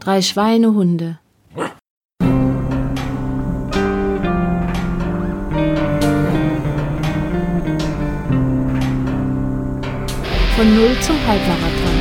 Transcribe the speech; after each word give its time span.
Drei 0.00 0.22
Schweinehunde. 0.22 1.18
Von 10.56 10.74
Null 10.74 10.96
zum 11.00 11.16
Halbmarathon. 11.26 11.96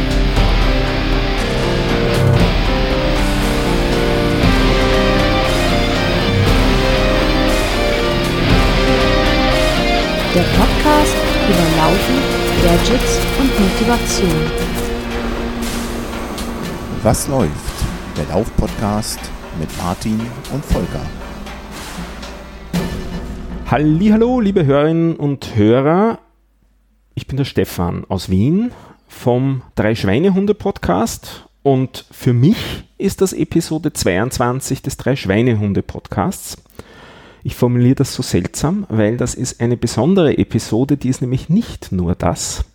Der 10.34 10.42
Podcast 10.42 11.16
über 11.50 11.66
Laufen, 11.78 12.18
Gadgets 12.64 13.20
und 13.40 13.52
Motivation. 13.60 14.75
Was 17.06 17.28
läuft? 17.28 17.52
Der 18.18 18.26
Lauf-Podcast 18.34 19.20
mit 19.60 19.70
Martin 19.78 20.20
und 20.52 20.66
Volker. 20.66 21.06
Hallo, 23.68 24.40
liebe 24.40 24.66
Hörerinnen 24.66 25.16
und 25.16 25.56
Hörer. 25.56 26.18
Ich 27.14 27.28
bin 27.28 27.38
der 27.38 27.46
Stefan 27.46 28.06
aus 28.10 28.32
Wien 28.32 28.72
vom 29.08 29.62
Drei 29.76 29.94
Schweinehunde 29.94 30.56
Podcast 30.56 31.48
und 31.62 32.06
für 32.10 32.34
mich 32.34 32.58
ist 32.98 33.22
das 33.22 33.34
Episode 33.34 33.94
22 33.94 34.82
des 34.82 34.98
Drei 34.98 35.16
Schweinehunde 35.16 35.84
Podcasts. 35.84 36.58
Ich 37.44 37.54
formuliere 37.54 37.94
das 37.94 38.16
so 38.16 38.24
seltsam, 38.24 38.88
weil 38.90 39.18
das 39.18 39.36
ist 39.36 39.62
eine 39.62 39.78
besondere 39.78 40.40
Episode, 40.40 40.98
die 40.98 41.10
ist 41.10 41.22
nämlich 41.22 41.50
nicht 41.50 41.92
nur 41.92 42.16
das. 42.16 42.66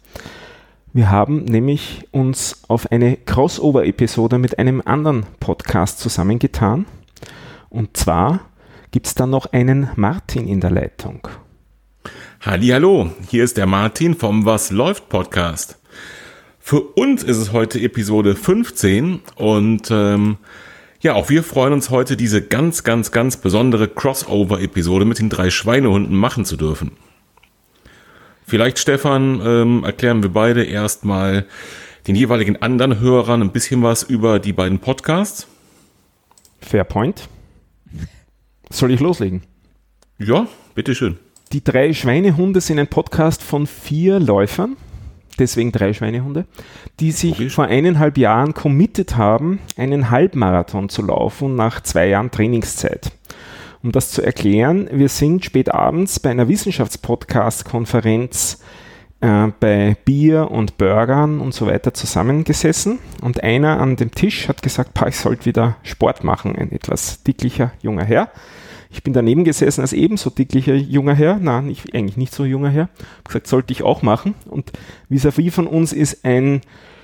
Wir 0.93 1.09
haben 1.09 1.45
nämlich 1.45 2.09
uns 2.11 2.63
auf 2.67 2.91
eine 2.91 3.17
Crossover-Episode 3.17 4.39
mit 4.39 4.59
einem 4.59 4.83
anderen 4.85 5.25
Podcast 5.39 6.01
zusammengetan. 6.01 6.85
Und 7.69 7.97
zwar 7.97 8.41
gibt 8.91 9.07
es 9.07 9.15
da 9.15 9.25
noch 9.25 9.53
einen 9.53 9.91
Martin 9.95 10.49
in 10.49 10.61
der 10.61 10.73
Leitung. 10.73 11.29
Hallo, 12.41 13.11
hier 13.29 13.45
ist 13.45 13.57
der 13.57 13.67
Martin 13.67 14.17
vom 14.17 14.45
Was 14.47 14.73
läuft 14.73 15.09
Podcast. 15.09 15.79
Für 16.59 16.81
uns 16.81 17.23
ist 17.23 17.37
es 17.37 17.53
heute 17.53 17.79
Episode 17.81 18.35
15 18.35 19.21
und 19.37 19.93
ähm, 19.93 20.39
ja, 21.01 21.15
auch 21.15 21.29
wir 21.29 21.45
freuen 21.45 21.73
uns 21.73 21.91
heute, 21.91 22.17
diese 22.17 22.43
ganz, 22.43 22.83
ganz, 22.83 23.13
ganz 23.13 23.37
besondere 23.37 23.87
Crossover-Episode 23.87 25.05
mit 25.05 25.21
den 25.21 25.29
drei 25.29 25.51
Schweinehunden 25.51 26.17
machen 26.17 26.45
zu 26.45 26.57
dürfen. 26.57 26.91
Vielleicht, 28.51 28.81
Stefan, 28.81 29.41
ähm, 29.47 29.85
erklären 29.85 30.25
wir 30.25 30.31
beide 30.31 30.65
erstmal 30.65 31.47
den 32.09 32.17
jeweiligen 32.17 32.61
anderen 32.61 32.99
Hörern 32.99 33.43
ein 33.43 33.53
bisschen 33.53 33.85
was 33.85 34.03
über 34.03 34.41
die 34.41 34.53
beiden 34.53 34.81
Podcasts. 34.81 35.47
Fair 36.61 36.83
point. 36.83 37.29
Soll 38.69 38.91
ich 38.91 38.99
loslegen? 38.99 39.43
Ja, 40.19 40.49
bitteschön. 40.75 41.17
Die 41.53 41.63
drei 41.63 41.93
Schweinehunde 41.93 42.61
sind 42.61 42.81
ein 42.81 42.89
Podcast 42.89 43.45
von 43.45 43.69
vier 43.69 44.19
Läufern, 44.19 44.77
deswegen 45.39 45.71
drei 45.71 45.93
Schweinehunde, 45.93 46.45
die 46.99 47.13
sich 47.13 47.39
Logisch. 47.39 47.55
vor 47.55 47.67
eineinhalb 47.67 48.19
Jahren 48.19 48.53
committed 48.53 49.17
haben, 49.17 49.61
einen 49.77 50.11
Halbmarathon 50.11 50.89
zu 50.89 51.03
laufen 51.03 51.55
nach 51.55 51.85
zwei 51.85 52.09
Jahren 52.09 52.33
Trainingszeit. 52.33 53.13
Um 53.83 53.93
das 53.93 54.11
zu 54.11 54.21
erklären, 54.23 54.91
wir 54.93 55.09
sind 55.09 55.43
spät 55.45 55.73
abends 55.73 56.19
bei 56.21 56.31
einer 56.31 56.49
Wissenschaftspodcast-Konferenz 56.49 58.61
äh, 59.23 59.49
bei 59.59 59.97
Bier 60.05 60.51
und 60.51 60.77
Burgern 60.77 61.41
und 61.41 61.55
so 61.55 61.67
weiter 61.67 61.95
zusammengesessen 61.95 62.99
und 63.23 63.43
einer 63.43 63.81
an 63.81 63.97
dem 63.97 64.11
Tisch 64.11 64.49
hat 64.49 64.63
gesagt, 64.63 64.93
"Pa, 64.93 65.09
ich 65.09 65.17
sollte 65.17 65.47
wieder 65.47 65.77
Sport 65.83 66.25
machen, 66.25 66.57
ein 66.57 66.73
etwas 66.73 67.23
dicklicher 67.23 67.73
junger 67.81 68.05
Herr. 68.05 68.29
Ich 68.91 69.03
bin 69.03 69.15
daneben 69.15 69.45
gesessen 69.45 69.81
als 69.81 69.95
ebenso 69.95 70.29
dicklicher 70.31 70.75
junger 70.75 71.15
Herr, 71.15 71.39
nein, 71.39 71.69
nicht, 71.69 71.95
eigentlich 71.95 72.19
nicht 72.19 72.35
so 72.35 72.45
junger 72.45 72.71
Herr, 72.71 72.91
hab 73.19 73.29
gesagt, 73.29 73.47
sollte 73.47 73.73
ich 73.73 73.83
auch 73.83 74.03
machen. 74.03 74.35
Und 74.47 74.73
vis-à-vis 75.09 75.55
von 75.55 75.67
uns 75.67 75.95
ist 75.95 76.25
ein 76.25 76.61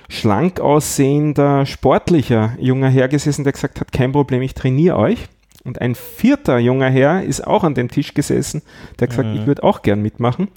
schlank 0.09 0.59
aussehender, 0.59 1.65
sportlicher 1.65 2.55
junger 2.59 2.89
Herr 2.89 3.07
gesessen, 3.07 3.45
der 3.45 3.53
gesagt 3.53 3.79
hat, 3.79 3.91
kein 3.91 4.11
Problem, 4.11 4.41
ich 4.41 4.53
trainiere 4.53 4.97
euch. 4.97 5.27
Und 5.67 5.81
ein 5.81 5.95
vierter 5.95 6.57
junger 6.59 6.89
Herr 6.89 7.23
ist 7.23 7.45
auch 7.45 7.63
an 7.63 7.75
dem 7.75 7.91
Tisch 7.91 8.13
gesessen, 8.13 8.61
der 8.97 9.07
hat 9.07 9.17
gesagt, 9.17 9.35
ich 9.35 9.45
würde 9.45 9.63
auch 9.63 9.81
gern 9.81 10.01
mitmachen. 10.01 10.47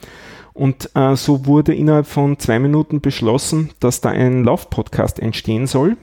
Und 0.52 0.90
äh, 0.94 1.16
so 1.16 1.46
wurde 1.46 1.74
innerhalb 1.74 2.06
von 2.06 2.38
zwei 2.38 2.58
Minuten 2.58 3.00
beschlossen, 3.00 3.70
dass 3.80 4.00
da 4.00 4.10
ein 4.10 4.44
Laufpodcast 4.44 5.18
entstehen 5.18 5.66
soll. 5.66 5.96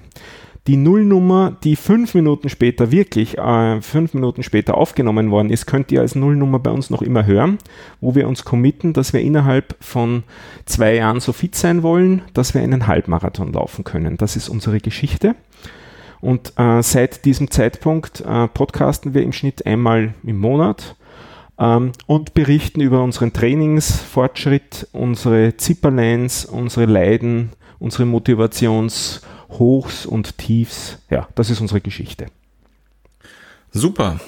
Die 0.67 0.75
Nullnummer, 0.75 1.55
die 1.63 1.77
fünf 1.77 2.13
Minuten 2.13 2.49
später 2.49 2.91
wirklich, 2.91 3.37
äh, 3.37 3.81
fünf 3.81 4.13
Minuten 4.13 4.43
später 4.43 4.75
aufgenommen 4.75 5.31
worden 5.31 5.49
ist, 5.49 5.65
könnt 5.65 5.93
ihr 5.93 6.01
als 6.01 6.15
Nullnummer 6.15 6.59
bei 6.59 6.71
uns 6.71 6.89
noch 6.89 7.01
immer 7.01 7.25
hören, 7.25 7.57
wo 8.01 8.15
wir 8.15 8.27
uns 8.27 8.43
committen, 8.43 8.91
dass 8.91 9.13
wir 9.13 9.21
innerhalb 9.21 9.77
von 9.79 10.23
zwei 10.65 10.95
Jahren 10.95 11.21
so 11.21 11.31
fit 11.31 11.55
sein 11.55 11.83
wollen, 11.83 12.23
dass 12.33 12.53
wir 12.53 12.61
einen 12.61 12.87
Halbmarathon 12.87 13.53
laufen 13.53 13.85
können. 13.85 14.17
Das 14.17 14.35
ist 14.35 14.49
unsere 14.49 14.79
Geschichte. 14.79 15.35
Und 16.21 16.53
äh, 16.57 16.81
seit 16.81 17.25
diesem 17.25 17.51
Zeitpunkt 17.51 18.21
äh, 18.21 18.47
podcasten 18.47 19.13
wir 19.13 19.23
im 19.23 19.33
Schnitt 19.33 19.65
einmal 19.65 20.13
im 20.23 20.37
Monat 20.37 20.95
ähm, 21.59 21.91
und 22.05 22.33
berichten 22.33 22.81
über 22.81 23.03
unseren 23.03 23.33
Trainingsfortschritt, 23.33 24.87
unsere 24.91 25.57
Zipperlines, 25.57 26.45
unsere 26.45 26.85
Leiden, 26.85 27.51
unsere 27.79 28.05
Motivationshochs 28.05 30.05
und 30.05 30.37
Tiefs. 30.37 30.99
Ja, 31.09 31.27
das 31.35 31.49
ist 31.49 31.61
unsere 31.61 31.81
Geschichte. 31.81 32.27
Super. 33.71 34.19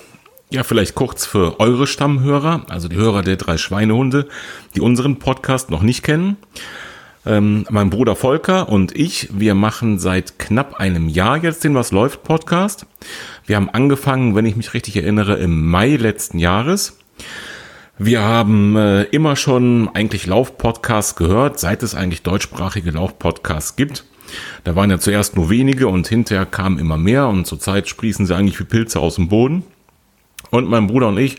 Ja, 0.51 0.63
vielleicht 0.63 0.95
kurz 0.95 1.27
für 1.27 1.59
eure 1.59 1.85
Stammhörer, 1.85 2.65
also 2.69 2.87
die 2.87 2.95
Hörer 2.95 3.21
der 3.21 3.35
drei 3.35 3.57
Schweinehunde, 3.57 4.27
die 4.75 4.81
unseren 4.81 5.19
Podcast 5.19 5.69
noch 5.69 5.83
nicht 5.83 6.01
kennen. 6.01 6.37
Ähm, 7.29 7.63
mein 7.69 7.91
Bruder 7.91 8.15
Volker 8.15 8.69
und 8.69 8.95
ich, 8.95 9.29
wir 9.31 9.53
machen 9.53 9.99
seit 9.99 10.39
knapp 10.39 10.79
einem 10.79 11.07
Jahr 11.07 11.37
jetzt 11.37 11.63
den 11.63 11.75
Was 11.75 11.91
läuft 11.91 12.23
Podcast. 12.23 12.87
Wir 13.45 13.55
haben 13.55 13.69
angefangen, 13.69 14.33
wenn 14.33 14.47
ich 14.47 14.55
mich 14.55 14.73
richtig 14.73 14.95
erinnere, 14.95 15.35
im 15.35 15.69
Mai 15.69 15.95
letzten 15.95 16.39
Jahres. 16.39 16.97
Wir 17.99 18.21
haben 18.21 18.75
äh, 18.75 19.03
immer 19.03 19.35
schon 19.35 19.91
eigentlich 19.93 20.25
Laufpodcasts 20.25 21.15
gehört, 21.17 21.59
seit 21.59 21.83
es 21.83 21.93
eigentlich 21.93 22.23
deutschsprachige 22.23 22.89
Laufpodcasts 22.89 23.75
gibt. 23.75 24.05
Da 24.63 24.75
waren 24.75 24.89
ja 24.89 24.97
zuerst 24.97 25.35
nur 25.35 25.51
wenige 25.51 25.87
und 25.87 26.07
hinterher 26.07 26.47
kamen 26.47 26.79
immer 26.79 26.97
mehr 26.97 27.27
und 27.27 27.45
zurzeit 27.45 27.87
sprießen 27.87 28.25
sie 28.25 28.35
eigentlich 28.35 28.59
wie 28.59 28.63
Pilze 28.63 28.99
aus 28.99 29.15
dem 29.15 29.29
Boden. 29.29 29.63
Und 30.51 30.67
mein 30.67 30.87
Bruder 30.87 31.09
und 31.09 31.17
ich, 31.17 31.37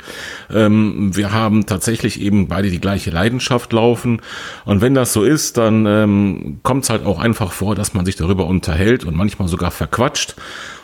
ähm, 0.53 1.15
wir 1.17 1.33
haben 1.33 1.67
tatsächlich 1.67 2.21
eben 2.21 2.47
beide 2.47 2.71
die 2.71 2.81
gleiche 2.81 3.11
Leidenschaft 3.11 3.73
laufen. 3.73 4.21
Und 4.65 4.81
wenn 4.81 4.95
das 4.95 5.13
so 5.13 5.25
ist, 5.25 5.57
dann 5.57 5.85
ähm, 5.87 6.61
kommt 6.63 6.85
es 6.85 6.91
halt 6.91 7.05
auch 7.05 7.19
einfach 7.19 7.53
vor, 7.53 7.75
dass 7.75 7.93
man 7.93 8.05
sich 8.05 8.17
darüber 8.17 8.47
unterhält 8.47 9.05
und 9.05 9.17
manchmal 9.17 9.49
sogar 9.49 9.73
verquatscht. 9.73 10.37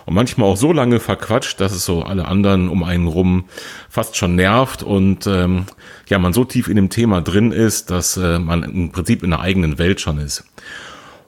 Und 0.07 0.15
manchmal 0.15 0.49
auch 0.49 0.57
so 0.57 0.73
lange 0.73 1.01
verquatscht, 1.01 1.61
dass 1.61 1.73
es 1.73 1.85
so 1.85 2.03
alle 2.03 2.27
anderen 2.27 2.69
um 2.69 2.85
einen 2.85 3.09
rum 3.09 3.45
fast 3.91 4.17
schon 4.17 4.37
nervt 4.37 4.85
und 4.85 5.27
ähm, 5.27 5.65
ja, 6.09 6.21
man 6.21 6.33
so 6.33 6.45
tief 6.45 6.69
in 6.69 6.77
dem 6.77 6.91
Thema 6.91 7.21
drin 7.21 7.51
ist, 7.51 7.91
dass 7.91 8.17
äh, 8.17 8.39
man 8.39 8.63
im 8.63 8.93
Prinzip 8.93 9.25
in 9.25 9.31
der 9.31 9.41
eigenen 9.41 9.79
Welt 9.79 10.01
schon 10.01 10.19
ist. 10.19 10.45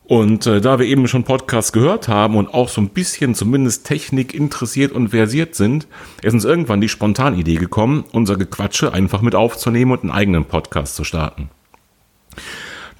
Und 0.08 0.46
äh, 0.46 0.62
da 0.62 0.78
wir 0.78 0.86
eben 0.86 1.06
schon 1.06 1.24
Podcasts 1.24 1.70
gehört 1.70 2.08
haben 2.08 2.36
und 2.36 2.48
auch 2.54 2.70
so 2.70 2.80
ein 2.80 2.88
bisschen 2.88 3.34
zumindest 3.34 3.86
Technik 3.86 4.32
interessiert 4.32 4.90
und 4.92 5.10
versiert 5.10 5.54
sind, 5.54 5.86
ist 6.22 6.32
uns 6.32 6.46
irgendwann 6.46 6.80
die 6.80 6.88
Spontanidee 6.88 7.56
gekommen, 7.56 8.04
unser 8.12 8.36
Gequatsche 8.36 8.94
einfach 8.94 9.20
mit 9.20 9.34
aufzunehmen 9.34 9.92
und 9.92 10.00
einen 10.04 10.10
eigenen 10.10 10.46
Podcast 10.46 10.96
zu 10.96 11.04
starten. 11.04 11.50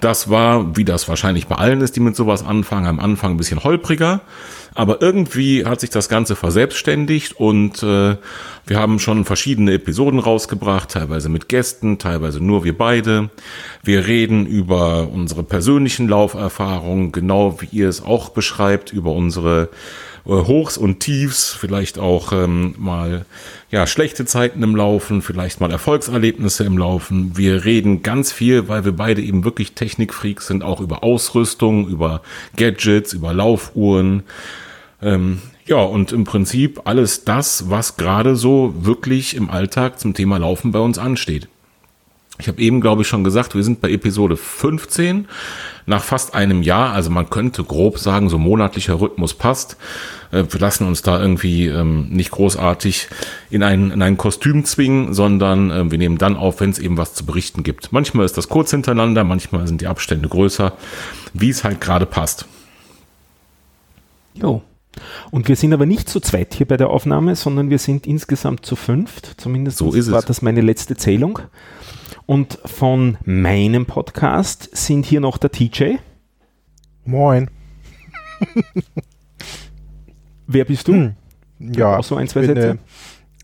Das 0.03 0.29
war, 0.29 0.77
wie 0.77 0.85
das 0.85 1.09
wahrscheinlich 1.09 1.47
bei 1.47 1.57
allen 1.57 1.81
ist, 1.81 1.97
die 1.97 2.01
mit 2.01 2.15
sowas 2.15 2.45
anfangen, 2.45 2.87
am 2.87 3.01
Anfang 3.01 3.33
ein 3.33 3.37
bisschen 3.39 3.65
holpriger. 3.65 4.21
Aber 4.79 5.03
irgendwie 5.03 5.65
hat 5.65 5.81
sich 5.81 5.91
das 5.91 6.09
Ganze 6.09 6.37
verselbstständigt 6.37 7.33
und 7.33 7.83
äh, 7.83 8.15
wir 8.65 8.79
haben 8.79 9.01
schon 9.01 9.25
verschiedene 9.25 9.73
Episoden 9.73 10.21
rausgebracht, 10.21 10.93
teilweise 10.93 11.29
mit 11.29 11.49
Gästen, 11.49 11.99
teilweise 11.99 12.39
nur 12.39 12.63
wir 12.63 12.79
beide. 12.79 13.29
Wir 13.83 14.07
reden 14.07 14.47
über 14.47 15.09
unsere 15.09 15.43
persönlichen 15.43 16.07
Lauferfahrungen, 16.07 17.11
genau 17.11 17.61
wie 17.61 17.67
ihr 17.73 17.89
es 17.89 18.05
auch 18.05 18.29
beschreibt, 18.29 18.93
über 18.93 19.11
unsere 19.11 19.71
äh, 20.25 20.31
Hochs 20.31 20.79
und 20.79 21.01
Tiefs, 21.01 21.53
vielleicht 21.59 21.99
auch 21.99 22.31
ähm, 22.31 22.77
mal 22.79 23.27
ja 23.73 23.85
schlechte 23.85 24.27
Zeiten 24.27 24.63
im 24.63 24.77
Laufen, 24.77 25.23
vielleicht 25.23 25.61
mal 25.61 25.73
Erfolgserlebnisse 25.73 26.63
im 26.63 26.79
Laufen. 26.79 27.37
Wir 27.37 27.65
reden 27.65 28.05
ganz 28.05 28.31
viel, 28.31 28.69
weil 28.69 28.85
wir 28.85 28.93
beide 28.93 29.23
eben 29.23 29.43
wirklich 29.43 29.73
Technikfreaks 29.73 30.47
sind, 30.47 30.63
auch 30.63 30.81
über 30.81 31.03
Ausrüstung, 31.03 31.89
über 31.89 32.23
Gadgets, 32.55 33.13
über 33.13 33.35
Laufuhren. 33.35 34.23
Ähm, 35.01 35.41
ja, 35.67 35.77
und 35.77 36.13
im 36.13 36.25
Prinzip 36.25 36.83
alles 36.85 37.25
das, 37.25 37.71
was 37.71 37.97
gerade 37.97 38.37
so 38.37 38.75
wirklich 38.79 39.37
im 39.37 39.51
Alltag 39.51 40.01
zum 40.01 40.15
Thema 40.15 40.39
Laufen 40.39 40.73
bei 40.73 40.81
uns 40.81 40.99
ansteht. 40.99 41.49
Ich 42.41 42.47
habe 42.47 42.61
eben, 42.61 42.81
glaube 42.81 43.03
ich, 43.03 43.09
schon 43.09 43.25
gesagt, 43.25 43.57
wir 43.57 43.65
sind 43.65 43.81
bei 43.81 43.91
Episode 43.91 44.37
15 44.37 45.27
nach 45.87 46.05
fast 46.05 46.35
einem 46.35 46.63
Jahr. 46.63 46.93
Also 46.93 47.11
man 47.11 47.31
könnte 47.31 47.65
grob 47.65 47.99
sagen, 47.99 48.29
so 48.29 48.39
monatlicher 48.39 49.01
Rhythmus 49.01 49.35
passt. 49.35 49.77
Äh, 50.31 50.45
wir 50.49 50.61
lassen 50.61 50.87
uns 50.87 51.03
da 51.03 51.21
irgendwie 51.21 51.67
ähm, 51.67 52.09
nicht 52.11 52.31
großartig 52.31 53.09
in 53.51 53.65
ein, 53.65 53.91
in 53.91 54.03
ein 54.03 54.17
Kostüm 54.17 54.65
zwingen, 54.65 55.15
sondern 55.15 55.71
äh, 55.71 55.91
wir 55.91 55.99
nehmen 55.99 56.19
dann 56.19 56.37
auf, 56.37 56.61
wenn 56.61 56.71
es 56.71 56.79
eben 56.79 56.97
was 56.97 57.15
zu 57.15 57.27
berichten 57.27 57.65
gibt. 57.65 57.93
Manchmal 57.93 58.25
ist 58.25 58.37
das 58.37 58.49
kurz 58.49 58.71
hintereinander, 58.71 59.25
manchmal 59.25 59.67
sind 59.67 59.81
die 59.81 59.89
Abstände 59.89 60.29
größer, 60.29 60.75
wie 61.33 61.51
es 61.51 61.65
halt 61.65 61.81
gerade 61.81 62.07
passt. 62.07 62.47
Jo. 64.35 64.63
Und 65.31 65.49
wir 65.49 65.57
sind 65.57 65.73
aber 65.73 65.87
nicht 65.87 66.09
zu 66.09 66.21
zweit 66.21 66.55
hier 66.55 66.67
bei 66.67 66.77
der 66.77 66.91
Aufnahme, 66.91 67.37
sondern 67.37 67.71
wir 67.71 67.79
sind 67.79 68.07
insgesamt 68.07 68.65
zu 68.67 68.77
fünft. 68.77 69.41
Zumindest 69.41 69.79
so 69.79 69.93
war 70.13 70.23
das 70.23 70.43
meine 70.43 70.61
letzte 70.61 70.97
Zählung. 70.97 71.41
Und 72.27 72.59
von 72.65 73.17
meinem 73.25 73.87
Podcast 73.87 74.69
sind 74.77 75.07
hier 75.07 75.21
noch 75.21 75.39
der 75.39 75.51
TJ. 75.51 75.97
Moin. 77.05 77.51
Wer 80.47 80.65
bist 80.65 80.89
du? 80.89 80.93
Hm. 80.93 81.15
Ja, 81.59 81.99
auch 81.99 82.05
so 82.05 82.17
ein, 82.17 82.29
zwei 82.29 82.41
bin, 82.41 82.55
Sätze. 82.55 82.79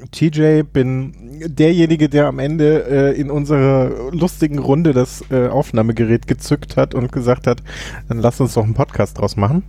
Äh, 0.01 0.07
TJ, 0.11 0.63
bin 0.63 1.15
derjenige, 1.47 2.09
der 2.09 2.27
am 2.27 2.39
Ende 2.39 2.85
äh, 3.15 3.21
in 3.21 3.31
unserer 3.31 4.13
lustigen 4.13 4.59
Runde 4.59 4.93
das 4.93 5.25
äh, 5.31 5.49
Aufnahmegerät 5.49 6.27
gezückt 6.27 6.77
hat 6.77 6.95
und 6.95 7.13
gesagt 7.13 7.47
hat, 7.47 7.63
dann 8.09 8.19
lass 8.19 8.41
uns 8.41 8.55
doch 8.55 8.65
einen 8.65 8.75
Podcast 8.75 9.19
draus 9.19 9.37
machen. 9.37 9.63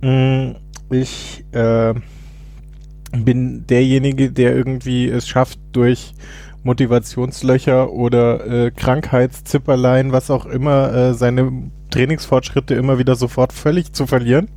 Mm, 0.00 0.52
ich 0.90 1.44
äh, 1.52 1.94
bin 3.12 3.66
derjenige, 3.66 4.30
der 4.30 4.54
irgendwie 4.54 5.08
es 5.08 5.28
schafft, 5.28 5.58
durch 5.72 6.14
Motivationslöcher 6.62 7.90
oder 7.92 8.46
äh, 8.46 8.70
Krankheitszipperlein, 8.70 10.12
was 10.12 10.30
auch 10.30 10.46
immer, 10.46 10.92
äh, 10.92 11.14
seine 11.14 11.70
Trainingsfortschritte 11.90 12.74
immer 12.74 12.98
wieder 12.98 13.16
sofort 13.16 13.52
völlig 13.52 13.92
zu 13.92 14.06
verlieren. 14.06 14.48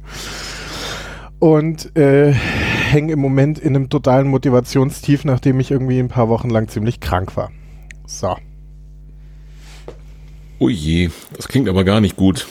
Und 1.39 1.95
äh, 1.97 2.31
hänge 2.31 3.13
im 3.13 3.19
Moment 3.19 3.59
in 3.59 3.75
einem 3.75 3.89
totalen 3.89 4.27
Motivationstief, 4.27 5.25
nachdem 5.25 5.59
ich 5.59 5.71
irgendwie 5.71 5.99
ein 5.99 6.07
paar 6.07 6.29
Wochen 6.29 6.49
lang 6.49 6.67
ziemlich 6.67 6.99
krank 6.99 7.35
war. 7.35 7.51
So. 8.05 8.35
Je, 10.59 11.09
das 11.35 11.49
klingt 11.49 11.67
aber 11.67 11.83
gar 11.83 11.99
nicht 11.99 12.15
gut. 12.15 12.47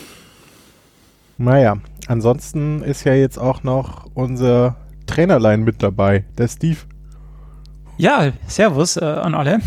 Naja, 1.43 1.77
ansonsten 2.07 2.85
ist 2.85 3.03
ja 3.03 3.15
jetzt 3.15 3.37
auch 3.37 3.65
noch 3.65 4.09
unser 4.15 4.77
Trainerlein 5.09 5.65
mit 5.65 5.83
dabei, 5.83 6.23
der 6.39 6.47
Steve. 6.47 6.79
Ja, 7.99 8.31
Servus 8.47 8.97
äh, 8.97 9.05
an 9.05 9.35
alle. 9.35 9.59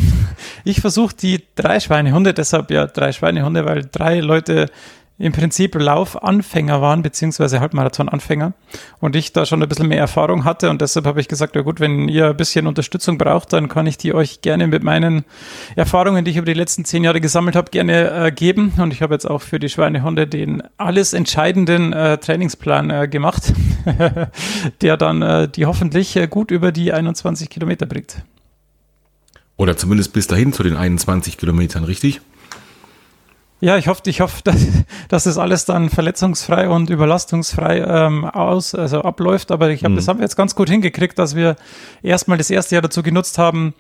Ich 0.64 0.80
versuche 0.80 1.14
die 1.16 1.44
drei 1.56 1.82
Schweinehunde, 1.82 2.34
deshalb 2.34 2.72
ja 2.72 2.88
drei 2.88 3.12
Schweinehunde, 3.12 3.66
weil 3.66 3.82
drei 3.92 4.22
Leute 4.22 4.68
im 5.18 5.32
Prinzip 5.32 5.76
Laufanfänger 5.76 6.82
waren, 6.82 7.02
beziehungsweise 7.02 7.62
Halbmarathon-Anfänger 7.62 8.54
und 9.00 9.16
ich 9.16 9.32
da 9.32 9.46
schon 9.46 9.64
ein 9.64 9.70
bisschen 9.70 9.88
mehr 9.88 10.00
Erfahrung 10.00 10.44
hatte 10.44 10.70
und 10.70 10.82
deshalb 10.82 11.06
habe 11.06 11.22
ich 11.22 11.30
gesagt, 11.30 11.56
ja 11.56 11.62
gut, 11.62 11.80
wenn 11.80 12.10
ihr 12.10 12.30
ein 12.30 12.38
bisschen 12.38 12.68
Unterstützung 12.68 13.18
braucht, 13.18 13.54
dann 13.54 13.70
kann 13.70 13.88
ich 13.88 13.98
die 13.98 14.14
euch 14.14 14.42
gerne 14.42 14.68
mit 14.68 14.84
meinen 14.84 15.24
Erfahrungen, 15.78 16.26
die 16.26 16.32
ich 16.32 16.38
über 16.38 16.46
die 16.46 16.54
letzten 16.54 16.84
zehn 16.84 17.04
Jahre 17.06 17.22
gesammelt 17.22 17.56
habe, 17.56 17.72
gerne 17.72 18.28
äh, 18.28 18.32
geben 18.32 18.74
und 18.78 18.92
ich 18.92 19.02
habe 19.02 19.14
jetzt 19.14 19.26
auch 19.26 19.42
für 19.42 19.58
die 19.58 19.70
Schweinehunde 19.70 20.28
den 20.28 20.64
alles 20.78 21.14
entscheidenden 21.14 21.94
äh, 21.94 22.18
Trainingsplan 22.18 22.90
äh, 22.90 23.08
gemacht, 23.08 23.54
der 24.82 24.98
dann 24.98 25.22
äh, 25.22 25.48
die 25.48 25.66
hoffentlich 25.66 26.18
äh, 26.18 26.28
gut 26.28 26.52
über 26.52 26.74
die 26.74 26.92
21 26.92 27.50
Kilometer 27.50 27.86
bringt. 27.86 28.18
Oder 29.58 29.78
zumindest 29.78 30.12
bis 30.12 30.28
dahin 30.28 30.52
zu 30.52 30.64
den 30.64 30.76
21 30.76 31.38
Kilometern, 31.38 31.86
richtig? 31.86 32.20
Ja, 33.62 33.78
ich 33.78 33.88
hoffe, 33.88 34.02
ich 34.06 34.22
hoffe, 34.22 34.42
dass, 34.44 34.68
dass 35.08 35.26
es 35.26 35.38
alles 35.38 35.66
dann 35.66 35.90
verletzungsfrei 35.90 36.70
und 36.70 36.90
überlastungsfrei 36.90 37.80
ähm, 37.80 38.26
aus, 38.26 38.76
also 38.76 39.02
abläuft. 39.02 39.52
Aber 39.52 39.70
ich 39.70 39.80
glaube, 39.80 39.94
mhm. 39.94 39.98
das 39.98 40.08
haben 40.08 40.20
wir 40.20 40.24
jetzt 40.24 40.36
ganz 40.36 40.56
gut 40.56 40.70
hingekriegt, 40.70 41.18
dass 41.18 41.36
wir 41.36 41.56
erstmal 42.04 42.38
das 42.38 42.50
erste 42.50 42.76
Jahr 42.76 42.82
dazu 42.82 43.04
genutzt 43.04 43.38
haben, 43.38 43.74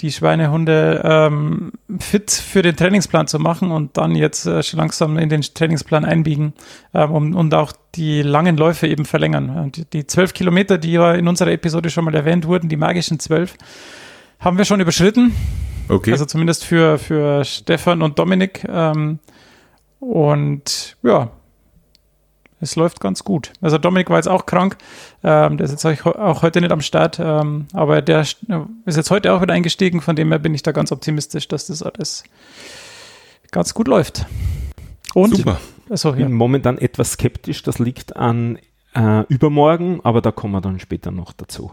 die 0.00 0.10
Schweinehunde 0.10 1.02
ähm, 1.04 1.72
fit 1.98 2.30
für 2.30 2.62
den 2.62 2.74
Trainingsplan 2.74 3.26
zu 3.26 3.38
machen 3.38 3.70
und 3.70 3.96
dann 3.98 4.14
jetzt 4.14 4.46
äh, 4.46 4.62
schon 4.62 4.78
langsam 4.78 5.18
in 5.18 5.28
den 5.28 5.42
Trainingsplan 5.42 6.04
einbiegen 6.04 6.54
ähm, 6.94 7.10
um, 7.12 7.34
und 7.34 7.52
auch 7.54 7.72
die 7.94 8.22
langen 8.22 8.56
Läufe 8.56 8.86
eben 8.86 9.04
verlängern. 9.04 9.72
Die 9.92 10.06
zwölf 10.06 10.32
Kilometer, 10.32 10.78
die 10.78 10.92
ja 10.92 11.12
in 11.12 11.28
unserer 11.28 11.50
Episode 11.50 11.90
schon 11.90 12.04
mal 12.04 12.14
erwähnt 12.14 12.46
wurden, 12.46 12.68
die 12.68 12.76
magischen 12.76 13.20
zwölf, 13.20 13.56
haben 14.38 14.56
wir 14.56 14.64
schon 14.64 14.80
überschritten. 14.80 15.34
Okay. 15.90 16.12
Also 16.12 16.24
zumindest 16.24 16.64
für, 16.64 16.98
für 16.98 17.44
Stefan 17.44 18.02
und 18.02 18.18
Dominik. 18.18 18.66
Ähm, 18.68 19.18
und 19.98 20.96
ja, 21.02 21.30
es 22.60 22.76
läuft 22.76 23.00
ganz 23.00 23.24
gut. 23.24 23.52
Also 23.60 23.78
Dominik 23.78 24.10
war 24.10 24.16
jetzt 24.16 24.28
auch 24.28 24.46
krank. 24.46 24.76
Ähm, 25.24 25.56
der 25.56 25.64
ist 25.64 25.70
jetzt 25.72 26.04
auch 26.06 26.42
heute 26.42 26.60
nicht 26.60 26.72
am 26.72 26.82
Start. 26.82 27.18
Ähm, 27.18 27.66
aber 27.72 28.02
der 28.02 28.20
ist 28.20 28.36
jetzt 28.86 29.10
heute 29.10 29.32
auch 29.32 29.40
wieder 29.40 29.54
eingestiegen. 29.54 30.00
Von 30.00 30.16
dem 30.16 30.28
her 30.28 30.38
bin 30.38 30.54
ich 30.54 30.62
da 30.62 30.72
ganz 30.72 30.92
optimistisch, 30.92 31.48
dass 31.48 31.66
das 31.66 31.82
alles 31.82 32.24
ganz 33.50 33.74
gut 33.74 33.88
läuft. 33.88 34.26
Und 35.14 35.36
Super. 35.36 35.60
Also, 35.88 36.10
ja. 36.10 36.16
bin 36.16 36.32
momentan 36.32 36.78
etwas 36.78 37.12
skeptisch. 37.12 37.62
Das 37.62 37.78
liegt 37.78 38.16
an 38.16 38.58
äh, 38.94 39.24
übermorgen, 39.28 40.00
aber 40.04 40.20
da 40.20 40.30
kommen 40.30 40.52
wir 40.52 40.60
dann 40.60 40.78
später 40.78 41.10
noch 41.10 41.32
dazu. 41.32 41.72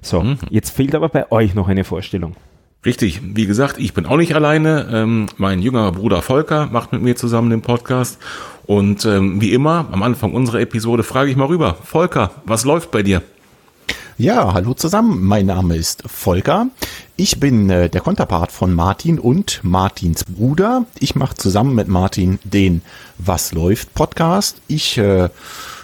So, 0.00 0.22
mhm. 0.22 0.38
jetzt 0.50 0.70
fehlt 0.70 0.94
aber 0.94 1.08
bei 1.08 1.30
euch 1.32 1.54
noch 1.54 1.68
eine 1.68 1.84
Vorstellung. 1.84 2.36
Richtig, 2.84 3.20
wie 3.22 3.46
gesagt, 3.46 3.78
ich 3.78 3.92
bin 3.92 4.06
auch 4.06 4.16
nicht 4.16 4.34
alleine. 4.34 4.88
Ähm, 4.92 5.26
mein 5.36 5.60
jüngerer 5.60 5.92
Bruder 5.92 6.22
Volker 6.22 6.66
macht 6.66 6.92
mit 6.92 7.02
mir 7.02 7.16
zusammen 7.16 7.50
den 7.50 7.62
Podcast. 7.62 8.18
Und 8.66 9.04
ähm, 9.04 9.40
wie 9.40 9.52
immer, 9.52 9.86
am 9.90 10.02
Anfang 10.02 10.32
unserer 10.32 10.60
Episode 10.60 11.02
frage 11.02 11.30
ich 11.30 11.36
mal 11.36 11.46
rüber. 11.46 11.76
Volker, 11.82 12.30
was 12.44 12.64
läuft 12.64 12.90
bei 12.90 13.02
dir? 13.02 13.22
Ja, 14.16 14.52
hallo 14.52 14.74
zusammen. 14.74 15.24
Mein 15.24 15.46
Name 15.46 15.76
ist 15.76 16.02
Volker. 16.06 16.68
Ich 17.16 17.40
bin 17.40 17.68
äh, 17.70 17.88
der 17.88 18.00
Konterpart 18.00 18.52
von 18.52 18.74
Martin 18.74 19.18
und 19.18 19.60
Martins 19.62 20.24
Bruder. 20.24 20.86
Ich 21.00 21.16
mache 21.16 21.36
zusammen 21.36 21.74
mit 21.74 21.88
Martin 21.88 22.38
den 22.44 22.82
Was 23.18 23.52
läuft 23.52 23.94
Podcast. 23.94 24.60
Ich 24.68 24.98
äh, 24.98 25.28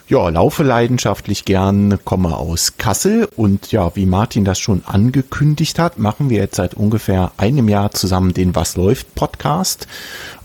ja, 0.09 0.29
laufe 0.29 0.63
leidenschaftlich 0.63 1.45
gern, 1.45 1.99
komme 2.05 2.37
aus 2.37 2.75
Kassel 2.77 3.29
und 3.37 3.73
ja, 3.73 3.97
wie 3.97 4.07
Martin 4.07 4.45
das 4.45 4.59
schon 4.59 4.83
angekündigt 4.85 5.79
hat, 5.79 5.99
machen 5.99 6.29
wir 6.29 6.39
jetzt 6.39 6.57
seit 6.57 6.75
ungefähr 6.75 7.33
einem 7.39 7.69
Jahr 7.69 7.91
zusammen 7.91 8.35
den 8.35 8.55
Was 8.55 8.77
läuft 8.77 9.15
Podcast. 9.15 9.87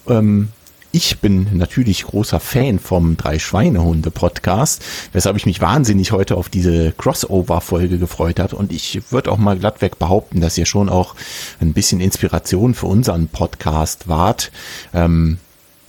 Ähm, 0.07 0.49
ich 0.91 1.19
bin 1.19 1.55
natürlich 1.55 2.05
großer 2.05 2.39
Fan 2.39 2.79
vom 2.79 3.15
Drei 3.15 3.37
Schweinehunde 3.37 4.09
Podcast, 4.09 4.81
weshalb 5.11 5.35
ich 5.35 5.45
mich 5.45 5.61
wahnsinnig 5.61 6.13
heute 6.13 6.35
auf 6.35 6.49
diese 6.49 6.93
Crossover-Folge 6.93 7.99
gefreut 7.99 8.39
hat. 8.39 8.53
Und 8.53 8.71
ich 8.71 9.11
würde 9.11 9.31
auch 9.31 9.37
mal 9.37 9.59
glattweg 9.59 9.99
behaupten, 9.99 10.41
dass 10.41 10.57
ihr 10.57 10.65
schon 10.65 10.89
auch 10.89 11.13
ein 11.61 11.73
bisschen 11.73 11.99
Inspiration 11.99 12.73
für 12.73 12.87
unseren 12.87 13.27
Podcast 13.27 14.07
wart. 14.07 14.51
Ähm, 14.91 15.37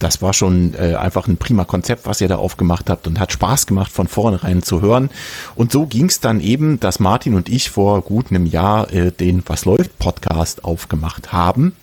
das 0.01 0.23
war 0.23 0.33
schon 0.33 0.75
äh, 0.75 0.95
einfach 0.95 1.29
ein 1.29 1.37
prima 1.37 1.65
Konzept, 1.65 2.07
was 2.07 2.21
ihr 2.21 2.29
da 2.29 2.37
aufgemacht 2.37 2.91
habt 2.91 3.07
und 3.07 3.21
hat 3.21 3.33
Spaß 3.33 3.67
gemacht, 3.67 3.93
von 3.93 4.09
vornherein 4.09 4.63
zu 4.63 4.81
hören. 4.81 5.11
Und 5.55 5.71
so 5.71 5.87
ging 5.87 6.07
es 6.07 6.21
dann 6.21 6.41
eben, 6.41 6.81
dass 6.81 6.99
Martin 6.99 7.35
und 7.35 7.49
ich 7.49 7.71
vor 7.71 8.03
gut 8.03 8.31
einem 8.31 8.47
Jahr 8.47 8.93
äh, 8.93 9.13
den 9.13 9.43
Was 9.47 9.65
läuft 9.65 9.99
Podcast 9.99 10.65
aufgemacht 10.65 11.33
haben. 11.33 11.77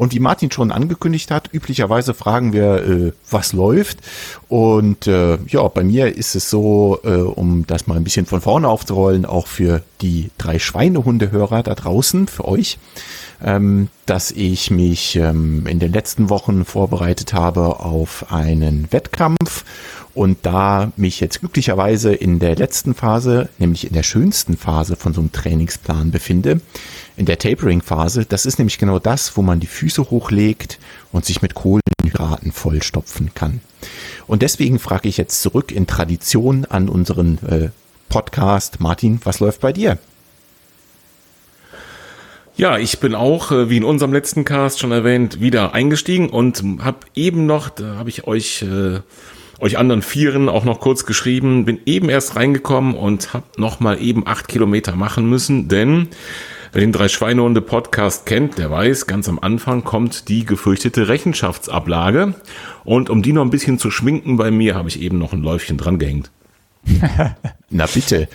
Und 0.00 0.14
wie 0.14 0.18
Martin 0.18 0.50
schon 0.50 0.72
angekündigt 0.72 1.30
hat, 1.30 1.50
üblicherweise 1.52 2.14
fragen 2.14 2.54
wir, 2.54 2.76
äh, 2.76 3.12
was 3.30 3.52
läuft. 3.52 3.98
Und 4.48 5.06
äh, 5.06 5.36
ja, 5.46 5.68
bei 5.68 5.84
mir 5.84 6.16
ist 6.16 6.34
es 6.34 6.48
so, 6.48 7.00
äh, 7.04 7.16
um 7.16 7.66
das 7.66 7.86
mal 7.86 7.98
ein 7.98 8.04
bisschen 8.04 8.24
von 8.24 8.40
vorne 8.40 8.66
aufzurollen, 8.66 9.26
auch 9.26 9.46
für 9.46 9.82
die 10.00 10.30
drei 10.38 10.58
Schweinehundehörer 10.58 11.62
da 11.62 11.74
draußen, 11.74 12.28
für 12.28 12.48
euch 12.48 12.78
ähm, 13.42 13.88
dass 14.06 14.30
ich 14.30 14.70
mich 14.70 15.16
ähm, 15.16 15.66
in 15.66 15.78
den 15.78 15.92
letzten 15.92 16.30
Wochen 16.30 16.64
vorbereitet 16.64 17.32
habe 17.32 17.80
auf 17.80 18.30
einen 18.30 18.88
Wettkampf 18.90 19.64
und 20.14 20.38
da 20.42 20.92
mich 20.96 21.20
jetzt 21.20 21.40
glücklicherweise 21.40 22.12
in 22.12 22.38
der 22.38 22.56
letzten 22.56 22.94
Phase, 22.94 23.48
nämlich 23.58 23.86
in 23.86 23.94
der 23.94 24.02
schönsten 24.02 24.56
Phase 24.56 24.96
von 24.96 25.14
so 25.14 25.20
einem 25.20 25.32
Trainingsplan 25.32 26.10
befinde, 26.10 26.60
in 27.20 27.26
der 27.26 27.38
Tapering-Phase, 27.38 28.24
das 28.24 28.46
ist 28.46 28.58
nämlich 28.58 28.78
genau 28.78 28.98
das, 28.98 29.36
wo 29.36 29.42
man 29.42 29.60
die 29.60 29.66
Füße 29.66 30.10
hochlegt 30.10 30.78
und 31.12 31.26
sich 31.26 31.42
mit 31.42 31.54
Kohlenhydraten 31.54 32.50
vollstopfen 32.50 33.34
kann. 33.34 33.60
Und 34.26 34.40
deswegen 34.40 34.78
frage 34.78 35.06
ich 35.06 35.18
jetzt 35.18 35.42
zurück 35.42 35.70
in 35.70 35.86
Tradition 35.86 36.64
an 36.64 36.88
unseren 36.88 37.38
äh, 37.46 37.68
Podcast. 38.08 38.80
Martin, 38.80 39.20
was 39.24 39.38
läuft 39.38 39.60
bei 39.60 39.70
dir? 39.74 39.98
Ja, 42.56 42.78
ich 42.78 43.00
bin 43.00 43.14
auch, 43.14 43.52
äh, 43.52 43.68
wie 43.68 43.76
in 43.76 43.84
unserem 43.84 44.14
letzten 44.14 44.46
Cast 44.46 44.80
schon 44.80 44.90
erwähnt, 44.90 45.42
wieder 45.42 45.74
eingestiegen 45.74 46.30
und 46.30 46.64
habe 46.80 47.00
eben 47.14 47.44
noch, 47.44 47.68
da 47.68 47.96
habe 47.96 48.08
ich 48.08 48.26
euch, 48.26 48.62
äh, 48.62 49.00
euch 49.58 49.76
anderen 49.76 50.00
Vieren 50.00 50.48
auch 50.48 50.64
noch 50.64 50.80
kurz 50.80 51.04
geschrieben, 51.04 51.66
bin 51.66 51.80
eben 51.84 52.08
erst 52.08 52.36
reingekommen 52.36 52.94
und 52.94 53.34
habe 53.34 53.44
noch 53.58 53.78
mal 53.78 54.00
eben 54.00 54.26
acht 54.26 54.48
Kilometer 54.48 54.96
machen 54.96 55.28
müssen, 55.28 55.68
denn 55.68 56.08
Wer 56.72 56.82
den 56.82 56.92
Drei-Schweinehunde-Podcast 56.92 58.26
kennt, 58.26 58.56
der 58.56 58.70
weiß, 58.70 59.08
ganz 59.08 59.28
am 59.28 59.40
Anfang 59.40 59.82
kommt 59.82 60.28
die 60.28 60.44
gefürchtete 60.44 61.08
Rechenschaftsablage. 61.08 62.34
Und 62.84 63.10
um 63.10 63.22
die 63.22 63.32
noch 63.32 63.42
ein 63.42 63.50
bisschen 63.50 63.80
zu 63.80 63.90
schminken 63.90 64.36
bei 64.36 64.52
mir, 64.52 64.76
habe 64.76 64.88
ich 64.88 65.00
eben 65.00 65.18
noch 65.18 65.32
ein 65.32 65.42
Läufchen 65.42 65.78
dran 65.78 65.98
gehängt. 65.98 66.30
Na 67.70 67.86
bitte. 67.92 68.28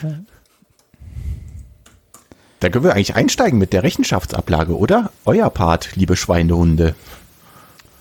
Da 2.60 2.68
können 2.68 2.84
wir 2.84 2.94
eigentlich 2.94 3.16
einsteigen 3.16 3.58
mit 3.58 3.72
der 3.72 3.84
Rechenschaftsablage, 3.84 4.78
oder? 4.78 5.12
Euer 5.24 5.50
Part, 5.50 5.96
liebe 5.96 6.18
Schweinehunde. 6.18 6.94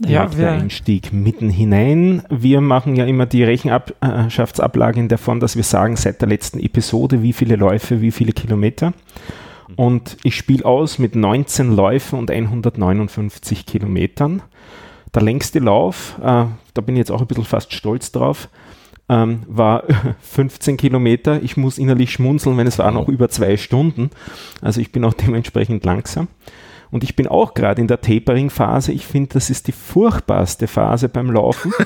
Ja, 0.01 0.27
der 0.27 0.51
Einstieg 0.51 1.13
mitten 1.13 1.49
hinein. 1.49 2.25
Wir 2.29 2.61
machen 2.61 2.97
ja 2.97 3.05
immer 3.05 3.27
die 3.27 3.45
Rechenschaftsablage 3.45 4.99
in 4.99 5.09
der 5.09 5.19
Form, 5.19 5.39
dass 5.39 5.55
wir 5.55 5.63
sagen, 5.63 5.95
seit 5.95 6.21
der 6.21 6.29
letzten 6.29 6.59
Episode, 6.59 7.23
wie 7.23 7.33
viele 7.33 7.55
Läufe, 7.55 8.01
wie 8.01 8.11
viele 8.11 8.33
Kilometer. 8.33 8.93
Und 9.77 10.17
ich 10.23 10.37
spiele 10.37 10.65
aus 10.65 10.99
mit 10.99 11.15
19 11.15 11.75
Läufen 11.75 12.19
und 12.19 12.31
159 12.31 13.67
Kilometern. 13.67 14.43
Der 15.15 15.23
längste 15.23 15.59
Lauf, 15.61 16.17
äh, 16.21 16.47
da 16.75 16.81
bin 16.85 16.97
ich 16.97 16.99
jetzt 16.99 17.11
auch 17.11 17.21
ein 17.21 17.27
bisschen 17.27 17.45
fast 17.45 17.73
stolz 17.73 18.11
drauf, 18.13 18.49
ähm, 19.09 19.43
war 19.47 19.85
15 20.21 20.77
Kilometer. 20.77 21.43
Ich 21.43 21.57
muss 21.57 21.79
innerlich 21.79 22.13
schmunzeln, 22.13 22.57
wenn 22.57 22.67
es 22.67 22.79
war 22.79 22.91
noch 22.91 23.09
über 23.09 23.29
zwei 23.29 23.57
Stunden. 23.57 24.11
Also 24.61 24.81
ich 24.81 24.93
bin 24.93 25.05
auch 25.05 25.15
dementsprechend 25.27 25.85
langsam. 25.85 26.29
Und 26.91 27.03
ich 27.03 27.17
bin 27.17 27.27
auch 27.27 27.55
gerade 27.55 27.81
in 27.81 27.89
der 27.89 28.01
Tapering-Phase. 28.01 28.93
Ich 28.93 29.07
finde, 29.07 29.31
das 29.35 29.51
ist 29.51 29.67
die 29.67 29.73
furchtbarste 29.73 30.69
Phase 30.69 31.09
beim 31.09 31.31
Laufen. 31.31 31.73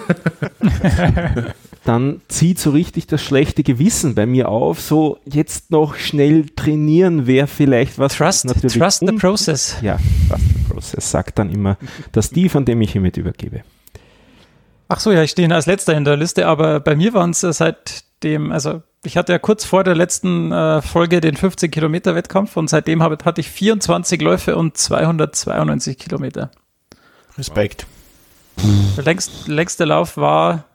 Dann 1.89 2.21
zieht 2.29 2.59
so 2.59 2.69
richtig 2.73 3.07
das 3.07 3.23
schlechte 3.23 3.63
Gewissen 3.63 4.15
bei 4.15 4.27
mir 4.27 4.51
auf. 4.51 4.79
So 4.79 5.21
jetzt 5.25 5.71
noch 5.71 5.95
schnell 5.95 6.45
trainieren 6.55 7.27
wäre 7.27 7.47
vielleicht 7.47 7.99
was. 7.99 8.15
Trust, 8.15 8.47
trust 8.75 9.01
the 9.07 9.13
process. 9.13 9.75
Ja, 9.81 9.97
trust 10.29 10.45
the 10.49 10.71
process, 10.71 11.11
sagt 11.11 11.39
dann 11.39 11.49
immer 11.49 11.79
der 12.15 12.21
Steve, 12.21 12.59
an 12.59 12.67
dem 12.67 12.83
ich 12.83 12.93
hiermit 12.93 13.17
übergebe. 13.17 13.63
Ach 14.89 15.01
so, 15.01 15.13
ja, 15.13 15.23
ich 15.23 15.31
stehe 15.31 15.51
als 15.55 15.65
letzter 15.65 15.97
in 15.97 16.05
der 16.05 16.19
Liste, 16.19 16.47
aber 16.47 16.79
bei 16.81 16.95
mir 16.95 17.15
waren 17.15 17.31
es 17.31 17.41
seitdem, 17.41 18.53
also 18.53 18.83
ich 19.03 19.17
hatte 19.17 19.33
ja 19.33 19.39
kurz 19.39 19.65
vor 19.65 19.83
der 19.83 19.95
letzten 19.95 20.53
äh, 20.53 20.83
Folge 20.83 21.23
den 21.23 21.37
15 21.37 21.71
Kilometer 21.71 22.15
Wettkampf 22.15 22.59
und 22.59 22.69
seitdem 22.69 23.03
habe, 23.03 23.17
hatte 23.25 23.41
ich 23.41 23.49
24 23.49 24.21
Läufe 24.21 24.57
und 24.57 24.77
292 24.77 25.97
Kilometer. 25.97 26.51
Respekt. 27.39 27.87
Der 28.99 29.05
längst, 29.05 29.49
längste 29.49 29.87
Lauf 29.87 30.19
war, 30.19 30.68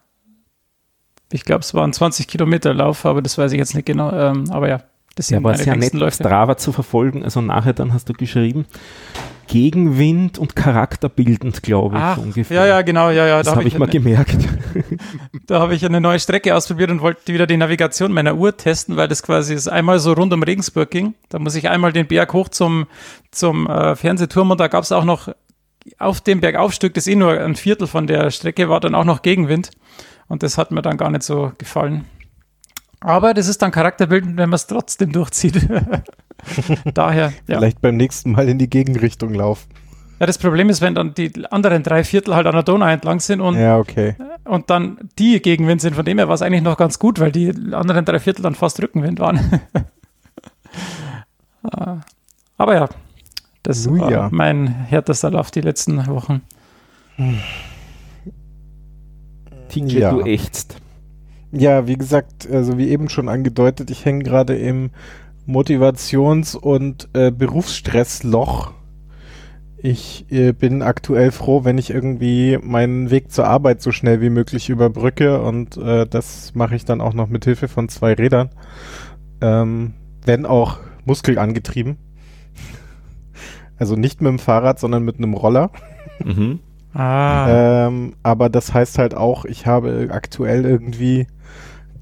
ich 1.34 1.46
glaube, 1.46 1.62
es 1.62 1.74
war 1.74 1.86
ein 1.86 1.94
20 1.94 2.28
Kilometer 2.28 2.74
Lauf, 2.74 3.06
aber 3.06 3.22
das 3.22 3.38
weiß 3.38 3.52
ich 3.54 3.58
jetzt 3.58 3.74
nicht 3.74 3.86
genau. 3.86 4.12
Ähm, 4.12 4.52
aber 4.52 4.70
ja, 4.70 4.82
das 5.16 5.28
sind 5.28 5.36
ja, 5.36 5.50
aber 5.50 5.58
sehr 5.58 5.76
nett, 5.76 5.94
Läufe. 5.94 6.24
Strava 6.24 6.58
zu 6.58 6.72
verfolgen. 6.72 7.24
Also 7.24 7.42
nachher 7.42 7.74
dann 7.74 7.92
hast 7.92 8.08
du 8.08 8.14
geschrieben, 8.14 8.66
Gegenwind 9.48 10.38
und 10.38 10.56
charakterbildend, 10.56 11.64
glaube 11.64 11.96
ich, 11.96 12.02
Ach, 12.02 12.18
ungefähr. 12.18 12.62
Ja, 12.62 12.68
ja, 12.68 12.82
genau, 12.84 13.10
ja, 13.10 13.26
ja. 13.26 13.38
Das 13.38 13.46
da 13.46 13.52
habe 13.52 13.62
hab 13.62 13.68
ich, 13.68 13.74
ich 13.74 13.80
mal 13.80 13.88
gemerkt. 13.88 14.38
da 15.48 15.60
habe 15.60 15.74
ich 15.74 15.84
eine 15.86 16.00
neue 16.00 16.20
Strecke 16.20 16.56
ausprobiert 16.56 16.92
und 16.92 17.02
wollte 17.02 17.34
wieder 17.34 17.48
die 17.48 17.58
Navigation 17.58 18.14
meiner 18.14 18.36
Uhr 18.36 18.56
testen, 18.56 18.96
weil 18.96 19.08
das 19.08 19.24
quasi 19.24 19.56
ist 19.56 19.68
einmal 19.68 19.98
so 19.98 20.14
rund 20.14 20.34
um 20.34 20.44
Regensburg 20.44 20.92
ging. 20.92 21.16
Da 21.30 21.40
muss 21.40 21.56
ich 21.56 21.68
einmal 21.68 21.92
den 21.94 22.08
Berg 22.08 22.32
hoch 22.34 22.50
zum, 22.50 22.86
zum 23.32 23.68
äh, 23.68 23.96
Fernsehturm 23.96 24.52
und 24.52 24.60
da 24.60 24.68
gab 24.68 24.84
es 24.84 24.92
auch 24.92 25.04
noch 25.04 25.30
auf 25.98 26.22
dem 26.22 26.42
Bergaufstück, 26.42 26.94
das 26.94 27.08
eh 27.08 27.16
nur 27.16 27.40
ein 27.40 27.56
Viertel 27.56 27.88
von 27.88 28.08
der 28.08 28.32
Strecke 28.32 28.70
war, 28.70 28.80
dann 28.80 28.96
auch 28.96 29.04
noch 29.04 29.22
Gegenwind. 29.22 29.72
Und 30.28 30.44
das 30.44 30.58
hat 30.58 30.72
mir 30.72 30.82
dann 30.82 30.98
gar 30.98 31.10
nicht 31.10 31.24
so 31.24 31.52
gefallen. 31.58 32.06
Aber 33.00 33.34
das 33.34 33.48
ist 33.48 33.62
dann 33.62 33.72
charakterbildend, 33.72 34.38
wenn 34.38 34.50
man 34.50 34.56
es 34.56 34.68
trotzdem 34.68 35.12
durchzieht. 35.12 35.68
Daher. 36.94 37.34
Ja. 37.48 37.58
Vielleicht 37.58 37.82
beim 37.82 37.98
nächsten 37.98 38.32
Mal 38.32 38.48
in 38.48 38.58
die 38.58 38.70
Gegenrichtung 38.70 39.34
laufen. 39.34 39.70
Ja, 40.20 40.28
das 40.28 40.38
Problem 40.38 40.70
ist, 40.70 40.80
wenn 40.80 40.96
dann 40.96 41.14
die 41.14 41.32
anderen 41.52 41.84
drei 41.84 42.06
Viertel 42.06 42.36
halt 42.36 42.48
an 42.48 42.54
der 42.54 42.64
Donau 42.64 42.88
entlang 42.88 43.20
sind 43.20 43.42
und, 43.42 43.58
ja, 43.58 43.78
okay. 43.78 44.16
und 44.46 44.70
dann 44.70 45.10
die 45.20 45.42
Gegenwind 45.42 45.82
sind. 45.82 45.96
Von 45.96 46.06
dem 46.06 46.18
her 46.18 46.30
war 46.30 46.36
es 46.36 46.42
eigentlich 46.42 46.62
noch 46.62 46.78
ganz 46.78 46.98
gut, 46.98 47.20
weil 47.20 47.32
die 47.32 47.54
anderen 47.74 48.06
drei 48.06 48.20
Viertel 48.20 48.44
dann 48.44 48.56
fast 48.56 48.82
Rückenwind 48.82 49.20
waren. 49.20 49.62
Aber 52.58 52.74
ja, 52.74 52.88
das 53.64 53.86
Nun, 53.86 54.00
war 54.00 54.12
ja. 54.12 54.30
mein 54.32 54.68
härtester 54.68 55.32
Lauf 55.32 55.52
die 55.52 55.62
letzten 55.62 56.08
Wochen. 56.08 56.42
TJ, 59.74 60.00
ja. 60.00 60.12
du 60.12 60.22
ächzt. 60.22 60.78
Ja, 61.52 61.88
wie 61.88 61.98
gesagt, 61.98 62.50
also 62.52 62.78
wie 62.78 62.90
eben 62.90 63.10
schon 63.10 63.30
angedeutet, 63.30 63.92
ich 63.92 64.06
hänge 64.06 64.24
gerade 64.24 64.56
im 64.56 64.90
Motivations- 65.48 66.56
und 66.56 67.10
äh, 67.14 67.32
Berufsstressloch. 67.32 68.72
Ich 69.78 70.26
äh, 70.32 70.54
bin 70.54 70.82
aktuell 70.82 71.32
froh, 71.32 71.66
wenn 71.66 71.78
ich 71.78 71.90
irgendwie 71.90 72.58
meinen 72.62 73.12
Weg 73.12 73.32
zur 73.32 73.46
Arbeit 73.46 73.82
so 73.82 73.92
schnell 73.92 74.22
wie 74.22 74.30
möglich 74.30 74.70
überbrücke 74.70 75.42
und 75.42 75.76
äh, 75.78 76.08
das 76.08 76.56
mache 76.56 76.76
ich 76.76 76.86
dann 76.86 77.02
auch 77.02 77.14
noch 77.14 77.28
mit 77.28 77.44
Hilfe 77.44 77.68
von 77.68 77.90
zwei 77.90 78.14
Rädern, 78.14 78.50
ähm, 79.42 79.94
wenn 80.26 80.46
auch 80.46 80.80
muskelangetrieben. 81.06 81.98
Also 83.78 83.96
nicht 83.96 84.22
mit 84.22 84.30
dem 84.30 84.40
Fahrrad, 84.40 84.80
sondern 84.80 85.04
mit 85.04 85.18
einem 85.18 85.34
Roller. 85.34 85.72
Mhm. 86.24 86.60
Ah. 86.94 87.88
Ähm, 87.88 88.16
aber 88.24 88.50
das 88.50 88.74
heißt 88.74 88.98
halt 89.00 89.16
auch, 89.16 89.46
ich 89.46 89.66
habe 89.66 90.10
aktuell 90.12 90.66
irgendwie 90.66 91.28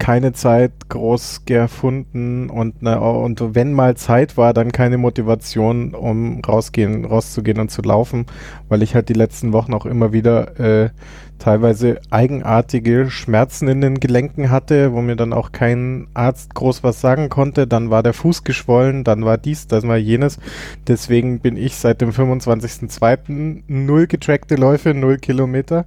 keine 0.01 0.34
Zeit 0.34 0.72
groß 0.89 1.43
gefunden 1.46 2.50
und, 2.50 2.81
ne, 2.81 3.00
und 3.00 3.53
wenn 3.53 3.72
mal 3.72 3.96
Zeit 3.96 4.36
war, 4.36 4.51
dann 4.51 4.72
keine 4.72 4.98
Motivation, 4.98 5.93
um 5.93 6.41
rausgehen, 6.41 7.05
rauszugehen 7.05 7.60
und 7.60 7.70
zu 7.70 7.84
laufen, 7.84 8.25
weil 8.67 8.81
ich 8.81 8.96
halt 8.96 9.10
die 9.10 9.13
letzten 9.13 9.53
Wochen 9.53 9.75
auch 9.75 9.86
immer 9.86 10.12
wieder 10.12 10.60
äh, 10.60 10.89
teilweise 11.38 12.01
eigenartige 12.10 13.12
Schmerzen 13.12 13.67
in 13.67 13.81
den 13.81 14.00
Gelenken 14.00 14.50
hatte, 14.50 14.91
wo 14.91 15.01
mir 15.01 15.15
dann 15.15 15.34
auch 15.34 15.51
kein 15.51 16.08
Arzt 16.15 16.55
groß 16.55 16.84
was 16.84 17.00
sagen 17.00 17.29
konnte. 17.29 17.67
Dann 17.67 17.91
war 17.91 18.01
der 18.01 18.13
Fuß 18.13 18.43
geschwollen, 18.43 19.03
dann 19.03 19.24
war 19.24 19.38
dies, 19.38 19.67
dann 19.67 19.88
war 19.88 19.98
jenes. 19.98 20.39
Deswegen 20.88 21.41
bin 21.41 21.58
ich 21.58 21.75
seit 21.75 22.01
dem 22.01 22.10
25.02. 22.10 23.62
null 23.67 24.08
getrackte 24.08 24.55
Läufe, 24.55 24.96
null 24.96 25.17
Kilometer. 25.17 25.86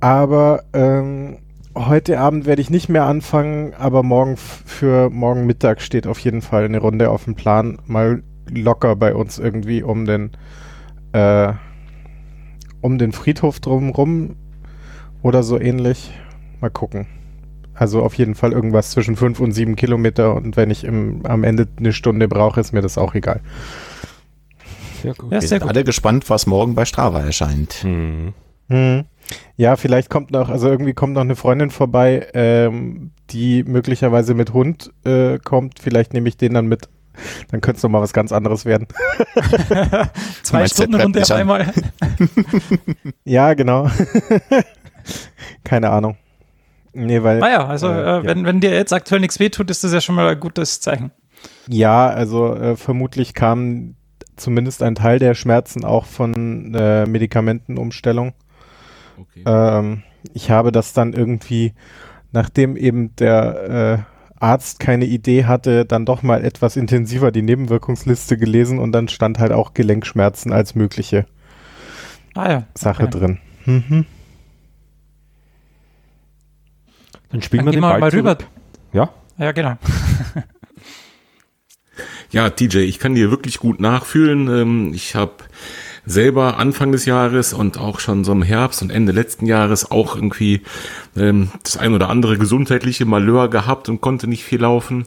Aber 0.00 0.64
ähm, 0.72 1.36
Heute 1.76 2.20
Abend 2.20 2.46
werde 2.46 2.62
ich 2.62 2.70
nicht 2.70 2.88
mehr 2.88 3.04
anfangen, 3.04 3.74
aber 3.74 4.04
morgen 4.04 4.36
für 4.36 5.10
morgen 5.10 5.44
Mittag 5.44 5.80
steht 5.80 6.06
auf 6.06 6.20
jeden 6.20 6.40
Fall 6.40 6.64
eine 6.64 6.78
Runde 6.78 7.10
auf 7.10 7.24
dem 7.24 7.34
Plan. 7.34 7.78
Mal 7.86 8.22
locker 8.48 8.94
bei 8.94 9.14
uns 9.14 9.38
irgendwie 9.38 9.82
um 9.82 10.04
den 10.04 10.30
äh, 11.12 11.52
um 12.80 12.98
den 12.98 13.12
Friedhof 13.12 13.58
drumherum 13.58 14.36
oder 15.22 15.42
so 15.42 15.58
ähnlich. 15.58 16.12
Mal 16.60 16.70
gucken. 16.70 17.06
Also 17.74 18.02
auf 18.02 18.14
jeden 18.14 18.36
Fall 18.36 18.52
irgendwas 18.52 18.92
zwischen 18.92 19.16
fünf 19.16 19.40
und 19.40 19.50
sieben 19.50 19.74
Kilometer 19.74 20.34
und 20.34 20.56
wenn 20.56 20.70
ich 20.70 20.84
im, 20.84 21.26
am 21.26 21.42
Ende 21.42 21.66
eine 21.76 21.92
Stunde 21.92 22.28
brauche, 22.28 22.60
ist 22.60 22.72
mir 22.72 22.82
das 22.82 22.98
auch 22.98 23.14
egal. 23.14 23.40
Sehr 25.02 25.14
gut. 25.14 25.32
Ja, 25.32 25.40
sehr 25.40 25.58
gut. 25.58 25.68
alle 25.68 25.82
gespannt, 25.82 26.30
was 26.30 26.46
morgen 26.46 26.76
bei 26.76 26.84
Strava 26.84 27.20
erscheint. 27.20 27.82
Hm. 27.82 28.32
Hm. 28.68 29.04
Ja, 29.56 29.76
vielleicht 29.76 30.10
kommt 30.10 30.30
noch, 30.30 30.48
also 30.48 30.68
irgendwie 30.68 30.94
kommt 30.94 31.14
noch 31.14 31.20
eine 31.20 31.36
Freundin 31.36 31.70
vorbei, 31.70 32.26
ähm, 32.34 33.12
die 33.30 33.62
möglicherweise 33.64 34.34
mit 34.34 34.52
Hund 34.52 34.92
äh, 35.04 35.38
kommt. 35.38 35.78
Vielleicht 35.78 36.12
nehme 36.12 36.28
ich 36.28 36.36
den 36.36 36.54
dann 36.54 36.66
mit. 36.66 36.88
Dann 37.50 37.60
könnte 37.60 37.76
es 37.76 37.82
noch 37.84 37.90
mal 37.90 38.00
was 38.00 38.12
ganz 38.12 38.32
anderes 38.32 38.64
werden. 38.64 38.88
Zwei 40.42 40.66
Stunden 40.66 40.96
Runde 40.96 41.22
auf 41.22 41.30
einmal. 41.30 41.72
ja, 43.24 43.54
genau. 43.54 43.88
Keine 45.64 45.90
Ahnung. 45.90 46.16
Nee, 46.92 47.22
weil. 47.22 47.38
Naja, 47.38 47.66
also 47.66 47.88
äh, 47.88 48.18
äh, 48.18 48.24
wenn, 48.24 48.44
wenn 48.44 48.60
dir 48.60 48.72
jetzt 48.72 48.92
aktuell 48.92 49.20
nichts 49.20 49.38
wehtut, 49.38 49.70
ist 49.70 49.84
das 49.84 49.92
ja 49.92 50.00
schon 50.00 50.16
mal 50.16 50.28
ein 50.28 50.40
gutes 50.40 50.80
Zeichen. 50.80 51.12
Ja, 51.68 52.08
also 52.08 52.54
äh, 52.54 52.76
vermutlich 52.76 53.34
kam 53.34 53.94
zumindest 54.36 54.82
ein 54.82 54.94
Teil 54.94 55.18
der 55.18 55.34
Schmerzen 55.34 55.84
auch 55.84 56.06
von 56.06 56.74
äh, 56.74 57.06
Medikamentenumstellung. 57.06 58.32
Okay. 59.18 59.42
Ähm, 59.46 60.02
ich 60.32 60.50
habe 60.50 60.72
das 60.72 60.92
dann 60.92 61.12
irgendwie, 61.12 61.74
nachdem 62.32 62.76
eben 62.76 63.14
der 63.16 64.06
äh, 64.08 64.14
Arzt 64.44 64.80
keine 64.80 65.06
Idee 65.06 65.44
hatte, 65.44 65.84
dann 65.84 66.04
doch 66.04 66.22
mal 66.22 66.44
etwas 66.44 66.76
intensiver 66.76 67.30
die 67.30 67.42
Nebenwirkungsliste 67.42 68.36
gelesen 68.36 68.78
und 68.78 68.92
dann 68.92 69.08
stand 69.08 69.38
halt 69.38 69.52
auch 69.52 69.74
Gelenkschmerzen 69.74 70.52
als 70.52 70.74
mögliche 70.74 71.26
ah 72.34 72.50
ja, 72.50 72.66
Sache 72.74 73.04
okay. 73.04 73.18
drin. 73.18 73.38
Mhm. 73.64 74.06
Dann 77.30 77.42
spielen 77.42 77.64
dann 77.64 77.74
wir 77.74 77.80
den 77.80 77.80
Ball 77.80 78.00
mal 78.00 78.10
rüber. 78.10 78.38
Ja? 78.92 79.10
Ja, 79.38 79.52
genau. 79.52 79.76
ja, 82.30 82.50
TJ, 82.50 82.78
ich 82.78 82.98
kann 82.98 83.14
dir 83.14 83.30
wirklich 83.30 83.58
gut 83.58 83.80
nachfühlen. 83.80 84.48
Ähm, 84.48 84.92
ich 84.94 85.14
habe 85.14 85.32
selber 86.06 86.58
Anfang 86.58 86.92
des 86.92 87.06
Jahres 87.06 87.52
und 87.52 87.78
auch 87.78 88.00
schon 88.00 88.24
so 88.24 88.32
im 88.32 88.42
Herbst 88.42 88.82
und 88.82 88.90
Ende 88.90 89.12
letzten 89.12 89.46
Jahres 89.46 89.90
auch 89.90 90.16
irgendwie 90.16 90.62
ähm, 91.16 91.50
das 91.62 91.76
ein 91.76 91.94
oder 91.94 92.10
andere 92.10 92.38
gesundheitliche 92.38 93.04
Malheur 93.04 93.48
gehabt 93.48 93.88
und 93.88 94.00
konnte 94.00 94.26
nicht 94.26 94.44
viel 94.44 94.60
laufen. 94.60 95.06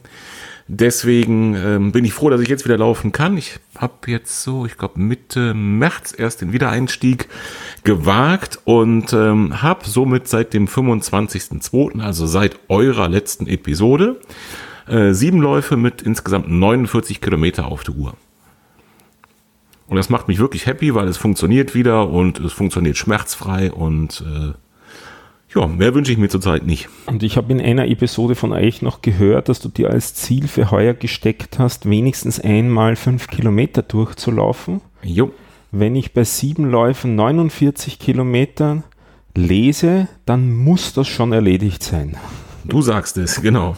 Deswegen 0.70 1.54
ähm, 1.54 1.92
bin 1.92 2.04
ich 2.04 2.12
froh, 2.12 2.28
dass 2.28 2.42
ich 2.42 2.48
jetzt 2.48 2.66
wieder 2.66 2.76
laufen 2.76 3.10
kann. 3.10 3.38
Ich 3.38 3.58
habe 3.78 3.94
jetzt 4.06 4.42
so, 4.42 4.66
ich 4.66 4.76
glaube 4.76 5.00
Mitte 5.00 5.54
März 5.54 6.14
erst 6.16 6.42
den 6.42 6.52
Wiedereinstieg 6.52 7.28
gewagt 7.84 8.58
und 8.64 9.14
ähm, 9.14 9.62
habe 9.62 9.88
somit 9.88 10.28
seit 10.28 10.52
dem 10.52 10.66
25.02., 10.66 12.02
also 12.02 12.26
seit 12.26 12.58
eurer 12.68 13.08
letzten 13.08 13.46
Episode, 13.46 14.20
äh, 14.86 15.14
sieben 15.14 15.40
Läufe 15.40 15.78
mit 15.78 16.02
insgesamt 16.02 16.50
49 16.50 17.22
Kilometer 17.22 17.66
auf 17.66 17.82
der 17.82 17.94
Uhr. 17.94 18.14
Und 19.88 19.96
das 19.96 20.10
macht 20.10 20.28
mich 20.28 20.38
wirklich 20.38 20.66
happy, 20.66 20.94
weil 20.94 21.08
es 21.08 21.16
funktioniert 21.16 21.74
wieder 21.74 22.08
und 22.08 22.38
es 22.40 22.52
funktioniert 22.52 22.96
schmerzfrei 22.96 23.72
und 23.72 24.22
äh, 24.26 24.52
ja, 25.54 25.66
mehr 25.66 25.94
wünsche 25.94 26.12
ich 26.12 26.18
mir 26.18 26.28
zurzeit 26.28 26.66
nicht. 26.66 26.88
Und 27.06 27.22
ich 27.22 27.38
habe 27.38 27.52
in 27.52 27.60
einer 27.60 27.88
Episode 27.88 28.34
von 28.34 28.52
euch 28.52 28.82
noch 28.82 29.00
gehört, 29.00 29.48
dass 29.48 29.60
du 29.60 29.70
dir 29.70 29.90
als 29.90 30.14
Ziel 30.14 30.46
für 30.46 30.70
heuer 30.70 30.92
gesteckt 30.92 31.58
hast, 31.58 31.88
wenigstens 31.88 32.38
einmal 32.38 32.96
fünf 32.96 33.28
Kilometer 33.28 33.80
durchzulaufen. 33.82 34.82
Jo. 35.02 35.32
Wenn 35.70 35.96
ich 35.96 36.12
bei 36.12 36.24
sieben 36.24 36.70
Läufen 36.70 37.14
49 37.14 37.98
Kilometern 37.98 38.84
lese, 39.34 40.08
dann 40.26 40.52
muss 40.52 40.92
das 40.92 41.08
schon 41.08 41.32
erledigt 41.32 41.82
sein. 41.82 42.16
Du 42.64 42.82
sagst 42.82 43.16
es, 43.16 43.40
genau. 43.40 43.76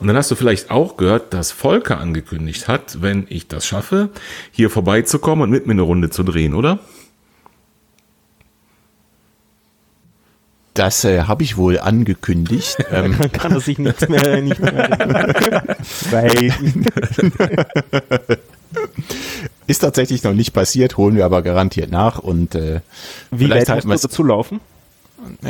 Und 0.00 0.06
dann 0.06 0.16
hast 0.16 0.30
du 0.30 0.34
vielleicht 0.34 0.70
auch 0.70 0.96
gehört, 0.96 1.34
dass 1.34 1.50
Volker 1.50 1.98
angekündigt 1.98 2.68
hat, 2.68 3.02
wenn 3.02 3.26
ich 3.28 3.48
das 3.48 3.66
schaffe, 3.66 4.10
hier 4.52 4.70
vorbeizukommen 4.70 5.42
und 5.42 5.50
mit 5.50 5.66
mir 5.66 5.72
eine 5.72 5.82
Runde 5.82 6.10
zu 6.10 6.22
drehen, 6.22 6.54
oder? 6.54 6.78
Das 10.74 11.04
äh, 11.04 11.22
habe 11.22 11.42
ich 11.42 11.56
wohl 11.56 11.80
angekündigt. 11.80 12.76
ähm, 12.92 13.16
Dann 13.18 13.32
kann 13.32 13.52
er 13.52 13.60
sich 13.60 13.78
nichts 13.78 14.08
mehr, 14.08 14.40
nicht 14.40 14.60
mehr 14.60 15.76
ist 19.66 19.80
tatsächlich 19.80 20.22
noch 20.22 20.34
nicht 20.34 20.52
passiert, 20.52 20.96
holen 20.96 21.16
wir 21.16 21.24
aber 21.24 21.42
garantiert 21.42 21.90
nach. 21.90 22.20
Und 22.20 22.54
äh, 22.54 22.80
wie 23.32 23.46
Vielleicht 23.46 23.62
weit 23.62 23.68
halten 23.68 23.88
musst 23.88 24.04
du 24.04 24.08
dazu 24.08 24.22
laufen? 24.22 24.60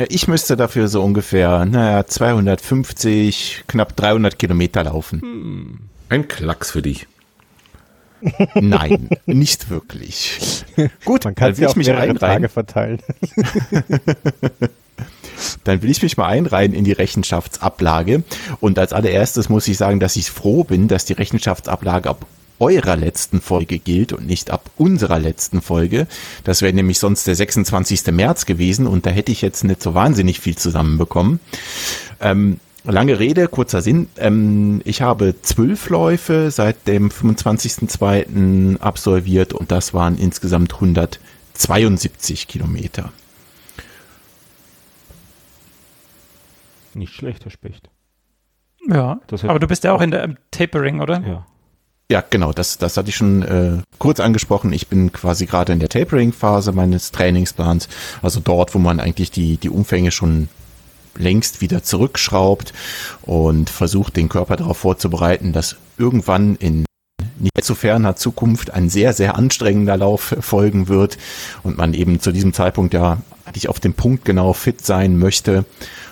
Ich 0.09 0.27
müsste 0.27 0.55
dafür 0.57 0.87
so 0.87 1.03
ungefähr, 1.03 1.65
naja, 1.65 2.05
250, 2.05 3.63
knapp 3.67 3.95
300 3.95 4.37
Kilometer 4.39 4.83
laufen. 4.83 5.89
Ein 6.09 6.27
Klacks 6.27 6.71
für 6.71 6.81
dich. 6.81 7.07
Nein, 8.55 9.09
nicht 9.25 9.69
wirklich. 9.69 10.65
Gut, 11.05 11.23
Man 11.25 11.35
kann 11.35 11.45
dann 11.45 11.51
es 11.53 11.57
will 11.57 11.63
ja 11.63 11.67
ich 11.67 11.71
auf 11.71 11.75
mich 11.77 11.87
mehrere 11.87 12.03
einreihen. 12.03 12.19
Tage 12.19 12.49
verteilen. 12.49 12.99
Dann 15.63 15.81
will 15.81 15.89
ich 15.89 16.01
mich 16.01 16.17
mal 16.17 16.27
einreihen 16.27 16.73
in 16.73 16.83
die 16.83 16.91
Rechenschaftsablage. 16.91 18.23
Und 18.59 18.77
als 18.77 18.91
allererstes 18.91 19.47
muss 19.47 19.67
ich 19.69 19.77
sagen, 19.77 20.01
dass 20.01 20.17
ich 20.17 20.29
froh 20.29 20.65
bin, 20.65 20.89
dass 20.89 21.05
die 21.05 21.13
Rechenschaftsablage 21.13 22.09
ab 22.09 22.25
eurer 22.59 22.95
letzten 22.95 23.41
Folge 23.41 23.79
gilt 23.79 24.13
und 24.13 24.27
nicht 24.27 24.51
ab 24.51 24.69
unserer 24.77 25.19
letzten 25.19 25.61
Folge. 25.61 26.07
Das 26.43 26.61
wäre 26.61 26.73
nämlich 26.73 26.99
sonst 26.99 27.27
der 27.27 27.35
26. 27.35 28.07
März 28.11 28.45
gewesen 28.45 28.87
und 28.87 29.05
da 29.05 29.09
hätte 29.09 29.31
ich 29.31 29.41
jetzt 29.41 29.63
nicht 29.63 29.81
so 29.81 29.93
wahnsinnig 29.93 30.39
viel 30.39 30.57
zusammenbekommen. 30.57 31.39
Ähm, 32.19 32.59
lange 32.83 33.19
Rede, 33.19 33.47
kurzer 33.47 33.81
Sinn. 33.81 34.09
Ähm, 34.17 34.81
ich 34.85 35.01
habe 35.01 35.35
zwölf 35.41 35.89
Läufe 35.89 36.51
seit 36.51 36.87
dem 36.87 37.09
25.02. 37.09 38.79
absolviert 38.79 39.53
und 39.53 39.71
das 39.71 39.93
waren 39.93 40.17
insgesamt 40.17 40.75
172 40.75 42.47
Kilometer. 42.47 43.11
Nicht 46.93 47.13
schlecht, 47.13 47.45
Herr 47.45 47.51
Specht. 47.51 47.89
Ja, 48.87 49.19
aber 49.43 49.59
du 49.59 49.67
bist 49.67 49.83
ja 49.83 49.93
auch 49.93 50.01
in 50.01 50.11
der 50.11 50.23
im 50.23 50.37
Tapering, 50.51 51.01
oder? 51.01 51.21
Ja. 51.21 51.45
Ja, 52.11 52.23
genau, 52.27 52.53
das, 52.53 52.79
das 52.79 52.97
hatte 52.97 53.09
ich 53.09 53.15
schon 53.15 53.43
äh, 53.43 53.83
kurz 53.99 54.19
angesprochen. 54.19 54.73
Ich 54.73 54.87
bin 54.87 55.11
quasi 55.11 55.45
gerade 55.45 55.73
in 55.73 55.79
der 55.79 55.89
Tapering-Phase 55.89 56.71
meines 56.71 57.11
Trainingsplans, 57.11 57.87
also 58.23 58.39
dort, 58.43 58.73
wo 58.73 58.79
man 58.79 58.99
eigentlich 58.99 59.29
die, 59.29 59.57
die 59.57 59.69
Umfänge 59.69 60.09
schon 60.09 60.49
längst 61.15 61.61
wieder 61.61 61.83
zurückschraubt 61.83 62.73
und 63.21 63.69
versucht, 63.69 64.15
den 64.15 64.27
Körper 64.27 64.55
darauf 64.55 64.77
vorzubereiten, 64.77 65.53
dass 65.53 65.75
irgendwann 65.99 66.55
in 66.55 66.85
nicht 67.37 67.55
allzu 67.55 67.75
ferner 67.75 68.15
Zukunft 68.15 68.71
ein 68.71 68.89
sehr, 68.89 69.13
sehr 69.13 69.35
anstrengender 69.35 69.95
Lauf 69.95 70.35
folgen 70.39 70.87
wird 70.87 71.17
und 71.61 71.77
man 71.77 71.93
eben 71.93 72.19
zu 72.19 72.31
diesem 72.31 72.53
Zeitpunkt 72.53 72.93
ja 72.95 73.21
eigentlich 73.45 73.69
auf 73.69 73.79
dem 73.79 73.93
Punkt 73.93 74.25
genau 74.25 74.53
fit 74.53 74.83
sein 74.83 75.17
möchte 75.17 75.63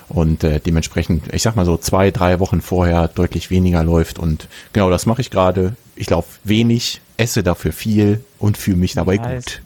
und 0.08 0.44
äh, 0.44 0.60
dementsprechend, 0.60 1.32
ich 1.34 1.42
sag 1.42 1.56
mal 1.56 1.64
so 1.66 1.76
zwei, 1.76 2.10
drei 2.10 2.40
Wochen 2.40 2.60
vorher 2.60 3.08
deutlich 3.08 3.50
weniger 3.50 3.82
läuft 3.84 4.18
und 4.18 4.48
genau 4.72 4.90
das 4.90 5.06
mache 5.06 5.20
ich 5.20 5.30
gerade. 5.30 5.76
Ich 5.96 6.08
laufe 6.10 6.38
wenig, 6.44 7.00
esse 7.16 7.42
dafür 7.42 7.72
viel 7.72 8.24
und 8.38 8.56
fühle 8.56 8.76
mich 8.76 8.94
dabei 8.94 9.16
Nice. 9.16 9.44
gut. 9.44 9.62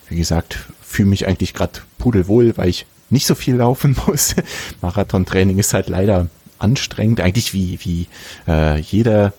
wie 0.09 0.16
gesagt, 0.16 0.66
fühle 0.81 1.09
mich 1.09 1.26
eigentlich 1.26 1.54
gerade 1.54 1.81
pudelwohl, 1.98 2.57
weil 2.57 2.68
ich 2.68 2.87
nicht 3.11 3.26
so 3.26 3.35
viel 3.35 3.57
laufen 3.57 3.96
muss. 4.07 4.37
Marathontraining 4.81 5.59
ist 5.59 5.74
halt 5.74 5.88
leider 5.88 6.28
anstrengend, 6.59 7.20
eigentlich 7.20 7.52
wie, 7.54 7.78
wie 7.83 8.07
äh, 8.46 8.78
jeder 8.81 9.33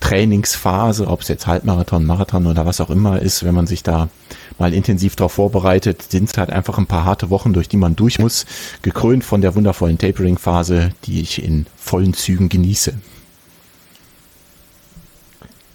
Trainingsphase, 0.00 1.06
ob 1.06 1.22
es 1.22 1.28
jetzt 1.28 1.46
Halbmarathon, 1.46 2.04
Marathon 2.04 2.46
oder 2.46 2.66
was 2.66 2.80
auch 2.80 2.90
immer 2.90 3.20
ist, 3.20 3.44
wenn 3.44 3.54
man 3.54 3.66
sich 3.66 3.82
da 3.82 4.08
mal 4.58 4.72
intensiv 4.72 5.16
darauf 5.16 5.32
vorbereitet, 5.32 6.02
sind 6.02 6.30
es 6.30 6.38
halt 6.38 6.50
einfach 6.50 6.78
ein 6.78 6.86
paar 6.86 7.04
harte 7.04 7.30
Wochen, 7.30 7.52
durch 7.52 7.68
die 7.68 7.76
man 7.76 7.96
durch 7.96 8.18
muss, 8.18 8.46
gekrönt 8.82 9.24
von 9.24 9.40
der 9.40 9.54
wundervollen 9.54 9.98
Tapering-Phase, 9.98 10.90
die 11.04 11.20
ich 11.20 11.42
in 11.42 11.66
vollen 11.76 12.14
Zügen 12.14 12.48
genieße. 12.48 12.94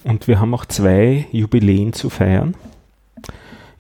Und 0.04 0.28
wir 0.28 0.40
haben 0.40 0.54
auch 0.54 0.66
zwei 0.66 1.28
Jubiläen 1.32 1.94
zu 1.94 2.10
feiern. 2.10 2.56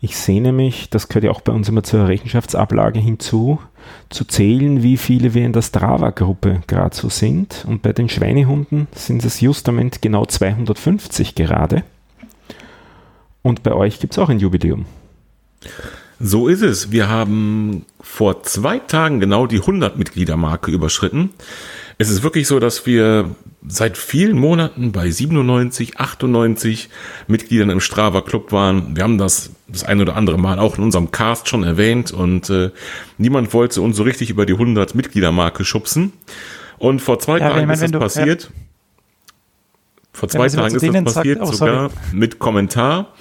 Ich 0.03 0.17
sehe 0.17 0.41
nämlich, 0.41 0.89
das 0.89 1.07
gehört 1.07 1.25
ja 1.25 1.31
auch 1.31 1.41
bei 1.41 1.53
uns 1.53 1.69
immer 1.69 1.83
zur 1.83 2.07
Rechenschaftsablage 2.07 2.99
hinzu, 2.99 3.59
zu 4.09 4.25
zählen, 4.25 4.81
wie 4.81 4.97
viele 4.97 5.35
wir 5.35 5.45
in 5.45 5.53
der 5.53 5.61
Strava-Gruppe 5.61 6.63
gerade 6.65 6.95
so 6.95 7.09
sind. 7.09 7.65
Und 7.67 7.83
bei 7.83 7.93
den 7.93 8.09
Schweinehunden 8.09 8.87
sind 8.95 9.23
es 9.23 9.41
justament 9.41 10.01
genau 10.01 10.25
250 10.25 11.35
gerade. 11.35 11.83
Und 13.43 13.61
bei 13.61 13.73
euch 13.73 13.99
gibt 13.99 14.13
es 14.13 14.19
auch 14.19 14.29
ein 14.29 14.39
Jubiläum. 14.39 14.85
So 16.19 16.47
ist 16.47 16.63
es. 16.63 16.91
Wir 16.91 17.07
haben 17.07 17.85
vor 17.99 18.41
zwei 18.41 18.79
Tagen 18.79 19.19
genau 19.19 19.45
die 19.45 19.59
100 19.59 19.97
Mitgliedermarke 19.97 20.71
überschritten. 20.71 21.29
Es 21.97 22.10
ist 22.10 22.23
wirklich 22.23 22.47
so, 22.47 22.60
dass 22.60 22.86
wir 22.86 23.36
seit 23.67 23.97
vielen 23.97 24.38
Monaten 24.39 24.91
bei 24.91 25.10
97, 25.12 25.97
98 25.99 26.89
Mitgliedern 27.27 27.69
im 27.69 27.80
Strava 27.80 28.21
Club 28.21 28.51
waren. 28.51 28.95
Wir 28.95 29.04
haben 29.04 29.17
das 29.17 29.51
das 29.67 29.84
ein 29.84 30.01
oder 30.01 30.15
andere 30.17 30.38
Mal 30.38 30.60
auch 30.60 30.77
in 30.77 30.84
unserem 30.84 31.12
Cast 31.12 31.47
schon 31.47 31.63
erwähnt 31.63 32.12
und 32.12 32.49
äh, 32.49 32.71
niemand 33.17 33.54
wollte 33.54 33.82
uns 33.82 33.95
so 33.95 34.04
richtig 34.04 34.30
über 34.30 34.45
die 34.45 34.54
100 34.54 34.95
Mitgliedermarke 34.95 35.63
schubsen. 35.63 36.12
Und 36.77 37.01
vor 37.01 37.19
zwei 37.19 37.38
Ja, 37.38 37.49
Tagen 37.51 37.69
ist 37.69 37.82
das 37.82 37.91
du- 37.91 37.99
passiert. 37.99 38.51
Vor 40.13 40.27
Ja, 40.27 40.34
zwei 40.34 40.43
wenn 40.43 40.49
sie 40.49 40.58
mal 40.58 40.62
Tagen 40.63 40.75
ist 40.75 40.84
das 41.06 41.13
sagt- 41.13 41.15
passiert, 41.15 41.39
oh, 41.41 41.51
sogar 41.54 41.89
mit 42.12 42.39
Kommentar. 42.39 43.13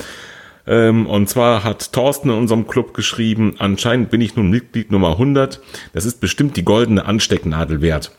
Ähm, 0.66 1.06
und 1.06 1.28
zwar 1.28 1.62
hat 1.62 1.92
Thorsten 1.92 2.30
in 2.30 2.36
unserem 2.36 2.66
Club 2.66 2.94
geschrieben, 2.94 3.54
anscheinend 3.58 4.10
bin 4.10 4.20
ich 4.20 4.34
nun 4.36 4.50
Mitglied 4.50 4.90
Nummer 4.90 5.10
100. 5.12 5.60
Das 5.92 6.04
ist 6.04 6.20
bestimmt 6.20 6.56
die 6.56 6.64
goldene 6.64 7.04
Anstecknadel 7.04 7.80
wert. 7.80 8.10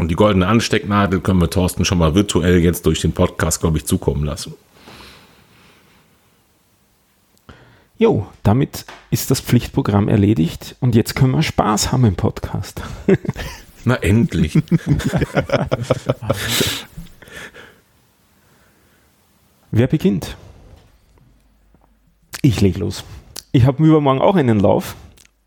Und 0.00 0.08
die 0.08 0.16
goldene 0.16 0.46
Anstecknadel 0.46 1.20
können 1.20 1.42
wir 1.42 1.50
Thorsten 1.50 1.84
schon 1.84 1.98
mal 1.98 2.14
virtuell 2.14 2.60
jetzt 2.60 2.86
durch 2.86 3.02
den 3.02 3.12
Podcast, 3.12 3.60
glaube 3.60 3.76
ich, 3.76 3.84
zukommen 3.84 4.24
lassen. 4.24 4.54
Jo, 7.98 8.26
damit 8.42 8.86
ist 9.10 9.30
das 9.30 9.40
Pflichtprogramm 9.40 10.08
erledigt 10.08 10.74
und 10.80 10.94
jetzt 10.94 11.14
können 11.14 11.32
wir 11.32 11.42
Spaß 11.42 11.92
haben 11.92 12.06
im 12.06 12.14
Podcast. 12.14 12.80
Na 13.84 13.96
endlich. 13.96 14.54
Wer 19.70 19.86
beginnt? 19.86 20.38
Ich 22.40 22.62
leg 22.62 22.78
los. 22.78 23.04
Ich 23.52 23.66
habe 23.66 23.84
übermorgen 23.84 24.22
auch 24.22 24.36
einen 24.36 24.60
Lauf. 24.60 24.96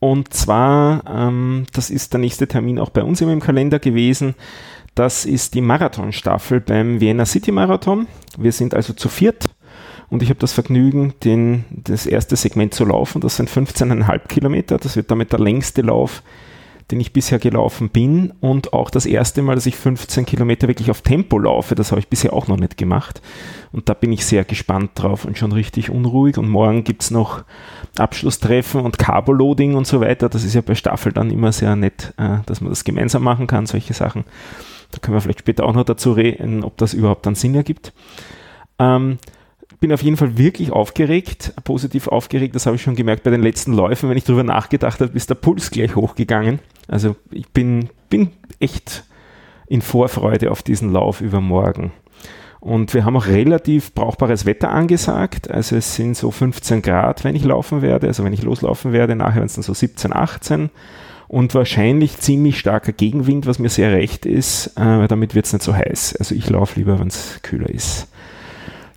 Und 0.03 0.33
zwar, 0.33 1.01
ähm, 1.07 1.63
das 1.71 1.89
ist 1.89 2.11
der 2.11 2.19
nächste 2.19 2.45
Termin 2.45 2.77
auch 2.77 2.89
bei 2.89 3.05
uns 3.05 3.21
im 3.21 3.39
Kalender 3.39 3.79
gewesen. 3.79 4.35
Das 4.95 5.23
ist 5.23 5.53
die 5.53 5.61
Marathonstaffel 5.61 6.59
beim 6.59 6.99
Vienna 6.99 7.25
City 7.25 7.53
Marathon. 7.53 8.07
Wir 8.37 8.51
sind 8.51 8.73
also 8.73 8.91
zu 8.91 9.07
viert 9.07 9.45
und 10.09 10.21
ich 10.21 10.27
habe 10.27 10.41
das 10.41 10.51
Vergnügen, 10.51 11.13
den, 11.23 11.63
das 11.69 12.05
erste 12.05 12.35
Segment 12.35 12.73
zu 12.73 12.83
laufen. 12.83 13.21
Das 13.21 13.37
sind 13.37 13.49
15,5 13.49 14.27
Kilometer. 14.27 14.77
Das 14.77 14.97
wird 14.97 15.09
damit 15.09 15.31
der 15.31 15.39
längste 15.39 15.83
Lauf 15.83 16.21
den 16.91 16.99
ich 16.99 17.13
bisher 17.13 17.39
gelaufen 17.39 17.89
bin 17.89 18.33
und 18.41 18.73
auch 18.73 18.89
das 18.89 19.05
erste 19.05 19.41
Mal, 19.41 19.55
dass 19.55 19.65
ich 19.65 19.75
15 19.75 20.25
Kilometer 20.25 20.67
wirklich 20.67 20.91
auf 20.91 21.01
Tempo 21.01 21.39
laufe. 21.39 21.75
Das 21.75 21.91
habe 21.91 21.99
ich 21.99 22.07
bisher 22.07 22.33
auch 22.33 22.47
noch 22.47 22.57
nicht 22.57 22.77
gemacht. 22.77 23.21
Und 23.71 23.89
da 23.89 23.93
bin 23.93 24.11
ich 24.11 24.25
sehr 24.25 24.43
gespannt 24.43 24.91
drauf 24.95 25.25
und 25.25 25.37
schon 25.37 25.51
richtig 25.51 25.89
unruhig. 25.89 26.37
Und 26.37 26.49
morgen 26.49 26.83
gibt 26.83 27.03
es 27.03 27.11
noch 27.11 27.43
Abschlusstreffen 27.97 28.81
und 28.81 28.99
Carboloading 28.99 29.75
und 29.75 29.87
so 29.87 30.01
weiter. 30.01 30.29
Das 30.29 30.43
ist 30.43 30.53
ja 30.53 30.61
bei 30.61 30.75
Staffel 30.75 31.11
dann 31.11 31.31
immer 31.31 31.51
sehr 31.51 31.75
nett, 31.75 32.13
äh, 32.17 32.37
dass 32.45 32.61
man 32.61 32.69
das 32.69 32.83
gemeinsam 32.83 33.23
machen 33.23 33.47
kann, 33.47 33.65
solche 33.65 33.93
Sachen. 33.93 34.25
Da 34.91 34.99
können 34.99 35.15
wir 35.15 35.21
vielleicht 35.21 35.39
später 35.39 35.65
auch 35.65 35.73
noch 35.73 35.85
dazu 35.85 36.11
reden, 36.11 36.63
ob 36.63 36.77
das 36.77 36.93
überhaupt 36.93 37.25
dann 37.25 37.35
Sinn 37.35 37.55
ergibt. 37.55 37.93
Ähm, 38.77 39.17
bin 39.83 39.91
auf 39.91 40.01
jeden 40.01 40.15
Fall 40.15 40.37
wirklich 40.37 40.71
aufgeregt, 40.71 41.53
positiv 41.65 42.07
aufgeregt. 42.07 42.55
Das 42.55 42.65
habe 42.65 42.77
ich 42.77 42.81
schon 42.81 42.95
gemerkt 42.95 43.23
bei 43.23 43.31
den 43.31 43.41
letzten 43.41 43.73
Läufen. 43.73 44.09
Wenn 44.09 44.17
ich 44.17 44.23
darüber 44.23 44.43
nachgedacht 44.43 45.01
habe, 45.01 45.11
ist 45.13 45.29
der 45.29 45.35
Puls 45.35 45.71
gleich 45.71 45.95
hochgegangen. 45.95 46.59
Also 46.87 47.15
ich 47.31 47.49
bin, 47.49 47.89
bin 48.09 48.29
echt 48.59 49.03
in 49.67 49.81
Vorfreude 49.81 50.51
auf 50.51 50.63
diesen 50.63 50.91
Lauf 50.91 51.21
übermorgen. 51.21 51.91
Und 52.59 52.93
wir 52.93 53.03
haben 53.03 53.17
auch 53.17 53.27
relativ 53.27 53.93
brauchbares 53.93 54.45
Wetter 54.45 54.69
angesagt. 54.69 55.51
Also 55.51 55.75
es 55.75 55.95
sind 55.95 56.15
so 56.15 56.31
15 56.31 56.81
Grad, 56.81 57.23
wenn 57.23 57.35
ich 57.35 57.43
laufen 57.43 57.81
werde. 57.81 58.07
Also 58.07 58.23
wenn 58.23 58.33
ich 58.33 58.43
loslaufen 58.43 58.93
werde, 58.93 59.15
nachher 59.15 59.35
werden 59.35 59.47
es 59.47 59.55
dann 59.55 59.63
so 59.63 59.73
17, 59.73 60.13
18. 60.13 60.69
Und 61.27 61.55
wahrscheinlich 61.55 62.19
ziemlich 62.19 62.59
starker 62.59 62.91
Gegenwind, 62.91 63.47
was 63.47 63.59
mir 63.59 63.69
sehr 63.69 63.91
recht 63.91 64.25
ist. 64.25 64.67
Äh, 64.77 65.07
damit 65.07 65.35
wird 65.35 65.45
es 65.45 65.53
nicht 65.53 65.63
so 65.63 65.73
heiß. 65.73 66.15
Also 66.17 66.35
ich 66.35 66.49
laufe 66.49 66.79
lieber, 66.79 66.99
wenn 66.99 67.07
es 67.07 67.39
kühler 67.41 67.69
ist 67.69 68.07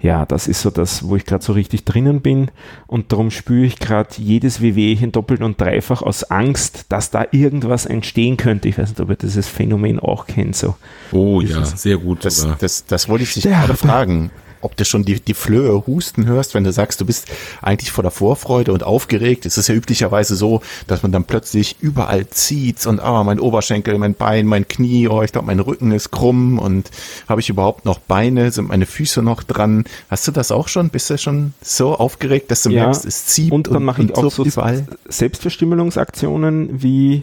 ja, 0.07 0.25
das 0.25 0.47
ist 0.47 0.63
so 0.63 0.71
das, 0.71 1.09
wo 1.09 1.17
ich 1.17 1.27
gerade 1.27 1.45
so 1.45 1.53
richtig 1.53 1.85
drinnen 1.85 2.21
bin 2.21 2.53
und 2.87 3.11
darum 3.11 3.33
spüre 3.33 3.67
ich 3.67 3.81
gerade 3.81 4.11
jedes 4.19 4.61
Wehwehchen 4.61 5.11
doppelt 5.11 5.43
und 5.43 5.61
dreifach 5.61 6.01
aus 6.01 6.23
Angst, 6.23 6.87
dass 6.91 7.11
da 7.11 7.27
irgendwas 7.33 7.87
entstehen 7.87 8.37
könnte. 8.37 8.69
Ich 8.69 8.79
weiß 8.79 8.91
nicht, 8.91 9.01
ob 9.01 9.11
ihr 9.11 9.17
dieses 9.17 9.49
Phänomen 9.49 9.99
auch 9.99 10.29
kennt. 10.29 10.55
So. 10.55 10.77
Oh 11.11 11.41
ja, 11.41 11.65
sehr 11.65 11.99
gut. 11.99 12.25
Das, 12.25 12.47
das, 12.61 12.87
das 12.87 13.09
wollte 13.09 13.25
ich 13.25 13.35
dich 13.35 13.43
gerade 13.43 13.77
fragen 13.77 14.31
ob 14.61 14.77
du 14.77 14.85
schon 14.85 15.05
die, 15.05 15.21
die 15.21 15.35
Flöhe 15.35 15.87
husten 15.87 16.27
hörst, 16.27 16.55
wenn 16.55 16.65
du 16.65 16.73
sagst, 16.73 17.01
du 17.01 17.07
bist 17.07 17.27
eigentlich 17.63 17.91
voller 17.93 18.11
Vorfreude 18.11 18.73
und 18.73 18.83
aufgeregt. 18.83 19.47
Es 19.47 19.59
ist 19.59 19.69
ja 19.69 19.75
üblicherweise 19.75 20.37
so, 20.37 20.61
dass 20.87 21.03
man 21.03 21.13
dann 21.13 21.25
plötzlich 21.25 21.77
überall 21.81 22.29
zieht 22.29 22.87
und 22.87 23.01
ah, 23.01 23.25
mein 23.25 23.41
Oberschenkel, 23.41 23.99
mein 23.99 24.15
Bein, 24.15 24.47
mein 24.47 24.69
Knie, 24.69 25.09
oh, 25.09 25.23
ich 25.23 25.33
glaube, 25.33 25.47
mein 25.47 25.61
Rücken 25.61 25.93
ist 25.93 26.11
krumm 26.11 26.59
und 26.59 26.91
habe 27.29 27.41
ich 27.41 27.49
überhaupt 27.49 27.85
noch 27.85 27.99
Beine, 27.99 28.51
sind 28.51 28.69
meine 28.69 28.87
Füße 28.87 29.23
noch 29.23 29.43
dran? 29.43 29.85
Hast 30.09 30.27
du 30.29 30.33
das 30.33 30.51
auch 30.53 30.69
schon? 30.69 30.91
Bist 30.91 31.11
du 31.11 31.19
schon 31.19 31.55
so 31.61 31.97
aufgeregt, 31.97 32.51
dass 32.51 32.63
du 32.63 32.71
ja, 32.71 32.85
merkst, 32.85 33.05
es 33.05 33.27
zieht 33.27 33.53
und 33.53 33.69
dann 33.69 33.85
mache 33.85 34.03
ich 34.03 34.15
auch 34.15 34.31
so 34.31 34.45
überall? 34.45 34.87
Selbstverstümmelungsaktionen 35.09 36.83
wie 36.83 37.23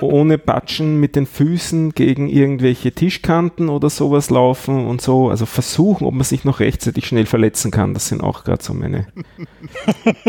ohne 0.00 0.38
Batschen 0.38 0.96
mit 0.96 1.16
den 1.16 1.26
Füßen 1.26 1.92
gegen 1.92 2.28
irgendwelche 2.28 2.92
Tischkanten 2.92 3.68
oder 3.68 3.90
sowas 3.90 4.30
laufen 4.30 4.86
und 4.86 5.00
so, 5.00 5.30
also 5.30 5.46
versuchen, 5.46 6.06
ob 6.06 6.14
man 6.14 6.24
sich 6.24 6.44
noch 6.44 6.60
recht 6.60 6.69
rechtzeitig 6.70 7.06
schnell 7.06 7.26
verletzen 7.26 7.72
kann. 7.72 7.94
Das 7.94 8.06
sind 8.06 8.22
auch 8.22 8.44
gerade 8.44 8.62
so 8.62 8.72
meine 8.72 9.08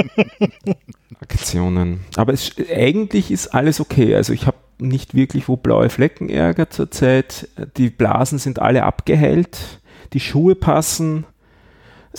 Aktionen. 1.21 2.01
Aber 2.15 2.33
es, 2.33 2.55
eigentlich 2.73 3.29
ist 3.29 3.49
alles 3.49 3.79
okay. 3.79 4.15
Also 4.15 4.33
ich 4.33 4.47
habe 4.47 4.57
nicht 4.79 5.13
wirklich 5.13 5.47
wo 5.47 5.55
blaue 5.55 5.89
Flecken 5.89 6.29
ärger 6.29 6.71
zurzeit. 6.71 7.47
Die 7.77 7.91
Blasen 7.91 8.39
sind 8.39 8.59
alle 8.59 8.83
abgeheilt. 8.83 9.79
Die 10.13 10.19
Schuhe 10.19 10.55
passen. 10.55 11.25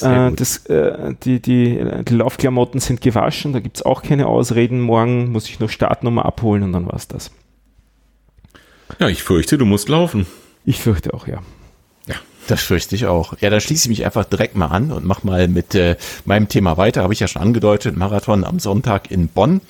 Äh, 0.00 0.30
das, 0.32 0.66
äh, 0.66 1.14
die, 1.22 1.40
die, 1.42 1.84
die 2.08 2.14
Laufklamotten 2.14 2.80
sind 2.80 3.02
gewaschen, 3.02 3.52
da 3.52 3.60
gibt 3.60 3.76
es 3.76 3.82
auch 3.84 4.02
keine 4.02 4.26
Ausreden. 4.26 4.80
Morgen 4.80 5.32
muss 5.32 5.48
ich 5.48 5.60
nur 5.60 5.68
Startnummer 5.68 6.24
abholen 6.24 6.62
und 6.62 6.72
dann 6.72 6.86
war 6.86 6.94
es 6.94 7.08
das. 7.08 7.30
Ja, 8.98 9.08
ich 9.08 9.22
fürchte, 9.22 9.58
du 9.58 9.66
musst 9.66 9.88
laufen. 9.88 10.26
Ich 10.64 10.80
fürchte 10.80 11.12
auch, 11.12 11.26
ja. 11.26 11.42
Das 12.48 12.60
fürchte 12.60 12.96
ich 12.96 13.06
auch. 13.06 13.34
Ja, 13.40 13.50
dann 13.50 13.60
schließe 13.60 13.84
ich 13.84 13.88
mich 13.88 14.04
einfach 14.04 14.24
direkt 14.24 14.56
mal 14.56 14.66
an 14.66 14.90
und 14.90 15.04
mach 15.04 15.22
mal 15.22 15.46
mit 15.46 15.74
äh, 15.74 15.96
meinem 16.24 16.48
Thema 16.48 16.76
weiter. 16.76 17.02
Habe 17.02 17.12
ich 17.12 17.20
ja 17.20 17.28
schon 17.28 17.40
angedeutet, 17.40 17.96
Marathon 17.96 18.44
am 18.44 18.58
Sonntag 18.58 19.10
in 19.10 19.28
Bonn. 19.28 19.60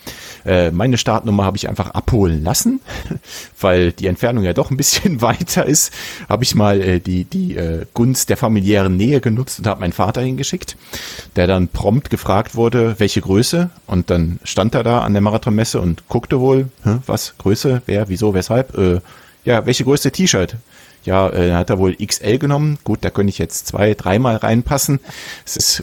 Äh, 0.46 0.70
meine 0.70 0.96
Startnummer 0.96 1.44
habe 1.44 1.56
ich 1.58 1.68
einfach 1.68 1.90
abholen 1.90 2.42
lassen, 2.42 2.80
weil 3.60 3.92
die 3.92 4.06
Entfernung 4.06 4.44
ja 4.44 4.54
doch 4.54 4.70
ein 4.70 4.76
bisschen 4.76 5.20
weiter 5.20 5.66
ist. 5.66 5.92
Habe 6.28 6.44
ich 6.44 6.54
mal 6.54 6.80
äh, 6.80 7.00
die, 7.00 7.24
die 7.24 7.56
äh, 7.56 7.84
Gunst 7.92 8.30
der 8.30 8.38
familiären 8.38 8.96
Nähe 8.96 9.20
genutzt 9.20 9.58
und 9.58 9.66
habe 9.66 9.80
meinen 9.80 9.92
Vater 9.92 10.22
hingeschickt, 10.22 10.76
der 11.36 11.46
dann 11.46 11.68
prompt 11.68 12.08
gefragt 12.08 12.54
wurde, 12.54 12.94
welche 12.98 13.20
Größe. 13.20 13.70
Und 13.86 14.08
dann 14.08 14.40
stand 14.44 14.74
er 14.74 14.82
da 14.82 15.00
an 15.00 15.12
der 15.12 15.22
Marathonmesse 15.22 15.80
und 15.80 16.08
guckte 16.08 16.40
wohl, 16.40 16.68
was, 17.06 17.34
Größe, 17.38 17.82
wer, 17.86 18.08
wieso, 18.08 18.34
weshalb. 18.34 18.76
Äh, 18.76 19.00
ja, 19.44 19.66
welche 19.66 19.84
größte 19.84 20.12
T-Shirt? 20.12 20.56
Ja, 21.04 21.30
äh, 21.30 21.52
hat 21.52 21.70
er 21.70 21.78
wohl 21.78 21.96
XL 21.96 22.38
genommen. 22.38 22.78
Gut, 22.84 23.00
da 23.02 23.10
könnte 23.10 23.30
ich 23.30 23.38
jetzt 23.38 23.66
zwei, 23.66 23.94
dreimal 23.94 24.36
reinpassen. 24.36 25.00
Es 25.44 25.56
ist 25.56 25.82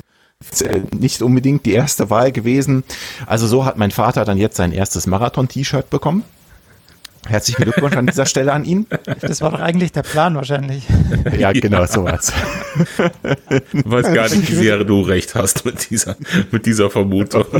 äh, 0.61 0.81
nicht 0.97 1.21
unbedingt 1.21 1.65
die 1.65 1.73
erste 1.73 2.09
Wahl 2.09 2.31
gewesen. 2.31 2.83
Also 3.25 3.47
so 3.47 3.65
hat 3.65 3.77
mein 3.77 3.91
Vater 3.91 4.23
dann 4.25 4.37
jetzt 4.37 4.55
sein 4.55 4.71
erstes 4.71 5.07
Marathon-T-Shirt 5.07 5.89
bekommen. 5.89 6.23
Herzlichen 7.27 7.63
Glückwunsch 7.63 7.97
an 7.97 8.07
dieser 8.07 8.25
Stelle 8.25 8.53
an 8.53 8.63
ihn. 8.63 8.87
Das 9.19 9.41
war 9.41 9.51
doch 9.51 9.59
eigentlich 9.59 9.91
der 9.91 10.03
Plan 10.03 10.35
wahrscheinlich. 10.35 10.85
Ja, 11.37 11.51
genau, 11.51 11.85
sowas. 11.85 12.31
Ich 13.73 13.83
weiß 13.85 14.13
gar 14.13 14.29
nicht, 14.29 14.49
wie 14.49 14.55
sehr 14.55 14.83
du 14.85 15.01
recht 15.01 15.35
hast 15.35 15.65
mit 15.65 15.89
dieser, 15.89 16.15
mit 16.51 16.65
dieser 16.65 16.89
Vermutung. 16.89 17.45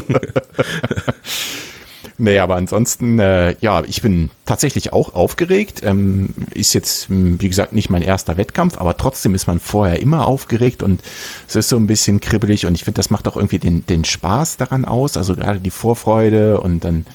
Nee, 2.21 2.39
aber 2.39 2.57
ansonsten, 2.57 3.17
äh, 3.17 3.55
ja, 3.61 3.81
ich 3.87 4.01
bin 4.01 4.29
tatsächlich 4.45 4.91
auch 4.91 5.13
aufgeregt. 5.13 5.81
Ähm, 5.85 6.33
ist 6.53 6.73
jetzt, 6.73 7.07
hm, 7.07 7.41
wie 7.41 7.47
gesagt, 7.47 7.71
nicht 7.71 7.89
mein 7.89 8.01
erster 8.01 8.35
Wettkampf, 8.35 8.77
aber 8.77 8.97
trotzdem 8.97 9.33
ist 9.35 9.47
man 9.47 9.61
vorher 9.61 10.01
immer 10.01 10.27
aufgeregt 10.27 10.83
und 10.83 11.01
es 11.47 11.55
ist 11.55 11.69
so 11.69 11.77
ein 11.77 11.87
bisschen 11.87 12.19
kribbelig 12.19 12.65
und 12.65 12.75
ich 12.75 12.83
finde, 12.83 12.97
das 12.97 13.09
macht 13.09 13.25
auch 13.29 13.37
irgendwie 13.37 13.57
den, 13.57 13.85
den 13.85 14.03
Spaß 14.03 14.57
daran 14.57 14.83
aus, 14.83 15.15
also 15.15 15.33
gerade 15.33 15.61
die 15.61 15.69
Vorfreude 15.69 16.59
und 16.59 16.83
dann 16.83 17.05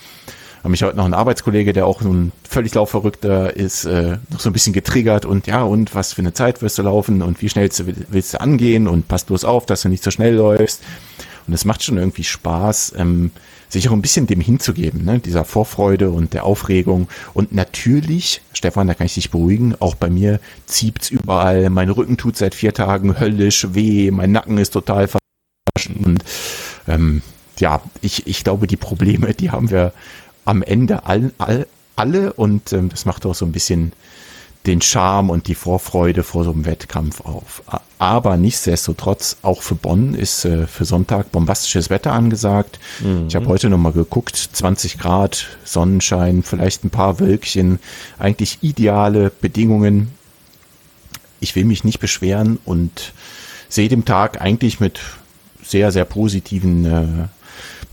habe 0.60 0.70
mich 0.70 0.82
heute 0.82 0.96
noch 0.96 1.04
ein 1.04 1.12
Arbeitskollege, 1.12 1.74
der 1.74 1.86
auch 1.86 2.00
nun 2.00 2.32
völlig 2.48 2.72
laufverrückter 2.72 3.54
ist, 3.54 3.84
äh, 3.84 4.16
noch 4.30 4.40
so 4.40 4.48
ein 4.48 4.54
bisschen 4.54 4.72
getriggert 4.72 5.26
und 5.26 5.46
ja, 5.46 5.64
und 5.64 5.94
was 5.94 6.14
für 6.14 6.22
eine 6.22 6.32
Zeit 6.32 6.62
wirst 6.62 6.78
du 6.78 6.82
laufen 6.82 7.20
und 7.20 7.42
wie 7.42 7.50
schnell 7.50 7.68
willst 8.08 8.32
du 8.32 8.40
angehen 8.40 8.88
und 8.88 9.06
passt 9.06 9.26
bloß 9.26 9.44
auf, 9.44 9.66
dass 9.66 9.82
du 9.82 9.90
nicht 9.90 10.02
so 10.02 10.10
schnell 10.10 10.36
läufst. 10.36 10.80
Und 11.46 11.52
es 11.52 11.66
macht 11.66 11.82
schon 11.82 11.98
irgendwie 11.98 12.24
Spaß, 12.24 12.94
ähm, 12.96 13.32
sich 13.74 13.88
auch 13.88 13.92
ein 13.92 14.02
bisschen 14.02 14.26
dem 14.26 14.40
hinzugeben, 14.40 15.04
ne? 15.04 15.18
dieser 15.18 15.44
Vorfreude 15.44 16.10
und 16.10 16.32
der 16.32 16.44
Aufregung. 16.44 17.08
Und 17.34 17.52
natürlich, 17.52 18.40
Stefan, 18.52 18.86
da 18.86 18.94
kann 18.94 19.06
ich 19.06 19.14
dich 19.14 19.30
beruhigen, 19.30 19.74
auch 19.78 19.94
bei 19.94 20.08
mir 20.08 20.40
ziebt's 20.64 21.10
überall, 21.10 21.68
mein 21.68 21.90
Rücken 21.90 22.16
tut 22.16 22.36
seit 22.36 22.54
vier 22.54 22.72
Tagen 22.72 23.20
höllisch 23.20 23.68
weh, 23.74 24.10
mein 24.10 24.32
Nacken 24.32 24.56
ist 24.58 24.70
total 24.70 25.08
verwaschen 25.08 26.04
und 26.04 26.24
ähm, 26.88 27.22
ja, 27.58 27.82
ich, 28.00 28.26
ich 28.26 28.42
glaube, 28.42 28.66
die 28.66 28.76
Probleme, 28.76 29.34
die 29.34 29.50
haben 29.50 29.70
wir 29.70 29.92
am 30.44 30.62
Ende 30.62 31.04
all, 31.04 31.32
all, 31.38 31.66
alle 31.96 32.32
und 32.32 32.72
ähm, 32.72 32.88
das 32.88 33.04
macht 33.04 33.26
auch 33.26 33.34
so 33.34 33.44
ein 33.44 33.52
bisschen 33.52 33.92
den 34.66 34.80
Charme 34.80 35.30
und 35.30 35.46
die 35.46 35.54
Vorfreude 35.54 36.22
vor 36.22 36.44
so 36.44 36.52
einem 36.52 36.64
Wettkampf 36.64 37.20
auf. 37.20 37.62
Aber 37.98 38.36
nichtsdestotrotz, 38.36 39.36
auch 39.42 39.62
für 39.62 39.74
Bonn 39.74 40.14
ist 40.14 40.44
äh, 40.44 40.66
für 40.66 40.84
Sonntag 40.84 41.32
bombastisches 41.32 41.90
Wetter 41.90 42.12
angesagt. 42.12 42.78
Mhm. 43.00 43.26
Ich 43.28 43.36
habe 43.36 43.46
heute 43.46 43.68
nochmal 43.68 43.92
geguckt, 43.92 44.36
20 44.36 44.98
Grad, 44.98 45.48
Sonnenschein, 45.64 46.42
vielleicht 46.42 46.84
ein 46.84 46.90
paar 46.90 47.20
Wölkchen, 47.20 47.78
eigentlich 48.18 48.58
ideale 48.62 49.30
Bedingungen. 49.30 50.12
Ich 51.40 51.54
will 51.56 51.64
mich 51.64 51.84
nicht 51.84 52.00
beschweren 52.00 52.58
und 52.64 53.12
sehe 53.68 53.88
dem 53.88 54.06
Tag 54.06 54.40
eigentlich 54.40 54.80
mit 54.80 55.00
sehr, 55.62 55.92
sehr 55.92 56.04
positiven 56.04 56.84
äh, 56.84 57.28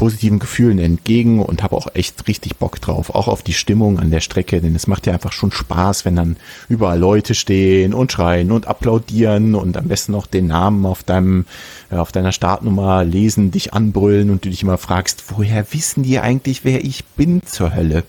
positiven 0.01 0.39
Gefühlen 0.39 0.79
entgegen 0.79 1.43
und 1.43 1.61
habe 1.61 1.75
auch 1.75 1.87
echt 1.93 2.27
richtig 2.27 2.55
Bock 2.55 2.81
drauf, 2.81 3.13
auch 3.13 3.27
auf 3.27 3.43
die 3.43 3.53
Stimmung 3.53 3.99
an 3.99 4.09
der 4.09 4.19
Strecke, 4.19 4.59
denn 4.59 4.73
es 4.73 4.87
macht 4.87 5.05
ja 5.05 5.13
einfach 5.13 5.31
schon 5.31 5.51
Spaß, 5.51 6.05
wenn 6.05 6.15
dann 6.15 6.37
überall 6.69 6.97
Leute 6.97 7.35
stehen 7.35 7.93
und 7.93 8.11
schreien 8.11 8.51
und 8.51 8.65
applaudieren 8.65 9.53
und 9.53 9.77
am 9.77 9.87
besten 9.87 10.13
noch 10.13 10.25
den 10.25 10.47
Namen 10.47 10.87
auf 10.87 11.03
deinem 11.03 11.45
äh, 11.91 11.97
auf 11.97 12.11
deiner 12.11 12.31
Startnummer 12.31 13.03
lesen, 13.03 13.51
dich 13.51 13.75
anbrüllen 13.75 14.31
und 14.31 14.43
du 14.43 14.49
dich 14.49 14.63
immer 14.63 14.79
fragst, 14.79 15.25
woher 15.27 15.71
wissen 15.71 16.01
die 16.01 16.17
eigentlich, 16.17 16.65
wer 16.65 16.83
ich 16.83 17.05
bin 17.05 17.43
zur 17.45 17.75
Hölle? 17.75 18.03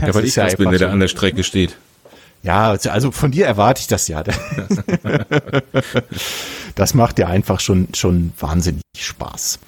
Ja, 0.00 0.14
weil 0.14 0.24
ich 0.24 0.32
das 0.32 0.56
bin, 0.56 0.70
der 0.70 0.78
da 0.78 0.90
an 0.90 1.00
der 1.00 1.08
Strecke 1.08 1.44
steht. 1.44 1.76
Ja, 2.42 2.70
also 2.70 3.10
von 3.10 3.30
dir 3.30 3.46
erwarte 3.46 3.80
ich 3.80 3.86
das 3.86 4.08
ja. 4.08 4.22
Das 6.76 6.94
macht 6.94 7.18
ja 7.18 7.26
einfach 7.26 7.60
schon, 7.60 7.88
schon 7.94 8.32
wahnsinnig 8.38 8.82
Spaß. 8.96 9.58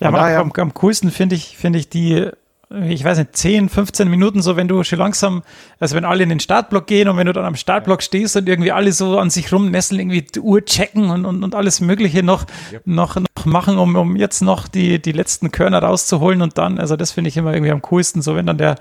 Ja, 0.00 0.08
aber 0.08 0.36
am, 0.36 0.50
am 0.52 0.74
coolsten 0.74 1.10
finde 1.10 1.36
ich, 1.36 1.56
finde 1.56 1.78
ich 1.78 1.88
die 1.88 2.30
ich 2.68 3.04
weiß 3.04 3.18
nicht, 3.18 3.36
10, 3.36 3.68
15 3.68 4.10
Minuten, 4.10 4.42
so 4.42 4.56
wenn 4.56 4.66
du 4.66 4.82
schon 4.82 4.98
langsam, 4.98 5.44
also 5.78 5.94
wenn 5.94 6.04
alle 6.04 6.24
in 6.24 6.30
den 6.30 6.40
Startblock 6.40 6.88
gehen 6.88 7.08
und 7.08 7.16
wenn 7.16 7.28
du 7.28 7.32
dann 7.32 7.44
am 7.44 7.54
Startblock 7.54 8.02
stehst 8.02 8.36
und 8.36 8.48
irgendwie 8.48 8.72
alle 8.72 8.92
so 8.92 9.20
an 9.20 9.30
sich 9.30 9.52
rumnesseln, 9.52 10.00
irgendwie 10.00 10.22
die 10.22 10.40
Uhr 10.40 10.64
checken 10.64 11.10
und, 11.10 11.24
und, 11.26 11.44
und 11.44 11.54
alles 11.54 11.80
Mögliche 11.80 12.24
noch, 12.24 12.44
ja. 12.72 12.80
noch, 12.84 13.14
noch 13.14 13.46
machen, 13.46 13.78
um, 13.78 13.94
um 13.94 14.16
jetzt 14.16 14.42
noch 14.42 14.66
die, 14.66 15.00
die 15.00 15.12
letzten 15.12 15.52
Körner 15.52 15.78
rauszuholen 15.78 16.42
und 16.42 16.58
dann, 16.58 16.80
also 16.80 16.96
das 16.96 17.12
finde 17.12 17.28
ich 17.28 17.36
immer 17.36 17.54
irgendwie 17.54 17.70
am 17.70 17.82
coolsten, 17.82 18.20
so 18.20 18.34
wenn 18.34 18.46
dann 18.46 18.58
der, 18.58 18.74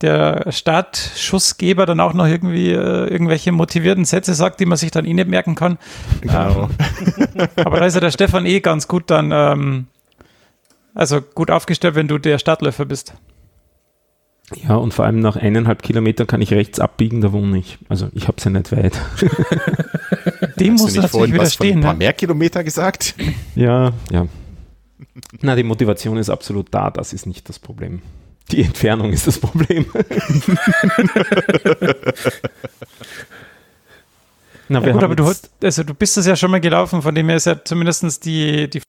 der 0.00 0.50
Startschussgeber 0.50 1.86
dann 1.86 2.00
auch 2.00 2.14
noch 2.14 2.26
irgendwie 2.26 2.72
äh, 2.72 3.06
irgendwelche 3.06 3.52
motivierten 3.52 4.06
Sätze 4.06 4.34
sagt, 4.34 4.58
die 4.58 4.66
man 4.66 4.76
sich 4.76 4.90
dann 4.90 5.04
eh 5.04 5.14
nicht 5.14 5.28
merken 5.28 5.54
kann. 5.54 5.78
Genau. 6.20 6.68
Ähm, 7.36 7.48
aber 7.54 7.78
da 7.78 7.86
ist 7.86 7.94
ja 7.94 8.00
der 8.00 8.10
Stefan 8.10 8.44
eh 8.44 8.58
ganz 8.58 8.88
gut 8.88 9.04
dann, 9.06 9.30
ähm, 9.32 9.86
also 11.00 11.20
gut 11.22 11.50
aufgestellt, 11.50 11.94
wenn 11.94 12.08
du 12.08 12.18
der 12.18 12.38
Stadtläufer 12.38 12.84
bist. 12.84 13.14
Ja, 14.68 14.74
und 14.74 14.92
vor 14.92 15.06
allem 15.06 15.20
nach 15.20 15.36
eineinhalb 15.36 15.82
Kilometern 15.82 16.26
kann 16.26 16.42
ich 16.42 16.52
rechts 16.52 16.78
abbiegen, 16.78 17.22
da 17.22 17.32
wohne 17.32 17.56
ich. 17.58 17.78
Also 17.88 18.08
ich 18.12 18.28
habe 18.28 18.36
es 18.36 18.44
ja 18.44 18.50
nicht 18.50 18.70
weit. 18.72 19.00
Dem 20.56 20.74
musst 20.74 20.94
du 20.96 21.00
natürlich 21.00 21.32
widerstehen. 21.32 21.78
Ein 21.78 21.84
paar 21.84 21.92
ne? 21.94 22.00
mehr 22.00 22.12
Kilometer 22.12 22.62
gesagt? 22.62 23.14
Ja, 23.54 23.94
ja. 24.10 24.26
Na, 25.40 25.56
die 25.56 25.62
Motivation 25.62 26.18
ist 26.18 26.28
absolut 26.30 26.66
da, 26.70 26.90
das 26.90 27.12
ist 27.12 27.26
nicht 27.26 27.48
das 27.48 27.58
Problem. 27.58 28.02
Die 28.50 28.62
Entfernung 28.62 29.12
ist 29.12 29.26
das 29.26 29.38
Problem. 29.38 29.86
Na, 34.68 34.80
ja, 34.80 34.92
gut, 34.92 35.02
aber 35.02 35.16
du, 35.16 35.24
hast, 35.24 35.50
also 35.62 35.82
du 35.82 35.94
bist 35.94 36.16
das 36.16 36.26
ja 36.26 36.36
schon 36.36 36.50
mal 36.50 36.60
gelaufen, 36.60 37.02
von 37.02 37.14
dem 37.14 37.28
her 37.28 37.36
ist 37.36 37.46
ja 37.46 37.64
zumindest 37.64 38.24
die, 38.24 38.70
die 38.70 38.80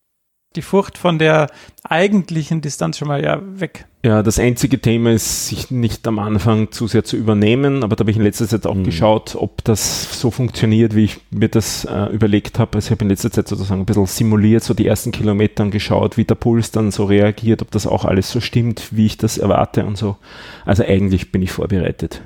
die 0.56 0.62
Furcht 0.62 0.98
von 0.98 1.18
der 1.18 1.48
eigentlichen 1.84 2.62
Distanz 2.62 2.98
schon 2.98 3.08
mal 3.08 3.24
ja 3.24 3.42
weg. 3.42 3.86
Ja, 4.04 4.24
das 4.24 4.40
einzige 4.40 4.82
Thema 4.82 5.12
ist, 5.12 5.48
sich 5.48 5.72
nicht 5.72 6.08
am 6.08 6.20
Anfang 6.20 6.72
zu 6.72 6.88
sehr 6.88 7.04
zu 7.04 7.16
übernehmen, 7.16 7.84
aber 7.84 7.96
da 7.96 8.02
habe 8.02 8.12
ich 8.12 8.18
in 8.18 8.24
letzter 8.24 8.48
Zeit 8.48 8.66
auch 8.66 8.76
mhm. 8.76 8.84
geschaut, 8.84 9.36
ob 9.36 9.64
das 9.64 10.20
so 10.20 10.32
funktioniert, 10.32 10.96
wie 10.96 11.06
ich 11.06 11.20
mir 11.30 11.50
das 11.50 11.86
äh, 11.86 12.06
überlegt 12.08 12.60
habe. 12.60 12.76
Also 12.76 12.88
ich 12.88 12.92
habe 12.92 13.04
in 13.04 13.10
letzter 13.10 13.32
Zeit 13.32 13.48
sozusagen 13.48 13.82
ein 13.82 13.86
bisschen 13.86 14.08
simuliert, 14.08 14.64
so 14.64 14.74
die 14.74 14.88
ersten 14.88 15.12
Kilometer 15.12 15.66
geschaut, 15.68 16.18
wie 16.18 16.26
der 16.26 16.36
Puls 16.36 16.72
dann 16.72 16.92
so 16.92 17.06
reagiert, 17.06 17.62
ob 17.62 17.72
das 17.72 17.88
auch 17.88 18.04
alles 18.04 18.32
so 18.32 18.42
stimmt, 18.42 18.90
wie 18.92 19.06
ich 19.06 19.18
das 19.18 19.38
erwarte 19.38 19.86
und 19.86 19.98
so. 19.98 20.18
Also 20.66 20.84
eigentlich 20.84 21.32
bin 21.32 21.42
ich 21.42 21.52
vorbereitet. 21.52 22.22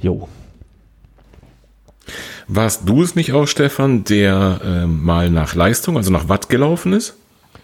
Jo. 0.00 0.28
Warst 2.48 2.88
du 2.88 3.02
es 3.02 3.14
nicht 3.14 3.32
auch, 3.32 3.46
Stefan, 3.46 4.04
der 4.04 4.60
äh, 4.64 4.86
mal 4.86 5.30
nach 5.30 5.54
Leistung, 5.54 5.96
also 5.96 6.10
nach 6.10 6.28
Watt 6.28 6.48
gelaufen 6.48 6.92
ist? 6.92 7.16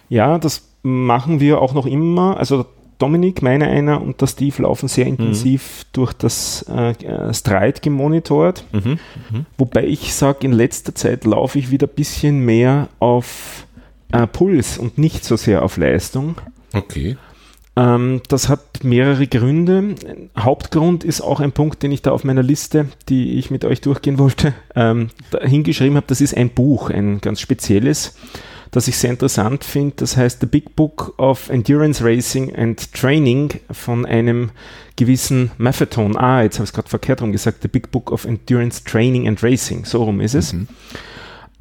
Ja, 0.09 0.37
das 0.37 0.63
machen 0.81 1.39
wir 1.39 1.61
auch 1.61 1.73
noch 1.73 1.85
immer. 1.85 2.37
Also 2.37 2.65
Dominik, 2.99 3.41
meine 3.41 3.67
einer 3.67 4.01
und 4.01 4.19
der 4.19 4.27
Steve 4.27 4.61
laufen 4.63 4.89
sehr 4.89 5.05
mhm. 5.05 5.11
intensiv 5.11 5.85
mhm. 5.85 5.89
durch 5.93 6.13
das 6.13 6.65
äh, 6.69 6.91
äh, 6.91 7.33
Stride 7.33 7.79
gemonitort. 7.81 8.65
Mhm. 8.73 8.99
Mhm. 9.31 9.45
Wobei 9.57 9.85
ich 9.85 10.13
sage, 10.13 10.45
in 10.45 10.51
letzter 10.51 10.93
Zeit 10.93 11.25
laufe 11.25 11.57
ich 11.57 11.71
wieder 11.71 11.87
ein 11.87 11.95
bisschen 11.95 12.39
mehr 12.39 12.89
auf 12.99 13.65
äh, 14.11 14.27
Puls 14.27 14.77
und 14.77 14.97
nicht 14.97 15.23
so 15.23 15.37
sehr 15.37 15.63
auf 15.63 15.77
Leistung. 15.77 16.35
Okay. 16.73 17.17
Ähm, 17.79 18.21
das 18.27 18.49
hat 18.49 18.83
mehrere 18.83 19.25
Gründe. 19.27 19.95
Hauptgrund 20.37 21.05
ist 21.05 21.21
auch 21.21 21.39
ein 21.39 21.53
Punkt, 21.53 21.81
den 21.81 21.93
ich 21.93 22.01
da 22.01 22.11
auf 22.11 22.25
meiner 22.25 22.43
Liste, 22.43 22.87
die 23.07 23.37
ich 23.39 23.51
mit 23.51 23.63
euch 23.63 23.79
durchgehen 23.79 24.19
wollte, 24.19 24.53
ähm, 24.75 25.09
hingeschrieben 25.41 25.95
habe. 25.95 26.07
Das 26.07 26.19
ist 26.19 26.35
ein 26.35 26.49
Buch, 26.49 26.89
ein 26.89 27.21
ganz 27.21 27.39
spezielles, 27.39 28.15
das 28.71 28.89
ich 28.89 28.97
sehr 28.97 29.11
interessant 29.11 29.63
finde. 29.63 29.95
Das 29.95 30.17
heißt 30.17 30.41
The 30.41 30.45
Big 30.45 30.75
Book 30.75 31.13
of 31.17 31.49
Endurance 31.49 32.03
Racing 32.03 32.53
and 32.53 32.93
Training 32.93 33.51
von 33.71 34.05
einem 34.05 34.51
gewissen 34.97 35.51
Marathon. 35.57 36.17
Ah, 36.17 36.43
jetzt 36.43 36.55
habe 36.55 36.65
ich 36.65 36.71
es 36.71 36.73
gerade 36.73 36.89
verkehrt 36.89 37.21
rum 37.21 37.31
gesagt. 37.31 37.61
The 37.61 37.69
Big 37.69 37.91
Book 37.91 38.11
of 38.11 38.25
Endurance 38.25 38.83
Training 38.83 39.25
and 39.25 39.41
Racing. 39.41 39.85
So 39.85 40.03
rum 40.03 40.19
ist 40.19 40.35
es. 40.35 40.51
Mhm. 40.51 40.67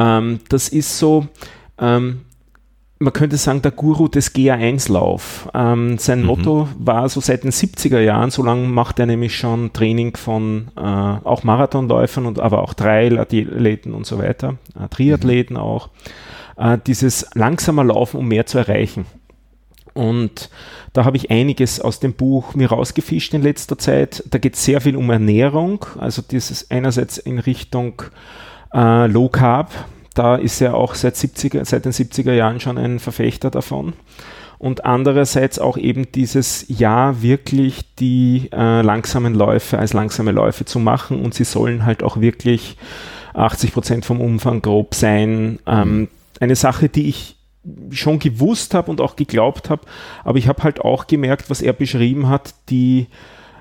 Ähm, 0.00 0.40
das 0.48 0.68
ist 0.68 0.98
so, 0.98 1.28
ähm, 1.78 2.22
man 2.98 3.12
könnte 3.12 3.36
sagen, 3.36 3.62
der 3.62 3.70
Guru 3.70 4.08
des 4.08 4.34
GA1-Lauf. 4.34 5.48
Ähm, 5.54 5.98
sein 5.98 6.20
mhm. 6.20 6.26
Motto 6.26 6.68
war 6.78 7.08
so 7.08 7.20
seit 7.20 7.44
den 7.44 7.52
70er 7.52 8.00
Jahren, 8.00 8.30
so 8.30 8.42
lange 8.42 8.66
macht 8.66 8.98
er 8.98 9.06
nämlich 9.06 9.36
schon 9.36 9.72
Training 9.72 10.16
von 10.16 10.68
äh, 10.76 10.80
auch 10.80 11.44
Marathonläufern 11.44 12.26
und 12.26 12.40
aber 12.40 12.62
auch 12.62 12.74
Treilathleten 12.74 13.94
und 13.94 14.06
so 14.06 14.18
weiter, 14.18 14.56
äh, 14.78 14.88
Triathleten 14.88 15.56
mhm. 15.56 15.62
auch, 15.62 15.90
äh, 16.56 16.78
dieses 16.86 17.28
langsamer 17.34 17.84
Laufen, 17.84 18.18
um 18.18 18.28
mehr 18.28 18.46
zu 18.46 18.58
erreichen. 18.58 19.06
Und 19.94 20.50
da 20.92 21.04
habe 21.04 21.16
ich 21.16 21.30
einiges 21.30 21.80
aus 21.80 21.98
dem 21.98 22.14
Buch 22.14 22.54
mir 22.54 22.68
rausgefischt 22.68 23.34
in 23.34 23.42
letzter 23.42 23.78
Zeit. 23.78 24.22
Da 24.30 24.38
geht 24.38 24.54
es 24.54 24.64
sehr 24.64 24.80
viel 24.80 24.96
um 24.96 25.10
Ernährung, 25.10 25.86
also 25.98 26.22
dieses 26.22 26.70
einerseits 26.70 27.18
in 27.18 27.38
Richtung 27.38 28.02
äh, 28.72 29.06
Low 29.06 29.28
Carb, 29.28 29.72
da 30.18 30.34
ist 30.34 30.60
er 30.60 30.74
auch 30.74 30.94
seit, 30.94 31.14
70er, 31.14 31.64
seit 31.64 31.84
den 31.84 31.92
70er 31.92 32.32
Jahren 32.32 32.58
schon 32.58 32.76
ein 32.76 32.98
Verfechter 32.98 33.50
davon. 33.50 33.92
Und 34.58 34.84
andererseits 34.84 35.60
auch 35.60 35.76
eben 35.76 36.10
dieses 36.10 36.64
Ja, 36.66 37.22
wirklich 37.22 37.94
die 37.94 38.48
äh, 38.52 38.82
langsamen 38.82 39.34
Läufe 39.34 39.78
als 39.78 39.92
langsame 39.92 40.32
Läufe 40.32 40.64
zu 40.64 40.80
machen 40.80 41.20
und 41.20 41.34
sie 41.34 41.44
sollen 41.44 41.86
halt 41.86 42.02
auch 42.02 42.20
wirklich 42.20 42.76
80 43.34 43.72
Prozent 43.72 44.04
vom 44.04 44.20
Umfang 44.20 44.60
grob 44.60 44.96
sein. 44.96 45.60
Ähm, 45.66 46.08
eine 46.40 46.56
Sache, 46.56 46.88
die 46.88 47.08
ich 47.08 47.36
schon 47.90 48.18
gewusst 48.18 48.74
habe 48.74 48.90
und 48.90 49.00
auch 49.00 49.14
geglaubt 49.14 49.70
habe, 49.70 49.82
aber 50.24 50.38
ich 50.38 50.48
habe 50.48 50.64
halt 50.64 50.80
auch 50.80 51.06
gemerkt, 51.06 51.50
was 51.50 51.62
er 51.62 51.72
beschrieben 51.72 52.28
hat, 52.28 52.54
die 52.70 53.06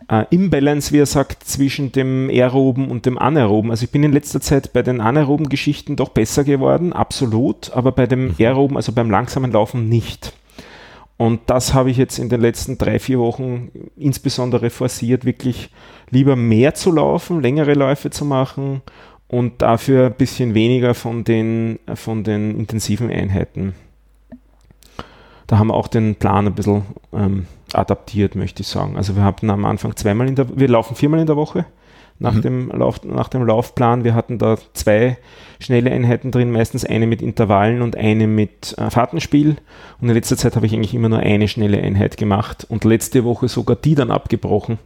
äh, 0.10 0.26
Imbalance, 0.30 0.94
wie 0.94 1.00
er 1.00 1.06
sagt, 1.06 1.44
zwischen 1.44 1.92
dem 1.92 2.30
aeroben 2.30 2.90
und 2.90 3.06
dem 3.06 3.18
anaeroben. 3.18 3.72
Also 3.72 3.86
ich 3.86 3.92
bin 3.92 4.04
in 4.04 4.14
letzter 4.14 4.42
Zeit 4.42 4.74
bei 4.74 4.82
den 4.82 5.02
anaeroben 5.02 5.50
Geschichten 5.50 5.96
doch 5.96 6.10
besser 6.10 6.44
geworden, 6.44 6.94
absolut, 6.94 7.72
aber 7.74 7.92
bei 7.92 8.08
dem 8.08 8.28
mhm. 8.28 8.36
aeroben, 8.40 8.78
also 8.78 8.92
beim 8.92 9.12
langsamen 9.12 9.52
Laufen 9.52 9.90
nicht. 9.90 10.34
Und 11.18 11.42
das 11.48 11.74
habe 11.74 11.90
ich 11.90 11.98
jetzt 11.98 12.20
in 12.20 12.30
den 12.30 12.42
letzten 12.42 12.78
drei, 12.78 13.00
vier 13.00 13.20
Wochen 13.20 13.72
insbesondere 13.98 14.70
forciert, 14.70 15.26
wirklich 15.26 15.72
lieber 16.12 16.36
mehr 16.36 16.76
zu 16.76 16.92
laufen, 16.92 17.42
längere 17.42 17.74
Läufe 17.74 18.12
zu 18.12 18.24
machen 18.24 18.82
und 19.28 19.62
dafür 19.64 20.06
ein 20.08 20.14
bisschen 20.14 20.54
weniger 20.54 20.94
von 20.94 21.24
den, 21.24 21.80
von 21.96 22.24
den 22.24 22.58
intensiven 22.58 23.10
Einheiten. 23.10 23.74
Da 25.48 25.58
haben 25.58 25.68
wir 25.68 25.76
auch 25.76 25.88
den 25.88 26.16
Plan 26.16 26.46
ein 26.46 26.54
bisschen 26.54 26.84
ähm, 27.14 27.48
adaptiert, 27.74 28.36
möchte 28.36 28.62
ich 28.62 28.68
sagen. 28.68 28.98
Also 28.98 29.16
wir 29.16 29.24
hatten 29.24 29.50
am 29.50 29.66
Anfang 29.66 29.96
zweimal 29.96 30.28
in 30.28 30.36
der, 30.36 30.48
wir 30.58 30.68
laufen 30.68 30.96
viermal 30.96 31.22
in 31.22 31.28
der 31.28 31.38
Woche 31.38 31.66
nach, 32.20 32.34
mhm. 32.34 32.42
dem 32.42 32.70
Lauf, 32.70 33.04
nach 33.04 33.30
dem 33.30 33.46
Laufplan. 33.46 34.04
Wir 34.04 34.16
hatten 34.16 34.38
da 34.40 34.58
zwei 34.74 35.18
schnelle 35.60 35.92
Einheiten 35.92 36.32
drin, 36.32 36.52
meistens 36.52 36.86
eine 36.86 37.08
mit 37.08 37.22
Intervallen 37.22 37.82
und 37.82 37.96
eine 37.96 38.28
mit 38.28 38.76
äh, 38.78 38.90
Fahrtenspiel. 38.90 39.58
Und 40.02 40.10
in 40.10 40.16
letzter 40.16 40.38
Zeit 40.38 40.56
habe 40.56 40.66
ich 40.66 40.74
eigentlich 40.74 40.94
immer 40.94 41.10
nur 41.10 41.20
eine 41.20 41.48
schnelle 41.48 41.82
Einheit 41.82 42.18
gemacht 42.18 42.66
und 42.70 42.84
letzte 42.84 43.24
Woche 43.24 43.48
sogar 43.48 43.76
die 43.76 43.96
dann 43.96 44.12
abgebrochen. 44.12 44.80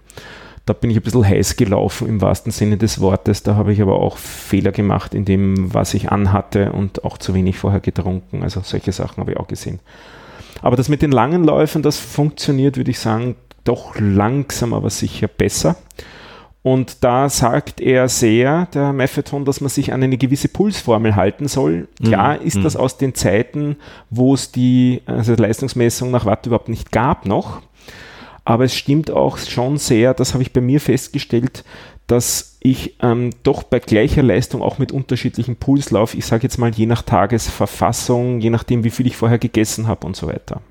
Da 0.65 0.73
bin 0.73 0.91
ich 0.91 0.97
ein 0.97 1.03
bisschen 1.03 1.27
heiß 1.27 1.55
gelaufen 1.55 2.07
im 2.07 2.21
wahrsten 2.21 2.51
Sinne 2.51 2.77
des 2.77 3.01
Wortes. 3.01 3.41
Da 3.41 3.55
habe 3.55 3.73
ich 3.73 3.81
aber 3.81 3.95
auch 3.95 4.17
Fehler 4.17 4.71
gemacht 4.71 5.15
in 5.15 5.25
dem, 5.25 5.73
was 5.73 5.93
ich 5.95 6.11
anhatte 6.11 6.71
und 6.71 7.03
auch 7.03 7.17
zu 7.17 7.33
wenig 7.33 7.57
vorher 7.57 7.79
getrunken. 7.79 8.43
Also 8.43 8.61
solche 8.63 8.91
Sachen 8.91 9.21
habe 9.21 9.31
ich 9.31 9.37
auch 9.37 9.47
gesehen. 9.47 9.79
Aber 10.61 10.75
das 10.75 10.89
mit 10.89 11.01
den 11.01 11.11
langen 11.11 11.43
Läufen, 11.43 11.81
das 11.81 11.97
funktioniert, 11.97 12.77
würde 12.77 12.91
ich 12.91 12.99
sagen, 12.99 13.35
doch 13.63 13.95
langsam, 13.99 14.73
aber 14.73 14.89
sicher 14.89 15.27
besser. 15.27 15.75
Und 16.63 17.03
da 17.03 17.27
sagt 17.27 17.81
er 17.81 18.07
sehr, 18.07 18.67
der 18.67 18.93
Methadon, 18.93 19.45
dass 19.45 19.61
man 19.61 19.69
sich 19.69 19.93
an 19.93 20.03
eine 20.03 20.17
gewisse 20.17 20.47
Pulsformel 20.47 21.15
halten 21.15 21.47
soll. 21.47 21.87
Klar 22.03 22.37
mhm. 22.39 22.45
ist 22.45 22.57
mhm. 22.57 22.63
das 22.63 22.75
aus 22.75 22.97
den 22.97 23.15
Zeiten, 23.15 23.77
wo 24.11 24.35
es 24.35 24.51
die 24.51 25.01
also 25.07 25.33
Leistungsmessung 25.33 26.11
nach 26.11 26.25
Watt 26.25 26.45
überhaupt 26.45 26.69
nicht 26.69 26.91
gab 26.91 27.25
noch. 27.25 27.61
Aber 28.45 28.63
es 28.63 28.75
stimmt 28.75 29.09
auch 29.09 29.37
schon 29.37 29.77
sehr, 29.77 30.13
das 30.13 30.33
habe 30.33 30.43
ich 30.43 30.53
bei 30.53 30.61
mir 30.61 30.79
festgestellt, 30.79 31.63
dass 32.05 32.50
ich 32.63 32.93
ähm, 33.01 33.31
doch 33.43 33.63
bei 33.63 33.79
gleicher 33.79 34.21
Leistung 34.23 34.61
auch 34.61 34.77
mit 34.77 34.91
unterschiedlichen 34.91 35.55
Pulslauf, 35.55 36.13
ich 36.13 36.25
sage 36.25 36.43
jetzt 36.43 36.57
mal 36.59 36.69
je 36.71 36.85
nach 36.85 37.01
Tagesverfassung, 37.01 38.39
je 38.39 38.51
nachdem 38.51 38.83
wie 38.83 38.91
viel 38.91 39.07
ich 39.07 39.17
vorher 39.17 39.39
gegessen 39.39 39.87
habe 39.87 40.05
und 40.05 40.15
so 40.15 40.27
weiter. 40.27 40.61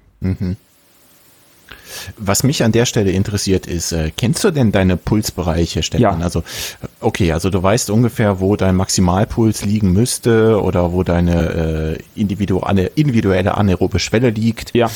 Was 2.18 2.44
mich 2.44 2.62
an 2.62 2.70
der 2.70 2.86
Stelle 2.86 3.10
interessiert 3.10 3.66
ist, 3.66 3.90
äh, 3.92 4.12
kennst 4.16 4.44
du 4.44 4.52
denn 4.52 4.70
deine 4.70 4.96
Pulsbereiche, 4.96 5.82
Stefan? 5.82 6.00
Ja. 6.20 6.24
Also, 6.24 6.44
okay, 7.00 7.32
also 7.32 7.50
du 7.50 7.60
weißt 7.60 7.90
ungefähr, 7.90 8.38
wo 8.38 8.54
dein 8.54 8.76
Maximalpuls 8.76 9.64
liegen 9.64 9.92
müsste 9.92 10.62
oder 10.62 10.92
wo 10.92 11.02
deine 11.02 11.96
äh, 11.98 12.20
individu 12.20 12.60
ane 12.60 12.86
individuelle 12.94 13.56
anaerobe 13.56 13.98
Schwelle 13.98 14.30
liegt. 14.30 14.72
Ja. 14.74 14.88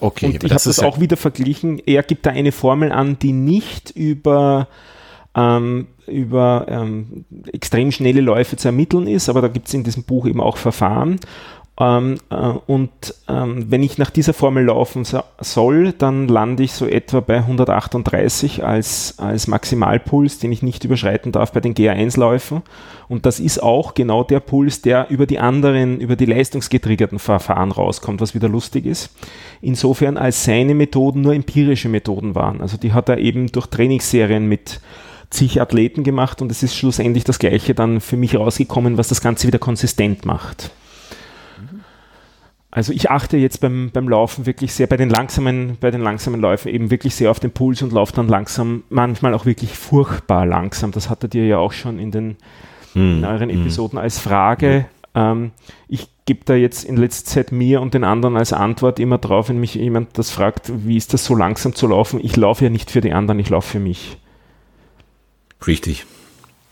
Okay, 0.00 0.26
Und 0.26 0.44
ich 0.44 0.50
habe 0.52 0.62
das 0.64 0.76
ja- 0.78 0.84
auch 0.86 0.98
wieder 0.98 1.16
verglichen. 1.16 1.80
Er 1.86 2.02
gibt 2.02 2.26
da 2.26 2.30
eine 2.30 2.50
Formel 2.52 2.90
an, 2.90 3.18
die 3.20 3.32
nicht 3.32 3.90
über, 3.90 4.66
ähm, 5.38 5.86
über 6.06 6.66
ähm, 6.68 7.24
extrem 7.52 7.92
schnelle 7.92 8.20
Läufe 8.20 8.56
zu 8.56 8.68
ermitteln 8.68 9.06
ist, 9.06 9.28
aber 9.28 9.40
da 9.40 9.48
gibt 9.48 9.68
es 9.68 9.74
in 9.74 9.84
diesem 9.84 10.02
Buch 10.02 10.26
eben 10.26 10.40
auch 10.40 10.56
Verfahren. 10.56 11.20
Ähm, 11.80 12.16
äh, 12.30 12.34
und 12.34 13.14
ähm, 13.28 13.66
wenn 13.68 13.84
ich 13.84 13.98
nach 13.98 14.10
dieser 14.10 14.32
Formel 14.32 14.64
laufen 14.64 15.04
so, 15.04 15.20
soll, 15.38 15.92
dann 15.92 16.26
lande 16.26 16.64
ich 16.64 16.72
so 16.72 16.86
etwa 16.86 17.20
bei 17.20 17.36
138 17.36 18.64
als, 18.64 19.14
als 19.18 19.46
Maximalpuls, 19.46 20.40
den 20.40 20.50
ich 20.50 20.64
nicht 20.64 20.82
überschreiten 20.82 21.30
darf 21.30 21.52
bei 21.52 21.60
den 21.60 21.74
GA1-Läufen. 21.74 22.62
Und 23.08 23.26
das 23.26 23.38
ist 23.38 23.62
auch 23.62 23.94
genau 23.94 24.24
der 24.24 24.40
Puls, 24.40 24.82
der 24.82 25.08
über 25.10 25.26
die 25.26 25.38
anderen, 25.38 26.00
über 26.00 26.16
die 26.16 26.26
leistungsgetriggerten 26.26 27.20
Verfahren 27.20 27.70
rauskommt, 27.70 28.20
was 28.20 28.34
wieder 28.34 28.48
lustig 28.48 28.84
ist. 28.84 29.14
Insofern, 29.60 30.16
als 30.16 30.42
seine 30.42 30.74
Methoden 30.74 31.20
nur 31.20 31.34
empirische 31.34 31.88
Methoden 31.88 32.34
waren. 32.34 32.60
Also 32.60 32.76
die 32.76 32.92
hat 32.92 33.08
er 33.08 33.18
eben 33.18 33.52
durch 33.52 33.68
Trainingsserien 33.68 34.46
mit 34.48 34.80
zig 35.30 35.60
Athleten 35.60 36.04
gemacht 36.04 36.40
und 36.42 36.50
es 36.50 36.62
ist 36.62 36.76
schlussendlich 36.76 37.24
das 37.24 37.38
Gleiche 37.38 37.74
dann 37.74 38.00
für 38.00 38.16
mich 38.16 38.36
rausgekommen, 38.36 38.96
was 38.96 39.08
das 39.08 39.20
Ganze 39.20 39.46
wieder 39.46 39.58
konsistent 39.58 40.24
macht. 40.24 40.70
Also 42.70 42.92
ich 42.92 43.10
achte 43.10 43.38
jetzt 43.38 43.60
beim, 43.60 43.90
beim 43.92 44.08
Laufen 44.08 44.46
wirklich 44.46 44.74
sehr 44.74 44.86
bei 44.86 44.96
den 44.96 45.08
langsamen, 45.08 45.78
bei 45.80 45.90
den 45.90 46.02
langsamen 46.02 46.40
Läufen 46.40 46.68
eben 46.68 46.90
wirklich 46.90 47.14
sehr 47.14 47.30
auf 47.30 47.40
den 47.40 47.50
Puls 47.50 47.82
und 47.82 47.92
laufe 47.92 48.12
dann 48.14 48.28
langsam, 48.28 48.84
manchmal 48.90 49.34
auch 49.34 49.46
wirklich 49.46 49.72
furchtbar 49.72 50.44
langsam. 50.44 50.92
Das 50.92 51.08
hattet 51.08 51.34
ihr 51.34 51.46
ja 51.46 51.58
auch 51.58 51.72
schon 51.72 51.98
in 51.98 52.10
den 52.10 52.36
in 52.94 53.24
euren 53.24 53.50
Episoden 53.50 53.98
als 53.98 54.18
Frage. 54.18 54.86
Ähm, 55.14 55.52
ich 55.88 56.08
gebe 56.26 56.40
da 56.44 56.54
jetzt 56.54 56.84
in 56.84 56.96
letzter 56.96 57.30
Zeit 57.30 57.52
mir 57.52 57.80
und 57.80 57.94
den 57.94 58.04
anderen 58.04 58.36
als 58.36 58.52
Antwort 58.52 58.98
immer 59.00 59.18
drauf, 59.18 59.48
wenn 59.48 59.60
mich 59.60 59.74
jemand 59.74 60.18
das 60.18 60.30
fragt, 60.30 60.70
wie 60.86 60.96
ist 60.96 61.14
das 61.14 61.24
so 61.24 61.34
langsam 61.34 61.74
zu 61.74 61.86
laufen? 61.86 62.20
Ich 62.22 62.36
laufe 62.36 62.64
ja 62.64 62.70
nicht 62.70 62.90
für 62.90 63.00
die 63.00 63.12
anderen, 63.12 63.38
ich 63.38 63.50
laufe 63.50 63.68
für 63.68 63.80
mich. 63.80 64.18
Richtig. 65.66 66.06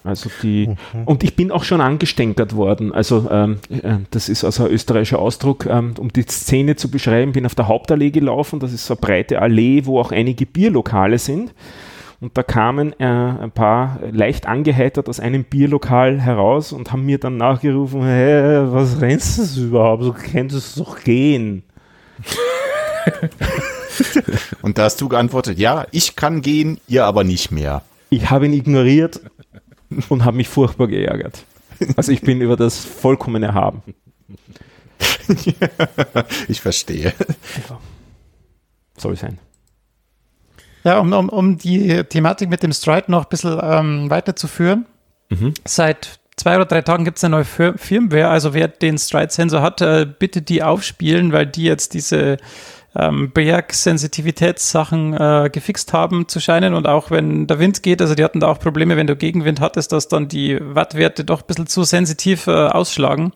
Also 0.07 0.31
die, 0.43 0.77
und 1.05 1.25
ich 1.25 1.35
bin 1.35 1.51
auch 1.51 1.65
schon 1.65 1.81
angestänkert 1.81 2.55
worden. 2.55 2.93
Also 2.93 3.29
ähm, 3.29 3.59
äh, 3.71 3.97
das 4.13 4.29
ist 4.29 4.45
also 4.45 4.65
ein 4.65 4.71
österreichischer 4.71 5.19
Ausdruck, 5.19 5.67
ähm, 5.67 5.95
um 5.99 6.13
die 6.13 6.23
Szene 6.23 6.77
zu 6.77 6.91
beschreiben, 6.91 7.33
bin 7.33 7.45
auf 7.45 7.57
der 7.57 7.67
Hauptallee 7.67 8.13
gelaufen. 8.13 8.61
Das 8.61 8.73
ist 8.73 8.87
so 8.87 8.95
eine 8.95 9.01
breite 9.01 9.43
Allee, 9.43 9.85
wo 9.85 9.99
auch 9.99 10.13
einige 10.13 10.47
Bierlokale 10.47 11.19
sind. 11.19 11.53
Und 12.21 12.39
da 12.39 12.45
kamen 12.45 12.95
äh, 12.99 13.05
ein 13.05 13.51
paar 13.51 13.99
leicht 14.11 14.47
angeheitert 14.47 15.09
aus 15.09 15.21
einem 15.21 15.45
Bierlokal 15.45 16.21
heraus 16.21 16.73
und 16.73 16.93
haben 16.93 17.05
mir 17.05 17.19
dann 17.19 17.37
nachgerufen, 17.37 18.03
hey, 18.03 18.73
was 18.73 19.01
rennst 19.01 19.57
du 19.57 19.65
überhaupt? 19.65 20.05
So 20.05 20.13
könntest 20.13 20.77
du 20.77 20.85
doch 20.85 21.03
gehen. 21.03 21.65
Und 24.63 24.79
da 24.79 24.85
hast 24.85 25.01
du 25.01 25.09
geantwortet, 25.09 25.59
ja, 25.59 25.87
ich 25.91 26.17
kann 26.17 26.43
gehen, 26.43 26.79
ihr 26.87 27.05
aber 27.05 27.25
nicht 27.25 27.51
mehr. 27.51 27.83
Ich 28.11 28.31
habe 28.31 28.47
ihn 28.47 28.53
ignoriert 28.53 29.21
und 30.09 30.25
habe 30.25 30.37
mich 30.37 30.49
furchtbar 30.49 30.89
geärgert. 30.89 31.45
Also 31.97 32.13
ich 32.13 32.23
bin 32.23 32.41
über 32.41 32.57
das 32.57 32.85
vollkommen 32.85 33.43
erhaben. 33.43 33.83
Ich 36.49 36.61
verstehe. 36.61 37.13
Soll 38.97 39.17
sein. 39.17 39.39
Ja, 40.85 41.01
um, 41.01 41.13
um, 41.13 41.29
um 41.29 41.59
die 41.59 42.05
Thematik 42.05 42.49
mit 42.49 42.63
dem 42.63 42.73
Stride 42.73 43.11
noch 43.11 43.25
ein 43.25 43.29
bisschen 43.29 43.59
ähm, 43.61 44.09
weiterzuführen. 44.09 44.87
Seit 45.65 46.21
zwei 46.37 46.57
oder 46.57 46.67
drei 46.67 46.83
Tagen 46.83 47.05
gibt 47.05 47.19
es 47.19 47.25
eine 47.25 47.37
neue 47.37 47.45
Fir 47.45 47.77
Firmware. 47.77 48.29
Also 48.29 48.55
wer 48.55 48.69
den 48.69 48.99
Stride-Sensor 48.99 49.63
hat, 49.63 49.81
äh, 49.81 50.07
bitte 50.07 50.43
die 50.43 50.63
aufspielen, 50.63 51.33
weil 51.33 51.47
die 51.47 51.65
jetzt 51.65 51.95
diese 51.95 52.37
ähm, 52.99 53.31
Bergsensitivitätssachen 53.31 55.15
äh, 55.15 55.51
gefixt 55.53 55.93
haben 55.93 56.29
zu 56.29 56.41
scheinen. 56.41 56.75
Und 56.75 56.87
auch 56.87 57.11
wenn 57.11 57.47
der 57.47 57.59
Wind 57.59 57.83
geht, 57.83 58.01
also 58.01 58.15
die 58.15 58.25
hatten 58.25 58.41
da 58.41 58.49
auch 58.49 58.59
Probleme, 58.59 58.97
wenn 58.97 59.07
du 59.07 59.17
Gegenwind 59.17 59.61
hattest, 59.61 59.93
dass 59.93 60.09
dann 60.09 60.29
die 60.29 60.59
Wattwerte 60.61 61.25
doch 61.25 61.43
ein 61.43 61.47
bisschen 61.47 61.67
zu 61.67 61.85
sensitiv 61.85 62.47
äh, 62.47 62.51
ausschlagen. 62.51 63.33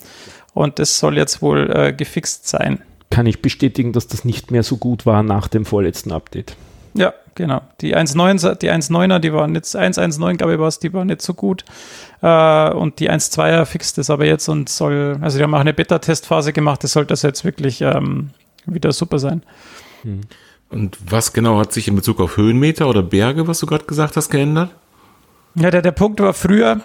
Und 0.55 0.79
das 0.79 0.99
soll 0.99 1.17
jetzt 1.17 1.43
wohl 1.43 1.71
äh, 1.71 1.93
gefixt 1.93 2.49
sein. 2.49 2.81
Kann 3.11 3.27
ich 3.27 3.43
bestätigen, 3.43 3.93
dass 3.93 4.07
das 4.07 4.25
nicht 4.25 4.51
mehr 4.51 4.63
so 4.63 4.77
gut 4.77 5.07
war 5.07 5.23
nach 5.23 5.49
dem 5.49 5.65
vorletzten 5.65 6.13
Update. 6.13 6.57
Ja, 6.95 7.13
genau. 7.35 7.61
Die 7.81 7.97
1.9er, 7.97 8.57
die 8.57 8.71
1.9er, 8.71 9.19
die 9.19 9.33
waren 9.33 9.55
jetzt 9.55 9.77
1.1.9, 9.77 10.37
glaube 10.37 10.55
ich, 10.55 10.59
war 10.59 10.69
es, 10.69 10.79
die 10.79 10.93
waren 10.93 11.09
nicht 11.09 11.23
so 11.23 11.35
gut. 11.35 11.65
Äh, 12.23 12.71
und 12.71 12.99
die 13.01 13.11
1.2er 13.11 13.65
fixt 13.65 13.99
es 13.99 14.11
aber 14.11 14.27
jetzt 14.27 14.49
und 14.49 14.69
soll, 14.69 15.19
also 15.21 15.39
die 15.39 15.45
haben 15.45 15.55
auch 15.55 15.61
eine 15.61 15.75
Beta-Testphase 15.75 16.53
gemacht, 16.53 16.85
das 16.85 16.93
sollte 16.93 17.09
das 17.09 17.23
jetzt 17.23 17.45
wirklich 17.45 17.81
ähm, 17.81 18.31
wieder 18.75 18.93
super 18.93 19.19
sein. 19.19 19.43
Und 20.69 20.99
was 21.05 21.33
genau 21.33 21.59
hat 21.59 21.73
sich 21.73 21.89
in 21.89 21.97
Bezug 21.97 22.21
auf 22.21 22.37
Höhenmeter 22.37 22.89
oder 22.89 23.03
Berge, 23.03 23.47
was 23.49 23.59
du 23.59 23.67
gerade 23.67 23.85
gesagt 23.85 24.17
hast, 24.17 24.31
geändert? 24.31 24.71
Ja, 25.57 25.71
der, 25.71 25.83
der 25.83 25.91
Punkt 25.91 26.21
war 26.21 26.33
früher, 26.33 26.81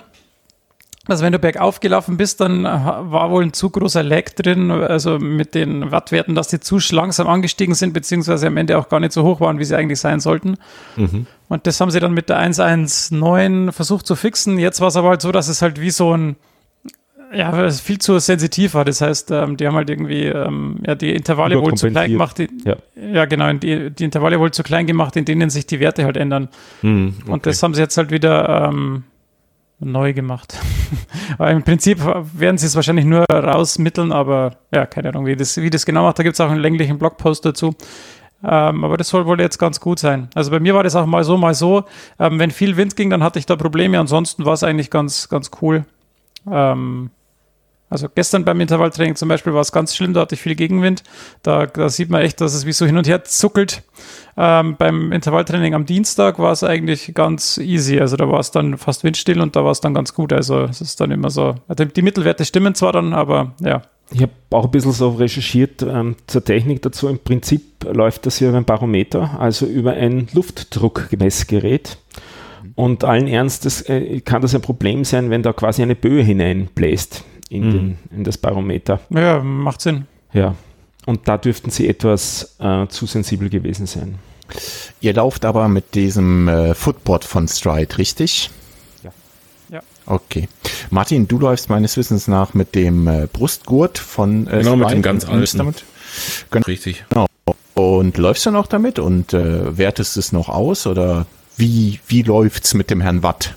dass 1.07 1.21
wenn 1.21 1.33
du 1.33 1.39
bergauf 1.39 1.79
gelaufen 1.81 2.17
bist, 2.17 2.41
dann 2.41 2.63
war 2.63 3.29
wohl 3.29 3.43
ein 3.43 3.53
zu 3.53 3.69
großer 3.69 4.01
Lag 4.01 4.31
drin, 4.31 4.71
also 4.71 5.19
mit 5.19 5.53
den 5.53 5.91
Wattwerten, 5.91 6.33
dass 6.33 6.47
die 6.47 6.59
zu 6.59 6.79
langsam 6.91 7.27
angestiegen 7.27 7.75
sind, 7.75 7.93
beziehungsweise 7.93 8.47
am 8.47 8.57
Ende 8.57 8.77
auch 8.77 8.89
gar 8.89 8.99
nicht 8.99 9.13
so 9.13 9.23
hoch 9.23 9.39
waren, 9.39 9.59
wie 9.59 9.65
sie 9.65 9.77
eigentlich 9.77 9.99
sein 9.99 10.19
sollten. 10.19 10.57
Und 11.47 11.67
das 11.67 11.79
haben 11.79 11.91
sie 11.91 11.99
dann 11.99 12.15
mit 12.15 12.29
der 12.29 12.39
1.1.9 12.39 13.71
versucht 13.71 14.07
zu 14.07 14.15
fixen. 14.15 14.57
Jetzt 14.57 14.81
war 14.81 14.87
es 14.87 14.95
aber 14.95 15.09
halt 15.09 15.21
so, 15.21 15.31
dass 15.31 15.47
es 15.47 15.61
halt 15.61 15.79
wie 15.79 15.91
so 15.91 16.17
ein, 16.17 16.37
ja, 17.35 17.65
es 17.65 17.81
viel 17.81 17.99
zu 17.99 18.17
sensitiv 18.19 18.73
war. 18.73 18.85
Das 18.85 19.01
heißt, 19.01 19.31
ähm, 19.31 19.57
die 19.57 19.67
haben 19.67 19.75
halt 19.75 19.89
irgendwie 19.89 20.25
ähm, 20.25 20.77
ja, 20.85 20.95
die 20.95 21.13
Intervalle 21.13 21.61
wohl 21.61 21.73
zu 21.75 21.89
klein 21.89 22.11
gemacht. 22.11 22.37
Die, 22.37 22.47
Ja. 22.63 22.75
ja, 22.95 23.25
genau, 23.25 23.51
die, 23.53 23.91
die 23.91 24.03
Intervalle 24.03 24.39
wohl 24.39 24.51
zu 24.51 24.63
klein 24.63 24.87
gemacht, 24.87 25.15
in 25.15 25.25
denen 25.25 25.49
sich 25.49 25.65
die 25.67 25.79
Werte 25.79 26.05
halt 26.05 26.17
ändern. 26.17 26.49
Und 27.27 27.45
das 27.45 27.61
haben 27.61 27.73
sie 27.73 27.81
jetzt 27.81 27.97
halt 27.97 28.11
wieder 28.11 28.69
ähm, 28.69 29.03
neu 29.79 30.13
gemacht. 30.13 30.57
aber 31.37 31.51
im 31.51 31.63
Prinzip 31.63 31.99
werden 32.33 32.57
sie 32.57 32.67
es 32.67 32.75
wahrscheinlich 32.75 33.05
nur 33.05 33.25
rausmitteln, 33.29 34.11
aber 34.11 34.57
ja, 34.71 34.85
keine 34.85 35.09
Ahnung, 35.09 35.25
wie 35.25 35.35
das, 35.35 35.57
wie 35.57 35.69
das 35.69 35.85
genau 35.85 36.03
macht. 36.03 36.19
Da 36.19 36.23
gibt 36.23 36.35
es 36.35 36.41
auch 36.41 36.49
einen 36.49 36.61
länglichen 36.61 36.97
Blogpost 36.97 37.45
dazu. 37.45 37.75
Ähm, 38.43 38.83
aber 38.83 38.97
das 38.97 39.09
soll 39.09 39.25
wohl 39.25 39.41
jetzt 39.41 39.57
ganz 39.57 39.79
gut 39.79 39.99
sein. 39.99 40.29
Also 40.35 40.51
bei 40.51 40.59
mir 40.59 40.75
war 40.75 40.83
das 40.83 40.95
auch 40.95 41.05
mal 41.05 41.23
so, 41.23 41.37
mal 41.37 41.55
so. 41.55 41.85
Ähm, 42.19 42.37
wenn 42.39 42.51
viel 42.51 42.77
Wind 42.77 42.95
ging, 42.95 43.09
dann 43.09 43.23
hatte 43.23 43.39
ich 43.39 43.45
da 43.45 43.55
Probleme. 43.55 43.99
Ansonsten 43.99 44.45
war 44.45 44.53
es 44.53 44.63
eigentlich 44.63 44.91
ganz, 44.91 45.29
ganz 45.29 45.51
cool. 45.61 45.85
Ähm, 46.49 47.09
also 47.95 48.09
gestern 48.13 48.43
beim 48.43 48.59
Intervalltraining 48.59 49.15
zum 49.15 49.29
Beispiel 49.29 49.53
war 49.53 49.61
es 49.61 49.71
ganz 49.71 49.95
schlimm, 49.95 50.13
da 50.13 50.19
hatte 50.19 50.35
ich 50.35 50.41
viel 50.41 50.55
Gegenwind. 50.55 51.01
Da, 51.43 51.65
da 51.65 51.87
sieht 51.87 52.09
man 52.09 52.21
echt, 52.21 52.41
dass 52.41 52.53
es 52.53 52.65
wie 52.65 52.73
so 52.73 52.85
hin 52.85 52.97
und 52.97 53.07
her 53.07 53.23
zuckelt. 53.23 53.83
Ähm, 54.35 54.75
beim 54.77 55.13
Intervalltraining 55.13 55.73
am 55.73 55.85
Dienstag 55.85 56.37
war 56.37 56.51
es 56.51 56.61
eigentlich 56.61 57.13
ganz 57.13 57.57
easy. 57.57 58.01
Also 58.01 58.17
da 58.17 58.29
war 58.29 58.41
es 58.41 58.51
dann 58.51 58.77
fast 58.77 59.05
windstill 59.05 59.39
und 59.39 59.55
da 59.55 59.63
war 59.63 59.71
es 59.71 59.79
dann 59.79 59.93
ganz 59.93 60.13
gut. 60.13 60.33
Also 60.33 60.63
es 60.63 60.81
ist 60.81 60.99
dann 60.99 61.11
immer 61.11 61.29
so. 61.29 61.55
Also 61.69 61.85
die 61.85 62.01
Mittelwerte 62.01 62.43
stimmen 62.43 62.75
zwar 62.75 62.91
dann, 62.91 63.13
aber 63.13 63.53
ja. 63.61 63.81
Ich 64.11 64.21
habe 64.21 64.33
auch 64.51 64.65
ein 64.65 64.71
bisschen 64.71 64.91
so 64.91 65.11
recherchiert 65.11 65.81
ähm, 65.81 66.17
zur 66.27 66.43
Technik 66.43 66.81
dazu. 66.81 67.07
Im 67.07 67.19
Prinzip 67.19 67.85
läuft 67.89 68.25
das 68.25 68.39
hier 68.39 68.49
über 68.49 68.57
ein 68.57 68.65
Barometer, 68.65 69.39
also 69.39 69.65
über 69.65 69.93
ein 69.93 70.27
Luftdruckmessgerät. 70.33 71.97
Und 72.75 73.05
allen 73.05 73.27
Ernstes 73.27 73.83
äh, 73.83 74.19
kann 74.19 74.41
das 74.41 74.53
ein 74.53 74.61
Problem 74.61 75.05
sein, 75.05 75.29
wenn 75.29 75.43
da 75.43 75.53
quasi 75.53 75.81
eine 75.81 75.95
Böe 75.95 76.21
hineinbläst 76.21 77.23
in, 77.55 77.71
den, 77.71 77.97
in 78.11 78.23
das 78.23 78.37
Barometer. 78.37 78.99
Ja, 79.09 79.41
macht 79.41 79.81
Sinn. 79.81 80.05
Ja. 80.33 80.55
Und 81.05 81.27
da 81.27 81.37
dürften 81.37 81.69
sie 81.69 81.87
etwas 81.87 82.55
äh, 82.59 82.87
zu 82.87 83.05
sensibel 83.05 83.49
gewesen 83.49 83.85
sein. 83.85 84.15
Ihr 85.01 85.13
lauft 85.13 85.45
aber 85.45 85.67
mit 85.67 85.95
diesem 85.95 86.47
äh, 86.47 86.73
Footboard 86.73 87.25
von 87.25 87.47
Stride, 87.47 87.97
richtig? 87.97 88.49
Ja. 89.03 89.11
Ja. 89.69 89.81
Okay. 90.05 90.47
Martin, 90.89 91.27
du 91.27 91.39
läufst 91.39 91.69
meines 91.69 91.97
Wissens 91.97 92.27
nach 92.27 92.53
mit 92.53 92.75
dem 92.75 93.07
äh, 93.07 93.27
Brustgurt 93.31 93.97
von 93.97 94.47
äh, 94.47 94.59
Genau, 94.59 94.75
mit 94.75 94.87
Stride 94.87 94.95
dem 94.95 95.01
ganz 95.01 95.25
alten. 95.25 95.57
Damit, 95.57 95.83
Richtig. 96.67 97.05
und 97.73 98.17
läufst 98.17 98.45
du 98.45 98.51
noch 98.51 98.67
damit 98.67 98.99
und 98.99 99.33
äh, 99.33 99.77
wertest 99.77 100.17
es 100.17 100.31
noch 100.31 100.49
aus 100.49 100.87
oder 100.87 101.25
wie, 101.57 101.99
wie 102.07 102.21
läuft's 102.21 102.73
mit 102.73 102.89
dem 102.89 103.01
Herrn 103.01 103.23
Watt? 103.23 103.55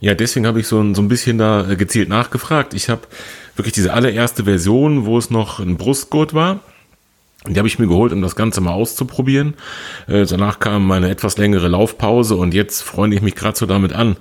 Ja, 0.00 0.14
deswegen 0.14 0.46
habe 0.46 0.60
ich 0.60 0.66
so, 0.66 0.80
ein- 0.80 0.94
so 0.94 1.02
ein 1.02 1.08
bisschen 1.08 1.38
da 1.38 1.68
äh, 1.70 1.76
gezielt 1.76 2.08
nachgefragt. 2.08 2.74
Ich 2.74 2.88
habe 2.88 3.02
wirklich 3.56 3.74
diese 3.74 3.92
allererste 3.92 4.44
Version, 4.44 5.04
wo 5.04 5.18
es 5.18 5.30
noch 5.30 5.60
ein 5.60 5.76
Brustgurt 5.76 6.32
war. 6.34 6.60
Die 7.48 7.56
habe 7.58 7.68
ich 7.68 7.78
mir 7.78 7.86
geholt, 7.86 8.12
um 8.12 8.20
das 8.20 8.36
Ganze 8.36 8.60
mal 8.60 8.72
auszuprobieren. 8.72 9.54
Äh, 10.08 10.26
danach 10.26 10.58
kam 10.58 10.86
meine 10.86 11.08
etwas 11.08 11.38
längere 11.38 11.68
Laufpause 11.68 12.36
und 12.36 12.52
jetzt 12.52 12.82
freue 12.82 13.14
ich 13.14 13.22
mich 13.22 13.34
gerade 13.34 13.56
so 13.58 13.64
damit 13.64 13.94
an. 13.94 14.16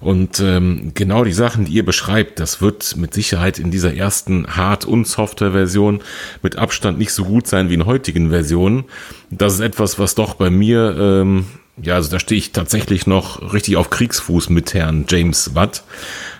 Und 0.00 0.40
ähm, 0.40 0.90
genau 0.94 1.22
die 1.22 1.32
Sachen, 1.32 1.64
die 1.66 1.72
ihr 1.74 1.84
beschreibt, 1.84 2.40
das 2.40 2.60
wird 2.60 2.96
mit 2.96 3.14
Sicherheit 3.14 3.60
in 3.60 3.70
dieser 3.70 3.94
ersten 3.94 4.48
Hard- 4.56 4.84
und 4.84 5.06
Software-Version 5.06 6.00
mit 6.42 6.56
Abstand 6.56 6.98
nicht 6.98 7.12
so 7.12 7.24
gut 7.24 7.46
sein 7.46 7.68
wie 7.70 7.74
in 7.74 7.86
heutigen 7.86 8.30
Versionen. 8.30 8.84
Das 9.30 9.54
ist 9.54 9.60
etwas, 9.60 10.00
was 10.00 10.16
doch 10.16 10.34
bei 10.34 10.50
mir 10.50 10.96
ähm, 10.98 11.46
ja, 11.80 11.94
also 11.94 12.10
da 12.10 12.18
stehe 12.18 12.38
ich 12.38 12.52
tatsächlich 12.52 13.06
noch 13.06 13.52
richtig 13.52 13.76
auf 13.76 13.90
Kriegsfuß 13.90 14.48
mit 14.48 14.72
Herrn 14.72 15.04
James 15.08 15.54
Watt. 15.54 15.84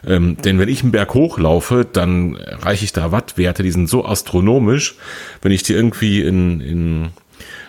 Ähm, 0.06 0.36
denn 0.38 0.58
wenn 0.58 0.68
ich 0.68 0.82
einen 0.82 0.92
Berg 0.92 1.12
hochlaufe, 1.12 1.86
dann 1.90 2.36
reiche 2.36 2.84
ich 2.84 2.92
da 2.92 3.12
Wattwerte, 3.12 3.62
die 3.62 3.70
sind 3.70 3.88
so 3.88 4.06
astronomisch. 4.06 4.96
Wenn 5.42 5.52
ich 5.52 5.62
die 5.62 5.74
irgendwie 5.74 6.22
in, 6.22 6.60
in 6.60 7.08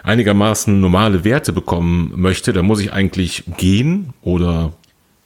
einigermaßen 0.04 0.80
normale 0.80 1.26
Werte 1.26 1.52
bekommen 1.52 2.14
möchte, 2.16 2.54
dann 2.54 2.66
muss 2.66 2.80
ich 2.80 2.94
eigentlich 2.94 3.44
gehen 3.58 4.14
oder 4.22 4.72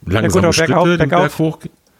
langsame 0.03 0.43
ja 0.43 0.49
gut, 0.49 0.55
Schritte 0.55 0.73
bergauf, 0.73 0.97
den 0.97 1.09
Berg 1.09 1.39
hoch. 1.39 1.59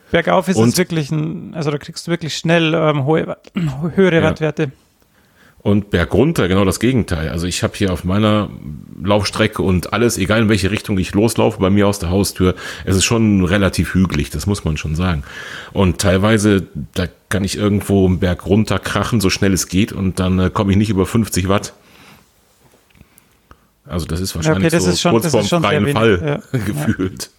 Bergauf 0.10 0.48
ist 0.48 0.58
Und, 0.58 0.70
es 0.70 0.78
wirklich 0.78 1.12
ein, 1.12 1.54
also 1.54 1.70
da 1.70 1.78
kriegst 1.78 2.08
du 2.08 2.12
wirklich 2.12 2.36
schnell 2.36 2.74
ähm, 2.74 3.06
hohe, 3.06 3.38
höhere 3.96 4.16
ja. 4.16 4.24
Wattwerte. 4.24 4.72
Und 5.64 5.92
bergunter 5.92 6.48
genau 6.48 6.66
das 6.66 6.80
Gegenteil. 6.80 7.30
Also 7.30 7.46
ich 7.46 7.62
habe 7.62 7.74
hier 7.76 7.94
auf 7.94 8.04
meiner 8.04 8.50
Laufstrecke 9.04 9.62
und 9.62 9.94
alles, 9.94 10.18
egal 10.18 10.42
in 10.42 10.50
welche 10.50 10.72
Richtung 10.72 10.98
ich 10.98 11.14
loslaufe, 11.14 11.60
bei 11.60 11.70
mir 11.70 11.88
aus 11.88 12.00
der 12.00 12.10
Haustür, 12.10 12.56
es 12.84 12.96
ist 12.96 13.04
schon 13.04 13.46
relativ 13.46 13.94
hügelig, 13.94 14.32
das 14.32 14.48
muss 14.48 14.66
man 14.66 14.78
schon 14.78 14.96
sagen. 14.96 15.24
Und 15.72 16.00
teilweise, 16.00 16.68
da 16.96 17.06
kann 17.30 17.44
ich 17.44 17.58
irgendwo 17.58 18.08
einen 18.08 18.18
Berg 18.18 18.48
runter 18.48 18.80
krachen, 18.80 19.22
so 19.22 19.30
schnell 19.30 19.54
es 19.54 19.68
geht, 19.68 19.94
und 19.94 20.20
dann 20.20 20.40
äh, 20.40 20.50
komme 20.50 20.72
ich 20.72 20.78
nicht 20.78 20.90
über 20.90 21.06
50 21.06 21.48
Watt. 21.48 21.74
Also 23.86 24.08
das 24.08 24.20
ist 24.20 24.36
wahrscheinlich 24.36 24.74
okay, 24.74 24.84
das 24.84 25.02
so 25.02 25.10
kurz 25.10 25.30
vorm 25.30 25.46
freien 25.46 25.88
Fall 25.90 26.42
ja. 26.54 26.60
gefühlt. 26.60 27.30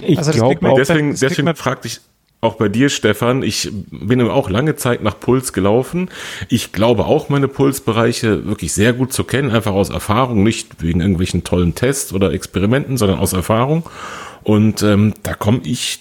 Ich 0.00 0.16
also 0.16 0.32
glaube, 0.32 0.74
deswegen, 0.78 1.14
deswegen 1.14 1.54
fragte 1.56 1.88
ich, 1.88 2.00
auch 2.44 2.56
bei 2.56 2.68
dir, 2.68 2.88
Stefan. 2.88 3.42
Ich 3.42 3.70
bin 3.90 4.20
auch 4.22 4.50
lange 4.50 4.76
Zeit 4.76 5.02
nach 5.02 5.18
Puls 5.18 5.52
gelaufen. 5.52 6.10
Ich 6.48 6.72
glaube 6.72 7.06
auch, 7.06 7.28
meine 7.28 7.48
Pulsbereiche 7.48 8.46
wirklich 8.46 8.72
sehr 8.72 8.92
gut 8.92 9.12
zu 9.12 9.24
kennen, 9.24 9.50
einfach 9.50 9.72
aus 9.72 9.90
Erfahrung, 9.90 10.42
nicht 10.42 10.82
wegen 10.82 11.00
irgendwelchen 11.00 11.44
tollen 11.44 11.74
Tests 11.74 12.12
oder 12.12 12.32
Experimenten, 12.32 12.96
sondern 12.96 13.18
aus 13.18 13.32
Erfahrung. 13.32 13.88
Und 14.42 14.82
ähm, 14.82 15.14
da 15.22 15.34
komme 15.34 15.60
ich 15.64 16.00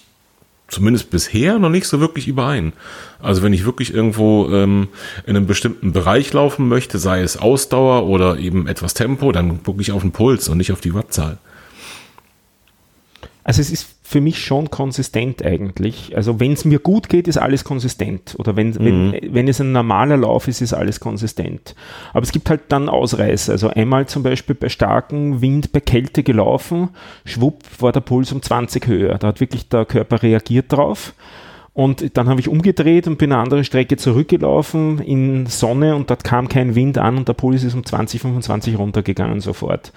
zumindest 0.68 1.10
bisher 1.10 1.60
noch 1.60 1.70
nicht 1.70 1.88
so 1.88 2.00
wirklich 2.00 2.28
überein. 2.28 2.74
Also 3.22 3.44
wenn 3.44 3.54
ich 3.54 3.66
wirklich 3.66 3.94
irgendwo 3.94 4.50
ähm, 4.52 4.90
in 5.26 5.38
einem 5.38 5.46
bestimmten 5.46 5.94
Bereich 5.94 6.34
laufen 6.34 6.68
möchte, 6.68 6.98
sei 6.98 7.22
es 7.22 7.38
Ausdauer 7.38 8.08
oder 8.08 8.38
eben 8.38 8.68
etwas 8.68 8.94
Tempo, 8.94 9.32
dann 9.32 9.64
gucke 9.64 9.82
ich 9.82 9.92
auf 9.92 10.02
den 10.02 10.12
Puls 10.12 10.50
und 10.50 10.58
nicht 10.58 10.72
auf 10.72 10.82
die 10.82 10.94
Wattzahl. 10.94 11.38
Also 13.44 13.62
es 13.62 13.70
ist 13.72 13.88
für 14.06 14.20
mich 14.20 14.44
schon 14.44 14.70
konsistent 14.70 15.44
eigentlich. 15.44 16.16
Also 16.16 16.40
wenn 16.42 16.52
es 16.52 16.66
mir 16.66 16.80
gut 16.80 17.08
geht, 17.08 17.28
ist 17.30 17.38
alles 17.38 17.64
konsistent. 17.64 18.36
Oder 18.38 18.58
wenn, 18.58 18.72
mhm. 18.72 19.14
wenn, 19.14 19.34
wenn 19.34 19.48
es 19.48 19.62
ein 19.62 19.72
normaler 19.72 20.18
Lauf 20.18 20.50
ist, 20.50 20.62
ist 20.62 20.74
alles 20.74 21.00
konsistent. 21.00 21.74
Aber 22.12 22.24
es 22.24 22.34
gibt 22.34 22.50
halt 22.50 22.62
dann 22.68 22.90
Ausreißer. 22.90 23.54
Also 23.54 23.70
einmal 23.70 24.06
zum 24.08 24.22
Beispiel 24.22 24.56
bei 24.56 24.68
starkem 24.68 25.42
Wind, 25.42 25.72
bei 25.72 25.80
Kälte 25.80 26.22
gelaufen, 26.22 26.90
schwupp 27.24 27.64
war 27.80 27.94
der 27.94 28.02
Puls 28.02 28.34
um 28.34 28.42
20 28.42 28.88
höher. 28.88 29.18
Da 29.18 29.28
hat 29.28 29.40
wirklich 29.40 29.70
der 29.70 29.86
Körper 29.86 30.22
reagiert 30.22 30.72
drauf. 30.74 31.14
Und 31.74 32.18
dann 32.18 32.28
habe 32.28 32.40
ich 32.40 32.50
umgedreht 32.50 33.08
und 33.08 33.18
bin 33.18 33.32
eine 33.32 33.42
andere 33.42 33.64
Strecke 33.64 33.98
zurückgelaufen 33.98 35.00
in 35.00 35.48
Sonne 35.48 35.96
und 35.96 36.10
dort 36.10 36.24
kam 36.24 36.48
kein 36.48 36.76
Wind 36.76 37.00
an 37.00 37.18
und 37.18 37.28
der 37.28 37.34
Puls 37.34 37.64
ist 37.64 37.74
um 37.74 37.84
20, 37.84 38.22
25 38.22 38.78
runtergegangen 38.78 39.40
sofort. 39.40 39.92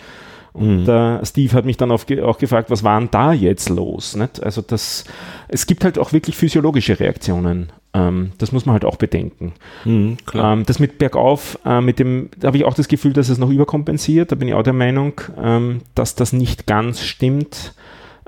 Und 0.57 0.85
mhm. 0.85 0.89
äh, 0.89 1.27
Steve 1.27 1.53
hat 1.53 1.67
mich 1.67 1.77
dann 1.77 1.93
auch 1.93 2.07
gefragt, 2.07 2.71
was 2.71 2.83
war 2.83 2.99
denn 2.99 3.11
da 3.11 3.35
jetzt 3.35 3.69
los? 3.69 4.17
Nicht? 4.17 4.43
Also 4.43 4.63
das, 4.63 5.05
es 5.49 5.67
gibt 5.67 5.85
halt 5.85 5.99
auch 5.99 6.15
wirklich 6.15 6.35
physiologische 6.35 6.99
Reaktionen. 6.99 7.73
Ähm, 7.93 8.33
das 8.39 8.53
muss 8.53 8.65
man 8.65 8.73
halt 8.73 8.87
auch 8.87 8.97
bedenken. 8.97 9.53
Mhm, 9.85 10.17
ähm, 10.33 10.65
das 10.65 10.79
mit 10.79 10.97
bergauf, 10.97 11.59
äh, 11.67 11.83
mit 11.83 11.99
dem, 11.99 12.31
da 12.39 12.49
habe 12.49 12.57
ich 12.57 12.65
auch 12.65 12.73
das 12.73 12.89
Gefühl, 12.89 13.13
dass 13.13 13.29
es 13.29 13.37
noch 13.37 13.51
überkompensiert. 13.51 14.33
Da 14.33 14.37
bin 14.37 14.49
ich 14.49 14.55
auch 14.55 14.63
der 14.63 14.73
Meinung, 14.73 15.21
ähm, 15.39 15.83
dass 15.95 16.15
das 16.15 16.33
nicht 16.33 16.67
ganz 16.67 17.03
stimmt. 17.03 17.75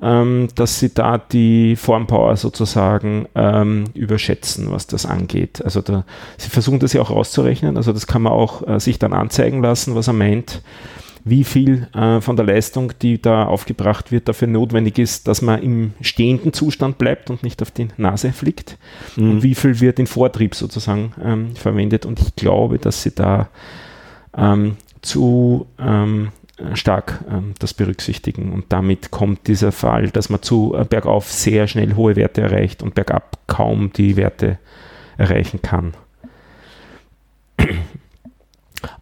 Ähm, 0.00 0.46
dass 0.54 0.78
sie 0.78 0.94
da 0.94 1.18
die 1.18 1.74
Formpower 1.74 2.36
sozusagen 2.36 3.26
ähm, 3.34 3.86
überschätzen, 3.94 4.70
was 4.70 4.86
das 4.86 5.06
angeht. 5.06 5.60
Also 5.64 5.80
da, 5.80 6.04
sie 6.36 6.50
versuchen 6.50 6.78
das 6.78 6.92
ja 6.92 7.00
auch 7.00 7.10
rauszurechnen, 7.10 7.76
also 7.76 7.92
das 7.92 8.06
kann 8.06 8.22
man 8.22 8.32
auch 8.32 8.64
äh, 8.68 8.78
sich 8.78 9.00
dann 9.00 9.12
anzeigen 9.12 9.60
lassen, 9.60 9.96
was 9.96 10.06
er 10.06 10.12
meint 10.12 10.62
wie 11.24 11.44
viel 11.44 11.88
äh, 11.94 12.20
von 12.20 12.36
der 12.36 12.46
Leistung, 12.46 12.92
die 13.02 13.20
da 13.20 13.44
aufgebracht 13.44 14.12
wird, 14.12 14.28
dafür 14.28 14.48
notwendig 14.48 14.98
ist, 14.98 15.28
dass 15.28 15.42
man 15.42 15.62
im 15.62 15.92
stehenden 16.00 16.52
Zustand 16.52 16.98
bleibt 16.98 17.30
und 17.30 17.42
nicht 17.42 17.62
auf 17.62 17.70
die 17.70 17.88
Nase 17.96 18.32
fliegt. 18.32 18.78
Mhm. 19.16 19.30
Und 19.30 19.42
wie 19.42 19.54
viel 19.54 19.80
wird 19.80 19.98
in 19.98 20.06
Vortrieb 20.06 20.54
sozusagen 20.54 21.12
ähm, 21.22 21.56
verwendet. 21.56 22.06
Und 22.06 22.20
ich 22.20 22.36
glaube, 22.36 22.78
dass 22.78 23.02
sie 23.02 23.14
da 23.14 23.48
ähm, 24.36 24.76
zu 25.02 25.66
ähm, 25.78 26.28
stark 26.74 27.24
ähm, 27.30 27.54
das 27.58 27.74
berücksichtigen. 27.74 28.52
Und 28.52 28.66
damit 28.70 29.10
kommt 29.10 29.46
dieser 29.46 29.72
Fall, 29.72 30.08
dass 30.10 30.28
man 30.28 30.42
zu 30.42 30.74
äh, 30.76 30.84
bergauf 30.84 31.30
sehr 31.30 31.66
schnell 31.66 31.94
hohe 31.94 32.16
Werte 32.16 32.40
erreicht 32.40 32.82
und 32.82 32.94
bergab 32.94 33.38
kaum 33.46 33.92
die 33.92 34.16
Werte 34.16 34.58
erreichen 35.16 35.62
kann. 35.62 35.94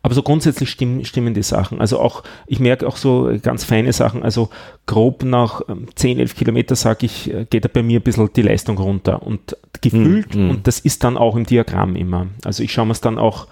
Aber 0.03 0.15
so 0.15 0.23
grundsätzlich 0.23 0.71
stimmen, 0.71 1.05
stimmen 1.05 1.35
die 1.35 1.43
Sachen. 1.43 1.81
Also 1.81 2.01
auch, 2.01 2.23
ich 2.47 2.61
merke 2.61 2.87
auch 2.87 2.97
so 2.97 3.31
ganz 3.43 3.65
feine 3.65 3.93
Sachen. 3.93 4.23
Also 4.23 4.49
grob 4.87 5.23
nach 5.23 5.63
10, 5.95 6.13
ähm, 6.13 6.19
11 6.21 6.37
Kilometer, 6.37 6.77
sage 6.77 7.07
ich, 7.07 7.33
äh, 7.33 7.47
geht 7.49 7.65
da 7.65 7.69
bei 7.73 7.83
mir 7.83 8.01
ein 8.01 8.03
bisschen 8.03 8.31
die 8.35 8.43
Leistung 8.43 8.79
runter. 8.79 9.23
Und 9.23 9.57
gefühlt, 9.81 10.35
mm, 10.35 10.47
mm. 10.47 10.51
und 10.51 10.67
das 10.67 10.81
ist 10.81 11.05
dann 11.05 11.17
auch 11.17 11.37
im 11.37 11.45
Diagramm 11.45 11.97
immer. 11.97 12.29
Also 12.45 12.63
ich 12.63 12.73
schaue 12.73 12.87
mir 12.87 12.93
es 12.93 13.01
dann 13.01 13.19
auch 13.19 13.47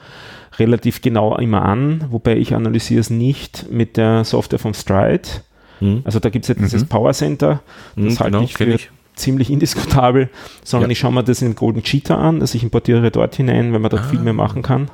relativ 0.59 1.03
genau 1.03 1.37
immer 1.37 1.63
an, 1.63 2.07
wobei 2.11 2.37
ich 2.37 2.55
analysiere 2.55 3.01
es 3.01 3.11
nicht 3.11 3.71
mit 3.71 3.97
der 3.97 4.25
Software 4.25 4.59
vom 4.59 4.75
Stride. 4.75 5.29
Mm. 5.81 5.99
Also 6.05 6.21
da 6.21 6.31
gibt 6.31 6.45
es 6.45 6.49
ja 6.49 6.55
dieses 6.55 6.83
mhm. 6.83 6.89
Power 6.89 7.13
Center. 7.13 7.63
Das 7.97 8.21
halte 8.21 8.33
genau, 8.33 8.45
ich 8.45 8.55
für 8.55 8.65
ich. 8.65 8.91
ziemlich 9.15 9.51
indiskutabel, 9.51 10.31
sondern 10.65 10.91
ja. 10.91 10.93
ich 10.93 10.99
schaue 11.01 11.13
mir 11.13 11.25
das 11.25 11.43
in 11.43 11.55
Golden 11.55 11.83
Cheetah 11.83 12.17
an, 12.17 12.41
also 12.41 12.57
ich 12.57 12.63
importiere 12.63 13.11
dort 13.11 13.35
hinein, 13.35 13.73
weil 13.73 13.81
man 13.81 13.91
dort 13.91 14.05
ah. 14.05 14.09
viel 14.09 14.21
mehr 14.21 14.33
machen 14.33 14.63
kann. 14.63 14.91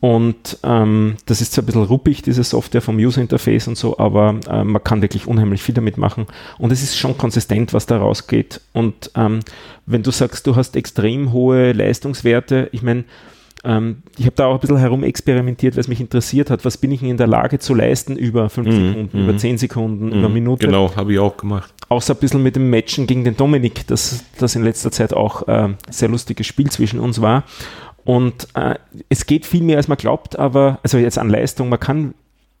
Und 0.00 0.58
ähm, 0.62 1.16
das 1.24 1.40
ist 1.40 1.52
zwar 1.52 1.62
ein 1.62 1.66
bisschen 1.66 1.84
ruppig, 1.84 2.22
diese 2.22 2.44
Software 2.44 2.82
vom 2.82 2.96
User 2.98 3.20
Interface 3.20 3.66
und 3.66 3.78
so, 3.78 3.98
aber 3.98 4.38
äh, 4.48 4.62
man 4.62 4.84
kann 4.84 5.00
wirklich 5.00 5.26
unheimlich 5.26 5.62
viel 5.62 5.74
damit 5.74 5.96
machen. 5.96 6.26
Und 6.58 6.70
es 6.70 6.82
ist 6.82 6.98
schon 6.98 7.16
konsistent, 7.16 7.72
was 7.72 7.86
da 7.86 7.98
rausgeht. 7.98 8.60
Und 8.74 9.10
ähm, 9.14 9.40
wenn 9.86 10.02
du 10.02 10.10
sagst, 10.10 10.46
du 10.46 10.54
hast 10.54 10.76
extrem 10.76 11.32
hohe 11.32 11.72
Leistungswerte, 11.72 12.68
ich 12.72 12.82
meine, 12.82 13.04
ähm, 13.64 14.02
ich 14.18 14.26
habe 14.26 14.36
da 14.36 14.46
auch 14.46 14.54
ein 14.54 14.60
bisschen 14.60 14.76
herumexperimentiert, 14.76 15.74
weil 15.74 15.80
es 15.80 15.88
mich 15.88 16.00
interessiert 16.00 16.50
hat, 16.50 16.64
was 16.64 16.76
bin 16.76 16.92
ich 16.92 17.02
in 17.02 17.16
der 17.16 17.26
Lage 17.26 17.58
zu 17.58 17.74
leisten 17.74 18.16
über 18.16 18.48
5 18.48 18.66
mhm, 18.66 18.72
Sekunden, 18.72 19.18
über 19.18 19.36
10 19.36 19.52
mhm. 19.52 19.58
Sekunden, 19.58 20.12
über 20.12 20.28
mhm. 20.28 20.34
Minuten. 20.34 20.66
Genau, 20.66 20.94
habe 20.94 21.14
ich 21.14 21.18
auch 21.18 21.36
gemacht. 21.36 21.72
Außer 21.88 22.14
ein 22.14 22.20
bisschen 22.20 22.42
mit 22.42 22.54
dem 22.54 22.70
Matchen 22.70 23.06
gegen 23.06 23.24
den 23.24 23.36
Dominik, 23.36 23.86
das, 23.86 24.24
das 24.38 24.54
in 24.56 24.62
letzter 24.62 24.90
Zeit 24.90 25.14
auch 25.14 25.48
äh, 25.48 25.70
sehr 25.90 26.08
lustiges 26.08 26.46
Spiel 26.46 26.70
zwischen 26.70 27.00
uns 27.00 27.20
war. 27.20 27.44
Und 28.06 28.48
äh, 28.54 28.76
es 29.08 29.26
geht 29.26 29.44
viel 29.44 29.62
mehr, 29.62 29.76
als 29.78 29.88
man 29.88 29.98
glaubt, 29.98 30.38
aber, 30.38 30.78
also 30.82 30.96
jetzt 30.96 31.18
an 31.18 31.28
Leistung, 31.28 31.68
man 31.68 31.80
kann 31.80 32.14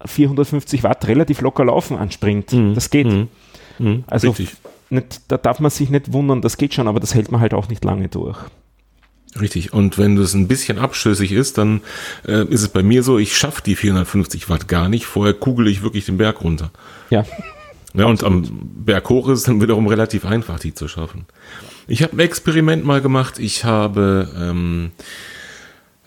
450 0.04 0.82
Watt 0.82 1.06
relativ 1.06 1.40
locker 1.40 1.64
laufen 1.64 1.96
an 1.96 2.10
Sprint. 2.10 2.52
Mhm. 2.52 2.74
Das 2.74 2.90
geht. 2.90 3.06
Mhm. 3.06 3.28
Mhm. 3.78 4.04
Also 4.08 4.34
nicht, 4.90 5.20
da 5.28 5.36
darf 5.36 5.60
man 5.60 5.70
sich 5.70 5.88
nicht 5.88 6.12
wundern, 6.12 6.42
das 6.42 6.56
geht 6.56 6.74
schon, 6.74 6.88
aber 6.88 7.00
das 7.00 7.14
hält 7.14 7.30
man 7.30 7.40
halt 7.40 7.54
auch 7.54 7.68
nicht 7.68 7.84
lange 7.84 8.08
durch. 8.08 8.36
Richtig. 9.40 9.72
Und 9.72 9.98
wenn 9.98 10.16
das 10.16 10.34
ein 10.34 10.48
bisschen 10.48 10.78
abschüssig 10.78 11.30
ist, 11.30 11.58
dann 11.58 11.82
äh, 12.26 12.44
ist 12.46 12.62
es 12.62 12.68
bei 12.68 12.82
mir 12.82 13.02
so, 13.02 13.18
ich 13.18 13.36
schaffe 13.36 13.62
die 13.64 13.76
450 13.76 14.48
Watt 14.48 14.66
gar 14.66 14.88
nicht. 14.88 15.06
Vorher 15.06 15.34
kugel 15.34 15.68
ich 15.68 15.82
wirklich 15.82 16.06
den 16.06 16.16
Berg 16.16 16.42
runter. 16.42 16.70
Ja. 17.10 17.24
Ja, 17.94 18.06
und 18.06 18.24
am 18.24 18.44
Berg 18.84 19.08
hoch 19.08 19.28
ist 19.28 19.40
es 19.40 19.44
dann 19.44 19.60
wiederum 19.60 19.86
relativ 19.86 20.24
einfach, 20.24 20.58
die 20.58 20.74
zu 20.74 20.88
schaffen. 20.88 21.26
Ich 21.86 22.02
habe 22.02 22.16
ein 22.16 22.20
Experiment 22.20 22.84
mal 22.84 23.00
gemacht. 23.00 23.38
Ich 23.38 23.64
habe 23.64 24.28
ähm, 24.38 24.90
äh, 24.98 25.35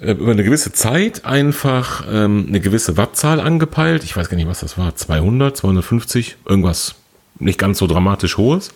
über 0.01 0.31
eine 0.31 0.43
gewisse 0.43 0.71
Zeit 0.71 1.25
einfach 1.25 2.05
ähm, 2.09 2.45
eine 2.47 2.61
gewisse 2.61 2.95
Wattzahl 2.95 3.39
angepeilt. 3.39 4.03
Ich 4.03 4.15
weiß 4.15 4.29
gar 4.29 4.37
nicht, 4.37 4.47
was 4.47 4.61
das 4.61 4.77
war. 4.77 4.95
200, 4.95 5.57
250, 5.57 6.37
irgendwas 6.45 6.95
nicht 7.37 7.59
ganz 7.59 7.79
so 7.79 7.87
dramatisch 7.87 8.37
hohes. 8.37 8.69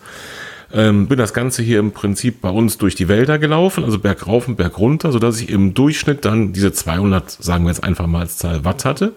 Ähm, 0.72 1.06
bin 1.06 1.18
das 1.18 1.32
Ganze 1.32 1.62
hier 1.62 1.78
im 1.78 1.92
Prinzip 1.92 2.40
bei 2.40 2.50
uns 2.50 2.78
durch 2.78 2.94
die 2.94 3.08
Wälder 3.08 3.38
gelaufen, 3.38 3.84
also 3.84 3.98
Berg 3.98 4.26
rauf 4.26 4.48
und 4.48 4.56
Berg 4.56 4.78
runter, 4.78 5.12
sodass 5.12 5.40
ich 5.40 5.48
im 5.48 5.72
Durchschnitt 5.72 6.24
dann 6.24 6.52
diese 6.52 6.72
200, 6.72 7.30
sagen 7.30 7.64
wir 7.64 7.70
jetzt 7.70 7.84
einfach 7.84 8.06
mal 8.06 8.20
als 8.20 8.36
Zahl 8.36 8.64
Watt 8.64 8.84
hatte. 8.84 9.12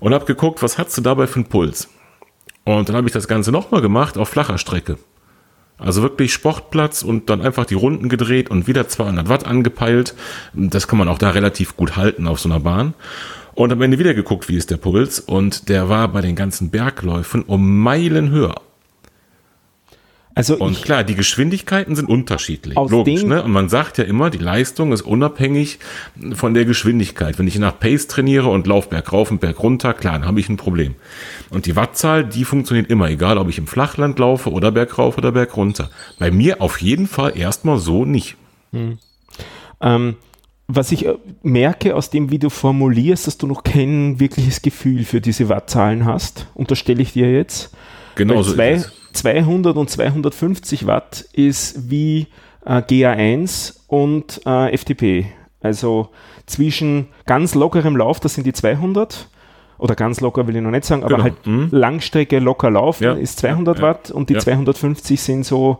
Und 0.00 0.12
habe 0.12 0.26
geguckt, 0.26 0.62
was 0.62 0.76
hast 0.76 0.96
du 0.98 1.00
dabei 1.00 1.26
für 1.26 1.36
einen 1.36 1.46
Puls? 1.46 1.88
Und 2.64 2.88
dann 2.88 2.96
habe 2.96 3.06
ich 3.06 3.12
das 3.12 3.28
Ganze 3.28 3.52
nochmal 3.52 3.80
gemacht 3.80 4.18
auf 4.18 4.28
flacher 4.28 4.58
Strecke. 4.58 4.98
Also 5.78 6.02
wirklich 6.02 6.32
Sportplatz 6.32 7.02
und 7.02 7.28
dann 7.28 7.42
einfach 7.42 7.66
die 7.66 7.74
Runden 7.74 8.08
gedreht 8.08 8.50
und 8.50 8.66
wieder 8.66 8.88
200 8.88 9.28
Watt 9.28 9.46
angepeilt. 9.46 10.14
Das 10.54 10.88
kann 10.88 10.98
man 10.98 11.08
auch 11.08 11.18
da 11.18 11.30
relativ 11.30 11.76
gut 11.76 11.96
halten 11.96 12.26
auf 12.26 12.40
so 12.40 12.48
einer 12.48 12.60
Bahn. 12.60 12.94
Und 13.54 13.72
am 13.72 13.80
Ende 13.82 13.98
wieder 13.98 14.14
geguckt, 14.14 14.48
wie 14.48 14.56
ist 14.56 14.70
der 14.70 14.76
Puls. 14.76 15.20
Und 15.20 15.68
der 15.68 15.88
war 15.88 16.08
bei 16.08 16.20
den 16.20 16.36
ganzen 16.36 16.70
Bergläufen 16.70 17.42
um 17.42 17.80
Meilen 17.80 18.30
höher. 18.30 18.60
Also 20.36 20.58
und 20.58 20.82
klar, 20.82 21.02
die 21.02 21.14
Geschwindigkeiten 21.14 21.96
sind 21.96 22.10
unterschiedlich, 22.10 22.74
logisch. 22.74 23.22
Ne? 23.22 23.42
Und 23.42 23.52
man 23.52 23.70
sagt 23.70 23.96
ja 23.96 24.04
immer, 24.04 24.28
die 24.28 24.36
Leistung 24.36 24.92
ist 24.92 25.00
unabhängig 25.00 25.78
von 26.34 26.52
der 26.52 26.66
Geschwindigkeit. 26.66 27.38
Wenn 27.38 27.46
ich 27.46 27.58
nach 27.58 27.80
Pace 27.80 28.06
trainiere 28.06 28.48
und 28.48 28.66
laufe 28.66 28.90
Berg 28.90 29.14
rauf 29.14 29.30
und 29.30 29.40
Berg 29.40 29.62
runter, 29.62 29.94
klar, 29.94 30.18
dann 30.18 30.28
habe 30.28 30.38
ich 30.38 30.50
ein 30.50 30.58
Problem. 30.58 30.94
Und 31.48 31.64
die 31.64 31.74
Wattzahl, 31.74 32.22
die 32.22 32.44
funktioniert 32.44 32.90
immer, 32.90 33.08
egal 33.08 33.38
ob 33.38 33.48
ich 33.48 33.56
im 33.56 33.66
Flachland 33.66 34.18
laufe 34.18 34.52
oder 34.52 34.72
Berg 34.72 34.98
rauf 34.98 35.16
oder 35.16 35.32
Berg 35.32 35.56
runter. 35.56 35.88
Bei 36.18 36.30
mir 36.30 36.60
auf 36.60 36.82
jeden 36.82 37.06
Fall 37.06 37.34
erstmal 37.34 37.78
so 37.78 38.04
nicht. 38.04 38.36
Hm. 38.72 38.98
Ähm, 39.80 40.16
was 40.68 40.92
ich 40.92 41.06
äh, 41.06 41.14
merke 41.42 41.96
aus 41.96 42.10
dem, 42.10 42.30
wie 42.30 42.38
du 42.38 42.50
formulierst, 42.50 43.26
dass 43.26 43.38
du 43.38 43.46
noch 43.46 43.62
kein 43.62 44.20
wirkliches 44.20 44.60
Gefühl 44.60 45.04
für 45.04 45.22
diese 45.22 45.48
Wattzahlen 45.48 46.04
hast, 46.04 46.46
unterstelle 46.52 47.00
ich 47.00 47.14
dir 47.14 47.32
jetzt. 47.32 47.70
Genau 48.16 48.42
so 48.42 48.52
zwei, 48.52 48.72
ist 48.72 48.86
es 48.86 49.05
200 49.16 49.76
und 49.76 49.90
250 49.90 50.86
Watt 50.86 51.26
ist 51.32 51.90
wie 51.90 52.28
äh, 52.64 52.78
GA1 52.78 53.74
und 53.88 54.40
äh, 54.46 54.76
FTP. 54.76 55.26
Also 55.60 56.10
zwischen 56.46 57.08
ganz 57.24 57.54
lockerem 57.54 57.96
Lauf, 57.96 58.20
das 58.20 58.34
sind 58.34 58.44
die 58.46 58.52
200, 58.52 59.28
oder 59.78 59.94
ganz 59.94 60.20
locker 60.20 60.46
will 60.46 60.56
ich 60.56 60.62
noch 60.62 60.70
nicht 60.70 60.84
sagen, 60.84 61.02
aber 61.02 61.16
genau. 61.16 61.24
halt 61.24 61.46
mhm. 61.46 61.68
Langstrecke 61.70 62.38
locker 62.38 62.70
laufen 62.70 63.04
ja. 63.04 63.12
ist 63.12 63.38
200 63.38 63.78
ja, 63.78 63.82
Watt 63.82 64.10
und 64.10 64.30
die 64.30 64.34
ja. 64.34 64.40
250 64.40 65.20
sind 65.20 65.44
so 65.44 65.78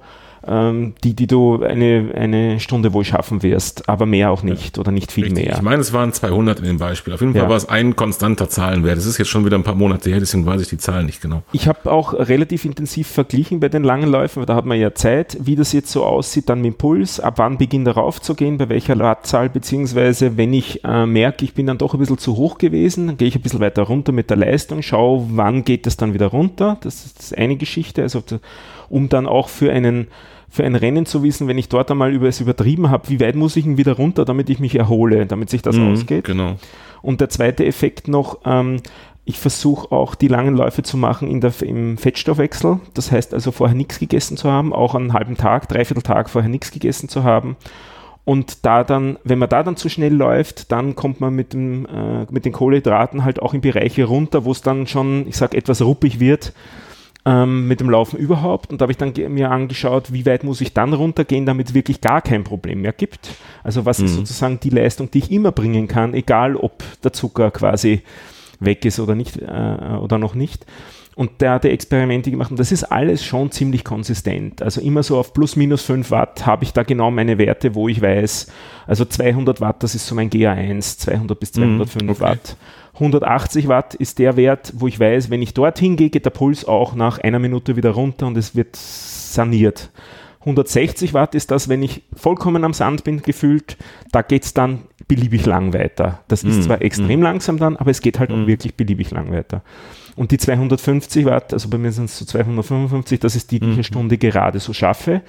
ähm, 0.48 0.94
die, 1.02 1.14
die 1.14 1.26
du 1.26 1.62
eine, 1.62 2.10
eine 2.14 2.60
Stunde 2.60 2.92
wohl 2.92 3.04
schaffen 3.04 3.42
wirst, 3.42 3.88
aber 3.88 4.06
mehr 4.06 4.30
auch 4.30 4.42
nicht 4.42 4.76
ja. 4.76 4.80
oder 4.80 4.92
nicht 4.92 5.12
viel 5.12 5.24
Richtig. 5.24 5.46
mehr. 5.46 5.56
Ich 5.56 5.62
meine, 5.62 5.80
es 5.80 5.92
waren 5.92 6.12
200 6.12 6.58
in 6.60 6.64
dem 6.64 6.78
Beispiel. 6.78 7.14
Auf 7.14 7.20
jeden 7.20 7.32
Fall 7.32 7.42
ja. 7.42 7.48
war 7.48 7.56
es 7.56 7.68
ein 7.68 7.96
konstanter 7.96 8.48
Zahlenwert. 8.48 8.96
Das 8.96 9.06
ist 9.06 9.18
jetzt 9.18 9.28
schon 9.28 9.44
wieder 9.44 9.56
ein 9.56 9.64
paar 9.64 9.74
Monate 9.74 10.10
her, 10.10 10.20
deswegen 10.20 10.46
weiß 10.46 10.60
ich 10.60 10.68
die 10.68 10.78
Zahlen 10.78 11.06
nicht 11.06 11.20
genau. 11.20 11.42
Ich 11.52 11.68
habe 11.68 11.90
auch 11.90 12.12
relativ 12.12 12.64
intensiv 12.64 13.08
verglichen 13.08 13.60
bei 13.60 13.68
den 13.68 13.84
langen 13.84 14.10
Läufen, 14.10 14.40
weil 14.40 14.46
da 14.46 14.54
hat 14.54 14.66
man 14.66 14.78
ja 14.78 14.94
Zeit, 14.94 15.36
wie 15.40 15.56
das 15.56 15.72
jetzt 15.72 15.90
so 15.90 16.04
aussieht, 16.04 16.48
dann 16.48 16.60
mit 16.60 16.74
dem 16.74 16.78
Puls, 16.78 17.20
ab 17.20 17.34
wann 17.38 17.58
beginnt 17.58 17.86
er 17.86 17.94
raufzugehen, 17.94 18.58
bei 18.58 18.68
welcher 18.68 18.98
Wattzahl, 18.98 19.48
beziehungsweise 19.48 20.36
wenn 20.36 20.52
ich 20.52 20.84
äh, 20.84 21.06
merke, 21.06 21.44
ich 21.44 21.54
bin 21.54 21.66
dann 21.66 21.78
doch 21.78 21.94
ein 21.94 22.00
bisschen 22.00 22.18
zu 22.18 22.36
hoch 22.36 22.58
gewesen, 22.58 23.06
dann 23.06 23.16
gehe 23.16 23.28
ich 23.28 23.36
ein 23.36 23.42
bisschen 23.42 23.60
weiter 23.60 23.82
runter 23.82 24.12
mit 24.12 24.30
der 24.30 24.36
Leistung, 24.36 24.82
schaue, 24.82 25.26
wann 25.30 25.64
geht 25.64 25.86
es 25.86 25.96
dann 25.96 26.14
wieder 26.14 26.26
runter. 26.26 26.78
Das 26.82 27.04
ist 27.04 27.36
eine 27.36 27.56
Geschichte, 27.56 28.02
also 28.02 28.22
um 28.88 29.08
dann 29.08 29.26
auch 29.26 29.48
für 29.48 29.72
einen 29.72 30.08
für 30.56 30.64
ein 30.64 30.74
Rennen 30.74 31.04
zu 31.04 31.22
wissen, 31.22 31.48
wenn 31.48 31.58
ich 31.58 31.68
dort 31.68 31.90
einmal 31.90 32.12
über 32.12 32.26
es 32.26 32.40
übertrieben 32.40 32.90
habe, 32.90 33.08
wie 33.10 33.20
weit 33.20 33.36
muss 33.36 33.56
ich 33.56 33.64
denn 33.64 33.76
wieder 33.76 33.92
runter, 33.92 34.24
damit 34.24 34.48
ich 34.48 34.58
mich 34.58 34.74
erhole, 34.74 35.26
damit 35.26 35.50
sich 35.50 35.60
das 35.60 35.76
mhm, 35.76 35.92
ausgeht. 35.92 36.24
Genau. 36.24 36.56
Und 37.02 37.20
der 37.20 37.28
zweite 37.28 37.66
Effekt 37.66 38.08
noch, 38.08 38.38
ähm, 38.46 38.78
ich 39.26 39.38
versuche 39.38 39.92
auch 39.92 40.14
die 40.14 40.28
langen 40.28 40.56
Läufe 40.56 40.82
zu 40.82 40.96
machen 40.96 41.28
in 41.28 41.42
der, 41.42 41.52
im 41.60 41.98
Fettstoffwechsel. 41.98 42.80
Das 42.94 43.12
heißt 43.12 43.34
also 43.34 43.52
vorher 43.52 43.76
nichts 43.76 43.98
gegessen 43.98 44.38
zu 44.38 44.50
haben, 44.50 44.72
auch 44.72 44.94
einen 44.94 45.12
halben 45.12 45.36
Tag, 45.36 45.68
dreiviertel 45.68 46.02
Tag 46.02 46.30
vorher 46.30 46.48
nichts 46.48 46.70
gegessen 46.70 47.10
zu 47.10 47.22
haben. 47.22 47.56
Und 48.24 48.64
da 48.64 48.82
dann, 48.82 49.18
wenn 49.24 49.38
man 49.38 49.50
da 49.50 49.62
dann 49.62 49.76
zu 49.76 49.90
schnell 49.90 50.14
läuft, 50.14 50.72
dann 50.72 50.96
kommt 50.96 51.20
man 51.20 51.34
mit, 51.34 51.52
dem, 51.52 51.86
äh, 51.86 52.26
mit 52.30 52.46
den 52.46 52.52
Kohlenhydraten 52.52 53.24
halt 53.24 53.42
auch 53.42 53.52
in 53.52 53.60
Bereiche 53.60 54.04
runter, 54.04 54.44
wo 54.46 54.52
es 54.52 54.62
dann 54.62 54.86
schon, 54.86 55.28
ich 55.28 55.36
sag, 55.36 55.54
etwas 55.54 55.82
ruppig 55.82 56.18
wird 56.18 56.54
ähm, 57.26 57.66
mit 57.66 57.80
dem 57.80 57.90
Laufen 57.90 58.18
überhaupt. 58.18 58.70
Und 58.70 58.80
da 58.80 58.84
habe 58.84 58.92
ich 58.92 58.98
dann 58.98 59.12
mir 59.34 59.50
angeschaut, 59.50 60.12
wie 60.12 60.24
weit 60.24 60.44
muss 60.44 60.60
ich 60.60 60.72
dann 60.72 60.94
runtergehen, 60.94 61.44
damit 61.44 61.68
es 61.68 61.74
wirklich 61.74 62.00
gar 62.00 62.22
kein 62.22 62.44
Problem 62.44 62.82
mehr 62.82 62.92
gibt. 62.92 63.30
Also 63.64 63.84
was 63.84 63.98
mhm. 63.98 64.06
ist 64.06 64.14
sozusagen 64.14 64.60
die 64.60 64.70
Leistung, 64.70 65.10
die 65.10 65.18
ich 65.18 65.32
immer 65.32 65.50
bringen 65.50 65.88
kann, 65.88 66.14
egal 66.14 66.54
ob 66.54 66.84
der 67.02 67.12
Zucker 67.12 67.50
quasi 67.50 68.02
weg 68.60 68.84
ist 68.84 69.00
oder 69.00 69.16
nicht 69.16 69.36
äh, 69.38 69.96
oder 70.00 70.18
noch 70.18 70.34
nicht. 70.34 70.64
Und 71.16 71.40
der 71.40 71.52
hat 71.52 71.64
Experimente 71.64 72.30
gemacht 72.30 72.50
und 72.50 72.60
das 72.60 72.72
ist 72.72 72.84
alles 72.84 73.24
schon 73.24 73.50
ziemlich 73.50 73.84
konsistent. 73.84 74.60
Also 74.60 74.82
immer 74.82 75.02
so 75.02 75.16
auf 75.16 75.32
plus 75.32 75.56
minus 75.56 75.80
5 75.80 76.10
Watt 76.10 76.44
habe 76.44 76.62
ich 76.62 76.74
da 76.74 76.82
genau 76.82 77.10
meine 77.10 77.38
Werte, 77.38 77.74
wo 77.74 77.88
ich 77.88 78.02
weiß, 78.02 78.48
also 78.86 79.06
200 79.06 79.62
Watt, 79.62 79.82
das 79.82 79.94
ist 79.94 80.06
so 80.06 80.14
mein 80.14 80.28
GA1, 80.28 80.98
200 80.98 81.40
bis 81.40 81.52
205 81.52 82.02
mhm, 82.02 82.10
okay. 82.10 82.20
Watt. 82.20 82.56
180 82.96 83.66
Watt 83.66 83.94
ist 83.94 84.18
der 84.18 84.36
Wert, 84.36 84.74
wo 84.76 84.88
ich 84.88 85.00
weiß, 85.00 85.30
wenn 85.30 85.40
ich 85.40 85.54
dorthin 85.54 85.96
gehe, 85.96 86.10
geht 86.10 86.26
der 86.26 86.30
Puls 86.30 86.66
auch 86.66 86.94
nach 86.94 87.18
einer 87.18 87.38
Minute 87.38 87.76
wieder 87.76 87.92
runter 87.92 88.26
und 88.26 88.36
es 88.36 88.54
wird 88.54 88.76
saniert. 88.76 89.90
160 90.40 91.14
Watt 91.14 91.34
ist 91.34 91.50
das, 91.50 91.70
wenn 91.70 91.82
ich 91.82 92.02
vollkommen 92.14 92.62
am 92.62 92.74
Sand 92.74 93.04
bin, 93.04 93.22
gefühlt, 93.22 93.78
da 94.12 94.20
geht 94.20 94.44
es 94.44 94.52
dann 94.52 94.82
beliebig 95.08 95.46
lang 95.46 95.72
weiter. 95.72 96.20
Das 96.28 96.44
ist 96.44 96.58
mm, 96.58 96.62
zwar 96.62 96.82
extrem 96.82 97.20
mm. 97.20 97.22
langsam 97.22 97.58
dann, 97.58 97.76
aber 97.76 97.90
es 97.90 98.02
geht 98.02 98.18
halt 98.18 98.30
mm. 98.30 98.34
auch 98.34 98.46
wirklich 98.46 98.74
beliebig 98.74 99.10
lang 99.10 99.32
weiter. 99.32 99.62
Und 100.16 100.30
die 100.30 100.38
250 100.38 101.26
Watt, 101.26 101.52
also 101.52 101.68
bei 101.68 101.78
mir 101.78 101.92
sind 101.92 102.06
es 102.06 102.18
so 102.18 102.24
255, 102.24 103.20
das 103.20 103.36
ist 103.36 103.50
die, 103.50 103.60
die 103.60 103.66
ich 103.66 103.72
eine 103.72 103.78
mhm. 103.78 103.84
Stunde 103.84 104.18
gerade 104.18 104.58
so 104.58 104.72
schaffe. 104.72 105.22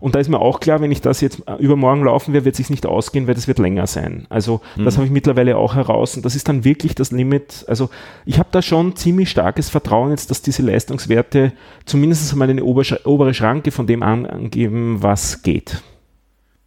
Und 0.00 0.14
da 0.14 0.18
ist 0.18 0.28
mir 0.28 0.40
auch 0.40 0.60
klar, 0.60 0.80
wenn 0.80 0.90
ich 0.92 1.00
das 1.00 1.22
jetzt 1.22 1.42
äh, 1.46 1.54
übermorgen 1.54 2.04
laufen 2.04 2.34
werde, 2.34 2.44
wird 2.44 2.54
es 2.54 2.58
sich 2.58 2.68
nicht 2.68 2.84
ausgehen, 2.84 3.26
weil 3.26 3.34
das 3.34 3.48
wird 3.48 3.58
länger 3.58 3.86
sein. 3.86 4.26
Also 4.28 4.60
mhm. 4.76 4.84
das 4.84 4.96
habe 4.96 5.06
ich 5.06 5.12
mittlerweile 5.12 5.56
auch 5.56 5.76
heraus 5.76 6.16
und 6.16 6.26
das 6.26 6.34
ist 6.34 6.46
dann 6.46 6.62
wirklich 6.64 6.94
das 6.94 7.10
Limit. 7.10 7.64
Also 7.68 7.88
ich 8.26 8.38
habe 8.38 8.50
da 8.52 8.60
schon 8.60 8.96
ziemlich 8.96 9.30
starkes 9.30 9.70
Vertrauen 9.70 10.10
jetzt, 10.10 10.30
dass 10.30 10.42
diese 10.42 10.62
Leistungswerte 10.62 11.52
zumindest 11.86 12.30
einmal 12.32 12.50
eine 12.50 12.64
obere 12.64 13.32
Schranke 13.32 13.70
von 13.70 13.86
dem 13.86 14.02
angeben, 14.02 15.02
was 15.02 15.42
geht. 15.42 15.80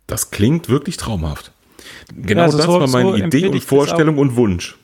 Das 0.07 0.31
klingt 0.31 0.69
wirklich 0.69 0.97
traumhaft. 0.97 1.51
Genau 2.15 2.39
ja, 2.39 2.45
also 2.45 2.57
das 2.57 2.65
so, 2.65 2.79
war 2.79 2.87
meine 2.87 3.09
so 3.09 3.15
Idee 3.17 3.47
und 3.47 3.63
Vorstellung 3.63 4.17
und 4.17 4.35
Wunsch. 4.35 4.77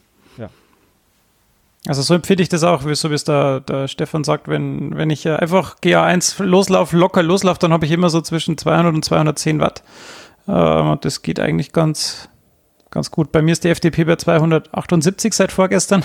Also 1.86 2.00
so 2.00 2.14
empfinde 2.14 2.42
ich 2.42 2.48
das 2.48 2.64
auch, 2.64 2.82
so 2.94 3.10
wie 3.10 3.14
es 3.14 3.24
der, 3.24 3.60
der 3.60 3.88
Stefan 3.88 4.24
sagt, 4.24 4.48
wenn, 4.48 4.96
wenn 4.96 5.10
ich 5.10 5.28
einfach 5.28 5.76
GA1 5.80 6.42
loslaufe, 6.42 6.96
locker 6.96 7.22
loslaufe, 7.22 7.58
dann 7.60 7.74
habe 7.74 7.84
ich 7.84 7.92
immer 7.92 8.08
so 8.08 8.22
zwischen 8.22 8.56
200 8.56 8.94
und 8.94 9.04
210 9.04 9.60
Watt. 9.60 9.82
Ähm, 10.48 10.90
und 10.90 11.04
das 11.04 11.20
geht 11.20 11.38
eigentlich 11.40 11.72
ganz, 11.72 12.30
ganz 12.90 13.10
gut. 13.10 13.32
Bei 13.32 13.42
mir 13.42 13.52
ist 13.52 13.64
die 13.64 13.68
FDP 13.68 14.04
bei 14.04 14.16
278 14.16 15.34
seit 15.34 15.52
vorgestern, 15.52 16.02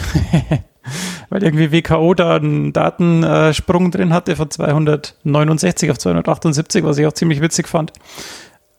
weil 1.29 1.43
irgendwie 1.43 1.71
WKO 1.71 2.13
da 2.13 2.35
einen 2.35 2.73
Datensprung 2.73 3.91
drin 3.91 4.13
hatte 4.13 4.35
von 4.35 4.51
269 4.51 5.91
auf 5.91 5.97
278, 5.97 6.83
was 6.83 6.97
ich 6.97 7.07
auch 7.07 7.13
ziemlich 7.13 7.41
witzig 7.41 7.69
fand. 7.69 7.93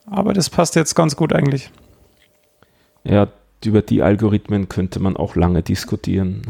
Aber 0.04 0.34
das 0.34 0.50
passt 0.50 0.76
jetzt 0.76 0.94
ganz 0.94 1.16
gut 1.16 1.32
eigentlich. 1.32 1.70
Ja, 3.04 3.28
über 3.64 3.82
die 3.82 4.02
Algorithmen 4.02 4.68
könnte 4.68 5.00
man 5.00 5.16
auch 5.16 5.36
lange 5.36 5.62
diskutieren, 5.62 6.42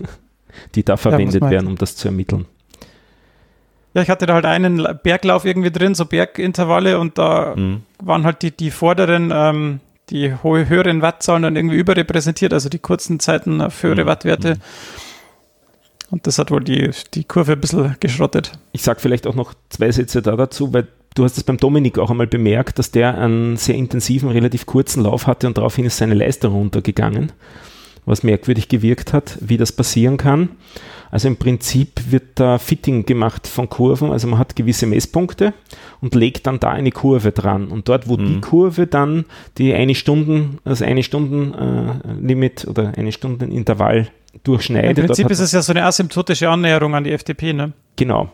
die 0.74 0.84
da 0.84 0.96
verwendet 0.96 1.42
ja, 1.42 1.50
werden, 1.50 1.66
um 1.68 1.76
das 1.76 1.96
zu 1.96 2.08
ermitteln. 2.08 2.46
Ja, 3.94 4.02
ich 4.02 4.08
hatte 4.08 4.26
da 4.26 4.34
halt 4.34 4.46
einen 4.46 4.86
Berglauf 5.02 5.44
irgendwie 5.44 5.70
drin, 5.70 5.94
so 5.94 6.06
Bergintervalle 6.06 6.98
und 6.98 7.18
da 7.18 7.54
mhm. 7.54 7.82
waren 8.02 8.24
halt 8.24 8.42
die, 8.42 8.50
die 8.50 8.70
vorderen, 8.70 9.30
ähm, 9.34 9.80
die 10.10 10.34
hohe, 10.34 10.68
höheren 10.68 11.02
Wattzahlen 11.02 11.42
dann 11.42 11.56
irgendwie 11.56 11.76
überrepräsentiert, 11.76 12.52
also 12.52 12.68
die 12.68 12.78
kurzen 12.78 13.20
Zeiten 13.20 13.60
auf 13.60 13.82
höhere 13.82 14.04
mhm. 14.04 14.08
Wattwerte. 14.08 14.54
Mhm. 14.54 14.60
Und 16.10 16.26
das 16.26 16.38
hat 16.38 16.50
wohl 16.50 16.62
die, 16.62 16.90
die 17.14 17.24
Kurve 17.24 17.52
ein 17.52 17.60
bisschen 17.60 17.96
geschrottet. 18.00 18.52
Ich 18.72 18.82
sage 18.82 19.00
vielleicht 19.00 19.26
auch 19.26 19.34
noch 19.34 19.54
zwei 19.70 19.90
Sätze 19.90 20.20
da 20.20 20.36
dazu, 20.36 20.72
weil 20.72 20.88
du 21.14 21.24
hast 21.24 21.36
es 21.36 21.44
beim 21.44 21.56
Dominik 21.56 21.98
auch 21.98 22.10
einmal 22.10 22.26
bemerkt, 22.26 22.78
dass 22.78 22.90
der 22.90 23.18
einen 23.18 23.56
sehr 23.56 23.74
intensiven, 23.74 24.30
relativ 24.30 24.66
kurzen 24.66 25.02
Lauf 25.02 25.26
hatte 25.26 25.46
und 25.46 25.58
daraufhin 25.58 25.84
ist 25.84 25.98
seine 25.98 26.14
Leistung 26.14 26.52
runtergegangen, 26.54 27.32
was 28.04 28.22
merkwürdig 28.22 28.68
gewirkt 28.68 29.12
hat, 29.12 29.38
wie 29.40 29.56
das 29.56 29.72
passieren 29.72 30.16
kann. 30.16 30.50
Also 31.12 31.28
im 31.28 31.36
Prinzip 31.36 32.00
wird 32.10 32.22
da 32.36 32.56
Fitting 32.56 33.04
gemacht 33.04 33.46
von 33.46 33.68
Kurven, 33.68 34.12
also 34.12 34.26
man 34.28 34.38
hat 34.38 34.56
gewisse 34.56 34.86
Messpunkte 34.86 35.52
und 36.00 36.14
legt 36.14 36.46
dann 36.46 36.58
da 36.58 36.70
eine 36.70 36.90
Kurve 36.90 37.32
dran. 37.32 37.68
Und 37.68 37.90
dort, 37.90 38.08
wo 38.08 38.16
mhm. 38.16 38.26
die 38.26 38.40
Kurve 38.40 38.86
dann 38.86 39.26
die 39.58 39.74
eine 39.74 39.94
Stunden, 39.94 40.58
also 40.64 40.86
eine 40.86 41.02
Stunden 41.02 41.52
äh, 41.52 42.14
Limit 42.18 42.66
oder 42.66 42.94
eine 42.96 43.12
Stunden 43.12 43.52
Intervall 43.52 44.08
durchschneidet. 44.42 44.98
Im 44.98 45.06
Prinzip 45.06 45.30
ist 45.30 45.40
es 45.40 45.52
ja 45.52 45.60
so 45.60 45.74
eine 45.74 45.84
asymptotische 45.84 46.48
Annäherung 46.48 46.94
an 46.94 47.04
die 47.04 47.12
FDP, 47.12 47.52
ne? 47.52 47.74
Genau. 47.96 48.30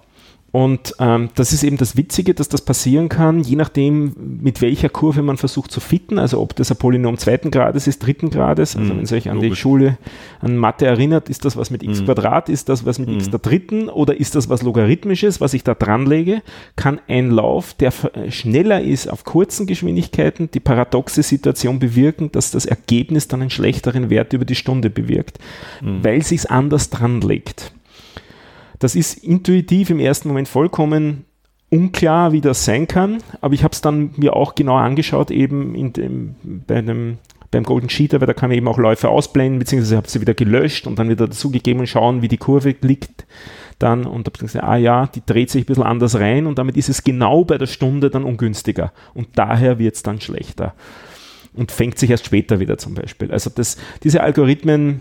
Und 0.50 0.94
ähm, 0.98 1.28
das 1.34 1.52
ist 1.52 1.62
eben 1.62 1.76
das 1.76 1.96
Witzige, 1.96 2.32
dass 2.32 2.48
das 2.48 2.62
passieren 2.62 3.10
kann, 3.10 3.40
je 3.40 3.56
nachdem, 3.56 4.14
mit 4.40 4.62
welcher 4.62 4.88
Kurve 4.88 5.20
man 5.20 5.36
versucht 5.36 5.70
zu 5.70 5.80
fitten, 5.80 6.18
also 6.18 6.40
ob 6.40 6.56
das 6.56 6.70
ein 6.70 6.78
Polynom 6.78 7.18
zweiten 7.18 7.50
Grades 7.50 7.86
ist, 7.86 7.98
dritten 7.98 8.30
Grades, 8.30 8.74
also 8.74 8.94
mm, 8.94 8.96
wenn 8.96 9.04
es 9.04 9.12
euch 9.12 9.28
an 9.28 9.36
logisch. 9.36 9.50
die 9.50 9.56
Schule, 9.56 9.98
an 10.40 10.56
Mathe 10.56 10.86
erinnert, 10.86 11.28
ist 11.28 11.44
das 11.44 11.58
was 11.58 11.70
mit 11.70 11.82
x 11.82 12.00
mm. 12.00 12.04
Quadrat, 12.06 12.48
ist 12.48 12.70
das 12.70 12.86
was 12.86 12.98
mit 12.98 13.10
mm. 13.10 13.14
x 13.16 13.30
der 13.30 13.40
dritten 13.40 13.90
oder 13.90 14.18
ist 14.18 14.36
das 14.36 14.48
was 14.48 14.62
Logarithmisches, 14.62 15.38
was 15.42 15.52
ich 15.52 15.64
da 15.64 15.74
dran 15.74 16.06
lege, 16.06 16.42
kann 16.76 16.98
ein 17.08 17.30
Lauf, 17.30 17.74
der 17.74 17.92
schneller 18.30 18.80
ist 18.80 19.08
auf 19.08 19.24
kurzen 19.24 19.66
Geschwindigkeiten, 19.66 20.50
die 20.50 20.60
paradoxe 20.60 21.22
Situation 21.22 21.78
bewirken, 21.78 22.32
dass 22.32 22.52
das 22.52 22.64
Ergebnis 22.64 23.28
dann 23.28 23.42
einen 23.42 23.50
schlechteren 23.50 24.08
Wert 24.08 24.32
über 24.32 24.46
die 24.46 24.54
Stunde 24.54 24.88
bewirkt, 24.88 25.38
weil 25.82 26.22
sich 26.22 26.38
es 26.38 26.46
anders 26.46 26.88
dran 26.88 27.20
legt. 27.20 27.72
Das 28.78 28.94
ist 28.94 29.24
intuitiv 29.24 29.90
im 29.90 29.98
ersten 29.98 30.28
Moment 30.28 30.48
vollkommen 30.48 31.24
unklar, 31.70 32.32
wie 32.32 32.40
das 32.40 32.64
sein 32.64 32.88
kann, 32.88 33.18
aber 33.40 33.54
ich 33.54 33.62
habe 33.62 33.72
es 33.72 33.80
dann 33.80 34.12
mir 34.16 34.34
auch 34.34 34.54
genau 34.54 34.76
angeschaut, 34.76 35.30
eben 35.30 35.74
in 35.74 35.92
dem, 35.92 36.34
bei 36.66 36.76
einem, 36.76 37.18
beim 37.50 37.64
Golden 37.64 37.88
Cheater, 37.88 38.20
weil 38.20 38.26
da 38.26 38.32
kann 38.32 38.48
man 38.48 38.56
eben 38.56 38.68
auch 38.68 38.78
Läufe 38.78 39.08
ausblenden, 39.10 39.58
beziehungsweise 39.58 39.96
habe 39.96 40.08
sie 40.08 40.20
wieder 40.20 40.34
gelöscht 40.34 40.86
und 40.86 40.98
dann 40.98 41.10
wieder 41.10 41.26
dazugegeben 41.26 41.80
und 41.80 41.86
schauen, 41.86 42.22
wie 42.22 42.28
die 42.28 42.38
Kurve 42.38 42.74
liegt 42.80 43.26
dann 43.78 44.06
und 44.06 44.26
habe 44.26 44.38
gesagt, 44.38 44.64
ah 44.64 44.76
ja, 44.76 45.06
die 45.06 45.22
dreht 45.24 45.50
sich 45.50 45.64
ein 45.64 45.66
bisschen 45.66 45.84
anders 45.84 46.18
rein 46.18 46.46
und 46.46 46.58
damit 46.58 46.76
ist 46.76 46.88
es 46.88 47.04
genau 47.04 47.44
bei 47.44 47.58
der 47.58 47.66
Stunde 47.66 48.10
dann 48.10 48.24
ungünstiger 48.24 48.92
und 49.14 49.28
daher 49.34 49.78
wird 49.78 49.94
es 49.94 50.02
dann 50.02 50.20
schlechter 50.20 50.74
und 51.52 51.70
fängt 51.70 51.98
sich 51.98 52.10
erst 52.10 52.26
später 52.26 52.60
wieder 52.60 52.78
zum 52.78 52.94
Beispiel. 52.94 53.30
Also 53.30 53.50
das, 53.54 53.76
diese 54.02 54.22
Algorithmen 54.22 55.00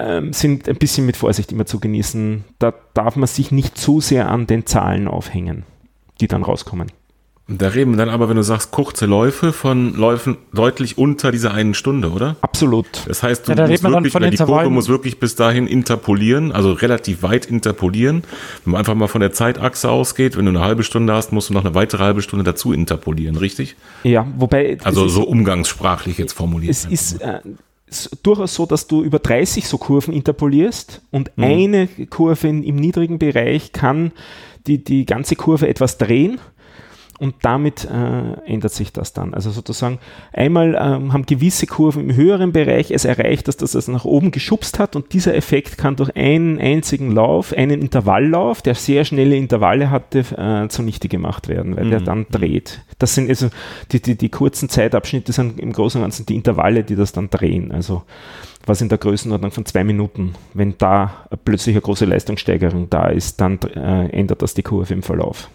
ähm, 0.00 0.32
sind 0.32 0.68
ein 0.68 0.76
bisschen 0.76 1.06
mit 1.06 1.16
Vorsicht 1.16 1.52
immer 1.52 1.66
zu 1.66 1.80
genießen. 1.80 2.44
Da 2.58 2.72
darf 2.94 3.16
man 3.16 3.26
sich 3.26 3.50
nicht 3.52 3.76
zu 3.78 4.00
sehr 4.00 4.30
an 4.30 4.46
den 4.46 4.66
Zahlen 4.66 5.08
aufhängen, 5.08 5.64
die 6.20 6.28
dann 6.28 6.42
rauskommen. 6.42 6.90
Da 7.52 7.66
reden 7.66 7.90
wir 7.90 7.96
dann 7.96 8.10
aber, 8.10 8.28
wenn 8.28 8.36
du 8.36 8.44
sagst, 8.44 8.70
kurze 8.70 9.06
Läufe 9.06 9.52
von 9.52 9.96
Läufen 9.96 10.36
deutlich 10.52 10.98
unter 10.98 11.32
dieser 11.32 11.52
einen 11.52 11.74
Stunde, 11.74 12.12
oder? 12.12 12.36
Absolut. 12.42 12.86
Das 13.08 13.24
heißt, 13.24 13.48
du 13.48 13.52
Ja, 13.52 13.56
da 13.56 13.62
musst 13.62 13.70
redet 13.72 13.82
man 13.82 13.92
dann 13.92 14.04
wirklich, 14.04 14.12
von 14.12 14.30
die 14.30 14.36
Kurve 14.36 14.70
muss 14.70 14.88
wirklich 14.88 15.18
bis 15.18 15.34
dahin 15.34 15.66
interpolieren, 15.66 16.52
also 16.52 16.72
relativ 16.72 17.24
weit 17.24 17.46
interpolieren. 17.46 18.22
Wenn 18.64 18.72
man 18.72 18.78
einfach 18.78 18.94
mal 18.94 19.08
von 19.08 19.20
der 19.20 19.32
Zeitachse 19.32 19.90
ausgeht, 19.90 20.36
wenn 20.36 20.44
du 20.44 20.50
eine 20.52 20.60
halbe 20.60 20.84
Stunde 20.84 21.12
hast, 21.12 21.32
musst 21.32 21.50
du 21.50 21.54
noch 21.54 21.64
eine 21.64 21.74
weitere 21.74 22.04
halbe 22.04 22.22
Stunde 22.22 22.44
dazu 22.44 22.72
interpolieren, 22.72 23.34
richtig? 23.34 23.74
Ja, 24.04 24.28
wobei 24.36 24.78
Also 24.84 25.08
so 25.08 25.22
ist, 25.22 25.26
umgangssprachlich 25.28 26.18
jetzt 26.18 26.34
formuliert. 26.34 26.70
es 26.70 26.84
ist 26.84 27.20
äh, 27.20 27.40
durchaus 28.22 28.54
so, 28.54 28.66
dass 28.66 28.86
du 28.86 29.02
über 29.02 29.18
30 29.18 29.66
so 29.66 29.78
Kurven 29.78 30.14
interpolierst 30.14 31.02
und 31.10 31.32
eine 31.36 31.88
Kurve 32.08 32.48
in, 32.48 32.62
im 32.62 32.76
niedrigen 32.76 33.18
Bereich 33.18 33.72
kann 33.72 34.12
die, 34.66 34.82
die 34.82 35.06
ganze 35.06 35.36
Kurve 35.36 35.68
etwas 35.68 35.98
drehen 35.98 36.40
und 37.20 37.36
damit 37.42 37.84
äh, 37.84 38.50
ändert 38.50 38.72
sich 38.72 38.92
das 38.92 39.12
dann. 39.12 39.34
Also 39.34 39.50
sozusagen 39.50 39.98
einmal 40.32 40.74
ähm, 40.80 41.12
haben 41.12 41.26
gewisse 41.26 41.66
Kurven 41.66 42.08
im 42.08 42.16
höheren 42.16 42.52
Bereich 42.52 42.90
es 42.90 43.04
erreicht, 43.04 43.46
dass 43.46 43.56
das 43.56 43.74
es 43.74 43.88
nach 43.88 44.04
oben 44.04 44.30
geschubst 44.30 44.78
hat 44.78 44.96
und 44.96 45.12
dieser 45.12 45.34
Effekt 45.34 45.78
kann 45.78 45.96
durch 45.96 46.16
einen 46.16 46.58
einzigen 46.58 47.12
Lauf, 47.12 47.52
einen 47.52 47.82
Intervalllauf, 47.82 48.62
der 48.62 48.74
sehr 48.74 49.04
schnelle 49.04 49.36
Intervalle 49.36 49.90
hatte, 49.90 50.20
äh, 50.36 50.68
zunichte 50.68 51.08
gemacht 51.08 51.48
werden, 51.48 51.76
weil 51.76 51.90
der 51.90 52.00
dann 52.00 52.26
dreht. 52.30 52.80
Das 52.98 53.14
sind 53.14 53.28
also 53.28 53.48
die, 53.92 54.00
die, 54.00 54.16
die 54.16 54.28
kurzen 54.30 54.68
Zeitabschnitte 54.68 55.32
sind 55.32 55.60
im 55.60 55.72
Großen 55.72 56.00
und 56.00 56.04
Ganzen 56.04 56.26
die 56.26 56.34
Intervalle, 56.34 56.84
die 56.84 56.96
das 56.96 57.12
dann 57.12 57.30
drehen. 57.30 57.70
Also 57.70 58.02
was 58.66 58.80
in 58.80 58.88
der 58.88 58.98
Größenordnung 58.98 59.50
von 59.50 59.66
zwei 59.66 59.84
Minuten. 59.84 60.34
Wenn 60.54 60.76
da 60.78 61.26
plötzlich 61.44 61.74
eine 61.74 61.82
große 61.82 62.04
Leistungssteigerung 62.04 62.88
da 62.90 63.08
ist, 63.08 63.40
dann 63.40 63.58
äh, 63.74 64.08
ändert 64.08 64.42
das 64.42 64.54
die 64.54 64.62
Kurve 64.62 64.94
im 64.94 65.02
Verlauf. 65.02 65.48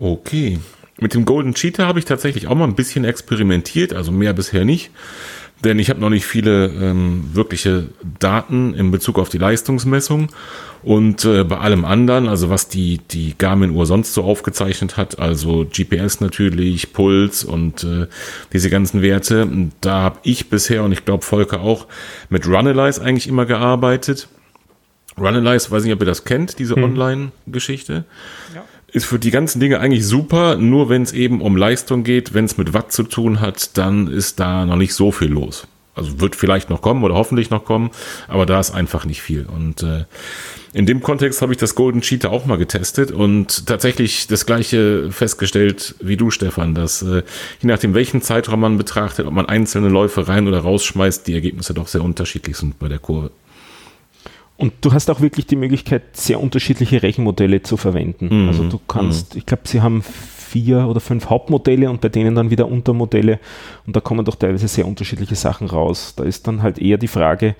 Okay. 0.00 0.58
Mit 1.00 1.14
dem 1.14 1.24
Golden 1.24 1.54
Cheetah 1.54 1.86
habe 1.86 1.98
ich 1.98 2.04
tatsächlich 2.04 2.48
auch 2.48 2.54
mal 2.54 2.64
ein 2.64 2.74
bisschen 2.74 3.04
experimentiert, 3.04 3.92
also 3.92 4.10
mehr 4.10 4.32
bisher 4.32 4.64
nicht. 4.64 4.90
Denn 5.64 5.80
ich 5.80 5.90
habe 5.90 6.00
noch 6.00 6.10
nicht 6.10 6.24
viele 6.24 6.66
ähm, 6.66 7.30
wirkliche 7.32 7.88
Daten 8.20 8.74
in 8.74 8.92
Bezug 8.92 9.18
auf 9.18 9.28
die 9.28 9.38
Leistungsmessung. 9.38 10.28
Und 10.84 11.24
äh, 11.24 11.42
bei 11.42 11.58
allem 11.58 11.84
anderen, 11.84 12.28
also 12.28 12.48
was 12.48 12.68
die, 12.68 12.98
die 13.10 13.34
Garmin-Uhr 13.36 13.84
sonst 13.84 14.14
so 14.14 14.22
aufgezeichnet 14.22 14.96
hat, 14.96 15.18
also 15.18 15.66
GPS 15.66 16.20
natürlich, 16.20 16.92
Puls 16.92 17.42
und 17.42 17.82
äh, 17.82 18.06
diese 18.52 18.70
ganzen 18.70 19.02
Werte, 19.02 19.48
da 19.80 20.02
habe 20.02 20.20
ich 20.22 20.48
bisher 20.48 20.84
und 20.84 20.92
ich 20.92 21.04
glaube 21.04 21.24
Volker 21.24 21.60
auch 21.60 21.88
mit 22.28 22.46
Runalyze 22.46 23.02
eigentlich 23.02 23.26
immer 23.26 23.44
gearbeitet. 23.44 24.28
Runalyze, 25.18 25.72
weiß 25.72 25.82
nicht, 25.82 25.92
ob 25.92 26.00
ihr 26.00 26.06
das 26.06 26.24
kennt, 26.24 26.60
diese 26.60 26.76
Online-Geschichte 26.76 28.04
ist 28.90 29.06
für 29.06 29.18
die 29.18 29.30
ganzen 29.30 29.60
Dinge 29.60 29.80
eigentlich 29.80 30.06
super, 30.06 30.56
nur 30.56 30.88
wenn 30.88 31.02
es 31.02 31.12
eben 31.12 31.40
um 31.40 31.56
Leistung 31.56 32.04
geht, 32.04 32.34
wenn 32.34 32.46
es 32.46 32.56
mit 32.56 32.72
Watt 32.72 32.92
zu 32.92 33.02
tun 33.02 33.40
hat, 33.40 33.76
dann 33.76 34.08
ist 34.08 34.40
da 34.40 34.64
noch 34.64 34.76
nicht 34.76 34.94
so 34.94 35.12
viel 35.12 35.28
los. 35.28 35.66
Also 35.94 36.20
wird 36.20 36.36
vielleicht 36.36 36.70
noch 36.70 36.80
kommen 36.80 37.02
oder 37.02 37.14
hoffentlich 37.14 37.50
noch 37.50 37.64
kommen, 37.64 37.90
aber 38.28 38.46
da 38.46 38.60
ist 38.60 38.70
einfach 38.70 39.04
nicht 39.04 39.20
viel. 39.20 39.46
Und 39.46 39.82
äh, 39.82 40.04
in 40.72 40.86
dem 40.86 41.02
Kontext 41.02 41.42
habe 41.42 41.52
ich 41.52 41.58
das 41.58 41.74
Golden 41.74 42.02
Cheetah 42.02 42.28
auch 42.28 42.46
mal 42.46 42.56
getestet 42.56 43.10
und 43.10 43.66
tatsächlich 43.66 44.26
das 44.26 44.46
gleiche 44.46 45.10
festgestellt 45.10 45.96
wie 46.00 46.16
du, 46.16 46.30
Stefan, 46.30 46.74
dass 46.74 47.02
äh, 47.02 47.22
je 47.60 47.68
nachdem, 47.68 47.94
welchen 47.94 48.22
Zeitraum 48.22 48.60
man 48.60 48.78
betrachtet, 48.78 49.26
ob 49.26 49.32
man 49.32 49.46
einzelne 49.46 49.88
Läufe 49.88 50.28
rein 50.28 50.46
oder 50.46 50.60
rausschmeißt, 50.60 51.26
die 51.26 51.34
Ergebnisse 51.34 51.74
doch 51.74 51.88
sehr 51.88 52.02
unterschiedlich 52.02 52.56
sind 52.56 52.78
bei 52.78 52.88
der 52.88 53.00
Kurve. 53.00 53.30
Und 54.58 54.72
du 54.80 54.92
hast 54.92 55.08
auch 55.08 55.20
wirklich 55.20 55.46
die 55.46 55.54
Möglichkeit, 55.54 56.16
sehr 56.16 56.40
unterschiedliche 56.40 57.00
Rechenmodelle 57.02 57.62
zu 57.62 57.76
verwenden. 57.76 58.42
Mhm. 58.42 58.48
Also 58.48 58.68
du 58.68 58.80
kannst, 58.88 59.36
ich 59.36 59.46
glaube, 59.46 59.62
sie 59.66 59.80
haben 59.82 60.02
vier 60.02 60.88
oder 60.88 60.98
fünf 60.98 61.30
Hauptmodelle 61.30 61.88
und 61.88 62.00
bei 62.00 62.08
denen 62.08 62.34
dann 62.34 62.50
wieder 62.50 62.66
Untermodelle 62.68 63.38
und 63.86 63.94
da 63.94 64.00
kommen 64.00 64.24
doch 64.24 64.34
teilweise 64.34 64.66
sehr 64.66 64.86
unterschiedliche 64.88 65.36
Sachen 65.36 65.68
raus. 65.68 66.14
Da 66.16 66.24
ist 66.24 66.48
dann 66.48 66.62
halt 66.62 66.78
eher 66.78 66.96
die 66.98 67.06
Frage, 67.06 67.54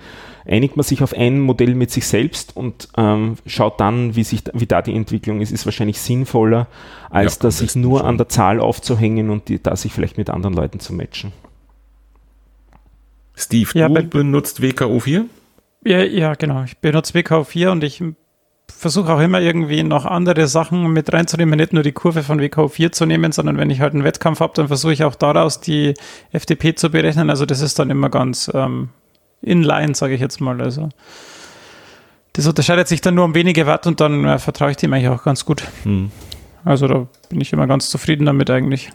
einigt 0.45 0.75
man 0.75 0.83
sich 0.83 1.01
auf 1.01 1.13
ein 1.13 1.39
Modell 1.39 1.73
mit 1.75 1.89
sich 1.91 2.05
selbst 2.05 2.57
und 2.57 2.89
ähm, 2.97 3.37
schaut 3.45 3.79
dann, 3.79 4.15
wie, 4.17 4.23
sich, 4.23 4.43
wie 4.53 4.65
da 4.65 4.81
die 4.81 4.93
Entwicklung 4.95 5.39
ist, 5.39 5.51
ist 5.51 5.65
wahrscheinlich 5.65 6.01
sinnvoller, 6.01 6.67
als 7.09 7.35
Ja, 7.35 7.41
dass 7.43 7.59
sich 7.59 7.75
nur 7.75 7.99
schon. 7.99 8.07
an 8.07 8.17
der 8.17 8.27
Zahl 8.27 8.59
aufzuhängen 8.59 9.29
und 9.29 9.47
die, 9.47 9.61
da 9.63 9.75
sich 9.77 9.93
vielleicht 9.93 10.17
mit 10.17 10.29
anderen 10.29 10.55
Leuten 10.55 10.79
zu 10.81 10.93
matchen. 10.93 11.31
Steve, 13.35 13.69
Ja, 13.75 13.87
du 13.87 14.03
benutzt 14.03 14.59
WKO4? 14.59 15.25
Ja, 15.85 16.03
ja, 16.03 16.33
genau. 16.33 16.63
Ich 16.63 16.77
benutze 16.77 17.13
WKO4 17.13 17.69
und 17.69 17.83
ich 17.83 18.03
versuche 18.67 19.13
auch 19.13 19.19
immer 19.19 19.41
irgendwie 19.41 19.83
noch 19.83 20.05
andere 20.05 20.47
Sachen 20.47 20.91
mit 20.91 21.11
reinzunehmen, 21.11 21.57
nicht 21.57 21.73
nur 21.73 21.83
die 21.83 21.91
Kurve 21.91 22.23
von 22.23 22.39
WKO4 22.39 22.91
zu 22.91 23.05
nehmen, 23.05 23.31
sondern 23.31 23.57
wenn 23.57 23.69
ich 23.69 23.81
halt 23.81 23.93
einen 23.93 24.03
Wettkampf 24.03 24.39
habe, 24.39 24.53
dann 24.55 24.67
versuche 24.67 24.93
ich 24.93 25.03
auch 25.03 25.15
daraus 25.15 25.59
die 25.59 25.93
FDP 26.31 26.75
zu 26.75 26.89
berechnen. 26.89 27.29
Also 27.29 27.45
das 27.45 27.61
ist 27.61 27.79
dann 27.79 27.89
immer 27.89 28.09
ganz 28.09 28.51
ähm, 28.53 28.89
inline, 29.41 29.95
sage 29.95 30.13
ich 30.13 30.21
jetzt 30.21 30.41
mal. 30.41 30.61
Also 30.61 30.89
das 32.33 32.47
unterscheidet 32.47 32.87
sich 32.87 33.01
dann 33.01 33.15
nur 33.15 33.25
um 33.25 33.35
wenige 33.35 33.65
Watt 33.65 33.87
und 33.87 33.99
dann 33.99 34.25
äh, 34.25 34.39
vertraue 34.39 34.71
ich 34.71 34.77
dem 34.77 34.93
eigentlich 34.93 35.09
auch 35.09 35.23
ganz 35.23 35.45
gut. 35.45 35.63
Hm. 35.83 36.11
Also 36.65 36.87
da 36.87 37.07
bin 37.29 37.41
ich 37.41 37.53
immer 37.53 37.67
ganz 37.67 37.89
zufrieden 37.89 38.25
damit 38.25 38.49
eigentlich. 38.49 38.91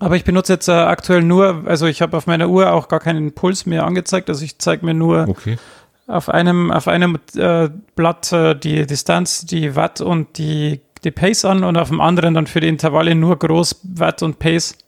Aber 0.00 0.16
ich 0.16 0.24
benutze 0.24 0.52
jetzt 0.52 0.68
äh, 0.68 0.72
aktuell 0.72 1.22
nur, 1.22 1.64
also 1.66 1.86
ich 1.86 2.02
habe 2.02 2.16
auf 2.16 2.26
meiner 2.26 2.48
Uhr 2.48 2.72
auch 2.72 2.88
gar 2.88 3.00
keinen 3.00 3.32
Puls 3.32 3.66
mehr 3.66 3.84
angezeigt. 3.84 4.28
Also 4.28 4.44
ich 4.44 4.58
zeige 4.58 4.86
mir 4.86 4.94
nur 4.94 5.28
Okay. 5.28 5.58
auf 6.06 6.28
einem, 6.28 6.70
auf 6.70 6.88
einem 6.88 7.18
äh, 7.36 7.68
Blatt 7.96 8.32
äh, 8.32 8.54
die 8.54 8.86
Distanz, 8.86 9.44
die 9.44 9.74
Watt 9.74 10.00
und 10.00 10.38
die, 10.38 10.80
die 11.04 11.10
Pace 11.10 11.44
an 11.44 11.64
und 11.64 11.76
auf 11.76 11.88
dem 11.88 12.00
anderen 12.00 12.34
dann 12.34 12.46
für 12.46 12.60
die 12.60 12.68
Intervalle 12.68 13.14
nur 13.14 13.38
groß 13.38 13.80
Watt 13.94 14.22
und 14.22 14.38
Pace 14.38 14.78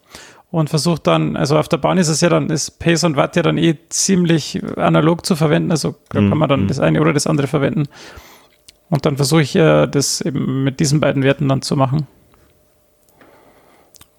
und 0.52 0.70
versucht 0.70 1.06
dann, 1.06 1.36
also 1.36 1.58
auf 1.58 1.68
der 1.68 1.78
Bahn 1.78 1.98
ist 1.98 2.08
es 2.08 2.20
ja 2.20 2.28
dann, 2.28 2.50
ist 2.50 2.78
Pace 2.78 3.04
und 3.04 3.16
Watt 3.16 3.36
ja 3.36 3.42
dann 3.42 3.58
eh 3.58 3.76
ziemlich 3.88 4.60
analog 4.76 5.24
zu 5.24 5.36
verwenden, 5.36 5.70
also 5.70 5.94
kann 6.08 6.28
man 6.28 6.48
dann 6.48 6.62
mhm. 6.62 6.68
das 6.68 6.80
eine 6.80 7.00
oder 7.00 7.12
das 7.12 7.26
andere 7.26 7.46
verwenden. 7.46 7.84
Und 8.88 9.06
dann 9.06 9.16
versuche 9.16 9.42
ich 9.42 9.54
äh, 9.54 9.86
das 9.86 10.20
eben 10.20 10.64
mit 10.64 10.80
diesen 10.80 10.98
beiden 10.98 11.22
Werten 11.22 11.48
dann 11.48 11.62
zu 11.62 11.76
machen. 11.76 12.08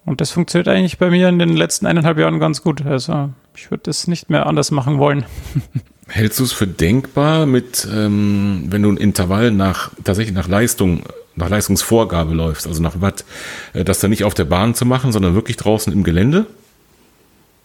Und 0.04 0.20
das 0.20 0.32
funktioniert 0.32 0.68
eigentlich 0.68 0.98
bei 0.98 1.10
mir 1.10 1.28
in 1.28 1.38
den 1.38 1.56
letzten 1.56 1.86
eineinhalb 1.86 2.18
Jahren 2.18 2.40
ganz 2.40 2.62
gut. 2.62 2.84
Also 2.84 3.30
ich 3.54 3.70
würde 3.70 3.84
das 3.84 4.08
nicht 4.08 4.30
mehr 4.30 4.46
anders 4.46 4.70
machen 4.70 4.98
wollen. 4.98 5.24
Hältst 6.08 6.40
du 6.40 6.44
es 6.44 6.52
für 6.52 6.66
denkbar, 6.66 7.46
mit, 7.46 7.86
ähm, 7.90 8.64
wenn 8.68 8.82
du 8.82 8.90
ein 8.90 8.96
Intervall 8.96 9.50
nach 9.50 9.92
tatsächlich 10.02 10.34
nach 10.34 10.48
Leistung, 10.48 11.04
nach 11.36 11.48
Leistungsvorgabe 11.48 12.34
läufst, 12.34 12.66
also 12.66 12.82
nach 12.82 13.00
Watt, 13.00 13.24
äh, 13.72 13.84
das 13.84 14.00
dann 14.00 14.10
nicht 14.10 14.24
auf 14.24 14.34
der 14.34 14.44
Bahn 14.44 14.74
zu 14.74 14.84
machen, 14.84 15.12
sondern 15.12 15.34
wirklich 15.34 15.56
draußen 15.56 15.92
im 15.92 16.02
Gelände? 16.02 16.46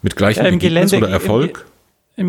Mit 0.00 0.14
gleichem 0.14 0.44
Ja, 0.44 0.48
im 0.48 0.54
Ergebnis 0.54 0.92
Gelände- 0.92 1.06
oder 1.06 1.12
Erfolg? 1.12 1.64
Im 1.66 1.77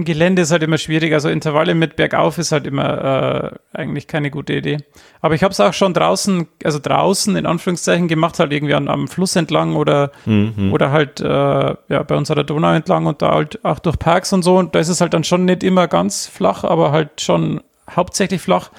Gelände 0.06 0.44
ist 0.44 0.52
halt 0.52 0.62
immer 0.64 0.78
schwierig. 0.78 1.14
Also 1.14 1.30
Intervalle 1.30 1.74
mit 1.74 1.96
bergauf 1.96 2.38
ist 2.38 2.52
halt 2.52 2.68
immer 2.68 3.52
äh, 3.74 3.78
eigentlich 3.78 4.08
keine 4.08 4.30
gute 4.30 4.54
Idee. 4.54 4.78
Aber 5.22 5.34
ich 5.34 5.42
habe 5.44 5.52
es 5.52 5.60
auch 5.60 5.74
schon 5.74 5.94
draußen, 5.96 6.48
also 6.64 6.78
draußen 6.80 7.36
in 7.36 7.46
Anführungszeichen 7.48 8.08
gemacht, 8.08 8.38
halt 8.40 8.54
irgendwie 8.54 8.76
an, 8.76 8.88
am 8.88 9.08
Fluss 9.08 9.36
entlang 9.36 9.76
oder, 9.76 10.12
Mhm. 10.26 10.72
oder 10.72 10.92
halt 10.92 11.20
äh, 11.22 11.26
ja, 11.26 12.04
bei 12.04 12.16
uns 12.16 12.30
an 12.30 12.36
der 12.36 12.44
Donau 12.44 12.72
entlang 12.74 13.08
und 13.08 13.22
da 13.24 13.32
halt 13.34 13.66
auch 13.66 13.80
durch 13.80 13.98
Parks 13.98 14.32
und 14.32 14.44
so. 14.44 14.58
Und 14.58 14.76
da 14.76 14.80
ist 14.80 14.90
es 14.90 15.02
halt 15.02 15.14
dann 15.16 15.24
schon 15.24 15.46
nicht 15.46 15.64
immer 15.64 15.88
ganz 15.88 16.28
flach, 16.28 16.64
aber 16.64 16.92
halt 16.92 17.20
schon 17.22 17.62
hauptsächlich 17.90 18.42
flach. 18.42 18.70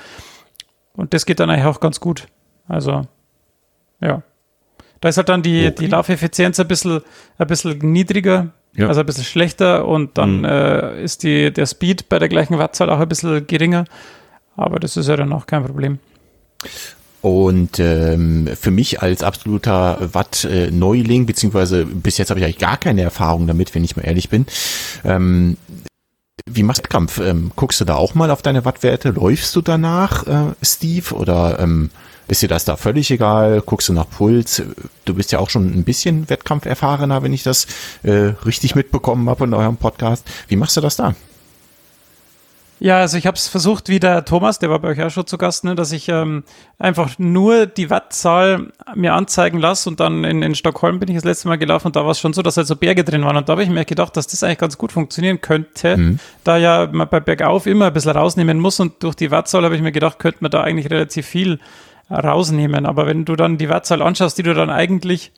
Und 0.95 1.13
das 1.13 1.27
geht 1.27 1.41
dann 1.41 1.51
eigentlich 1.51 1.67
auch 1.67 1.81
ganz 1.81 1.99
gut. 1.99 2.29
Also, 2.69 3.03
ja. 4.01 4.23
Da 5.01 5.09
ist 5.09 5.17
halt 5.17 5.29
dann 5.31 5.43
die, 5.43 5.67
Okay. 5.67 5.75
die 5.81 5.87
Laufeffizienz 5.87 6.61
ein 6.61 6.69
bisschen, 6.69 7.01
ein 7.39 7.47
bisschen 7.47 7.79
niedriger, 7.79 8.49
Ja. 8.77 8.87
also 8.89 9.01
ein 9.01 9.07
bisschen 9.07 9.25
schlechter 9.25 9.87
und 9.87 10.17
dann 10.17 10.39
Mhm. 10.39 10.45
äh, 10.45 11.03
ist 11.03 11.23
die, 11.23 11.53
der 11.53 11.67
Speed 11.67 12.09
bei 12.09 12.19
der 12.19 12.29
gleichen 12.29 12.59
Wattzahl 12.59 12.89
auch 12.91 13.01
ein 13.01 13.09
bisschen 13.09 13.47
geringer. 13.47 13.85
Aber 14.57 14.79
das 14.79 14.97
ist 14.97 15.09
ja 15.09 15.17
dann 15.17 15.33
auch 15.33 15.47
kein 15.47 15.65
Problem. 15.65 15.99
Und 17.23 17.79
ähm, 17.79 18.49
für 18.59 18.71
mich 18.71 19.03
als 19.03 19.23
absoluter 19.23 19.99
Watt-Neuling, 20.15 21.27
beziehungsweise 21.27 21.85
bis 21.85 22.17
jetzt 22.17 22.31
habe 22.31 22.41
ich 22.41 22.45
eigentlich 22.45 22.59
gar 22.59 22.79
keine 22.79 23.03
Erfahrung 23.03 23.47
damit, 23.47 23.75
wenn 23.75 23.85
ich 23.85 23.97
mal 23.97 24.03
ehrlich 24.07 24.31
bin. 24.31 24.47
Ähm, 25.05 25.57
wie 26.49 26.63
machst 26.63 26.85
du 26.85 26.89
Kampf? 26.89 27.19
Ähm, 27.21 27.53
guckst 27.57 27.81
du 27.81 27.85
da 27.85 27.97
auch 27.97 28.15
mal 28.15 28.31
auf 28.31 28.41
deine 28.41 28.65
Wattwerte? 28.65 29.11
Läufst 29.11 29.55
du 29.55 29.61
danach, 29.61 30.27
äh, 30.27 30.55
Steve? 30.63 31.15
Oder 31.15 31.59
ähm, 31.61 31.91
Ist 32.31 32.43
dir 32.43 32.49
das 32.49 32.65
da 32.65 32.77
völlig 32.77 33.11
egal? 33.11 33.61
Guckst 33.61 33.89
du 33.89 33.93
nach 33.93 34.09
Puls? 34.09 34.63
Du 35.05 35.15
bist 35.15 35.33
ja 35.33 35.41
auch 35.41 35.51
schon 35.51 35.67
ein 35.67 35.83
bisschen 35.83 36.31
Wettkampferfahrener, 36.31 37.25
wenn 37.25 37.33
ich 37.33 37.43
das 37.43 37.67
äh, 38.05 38.35
richtig 38.47 38.77
mitbekommen 38.77 39.29
habe 39.29 39.45
in 39.45 39.53
eurem 39.53 39.77
Podcast. 39.77 40.25
Wie 40.47 40.55
machst 40.55 40.77
du 40.77 40.81
das 40.81 40.95
da? 40.95 41.17
Ja, 42.79 42.99
also 42.99 43.19
ich 43.19 43.27
habe 43.27 43.37
es 43.37 43.49
versucht, 43.49 43.89
wie 43.89 43.99
der 43.99 44.25
Thomas, 44.25 44.61
der 44.61 44.71
war 44.71 44.79
bei 44.79 44.89
euch 44.89 45.03
auch 45.03 45.11
schon 45.11 45.27
zu 45.27 45.39
Gast, 45.39 45.65
ne, 45.65 45.75
dass 45.75 45.91
ich 45.91 46.09
ähm, 46.09 46.45
einfach 46.79 47.19
nur 47.19 47.67
die 47.67 47.91
Wattzahl 47.91 48.69
mir 48.95 49.13
anzeigen 49.13 49.59
lasse 49.59 49.91
und 49.91 49.99
dann 49.99 50.25
in, 50.25 50.43
in 50.43 50.55
Stockholm 50.55 50.99
bin 50.99 51.11
ich 51.11 51.17
das 51.17 51.25
letzte 51.25 51.49
Mal 51.49 51.59
gelaufen 51.59 51.89
und 51.89 51.97
da 51.97 52.05
war 52.05 52.13
es 52.13 52.21
schon 52.21 52.33
so, 52.33 52.41
dass 52.41 52.57
halt 52.57 52.69
so 52.69 52.77
Berge 52.77 53.05
drin 53.05 53.23
waren 53.23 53.37
und 53.37 53.49
da 53.49 53.53
habe 53.53 53.65
ich 53.65 53.69
mir 53.69 53.85
gedacht, 53.85 54.17
dass 54.17 54.29
das 54.29 54.43
eigentlich 54.43 54.59
ganz 54.59 54.79
gut 54.79 54.93
funktionieren 54.93 55.43
könnte, 55.43 55.97
mhm. 55.99 56.21
da 56.43 56.57
ja 56.57 56.89
man 56.91 57.09
bei 57.09 57.21
Bergauf 57.21 57.67
immer 57.67 57.89
ein 57.89 57.93
bisschen 57.93 58.13
rausnehmen 58.13 58.59
muss 58.59 58.81
und 58.81 59.03
durch 59.03 59.15
die 59.15 59.31
Wattzahl 59.31 59.63
habe 59.65 59.77
ich 59.77 59.83
mir 59.83 59.93
gedacht, 59.93 60.19
könnte 60.19 60.39
man 60.41 60.51
da 60.51 60.63
eigentlich 60.63 60.91
relativ 60.91 61.27
viel 61.27 61.59
rausnehmen, 62.11 62.87
aber 62.87 63.07
wenn 63.07 63.25
du 63.25 63.37
dann 63.37 63.59
die 63.59 63.69
Wattzahl 63.69 64.03
anschaust, 64.03 64.37
die 64.39 64.43
du 64.43 64.55
dann 64.55 64.71
eigentlich 64.71 65.33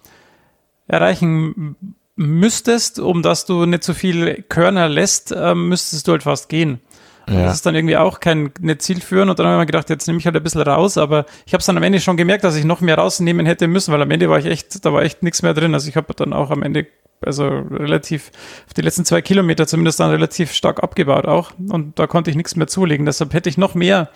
erreichen 0.89 1.77
müsstest, 2.17 2.99
um 2.99 3.23
dass 3.23 3.47
du 3.47 3.67
nicht 3.67 3.85
so 3.85 3.95
viel 3.95 4.45
Körner 4.49 4.89
lässt, 4.89 5.33
äh, 5.33 5.55
müsstest 5.55 6.09
du 6.09 6.13
halt 6.13 6.23
fast 6.23 6.49
gehen. 6.49 6.81
Ja. 7.29 7.45
Das 7.45 7.55
ist 7.55 7.67
dann 7.67 7.75
irgendwie 7.75 7.97
auch 7.97 8.21
kein 8.21 8.51
nicht 8.61 8.83
zielführend 8.83 9.31
und 9.31 9.39
dann 9.39 9.47
habe 9.47 9.57
ich 9.57 9.61
mir 9.61 9.67
gedacht, 9.67 9.91
jetzt 9.91 10.07
nehme 10.07 10.19
ich 10.19 10.27
halt 10.27 10.37
ein 10.37 10.43
bisschen 10.43 10.63
raus, 10.63 10.99
aber 10.99 11.25
ich 11.47 11.53
habe 11.55 11.61
es 11.61 11.67
dann 11.67 11.77
am 11.77 11.83
Ende 11.83 12.01
schon 12.01 12.17
gemerkt, 12.17 12.43
dass 12.45 12.57
ich 12.57 12.65
noch 12.65 12.81
mehr 12.81 12.99
rausnehmen 12.99 13.47
hätte 13.47 13.69
müssen, 13.69 13.93
weil 13.93 14.03
am 14.03 14.11
Ende 14.11 14.29
war 14.29 14.39
ich 14.39 14.47
echt, 14.47 14.85
da 14.85 14.93
war 14.93 15.03
echt 15.03 15.23
nichts 15.23 15.43
mehr 15.43 15.55
drin. 15.55 15.73
Also 15.73 15.89
ich 15.89 15.97
habe 15.97 16.13
dann 16.15 16.33
auch 16.33 16.51
am 16.51 16.63
Ende, 16.63 16.87
also 17.25 17.47
relativ, 17.47 18.33
auf 18.67 18.75
die 18.75 18.83
letzten 18.83 19.05
zwei 19.05 19.23
Kilometer 19.23 19.69
zumindest 19.69 20.01
dann 20.01 20.11
relativ 20.11 20.53
stark 20.53 20.83
abgebaut 20.83 21.27
auch 21.27 21.53
und 21.69 21.99
da 21.99 22.09
konnte 22.09 22.31
ich 22.31 22.37
nichts 22.37 22.57
mehr 22.57 22.67
zulegen. 22.67 23.07
Deshalb 23.07 23.35
hätte 23.35 23.49
ich 23.49 23.57
noch 23.57 23.75
mehr 23.75 24.11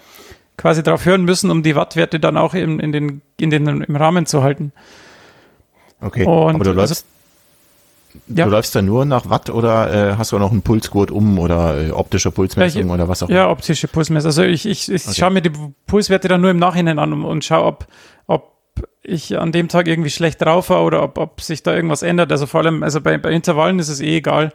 quasi 0.56 0.82
drauf 0.82 1.04
hören 1.04 1.24
müssen, 1.24 1.50
um 1.50 1.62
die 1.62 1.76
Wattwerte 1.76 2.20
dann 2.20 2.36
auch 2.36 2.54
in, 2.54 2.80
in 2.80 2.92
den, 2.92 3.22
in 3.38 3.50
den, 3.50 3.66
im 3.66 3.96
Rahmen 3.96 4.26
zu 4.26 4.42
halten. 4.42 4.72
Okay, 6.00 6.24
und 6.24 6.54
aber 6.56 6.64
du 6.64 6.72
läufst, 6.72 6.90
also, 6.90 7.16
ja. 8.28 8.44
Du 8.44 8.50
läufst 8.50 8.74
da 8.74 8.82
nur 8.82 9.04
nach 9.04 9.28
Watt 9.28 9.50
oder 9.50 10.12
äh, 10.12 10.16
hast 10.16 10.32
du 10.32 10.36
auch 10.36 10.40
noch 10.40 10.50
einen 10.50 10.62
Pulsgurt 10.62 11.10
um 11.10 11.38
oder 11.38 11.88
äh, 11.88 11.90
optische 11.90 12.30
Pulsmessung 12.30 12.88
ja, 12.88 12.94
oder 12.94 13.08
was 13.08 13.22
auch 13.22 13.28
immer? 13.28 13.38
Ja, 13.38 13.50
optische 13.50 13.88
Pulsmessung. 13.88 14.28
Also 14.28 14.42
ich, 14.42 14.66
ich, 14.66 14.90
ich 14.90 15.06
okay. 15.06 15.14
schaue 15.14 15.30
mir 15.30 15.42
die 15.42 15.52
Pulswerte 15.86 16.28
dann 16.28 16.40
nur 16.40 16.50
im 16.50 16.58
Nachhinein 16.58 16.98
an 16.98 17.12
und, 17.12 17.24
und 17.24 17.44
schaue, 17.44 17.64
ob, 17.64 17.86
ob 18.26 18.52
ich 19.02 19.38
an 19.38 19.52
dem 19.52 19.68
Tag 19.68 19.86
irgendwie 19.86 20.10
schlecht 20.10 20.42
drauf 20.42 20.70
war 20.70 20.84
oder 20.84 21.02
ob, 21.02 21.18
ob 21.18 21.40
sich 21.40 21.62
da 21.62 21.74
irgendwas 21.74 22.02
ändert. 22.02 22.32
Also 22.32 22.46
vor 22.46 22.60
allem, 22.60 22.82
also 22.82 23.00
bei, 23.00 23.18
bei 23.18 23.30
Intervallen 23.30 23.78
ist 23.78 23.88
es 23.88 24.00
eh 24.00 24.16
egal. 24.16 24.52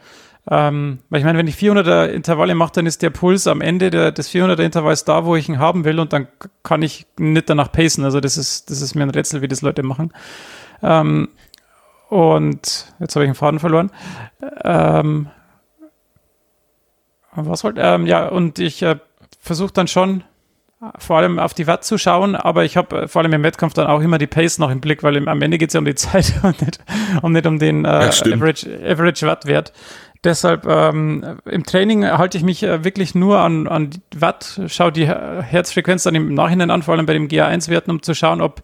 Ähm, 0.50 1.00
weil 1.10 1.20
ich 1.20 1.26
meine, 1.26 1.38
wenn 1.38 1.48
ich 1.48 1.56
400er 1.56 2.08
Intervalle 2.08 2.56
mache, 2.56 2.72
dann 2.74 2.88
ist 2.88 3.04
der 3.04 3.12
Puls 3.12 3.46
am 3.46 3.62
Ende 3.62 3.92
der, 3.92 4.12
des 4.12 4.32
400er 4.32 4.64
Intervalls 4.64 5.06
da, 5.06 5.26
wo 5.26 5.36
ich 5.36 5.48
ihn 5.48 5.60
haben 5.60 5.86
will 5.86 6.00
und 6.00 6.14
dann 6.14 6.28
kann 6.64 6.82
ich 6.82 7.06
nicht 7.18 7.50
danach 7.50 7.72
pacen. 7.72 8.04
Also 8.04 8.20
das 8.20 8.38
ist, 8.38 8.70
das 8.72 8.82
ist 8.82 8.96
mir 8.96 9.04
ein 9.04 9.12
Rätsel, 9.12 9.42
wie 9.42 9.48
das 9.48 9.62
Leute 9.62 9.84
machen. 9.84 10.12
Ähm, 10.82 11.30
und 12.10 12.94
jetzt 13.00 13.16
habe 13.16 13.26
ich 13.26 13.30
den 13.30 13.36
Faden 13.36 13.60
verloren. 13.60 13.92
Ähm, 14.64 15.30
was 17.34 17.64
wollte 17.64 17.80
ähm, 17.82 18.06
ja, 18.08 18.28
und 18.28 18.60
ich 18.60 18.82
äh, 18.82 18.98
versuche 19.40 19.72
dann 19.72 19.88
schon 19.88 20.24
vor 20.98 21.18
allem 21.18 21.38
auf 21.38 21.54
die 21.54 21.68
Watt 21.68 21.86
zu 21.86 21.98
schauen, 21.98 22.36
aber 22.36 22.66
ich 22.66 22.76
habe 22.76 23.04
äh, 23.04 23.08
vor 23.08 23.22
allem 23.22 23.34
im 23.34 23.44
Wettkampf 23.44 23.74
dann 23.74 23.88
auch 23.88 24.02
immer 24.02 24.18
die 24.18 24.28
Pace 24.28 24.58
noch 24.58 24.72
im 24.72 24.82
Blick, 24.82 25.04
weil 25.04 25.16
im, 25.16 25.28
am 25.28 25.42
Ende 25.42 25.58
geht 25.58 25.70
es 25.70 25.74
ja 25.74 25.80
um 25.80 25.86
die 25.86 25.96
Zeit 25.96 26.34
und 26.42 26.60
nicht 26.62 26.80
um, 27.22 27.32
nicht 27.32 27.46
um 27.46 27.60
den 27.60 27.86
äh, 27.86 28.06
ja, 28.06 28.08
Average, 28.08 28.68
Average 28.84 29.28
Wattwert. 29.28 29.74
Deshalb 30.24 30.68
ähm, 30.68 31.40
im 31.46 31.64
Training 31.64 32.06
halte 32.06 32.38
ich 32.38 32.44
mich 32.44 32.62
äh, 32.62 32.84
wirklich 32.84 33.16
nur 33.16 33.40
an, 33.40 33.68
an 33.68 33.90
Watt, 34.16 34.62
schaue 34.68 34.92
die 34.92 35.08
Herzfrequenz 35.08 36.04
dann 36.04 36.14
im 36.14 36.34
Nachhinein 36.34 36.70
an, 36.70 36.84
vor 36.84 36.96
allem 36.96 37.08
bei 37.08 37.14
den 37.14 37.28
GA1-Werten, 37.28 37.90
um 37.90 38.04
zu 38.04 38.14
schauen, 38.14 38.42
ob 38.42 38.62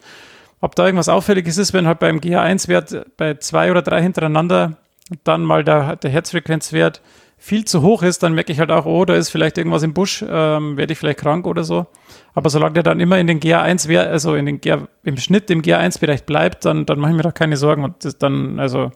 ob 0.59 0.75
da 0.75 0.85
irgendwas 0.85 1.09
Auffälliges 1.09 1.57
ist, 1.57 1.73
wenn 1.73 1.87
halt 1.87 1.99
beim 1.99 2.19
GH1-Wert 2.19 3.05
bei 3.17 3.35
zwei 3.35 3.69
oder 3.69 3.81
drei 3.81 4.01
hintereinander 4.01 4.77
dann 5.23 5.43
mal 5.43 5.63
der, 5.63 5.95
der 5.97 6.09
Herzfrequenzwert 6.09 7.01
viel 7.39 7.65
zu 7.65 7.83
hoch 7.83 8.01
ist, 8.01 8.23
dann 8.23 8.33
merke 8.33 8.51
ich 8.51 8.59
halt 8.59 8.71
auch, 8.71 8.85
oh, 8.85 9.05
da 9.05 9.13
ist 9.13 9.29
vielleicht 9.29 9.59
irgendwas 9.59 9.83
im 9.83 9.93
Busch, 9.93 10.25
ähm, 10.27 10.75
werde 10.75 10.91
ich 10.91 10.99
vielleicht 10.99 11.19
krank 11.19 11.45
oder 11.45 11.63
so. 11.63 11.85
Aber 12.33 12.49
solange 12.49 12.73
der 12.73 12.83
dann 12.83 12.99
immer 12.99 13.19
in 13.19 13.27
den 13.27 13.39
GA1 13.39 13.87
Wert, 13.87 14.07
also 14.07 14.33
in 14.33 14.47
den 14.47 14.59
GA, 14.59 14.87
im 15.03 15.17
Schnitt 15.17 15.51
im 15.51 15.61
GA1-Bereich 15.61 16.25
bleibt, 16.25 16.65
dann, 16.65 16.87
dann 16.87 16.99
mache 16.99 17.11
ich 17.11 17.17
mir 17.17 17.23
da 17.23 17.31
keine 17.31 17.55
Sorgen. 17.55 17.83
Und 17.83 18.03
das 18.03 18.17
dann, 18.17 18.59
also 18.59 18.91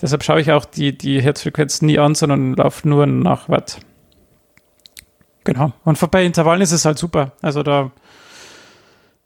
deshalb 0.00 0.22
schaue 0.22 0.40
ich 0.40 0.52
auch 0.52 0.64
die, 0.64 0.96
die 0.96 1.20
Herzfrequenz 1.20 1.82
nie 1.82 1.98
an, 1.98 2.14
sondern 2.14 2.54
laufe 2.54 2.88
nur 2.88 3.06
nach 3.06 3.48
Watt. 3.48 3.78
Genau. 5.44 5.72
Und 5.84 6.10
bei 6.10 6.24
Intervallen 6.24 6.62
ist 6.62 6.72
es 6.72 6.84
halt 6.84 6.98
super. 6.98 7.32
Also 7.42 7.62
da, 7.62 7.90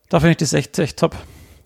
da 0.08 0.20
finde 0.20 0.32
ich 0.32 0.36
das 0.38 0.52
echt, 0.52 0.78
echt 0.78 0.98
top. 0.98 1.16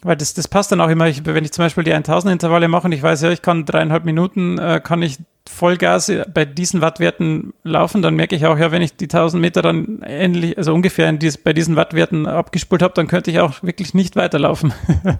Weil 0.02 0.16
das, 0.16 0.32
das 0.32 0.46
passt 0.46 0.70
dann 0.70 0.80
auch 0.80 0.88
immer, 0.88 1.08
ich, 1.08 1.26
wenn 1.26 1.44
ich 1.44 1.52
zum 1.52 1.64
Beispiel 1.64 1.82
die 1.82 1.92
1000 1.92 2.32
Intervalle 2.32 2.68
mache 2.68 2.86
und 2.86 2.92
ich 2.92 3.02
weiß, 3.02 3.22
ja, 3.22 3.30
ich 3.30 3.42
kann 3.42 3.64
dreieinhalb 3.64 4.04
Minuten, 4.04 4.58
äh, 4.58 4.80
kann 4.82 5.02
ich 5.02 5.18
Vollgas 5.48 6.12
bei 6.32 6.44
diesen 6.44 6.80
Wattwerten 6.80 7.52
laufen, 7.64 8.02
dann 8.02 8.14
merke 8.14 8.36
ich 8.36 8.46
auch, 8.46 8.58
ja, 8.58 8.70
wenn 8.70 8.82
ich 8.82 8.96
die 8.96 9.06
1000 9.06 9.40
Meter 9.40 9.62
dann 9.62 10.02
ähnlich, 10.06 10.56
also 10.56 10.72
ungefähr 10.72 11.10
dies, 11.12 11.38
bei 11.38 11.52
diesen 11.52 11.74
Wattwerten 11.74 12.26
abgespult 12.26 12.82
habe, 12.82 12.94
dann 12.94 13.08
könnte 13.08 13.30
ich 13.30 13.40
auch 13.40 13.62
wirklich 13.62 13.92
nicht 13.92 14.14
weiterlaufen. 14.14 14.72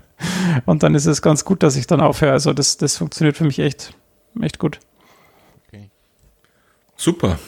und 0.67 0.83
dann 0.83 0.95
ist 0.95 1.07
es 1.07 1.23
ganz 1.23 1.45
gut, 1.45 1.63
dass 1.63 1.75
ich 1.75 1.87
dann 1.89 2.01
aufhöre. 2.01 2.33
Also 2.33 2.53
das, 2.53 2.77
das 2.77 2.99
funktioniert 2.99 3.37
für 3.37 3.45
mich 3.45 3.59
echt, 3.59 3.95
echt 4.41 4.59
gut. 4.59 4.79
Okay. 5.67 5.91
Super. 6.97 7.39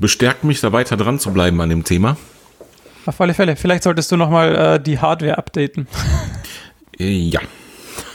Bestärkt 0.00 0.42
mich 0.42 0.60
da 0.60 0.72
weiter 0.72 0.96
dran 0.96 1.20
zu 1.20 1.32
bleiben 1.32 1.60
an 1.60 1.68
dem 1.68 1.84
Thema. 1.84 2.16
Auf 3.06 3.20
alle 3.20 3.34
Fälle. 3.34 3.54
Vielleicht 3.54 3.84
solltest 3.84 4.10
du 4.10 4.16
nochmal 4.16 4.56
äh, 4.56 4.80
die 4.80 4.98
Hardware 4.98 5.38
updaten. 5.38 5.86
Äh, 6.98 7.28
ja. 7.28 7.40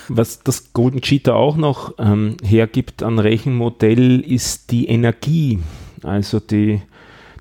Was 0.07 0.39
das 0.39 0.73
Golden 0.73 1.01
Cheetah 1.01 1.35
auch 1.35 1.55
noch 1.55 1.93
ähm, 1.99 2.37
hergibt 2.43 3.03
an 3.03 3.19
Rechenmodell 3.19 4.19
ist 4.21 4.71
die 4.71 4.87
Energie, 4.87 5.59
also 6.03 6.39
die 6.39 6.81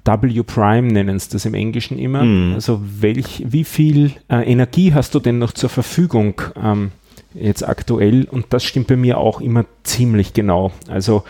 W 0.04 0.42
Prime 0.42 0.88
nennen 0.88 1.16
es 1.16 1.28
das 1.28 1.44
im 1.44 1.54
Englischen 1.54 1.98
immer. 1.98 2.22
Mhm. 2.22 2.54
Also 2.54 2.80
welch, 2.82 3.44
wie 3.46 3.64
viel 3.64 4.12
äh, 4.28 4.50
Energie 4.50 4.94
hast 4.94 5.14
du 5.14 5.20
denn 5.20 5.38
noch 5.38 5.52
zur 5.52 5.68
Verfügung 5.68 6.40
ähm, 6.62 6.92
jetzt 7.34 7.66
aktuell? 7.66 8.24
Und 8.24 8.46
das 8.50 8.64
stimmt 8.64 8.86
bei 8.86 8.96
mir 8.96 9.18
auch 9.18 9.40
immer 9.40 9.66
ziemlich 9.82 10.32
genau. 10.32 10.72
Also 10.88 11.24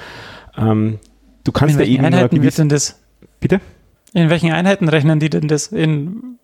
ähm, 0.57 0.99
du 1.45 1.53
kannst 1.53 1.75
In 1.75 1.81
ja 1.81 1.87
eben 1.87 2.05
Einheiten 2.05 2.43
wird 2.43 2.59
denn 2.59 2.69
das? 2.69 3.01
Bitte? 3.41 3.61
In 4.13 4.31
welchen 4.31 4.53
Einheiten 4.53 4.89
rechnen 4.89 5.19
die 5.19 5.31
denn 5.31 5.49
das? 5.49 5.69
In 5.69 6.39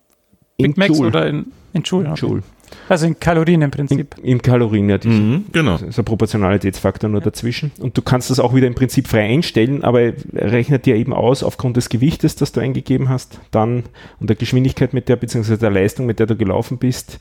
Big 0.57 0.77
Macs 0.77 0.99
oder 0.99 1.27
in, 1.27 1.47
in 1.73 1.83
Joule? 1.83 2.11
Okay. 2.11 2.21
Joule. 2.21 2.43
Also 2.89 3.07
in 3.07 3.19
Kalorien 3.19 3.61
im 3.61 3.71
Prinzip. 3.71 4.15
In, 4.17 4.23
in 4.23 4.41
Kalorien, 4.41 4.89
ja. 4.89 4.97
Diese, 4.97 5.19
mhm, 5.19 5.45
genau. 5.51 5.77
So 5.77 6.01
ein 6.01 6.05
Proportionalitätsfaktor 6.05 7.09
nur 7.09 7.21
ja. 7.21 7.25
dazwischen. 7.25 7.71
Und 7.79 7.97
du 7.97 8.01
kannst 8.01 8.29
das 8.29 8.39
auch 8.39 8.53
wieder 8.53 8.67
im 8.67 8.75
Prinzip 8.75 9.07
frei 9.07 9.23
einstellen, 9.23 9.83
aber 9.83 10.01
er 10.01 10.13
rechnet 10.33 10.85
dir 10.85 10.95
eben 10.95 11.13
aus, 11.13 11.43
aufgrund 11.43 11.77
des 11.77 11.89
Gewichtes, 11.89 12.35
das 12.35 12.51
du 12.51 12.59
eingegeben 12.59 13.09
hast, 13.09 13.39
dann 13.51 13.83
und 14.19 14.29
der 14.29 14.35
Geschwindigkeit 14.35 14.93
mit 14.93 15.09
der, 15.09 15.15
beziehungsweise 15.15 15.59
der 15.59 15.71
Leistung, 15.71 16.05
mit 16.05 16.19
der 16.19 16.27
du 16.27 16.35
gelaufen 16.35 16.77
bist, 16.77 17.19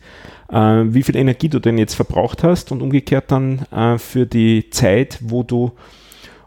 äh, 0.50 0.56
wie 0.56 1.02
viel 1.02 1.16
Energie 1.16 1.48
du 1.48 1.58
denn 1.58 1.78
jetzt 1.78 1.94
verbraucht 1.94 2.44
hast 2.44 2.72
und 2.72 2.82
umgekehrt 2.82 3.30
dann 3.30 3.66
äh, 3.72 3.98
für 3.98 4.26
die 4.26 4.70
Zeit, 4.70 5.18
wo 5.22 5.42
du 5.42 5.72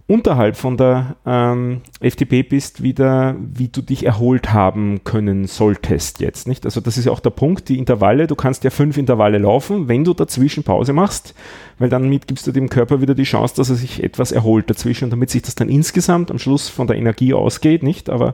unterhalb 0.08 0.56
von 0.56 0.78
der 0.78 1.18
ähm, 1.26 1.82
FDP 2.00 2.42
bist, 2.42 2.82
wieder, 2.82 3.36
wie 3.40 3.68
du 3.68 3.82
dich 3.82 4.06
erholt 4.06 4.54
haben 4.54 5.04
können 5.04 5.48
solltest 5.48 6.22
jetzt, 6.22 6.48
nicht? 6.48 6.64
Also 6.64 6.80
das 6.80 6.98
ist 6.98 7.06
ja 7.06 7.12
auch 7.12 7.20
der 7.20 7.30
Punkt, 7.30 7.68
die 7.68 7.78
Intervalle, 7.78 8.26
du 8.26 8.36
kannst 8.36 8.64
ja 8.64 8.70
fünf 8.70 8.98
Intervalle 8.98 9.38
laufen, 9.38 9.90
wenn 9.90 10.06
du 10.06 10.14
dazwischen 10.14 10.64
Pause 10.64 10.94
machst, 10.94 11.36
weil 11.78 11.90
dann 11.90 12.08
mit 12.08 12.28
gibst 12.28 12.48
du 12.48 12.54
dem 12.54 12.70
Körper 12.70 13.02
wieder 13.02 13.16
die 13.16 13.24
Chance, 13.24 13.56
dass 13.58 13.70
er 13.70 13.76
sich 13.76 14.02
etwas 14.02 14.32
erholt 14.32 14.70
dazwischen, 14.70 15.10
damit 15.10 15.30
sich 15.30 15.42
das 15.42 15.56
dann 15.56 15.68
insgesamt 15.68 16.32
am 16.32 16.40
Schluss 16.40 16.70
von 16.70 16.88
der 16.88 16.96
Energie 16.96 17.34
ausgeht, 17.34 17.84
nicht? 17.84 18.10
Aber 18.10 18.34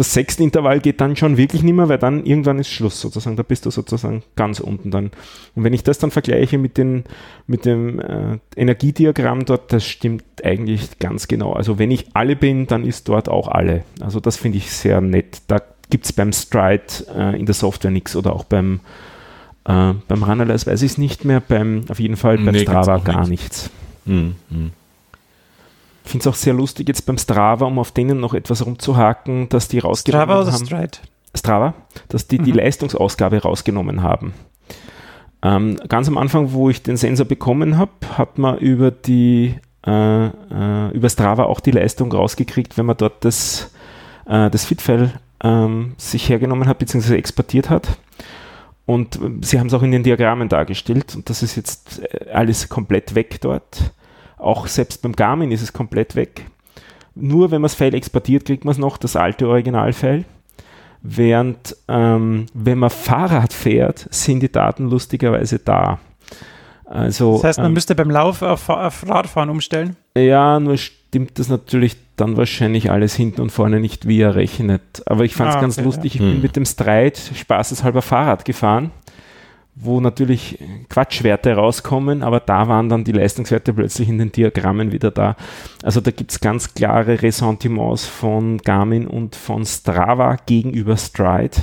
das 0.00 0.14
sechste 0.14 0.42
Intervall 0.42 0.80
geht 0.80 1.02
dann 1.02 1.14
schon 1.14 1.36
wirklich 1.36 1.62
nicht 1.62 1.74
mehr, 1.74 1.90
weil 1.90 1.98
dann 1.98 2.24
irgendwann 2.24 2.58
ist 2.58 2.70
Schluss 2.70 2.98
sozusagen. 2.98 3.36
Da 3.36 3.42
bist 3.42 3.66
du 3.66 3.70
sozusagen 3.70 4.22
ganz 4.34 4.58
unten 4.58 4.90
dann. 4.90 5.10
Und 5.54 5.62
wenn 5.62 5.74
ich 5.74 5.84
das 5.84 5.98
dann 5.98 6.10
vergleiche 6.10 6.56
mit, 6.56 6.78
den, 6.78 7.04
mit 7.46 7.66
dem 7.66 8.00
äh, 8.00 8.38
Energiediagramm 8.56 9.44
dort, 9.44 9.74
das 9.74 9.84
stimmt 9.84 10.24
eigentlich 10.42 10.98
ganz 11.00 11.28
genau. 11.28 11.52
Also 11.52 11.78
wenn 11.78 11.90
ich 11.90 12.06
alle 12.14 12.34
bin, 12.34 12.66
dann 12.66 12.86
ist 12.86 13.10
dort 13.10 13.28
auch 13.28 13.48
alle. 13.48 13.84
Also 14.00 14.20
das 14.20 14.38
finde 14.38 14.56
ich 14.56 14.72
sehr 14.72 15.02
nett. 15.02 15.42
Da 15.48 15.60
gibt 15.90 16.06
es 16.06 16.14
beim 16.14 16.32
Stride 16.32 16.84
äh, 17.14 17.38
in 17.38 17.44
der 17.44 17.54
Software 17.54 17.90
nichts 17.90 18.16
oder 18.16 18.32
auch 18.32 18.44
beim, 18.44 18.80
äh, 19.66 19.92
beim 20.08 20.22
Runalyze 20.22 20.66
weiß 20.66 20.80
ich 20.80 20.92
es 20.92 20.96
nicht 20.96 21.26
mehr, 21.26 21.40
beim, 21.40 21.84
auf 21.90 22.00
jeden 22.00 22.16
Fall 22.16 22.38
beim 22.38 22.54
nee, 22.54 22.60
Strava 22.60 22.96
gar 22.96 23.28
nichts. 23.28 23.68
nichts. 24.06 24.36
Mhm. 24.48 24.70
Ich 26.04 26.10
finde 26.10 26.22
es 26.22 26.26
auch 26.26 26.34
sehr 26.34 26.54
lustig 26.54 26.88
jetzt 26.88 27.06
beim 27.06 27.18
Strava, 27.18 27.66
um 27.66 27.78
auf 27.78 27.92
denen 27.92 28.20
noch 28.20 28.34
etwas 28.34 28.64
rumzuhaken, 28.64 29.48
dass 29.48 29.68
die 29.68 29.78
rausgenommen 29.78 30.24
Strava 30.26 30.42
oder 30.42 30.52
haben. 30.52 30.66
Stride? 30.66 30.98
Strava, 31.34 31.74
dass 32.08 32.26
die 32.26 32.38
mhm. 32.38 32.44
die 32.44 32.52
Leistungsausgabe 32.52 33.42
rausgenommen 33.42 34.02
haben. 34.02 34.34
Ähm, 35.42 35.78
ganz 35.88 36.08
am 36.08 36.18
Anfang, 36.18 36.52
wo 36.52 36.68
ich 36.70 36.82
den 36.82 36.96
Sensor 36.96 37.26
bekommen 37.26 37.78
habe, 37.78 37.92
hat 38.16 38.38
man 38.38 38.58
über 38.58 38.90
die 38.90 39.54
äh, 39.86 40.26
äh, 40.26 40.90
über 40.92 41.08
Strava 41.08 41.44
auch 41.44 41.60
die 41.60 41.70
Leistung 41.70 42.12
rausgekriegt, 42.12 42.76
wenn 42.76 42.86
man 42.86 42.96
dort 42.96 43.24
das, 43.24 43.72
äh, 44.26 44.50
das 44.50 44.66
Fit-File 44.66 45.12
ähm, 45.42 45.94
sich 45.96 46.28
hergenommen 46.28 46.68
hat 46.68 46.78
bzw. 46.78 47.16
exportiert 47.16 47.70
hat. 47.70 47.88
Und 48.84 49.16
äh, 49.16 49.30
sie 49.40 49.58
haben 49.58 49.68
es 49.68 49.74
auch 49.74 49.82
in 49.82 49.92
den 49.92 50.02
Diagrammen 50.02 50.50
dargestellt 50.50 51.14
und 51.16 51.30
das 51.30 51.42
ist 51.42 51.56
jetzt 51.56 52.02
äh, 52.02 52.30
alles 52.30 52.68
komplett 52.68 53.14
weg 53.14 53.40
dort. 53.40 53.92
Auch 54.40 54.66
selbst 54.66 55.02
beim 55.02 55.12
Garmin 55.14 55.50
ist 55.52 55.62
es 55.62 55.72
komplett 55.72 56.16
weg. 56.16 56.46
Nur 57.14 57.50
wenn 57.50 57.60
man 57.60 57.68
das 57.68 57.74
File 57.74 57.94
exportiert, 57.94 58.44
kriegt 58.44 58.64
man 58.64 58.72
es 58.72 58.78
noch, 58.78 58.96
das 58.96 59.16
alte 59.16 59.48
Originalfile. 59.48 60.24
Während 61.02 61.76
ähm, 61.88 62.46
wenn 62.52 62.78
man 62.78 62.90
Fahrrad 62.90 63.52
fährt, 63.52 64.06
sind 64.10 64.40
die 64.40 64.52
Daten 64.52 64.88
lustigerweise 64.90 65.58
da. 65.58 65.98
Also, 66.84 67.34
Das 67.36 67.44
heißt, 67.44 67.58
man 67.58 67.68
ähm, 67.68 67.72
müsste 67.74 67.94
beim 67.94 68.10
Lauf 68.10 68.42
auf, 68.42 68.68
auf 68.68 69.08
Radfahren 69.08 69.48
umstellen. 69.48 69.96
ja, 70.16 70.58
nur 70.60 70.76
stimmt 70.76 71.38
das 71.38 71.48
natürlich 71.48 71.96
dann 72.16 72.36
wahrscheinlich 72.36 72.90
alles 72.90 73.14
hinten 73.14 73.40
und 73.40 73.50
vorne 73.50 73.80
nicht, 73.80 74.06
wie 74.08 74.20
er 74.20 74.34
rechnet. 74.34 75.02
Aber 75.06 75.24
ich 75.24 75.34
fand 75.34 75.50
es 75.50 75.56
Ah, 75.56 75.60
ganz 75.60 75.78
okay, 75.78 75.84
lustig. 75.84 76.14
Ich 76.16 76.20
ja. 76.20 76.26
bin 76.26 76.34
Hm. 76.36 76.42
mit 76.42 76.56
dem 76.56 76.64
Streit 76.66 77.18
spaßeshalber 77.34 78.02
Fahrrad 78.02 78.44
gefahren, 78.44 78.90
wo 79.82 80.00
natürlich 80.00 80.58
Quatschwerte 80.88 81.54
rauskommen, 81.54 82.22
aber 82.22 82.40
da 82.40 82.68
waren 82.68 82.88
dann 82.88 83.04
die 83.04 83.12
Leistungswerte 83.12 83.72
plötzlich 83.72 84.08
in 84.08 84.18
den 84.18 84.32
Diagrammen 84.32 84.92
wieder 84.92 85.10
da. 85.10 85.36
Also 85.82 86.00
da 86.00 86.10
gibt 86.10 86.32
es 86.32 86.40
ganz 86.40 86.74
klare 86.74 87.22
Ressentiments 87.22 88.06
von 88.06 88.58
Garmin 88.58 89.06
und 89.06 89.36
von 89.36 89.64
Strava 89.64 90.36
gegenüber 90.46 90.96
Stride, 90.96 91.56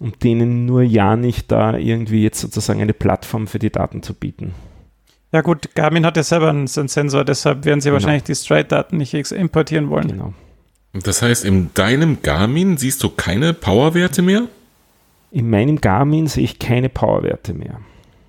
um 0.00 0.12
denen 0.18 0.66
nur 0.66 0.82
ja 0.82 1.16
nicht 1.16 1.52
da 1.52 1.76
irgendwie 1.76 2.22
jetzt 2.22 2.40
sozusagen 2.40 2.80
eine 2.80 2.92
Plattform 2.94 3.46
für 3.46 3.58
die 3.58 3.70
Daten 3.70 4.02
zu 4.02 4.14
bieten. 4.14 4.52
Ja 5.32 5.40
gut, 5.40 5.74
Garmin 5.74 6.06
hat 6.06 6.16
ja 6.16 6.22
selber 6.22 6.50
einen, 6.50 6.68
einen 6.76 6.88
Sensor, 6.88 7.24
deshalb 7.24 7.64
werden 7.64 7.80
sie 7.80 7.88
Genau. 7.88 7.94
wahrscheinlich 7.94 8.22
die 8.22 8.34
Stride-Daten 8.36 8.96
nicht 8.96 9.14
ex- 9.14 9.32
importieren 9.32 9.90
wollen. 9.90 10.08
Genau. 10.08 10.32
Das 10.92 11.22
heißt, 11.22 11.44
in 11.44 11.70
deinem 11.74 12.22
Garmin 12.22 12.76
siehst 12.76 13.02
du 13.02 13.08
keine 13.08 13.52
Powerwerte 13.52 14.22
mehr? 14.22 14.42
In 15.34 15.50
meinem 15.50 15.80
Garmin 15.80 16.28
sehe 16.28 16.44
ich 16.44 16.60
keine 16.60 16.88
Powerwerte 16.88 17.54
mehr. 17.54 17.80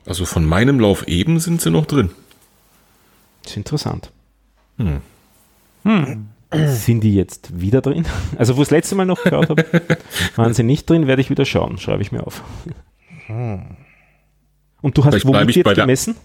Also 0.08 0.26
von 0.26 0.44
meinem 0.44 0.80
Lauf 0.80 1.08
eben 1.08 1.40
sind 1.40 1.62
sie 1.62 1.70
noch 1.70 1.86
drin. 1.86 2.10
Das 3.44 3.52
ist 3.52 3.58
interessant. 3.58 4.12
Hm. 4.78 5.02
Sind 6.52 7.02
die 7.02 7.14
jetzt 7.14 7.62
wieder 7.62 7.82
drin? 7.82 8.06
Also, 8.40 8.58
wo 8.58 8.62
ich 8.64 8.70
das 8.70 8.72
letzte 8.72 8.96
Mal 8.96 9.06
noch 9.06 9.22
geschaut 9.24 9.50
habe, 9.50 9.66
waren 10.36 10.54
sie 10.56 10.64
nicht 10.64 10.90
drin, 10.90 11.06
werde 11.06 11.22
ich 11.22 11.30
wieder 11.30 11.46
schauen. 11.46 11.78
Schreibe 11.78 12.02
ich 12.02 12.12
mir 12.12 12.26
auf. 12.26 12.42
Und 13.30 14.98
du 14.98 15.04
hast 15.06 15.12
Vielleicht 15.12 15.28
womit 15.28 15.50
ich 15.52 15.56
jetzt 15.58 15.66
bei 15.66 15.76
der- 15.76 15.84
gemessen? 15.86 16.16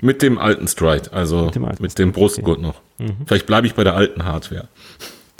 Mit 0.00 0.22
dem 0.22 0.38
alten 0.38 0.66
Stride, 0.68 1.12
also 1.12 1.44
Mit 1.46 1.54
dem 1.54 1.64
alten 1.64 1.82
mit 1.82 1.98
dem 1.98 2.12
Brustgurt 2.12 2.60
noch. 2.60 2.82
Mhm. 2.98 3.16
Vielleicht 3.26 3.46
bleibe 3.46 3.66
ich 3.68 3.74
bei 3.74 3.84
der 3.84 3.94
alten 3.94 4.24
Hardware. 4.24 4.68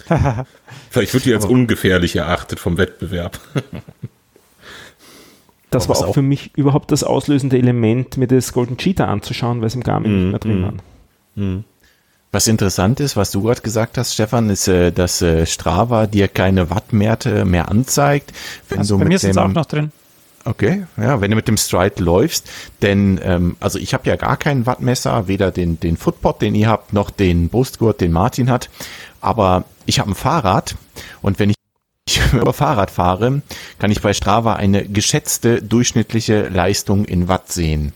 Vielleicht 0.91 1.12
wird 1.12 1.24
die 1.24 1.34
als 1.34 1.45
ungefährlich 1.45 2.14
erachtet 2.16 2.59
vom 2.61 2.78
Wettbewerb. 2.78 3.39
Das 5.79 5.89
war 5.89 5.97
auch 5.97 6.09
auch- 6.09 6.14
für 6.14 6.22
mich 6.22 6.51
überhaupt 6.57 6.91
das 6.93 7.05
auslösende 7.05 7.59
Element, 7.59 8.16
mir 8.16 8.27
das 8.27 8.53
Golden 8.53 8.77
Cheetah 8.77 9.07
anzuschauen, 9.07 9.61
weil 9.61 9.66
es 9.68 9.74
im 9.74 9.83
Garmin 9.83 10.12
Mhm, 10.12 10.18
nicht 10.18 10.31
mehr 10.31 10.39
drin 10.41 10.61
mhm. 11.35 11.57
war. 11.57 11.64
Was 12.33 12.47
interessant 12.49 13.01
ist, 13.01 13.16
was 13.16 13.31
du 13.31 13.43
gerade 13.43 13.62
gesagt 13.62 13.97
hast, 13.99 14.12
Stefan, 14.14 14.51
ist, 14.51 14.68
äh, 14.68 14.91
dass 14.93 15.22
äh, 15.22 15.47
Strava 15.47 16.07
dir 16.07 16.29
keine 16.29 16.70
Wattwerte 16.70 17.45
mehr 17.45 17.70
anzeigt. 17.70 18.33
Wenn 18.68 18.79
Also 18.81 18.95
du 18.95 18.99
bei 18.99 19.05
mit 19.05 19.12
mir 19.12 19.18
sind 19.18 19.31
es 19.31 19.37
auch 19.39 19.49
noch 19.49 19.64
drin. 19.66 19.93
Okay, 20.45 20.87
ja, 20.97 21.20
wenn 21.20 21.31
du 21.31 21.37
mit 21.37 21.49
dem 21.49 21.57
Stride 21.57 22.03
läufst, 22.05 22.49
denn 22.81 23.18
ähm, 23.22 23.57
also 23.59 23.79
ich 23.81 23.95
habe 23.95 24.09
ja 24.09 24.14
gar 24.16 24.37
keinen 24.37 24.64
Wattmesser, 24.64 25.27
weder 25.29 25.51
den 25.51 25.81
den 25.81 25.97
Footpod, 25.97 26.41
den 26.41 26.55
ihr 26.55 26.68
habt, 26.68 26.93
noch 26.93 27.11
den 27.11 27.49
Brustgurt, 27.49 28.01
den 28.01 28.12
Martin 28.12 28.49
hat, 28.51 28.70
aber 29.20 29.64
ich 29.87 29.99
habe 29.99 30.11
ein 30.12 30.14
Fahrrad 30.14 30.77
und 31.20 31.41
wenn 31.41 31.51
ich 31.51 31.57
über 32.32 32.52
Fahrrad 32.52 32.90
fahre, 32.90 33.42
kann 33.78 33.90
ich 33.90 34.00
bei 34.00 34.12
Strava 34.14 34.54
eine 34.54 34.86
geschätzte 34.86 35.62
durchschnittliche 35.62 36.48
Leistung 36.48 37.04
in 37.04 37.28
Watt 37.28 37.52
sehen. 37.52 37.92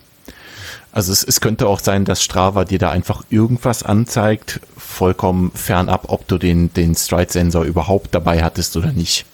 Also 0.93 1.13
es, 1.13 1.23
es 1.23 1.41
könnte 1.41 1.69
auch 1.69 1.79
sein, 1.79 2.05
dass 2.05 2.23
Strava 2.23 2.65
dir 2.65 2.81
da 2.81 2.91
einfach 2.91 3.25
irgendwas 3.31 3.85
anzeigt, 3.85 4.61
vollkommen 4.77 5.53
fernab, 5.55 6.07
ob 6.09 6.27
du 6.27 6.37
den, 6.37 6.73
den 6.73 6.97
Stride-Sensor 6.97 7.65
überhaupt 7.65 8.15
dabei 8.15 8.43
hattest 8.43 8.77
oder 8.77 8.93
nicht. 8.93 9.25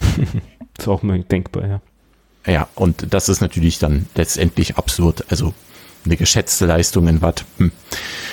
Ist 0.78 0.88
auch 0.88 1.02
mal 1.02 1.20
denkbar, 1.20 1.66
ja. 1.66 1.80
Ja, 2.46 2.68
und 2.74 3.12
das 3.12 3.28
ist 3.28 3.42
natürlich 3.42 3.78
dann 3.78 4.06
letztendlich 4.14 4.78
absurd. 4.78 5.26
Also 5.28 5.52
eine 6.06 6.16
geschätzte 6.16 6.64
Leistung 6.64 7.06
in 7.06 7.20
Watt. 7.20 7.44
Hm. 7.58 7.70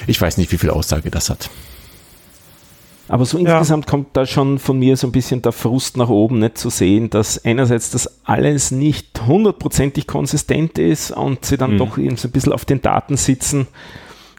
Ich 0.07 0.21
weiß 0.21 0.37
nicht, 0.37 0.49
wie 0.53 0.57
viel 0.57 0.69
Aussage 0.69 1.11
das 1.11 1.29
hat. 1.29 1.49
Aber 3.09 3.25
so 3.25 3.37
Ja. 3.37 3.57
insgesamt 3.57 3.87
kommt 3.87 4.15
da 4.17 4.25
schon 4.25 4.59
von 4.59 4.77
mir 4.79 4.97
so 4.97 5.07
ein 5.07 5.11
bisschen 5.13 5.41
der 5.41 5.51
Frust 5.53 5.95
nach 5.97 6.09
oben, 6.09 6.39
nicht 6.39 6.57
zu 6.57 6.69
sehen, 6.69 7.09
dass 7.09 7.43
einerseits 7.45 7.89
das 7.91 8.25
alles 8.25 8.71
nicht 8.71 9.25
hundertprozentig 9.25 10.07
konsistent 10.07 10.77
ist 10.77 11.11
und 11.11 11.45
sie 11.45 11.57
dann 11.57 11.73
Mhm. 11.73 11.77
doch 11.77 11.97
eben 11.97 12.17
so 12.17 12.27
ein 12.27 12.31
bisschen 12.31 12.51
auf 12.53 12.65
den 12.65 12.81
Daten 12.81 13.15
sitzen 13.17 13.67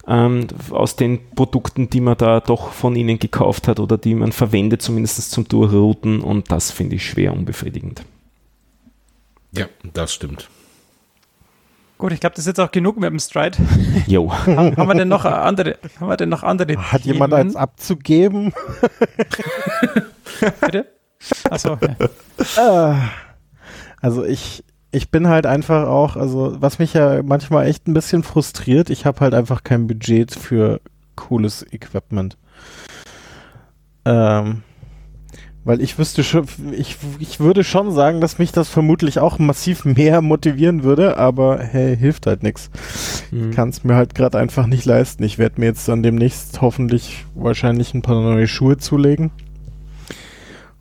ähm, 0.06 0.46
aus 0.70 0.96
den 0.96 1.18
Produkten, 1.34 1.90
die 1.90 2.00
man 2.00 2.16
da 2.16 2.40
doch 2.40 2.72
von 2.72 2.96
ihnen 2.96 3.18
gekauft 3.18 3.68
hat 3.68 3.78
oder 3.78 3.98
die 3.98 4.14
man 4.14 4.32
verwendet, 4.32 4.80
zumindest 4.82 5.30
zum 5.30 5.46
Durchrouten 5.46 6.20
und 6.20 6.50
das 6.50 6.70
finde 6.70 6.96
ich 6.96 7.04
schwer 7.06 7.32
unbefriedigend. 7.34 8.02
Ja, 9.52 9.66
das 9.94 10.12
stimmt. 10.12 10.48
Gut, 11.98 12.12
ich 12.12 12.20
glaube, 12.20 12.34
das 12.36 12.44
ist 12.44 12.46
jetzt 12.46 12.60
auch 12.60 12.70
genug 12.70 12.96
mit 12.96 13.10
dem 13.10 13.18
Stride. 13.18 13.58
Jo. 14.06 14.32
haben 14.32 14.76
wir 14.88 14.94
denn 14.94 15.08
noch 15.08 15.24
andere, 15.24 15.76
haben 16.00 16.08
wir 16.08 16.16
denn 16.16 16.28
noch 16.28 16.42
andere 16.44 16.76
Hat 16.76 17.02
jemand 17.02 17.32
Themen? 17.32 17.40
eins 17.48 17.56
abzugeben? 17.56 18.52
Bitte? 20.60 20.86
Achso, 21.50 21.76
ja. 21.80 21.96
Ah, 22.56 22.96
Also 24.00 24.24
ich, 24.24 24.64
ich 24.92 25.10
bin 25.10 25.26
halt 25.28 25.44
einfach 25.46 25.88
auch, 25.88 26.14
also 26.16 26.56
was 26.60 26.78
mich 26.78 26.94
ja 26.94 27.22
manchmal 27.24 27.66
echt 27.66 27.88
ein 27.88 27.94
bisschen 27.94 28.22
frustriert, 28.22 28.90
ich 28.90 29.04
habe 29.04 29.20
halt 29.20 29.34
einfach 29.34 29.64
kein 29.64 29.86
Budget 29.88 30.32
für 30.34 30.80
cooles 31.16 31.66
Equipment. 31.72 32.36
Ähm, 34.04 34.62
weil 35.68 35.82
ich 35.82 35.98
wüsste 35.98 36.24
schon, 36.24 36.46
ich, 36.72 36.96
ich 37.18 37.40
würde 37.40 37.62
schon 37.62 37.92
sagen, 37.92 38.22
dass 38.22 38.38
mich 38.38 38.52
das 38.52 38.70
vermutlich 38.70 39.18
auch 39.18 39.38
massiv 39.38 39.84
mehr 39.84 40.22
motivieren 40.22 40.82
würde, 40.82 41.18
aber 41.18 41.58
hey, 41.62 41.94
hilft 41.94 42.26
halt 42.26 42.42
nichts. 42.42 42.70
Mhm. 43.30 43.50
kann 43.50 43.68
es 43.68 43.84
mir 43.84 43.94
halt 43.94 44.14
gerade 44.14 44.38
einfach 44.38 44.66
nicht 44.66 44.86
leisten. 44.86 45.22
Ich 45.24 45.36
werde 45.36 45.60
mir 45.60 45.66
jetzt 45.66 45.86
dann 45.86 46.02
demnächst 46.02 46.62
hoffentlich 46.62 47.26
wahrscheinlich 47.34 47.92
ein 47.92 48.00
paar 48.00 48.14
neue 48.18 48.48
Schuhe 48.48 48.78
zulegen. 48.78 49.30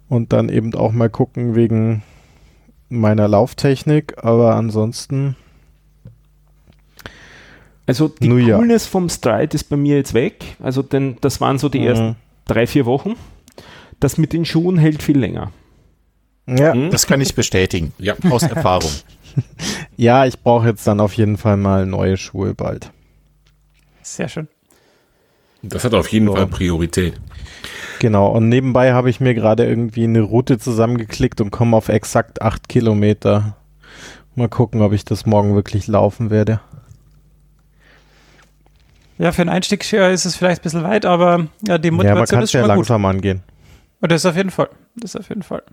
Und 0.07 0.31
dann 0.31 0.47
eben 0.47 0.73
auch 0.73 0.93
mal 0.93 1.09
gucken 1.09 1.53
wegen 1.53 2.01
meiner 2.88 3.27
Lauftechnik. 3.27 4.23
Aber 4.23 4.55
ansonsten, 4.55 5.35
Also 7.85 8.07
die 8.07 8.29
Nun 8.29 8.47
ja. 8.47 8.55
Coolness 8.57 8.85
vom 8.88 9.09
Stride 9.09 9.53
ist 9.53 9.65
bei 9.65 9.75
mir 9.75 9.97
jetzt 9.97 10.13
weg. 10.13 10.55
Also 10.63 10.81
denn 10.81 11.17
das 11.19 11.41
waren 11.41 11.57
so 11.57 11.67
die 11.67 11.85
ersten 11.85 12.07
Mhm. 12.11 12.15
drei, 12.45 12.67
vier 12.67 12.85
Wochen. 12.85 13.15
Das 13.99 14.17
mit 14.17 14.33
den 14.33 14.45
Schuhen 14.45 14.77
hält 14.77 15.01
viel 15.03 15.17
länger. 15.17 15.51
ja, 16.47 16.73
Hm? 16.73 16.91
Das 16.91 17.07
kann 17.07 17.21
ich 17.21 17.33
bestätigen. 17.35 17.93
Ja. 17.97 18.15
Aus 18.29 18.43
Erfahrung. 18.43 18.91
ja, 19.97 20.25
ich 20.25 20.39
brauche 20.39 20.67
jetzt 20.67 20.85
dann 20.87 20.99
auf 20.99 21.13
jeden 21.13 21.37
Fall 21.37 21.57
mal 21.57 21.85
neue 21.85 22.17
Schuhe 22.17 22.53
bald. 22.53 22.91
Sehr 24.01 24.29
schön. 24.29 24.47
Das 25.63 25.83
hat 25.83 25.93
auf 25.93 26.07
jeden 26.09 26.27
So. 26.27 26.35
Fall 26.35 26.47
Priorität. 26.47 27.19
Genau, 27.99 28.27
und 28.27 28.47
nebenbei 28.47 28.93
habe 28.93 29.09
ich 29.09 29.19
mir 29.19 29.33
gerade 29.33 29.65
irgendwie 29.65 30.03
eine 30.03 30.21
Route 30.21 30.59
zusammengeklickt 30.59 31.41
und 31.41 31.49
komme 31.49 31.75
auf 31.75 31.89
exakt 31.89 32.41
acht 32.43 32.69
Kilometer. 32.69 33.57
Mal 34.35 34.49
gucken, 34.49 34.81
ob 34.81 34.93
ich 34.93 35.03
das 35.03 35.25
morgen 35.25 35.55
wirklich 35.55 35.87
laufen 35.87 36.29
werde. 36.29 36.61
Ja, 39.17 39.31
für 39.31 39.41
einen 39.41 39.49
Einstieg 39.49 39.81
ist 39.91 40.25
es 40.25 40.35
vielleicht 40.35 40.61
ein 40.61 40.63
bisschen 40.63 40.83
weit, 40.83 41.05
aber 41.05 41.47
ja, 41.67 41.79
die 41.79 41.87
Ja, 41.87 41.91
man 41.91 42.05
Motivation 42.05 42.27
kann 42.37 42.43
ist 42.43 42.49
es 42.49 42.53
ja 42.53 42.59
schon 42.59 42.67
mal 42.67 42.75
gut. 42.75 42.87
langsam 42.87 43.05
angehen. 43.05 43.41
Und 44.01 44.11
das 44.11 44.21
ist 44.21 44.25
auf 44.25 44.35
jeden 44.35 44.51
Fall. 44.51 44.69
Das 44.95 45.15
auf 45.15 45.29
jeden 45.29 45.43
Fall. 45.43 45.63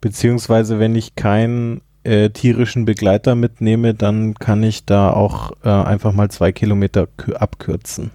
Beziehungsweise, 0.00 0.78
wenn 0.78 0.94
ich 0.96 1.14
keinen 1.14 1.82
äh, 2.04 2.30
tierischen 2.30 2.84
Begleiter 2.84 3.34
mitnehme, 3.34 3.94
dann 3.94 4.34
kann 4.34 4.62
ich 4.62 4.86
da 4.86 5.10
auch 5.12 5.52
äh, 5.62 5.68
einfach 5.68 6.12
mal 6.12 6.30
zwei 6.30 6.52
Kilometer 6.52 7.06
kü- 7.18 7.34
abkürzen. 7.34 8.10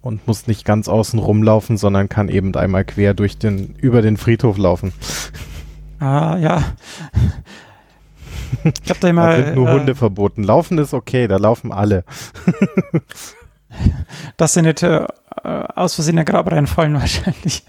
Und 0.00 0.26
muss 0.26 0.46
nicht 0.46 0.64
ganz 0.64 0.88
außen 0.88 1.18
rumlaufen, 1.18 1.76
sondern 1.78 2.08
kann 2.08 2.28
eben 2.28 2.54
einmal 2.56 2.84
quer 2.84 3.14
durch 3.14 3.38
den, 3.38 3.74
über 3.76 4.02
den 4.02 4.16
Friedhof 4.16 4.58
laufen. 4.58 4.92
Ah, 5.98 6.36
ja. 6.38 6.62
Ich 8.82 8.90
habe 8.90 9.00
da 9.00 9.08
immer. 9.08 9.28
Da 9.36 9.44
sind 9.44 9.54
nur 9.54 9.68
äh, 9.68 9.72
Hunde 9.72 9.94
verboten. 9.94 10.42
Laufen 10.42 10.78
ist 10.78 10.94
okay, 10.94 11.26
da 11.28 11.36
laufen 11.36 11.72
alle. 11.72 12.04
Dass 14.36 14.54
sie 14.54 14.62
nicht 14.62 14.82
äh, 14.82 15.06
äh, 15.42 15.48
aus 15.74 15.94
Versehen 15.94 16.14
in 16.14 16.20
ein 16.20 16.24
Grab 16.24 16.50
reinfallen, 16.50 16.94
wahrscheinlich. 17.00 17.64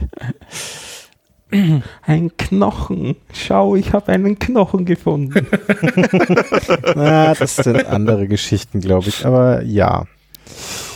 Ein 2.01 2.35
Knochen. 2.37 3.15
Schau, 3.31 3.75
ich 3.75 3.93
habe 3.93 4.11
einen 4.11 4.39
Knochen 4.39 4.85
gefunden. 4.85 5.47
Na, 6.95 7.33
das 7.33 7.55
sind 7.57 7.85
andere 7.85 8.27
Geschichten, 8.27 8.81
glaube 8.81 9.09
ich. 9.09 9.25
Aber 9.25 9.61
ja. 9.61 10.05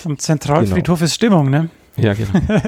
Am 0.06 0.18
Zentralfriedhof 0.18 1.02
ist 1.02 1.16
Stimmung, 1.16 1.50
ne? 1.50 1.70
ja, 1.98 2.14
genau. 2.14 2.40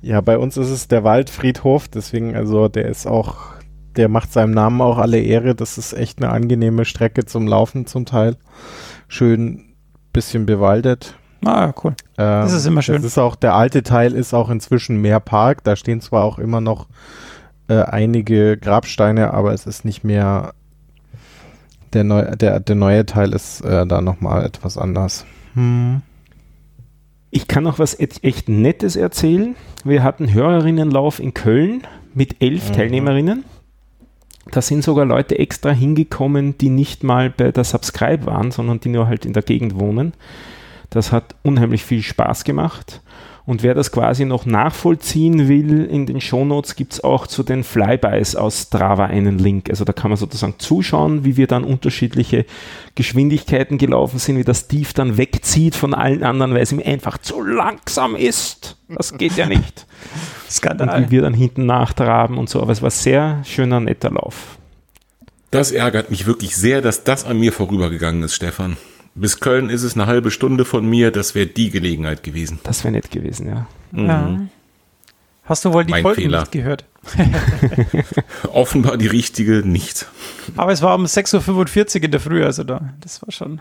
Ja, 0.00 0.20
bei 0.20 0.38
uns 0.38 0.56
ist 0.56 0.70
es 0.70 0.88
der 0.88 1.04
Waldfriedhof, 1.04 1.88
deswegen, 1.88 2.34
also 2.36 2.68
der 2.68 2.86
ist 2.86 3.06
auch 3.06 3.52
der 3.96 4.08
macht 4.08 4.32
seinem 4.32 4.52
Namen 4.52 4.80
auch 4.80 4.98
alle 4.98 5.20
Ehre. 5.20 5.54
Das 5.54 5.78
ist 5.78 5.92
echt 5.92 6.22
eine 6.22 6.32
angenehme 6.32 6.84
Strecke 6.84 7.24
zum 7.24 7.46
Laufen 7.46 7.86
zum 7.86 8.06
Teil. 8.06 8.36
Schön 9.12 9.64
bisschen 10.14 10.46
bewaldet. 10.46 11.14
Ah, 11.44 11.66
ja, 11.66 11.74
cool. 11.84 11.90
Ähm, 12.16 12.42
Das 12.42 12.52
ist 12.54 12.64
immer 12.64 12.80
schön. 12.80 12.96
Das 12.96 13.04
ist 13.04 13.18
auch, 13.18 13.36
der 13.36 13.54
alte 13.54 13.82
Teil 13.82 14.12
ist 14.14 14.32
auch 14.32 14.48
inzwischen 14.48 14.96
mehr 15.02 15.20
Park. 15.20 15.64
Da 15.64 15.76
stehen 15.76 16.00
zwar 16.00 16.24
auch 16.24 16.38
immer 16.38 16.62
noch 16.62 16.86
äh, 17.68 17.82
einige 17.82 18.56
Grabsteine, 18.56 19.34
aber 19.34 19.52
es 19.52 19.66
ist 19.66 19.84
nicht 19.84 20.02
mehr 20.02 20.54
der, 21.92 22.04
neu, 22.04 22.22
der, 22.36 22.60
der 22.60 22.74
neue 22.76 23.04
Teil 23.04 23.34
ist 23.34 23.60
äh, 23.60 23.86
da 23.86 24.00
nochmal 24.00 24.46
etwas 24.46 24.78
anders. 24.78 25.26
Hm. 25.52 26.00
Ich 27.30 27.48
kann 27.48 27.64
noch 27.64 27.78
was 27.78 27.92
et- 27.98 28.24
echt 28.24 28.48
Nettes 28.48 28.96
erzählen. 28.96 29.56
Wir 29.84 30.02
hatten 30.02 30.32
Hörerinnenlauf 30.32 31.18
in 31.18 31.34
Köln 31.34 31.82
mit 32.14 32.40
elf 32.42 32.70
Mhm. 32.70 32.72
Teilnehmerinnen. 32.74 33.44
Da 34.50 34.60
sind 34.60 34.82
sogar 34.82 35.04
Leute 35.04 35.38
extra 35.38 35.70
hingekommen, 35.70 36.58
die 36.58 36.68
nicht 36.68 37.04
mal 37.04 37.30
bei 37.30 37.52
der 37.52 37.64
Subscribe 37.64 38.26
waren, 38.26 38.50
sondern 38.50 38.80
die 38.80 38.88
nur 38.88 39.06
halt 39.06 39.24
in 39.24 39.32
der 39.32 39.42
Gegend 39.42 39.78
wohnen. 39.78 40.12
Das 40.90 41.12
hat 41.12 41.34
unheimlich 41.42 41.84
viel 41.84 42.02
Spaß 42.02 42.44
gemacht. 42.44 43.00
Und 43.44 43.64
wer 43.64 43.74
das 43.74 43.90
quasi 43.90 44.24
noch 44.24 44.46
nachvollziehen 44.46 45.48
will, 45.48 45.84
in 45.84 46.06
den 46.06 46.20
Shownotes 46.20 46.76
gibt 46.76 46.92
es 46.92 47.04
auch 47.04 47.26
zu 47.26 47.42
den 47.42 47.64
Flybys 47.64 48.36
aus 48.36 48.62
Strava 48.62 49.06
einen 49.06 49.38
Link. 49.38 49.68
Also 49.68 49.84
da 49.84 49.92
kann 49.92 50.10
man 50.10 50.16
sozusagen 50.16 50.54
zuschauen, 50.58 51.24
wie 51.24 51.36
wir 51.36 51.48
dann 51.48 51.64
unterschiedliche 51.64 52.46
Geschwindigkeiten 52.94 53.78
gelaufen 53.78 54.20
sind, 54.20 54.36
wie 54.36 54.44
das 54.44 54.60
Steve 54.60 54.90
dann 54.94 55.16
wegzieht 55.16 55.74
von 55.74 55.92
allen 55.92 56.22
anderen, 56.22 56.54
weil 56.54 56.62
es 56.62 56.70
ihm 56.70 56.82
einfach 56.84 57.18
zu 57.18 57.42
langsam 57.42 58.14
ist. 58.14 58.76
Das 58.88 59.18
geht 59.18 59.36
ja 59.36 59.46
nicht. 59.46 59.86
Und 60.44 60.52
Skandal. 60.52 61.06
wie 61.06 61.10
wir 61.10 61.22
dann 61.22 61.34
hinten 61.34 61.64
nachtraben 61.64 62.36
und 62.36 62.48
so. 62.48 62.60
Aber 62.60 62.72
es 62.72 62.82
war 62.82 62.90
sehr 62.90 63.42
schöner, 63.44 63.80
netter 63.80 64.10
Lauf. 64.10 64.58
Das 65.50 65.72
ärgert 65.72 66.10
mich 66.10 66.26
wirklich 66.26 66.56
sehr, 66.56 66.82
dass 66.82 67.04
das 67.04 67.24
an 67.24 67.38
mir 67.38 67.52
vorübergegangen 67.52 68.22
ist, 68.22 68.34
Stefan. 68.34 68.76
Bis 69.14 69.40
Köln 69.40 69.68
ist 69.68 69.82
es 69.82 69.94
eine 69.94 70.06
halbe 70.06 70.30
Stunde 70.30 70.64
von 70.64 70.86
mir. 70.86 71.10
Das 71.10 71.34
wäre 71.34 71.46
die 71.46 71.70
Gelegenheit 71.70 72.22
gewesen. 72.22 72.60
Das 72.62 72.82
wäre 72.84 72.92
nett 72.92 73.10
gewesen, 73.10 73.46
ja. 73.48 73.66
Ja. 73.92 74.40
Hast 75.44 75.64
du 75.64 75.72
wohl 75.72 75.84
die 75.84 75.90
Mein 75.90 76.02
Folgen 76.02 76.22
Fehler. 76.22 76.40
nicht 76.40 76.52
gehört? 76.52 76.84
Offenbar 78.52 78.96
die 78.96 79.08
richtige 79.08 79.62
nicht. 79.68 80.06
Aber 80.56 80.72
es 80.72 80.82
war 80.82 80.94
um 80.94 81.04
6.45 81.04 81.96
Uhr 81.96 82.04
in 82.04 82.10
der 82.10 82.20
Früh, 82.20 82.44
also 82.44 82.64
da, 82.64 82.92
das 83.00 83.20
war 83.22 83.32
schon. 83.32 83.60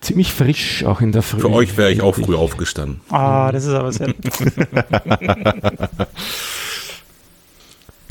Ziemlich 0.00 0.32
frisch 0.32 0.84
auch 0.84 1.00
in 1.00 1.12
der 1.12 1.22
Früh. 1.22 1.40
Für 1.40 1.50
euch 1.50 1.76
wäre 1.76 1.92
ich 1.92 2.02
auch 2.02 2.16
früh 2.16 2.34
aufgestanden. 2.34 3.00
Ah, 3.10 3.52
das 3.52 3.64
ist 3.64 3.72
aber 3.72 3.92
sehr. 3.92 4.08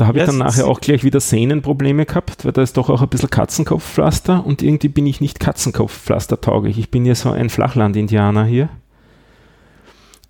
Da 0.01 0.07
habe 0.07 0.17
ich 0.17 0.25
dann 0.25 0.39
nachher 0.39 0.65
auch 0.65 0.81
gleich 0.81 1.03
wieder 1.03 1.19
Sehnenprobleme 1.19 2.07
gehabt, 2.07 2.43
weil 2.43 2.53
da 2.53 2.63
ist 2.63 2.75
doch 2.75 2.89
auch 2.89 3.03
ein 3.03 3.07
bisschen 3.07 3.29
Katzenkopfpflaster 3.29 4.43
und 4.43 4.63
irgendwie 4.63 4.87
bin 4.87 5.05
ich 5.05 5.21
nicht 5.21 5.39
Katzenkopfpflaster 5.39 6.41
tauglich. 6.41 6.79
Ich 6.79 6.89
bin 6.89 7.05
ja 7.05 7.13
so 7.13 7.29
ein 7.29 7.51
Flachland-Indianer 7.51 8.45
hier. 8.45 8.69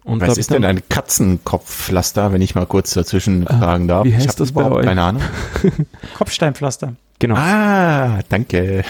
Und 0.03 0.19
Was 0.19 0.37
ist 0.37 0.51
denn 0.51 0.65
ein 0.65 0.81
Katzenkopfpflaster, 0.89 2.33
wenn 2.33 2.41
ich 2.41 2.53
mal 2.53 2.65
kurz 2.65 2.93
dazwischen 2.93 3.47
fragen 3.47 3.87
darf? 3.87 4.03
wie 4.03 4.13
heißt 4.13 4.25
ich 4.31 4.35
das 4.35 4.51
bei 4.51 4.59
überhaupt 4.59 4.81
euch? 4.81 4.85
Keine 4.87 5.03
Ahnung. 5.03 5.21
Kopfsteinpflaster. 6.17 6.95
Genau. 7.19 7.35
Ah, 7.37 8.19
danke. 8.27 8.83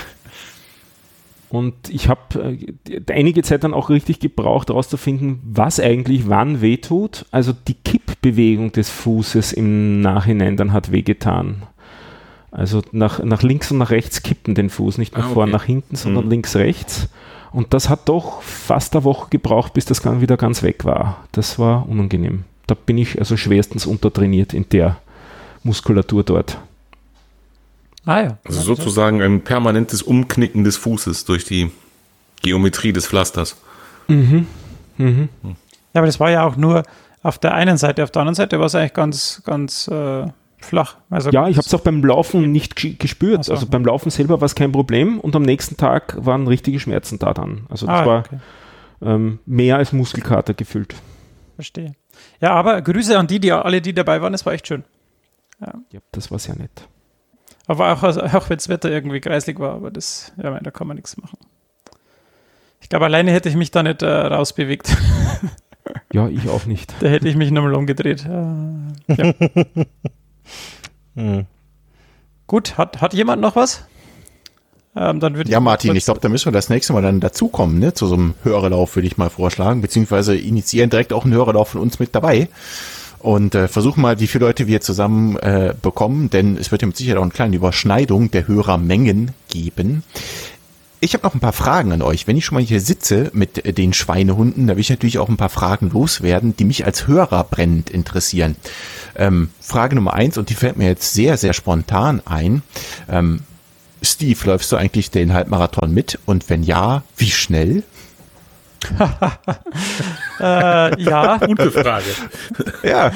Und 1.50 1.76
ich 1.90 2.10
habe 2.10 2.58
äh, 2.90 3.02
einige 3.14 3.44
Zeit 3.44 3.64
dann 3.64 3.76
auch 3.76 3.92
richtig 3.92 4.20
gebraucht, 4.20 4.70
herauszufinden, 4.70 5.42
was 5.44 5.80
eigentlich 5.80 6.28
wann 6.28 6.60
wehtut. 6.60 7.28
Also 7.30 7.54
die 7.54 7.76
Kippbewegung 8.22 8.72
des 8.72 8.90
Fußes 8.90 9.52
im 9.54 10.02
Nachhinein 10.02 10.56
dann 10.56 10.74
hat 10.74 10.92
wehgetan. 10.92 11.64
Also 12.52 12.84
nach, 12.92 13.24
nach 13.24 13.42
links 13.42 13.72
und 13.72 13.80
nach 13.80 13.90
rechts 13.90 14.22
kippen 14.22 14.54
den 14.54 14.70
Fuß, 14.70 14.98
nicht 15.00 15.14
nach 15.14 15.24
Ah, 15.24 15.26
okay. 15.28 15.34
vorn, 15.34 15.50
nach 15.50 15.64
hinten, 15.64 15.96
sondern 15.96 16.26
Mhm. 16.26 16.30
links, 16.32 16.56
rechts. 16.56 17.08
Und 17.52 17.74
das 17.74 17.90
hat 17.90 18.08
doch 18.10 18.42
fast 18.44 18.96
eine 18.96 19.04
Woche 19.06 19.30
gebraucht, 19.32 19.74
bis 19.74 19.86
das 19.86 20.02
dann 20.02 20.22
wieder 20.22 20.38
ganz 20.38 20.62
weg 20.62 20.86
war. 20.86 21.24
Das 21.32 21.58
war 21.58 21.90
unangenehm. 21.90 22.44
Da 22.68 22.76
bin 22.76 22.98
ich 23.00 23.18
also 23.18 23.38
schwerstens 23.38 23.86
untertrainiert 23.88 24.54
in 24.54 24.70
der 24.70 24.98
Muskulatur 25.64 26.24
dort. 26.24 26.60
Ah 28.06 28.22
ja. 28.22 28.38
Also 28.46 28.62
sozusagen 28.62 29.22
ein 29.22 29.42
permanentes 29.42 30.02
Umknicken 30.04 30.64
des 30.64 30.78
Fußes 30.78 31.26
durch 31.26 31.46
die 31.46 31.72
Geometrie 32.42 32.94
des 32.94 33.08
Pflasters. 33.08 33.56
Mhm. 34.08 34.46
Mhm. 34.98 35.30
Ja, 35.44 36.02
aber 36.02 36.06
das 36.06 36.20
war 36.20 36.30
ja 36.32 36.46
auch 36.46 36.56
nur 36.58 36.84
auf 37.24 37.38
der 37.38 37.54
einen 37.54 37.78
Seite. 37.78 38.04
Auf 38.04 38.12
der 38.12 38.22
anderen 38.22 38.36
Seite 38.36 38.60
war 38.60 38.66
es 38.66 38.76
eigentlich 38.76 38.94
ganz, 38.94 39.42
ganz 39.46 39.88
äh, 39.88 40.26
flach. 40.60 40.98
Also 41.10 41.30
Ja, 41.32 41.48
ich 41.48 41.58
habe 41.58 41.66
es 41.66 41.74
auch 41.74 41.82
beim 41.82 42.04
Laufen 42.04 42.52
nicht 42.52 42.78
ges- 42.78 42.98
gespürt. 42.98 43.46
So. 43.46 43.54
Also 43.54 43.68
beim 43.68 43.86
Laufen 43.86 44.10
selber 44.10 44.42
war 44.42 44.46
es 44.46 44.56
kein 44.56 44.72
Problem 44.72 45.20
und 45.20 45.36
am 45.36 45.44
nächsten 45.44 45.78
Tag 45.78 46.16
waren 46.18 46.48
richtige 46.48 46.80
Schmerzen 46.80 47.20
da 47.20 47.34
dann. 47.34 47.66
Also 47.70 47.86
das 47.88 48.02
ah, 48.02 48.06
war 48.06 48.20
okay. 48.20 48.40
ähm, 49.02 49.40
mehr 49.46 49.78
als 49.78 49.92
Muskelkater 49.92 50.54
gefüllt. 50.54 50.96
Verstehe. 51.56 51.94
Ja, 52.40 52.54
aber 52.54 52.82
Grüße 52.82 53.18
an 53.18 53.28
die, 53.28 53.40
die 53.40 53.52
alle, 53.52 53.82
die 53.82 53.94
dabei 53.94 54.22
waren. 54.22 54.34
Es 54.34 54.46
war 54.46 54.54
echt 54.54 54.68
schön. 54.68 54.84
Ja, 55.60 56.00
das 56.12 56.32
war 56.32 56.40
sehr 56.40 56.56
nett. 56.56 56.88
Aber 57.68 57.94
auch, 57.94 58.04
also, 58.04 58.22
auch 58.22 58.50
wenn 58.50 58.58
das 58.58 58.68
Wetter 58.68 58.90
irgendwie 58.90 59.22
kreislig 59.22 59.60
war, 59.60 59.76
aber 59.76 59.92
das, 59.92 60.34
ja, 60.42 60.60
da 60.60 60.72
kann 60.72 60.88
man 60.88 60.96
nichts 60.96 61.18
machen. 61.18 61.38
Ich 62.82 62.90
glaube, 62.90 63.06
alleine 63.06 63.32
hätte 63.32 63.48
ich 63.48 63.56
mich 63.56 63.70
da 63.70 63.84
nicht 63.84 64.02
äh, 64.02 64.08
rausbewegt. 64.10 64.98
Ja, 66.14 66.28
ich 66.28 66.50
auch 66.50 66.66
nicht. 66.66 66.94
da 67.00 67.08
hätte 67.08 67.28
ich 67.28 67.36
mich 67.36 67.52
nochmal 67.52 67.74
umgedreht. 67.74 68.26
Äh, 68.26 69.14
ja. 69.16 69.34
Hm. 71.16 71.46
Gut, 72.48 72.78
hat, 72.78 73.02
hat 73.02 73.14
jemand 73.14 73.42
noch 73.42 73.58
was? 73.58 73.84
Ähm, 74.96 75.20
dann 75.20 75.36
würde 75.36 75.50
ich 75.50 75.52
Ja, 75.54 75.60
Martin, 75.60 75.96
ich 75.96 76.06
glaube, 76.06 76.20
da 76.20 76.30
müssen 76.30 76.46
wir 76.46 76.52
das 76.52 76.70
nächste 76.70 76.94
Mal 76.94 77.02
dann 77.02 77.20
dazukommen, 77.20 77.80
ne? 77.80 77.94
Zu 77.94 78.08
so 78.08 78.16
einem 78.16 78.34
Hörerlauf, 78.44 78.96
würde 78.96 79.08
ich 79.08 79.18
mal 79.18 79.30
vorschlagen, 79.30 79.82
beziehungsweise 79.82 80.36
initiieren 80.36 80.90
direkt 80.90 81.14
auch 81.14 81.24
einen 81.24 81.34
Hörerlauf 81.34 81.70
von 81.70 81.82
uns 81.82 82.00
mit 82.00 82.14
dabei. 82.16 82.50
Und 83.20 83.54
äh, 83.56 83.68
versuchen 83.68 84.02
mal, 84.02 84.20
wie 84.20 84.28
viele 84.28 84.46
Leute 84.46 84.68
wir 84.68 84.82
zusammen 84.82 85.38
äh, 85.38 85.76
bekommen, 85.80 86.30
denn 86.30 86.58
es 86.58 86.72
wird 86.72 86.82
ja 86.82 86.88
mit 86.88 86.98
Sicherheit 86.98 87.20
auch 87.20 87.24
eine 87.24 87.32
kleine 87.32 87.56
Überschneidung 87.56 88.32
der 88.32 88.48
Hörermengen 88.48 89.32
geben. 89.50 90.04
Ich 91.04 91.16
habe 91.16 91.24
noch 91.24 91.34
ein 91.34 91.40
paar 91.40 91.52
Fragen 91.52 91.92
an 91.94 92.04
euch. 92.04 92.28
Wenn 92.28 92.38
ich 92.38 92.46
schon 92.46 92.56
mal 92.56 92.64
hier 92.64 92.80
sitze 92.80 93.32
mit 93.34 93.66
äh, 93.66 93.74
den 93.74 93.92
Schweinehunden, 93.92 94.68
da 94.68 94.76
will 94.76 94.82
ich 94.82 94.92
natürlich 94.92 95.18
auch 95.18 95.30
ein 95.30 95.38
paar 95.38 95.50
Fragen 95.50 95.90
loswerden, 95.90 96.56
die 96.56 96.64
mich 96.64 96.86
als 96.86 97.08
Hörer 97.08 97.44
brennend 97.44 97.90
interessieren. 97.90 98.56
Ähm, 99.16 99.50
Frage 99.60 99.96
Nummer 99.96 100.14
eins, 100.14 100.38
und 100.38 100.50
die 100.50 100.54
fällt 100.54 100.78
mir 100.78 100.88
jetzt 100.88 101.14
sehr, 101.14 101.38
sehr 101.38 101.54
spontan 101.54 102.22
ein. 102.24 102.62
Ähm, 103.10 103.42
Steve, 104.04 104.40
läufst 104.46 104.72
du 104.72 104.78
eigentlich 104.78 105.10
den 105.10 105.34
Halbmarathon 105.34 105.92
mit? 105.92 106.20
Und 106.26 106.52
wenn 106.52 106.62
ja, 106.62 107.04
wie 107.18 107.32
schnell? 107.32 107.84
Äh, 110.40 111.00
ja, 111.04 111.38
Gute 111.38 111.70
Frage. 111.70 112.04
Ja. 112.82 113.12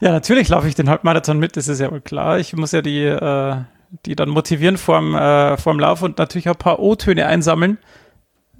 ja, 0.00 0.12
natürlich 0.12 0.50
laufe 0.50 0.68
ich 0.68 0.74
den 0.74 0.90
Halbmarathon 0.90 1.38
mit, 1.38 1.56
das 1.56 1.66
ist 1.66 1.80
ja 1.80 1.90
wohl 1.90 2.02
klar. 2.02 2.38
Ich 2.38 2.54
muss 2.54 2.72
ja 2.72 2.82
die, 2.82 3.04
äh, 3.04 3.56
die 4.06 4.16
dann 4.16 4.28
motivieren 4.28 4.76
vorm, 4.76 5.14
äh, 5.14 5.56
vorm 5.56 5.80
Lauf 5.80 6.02
und 6.02 6.18
natürlich 6.18 6.48
auch 6.48 6.54
ein 6.54 6.58
paar 6.58 6.78
O-Töne 6.78 7.26
einsammeln. 7.26 7.78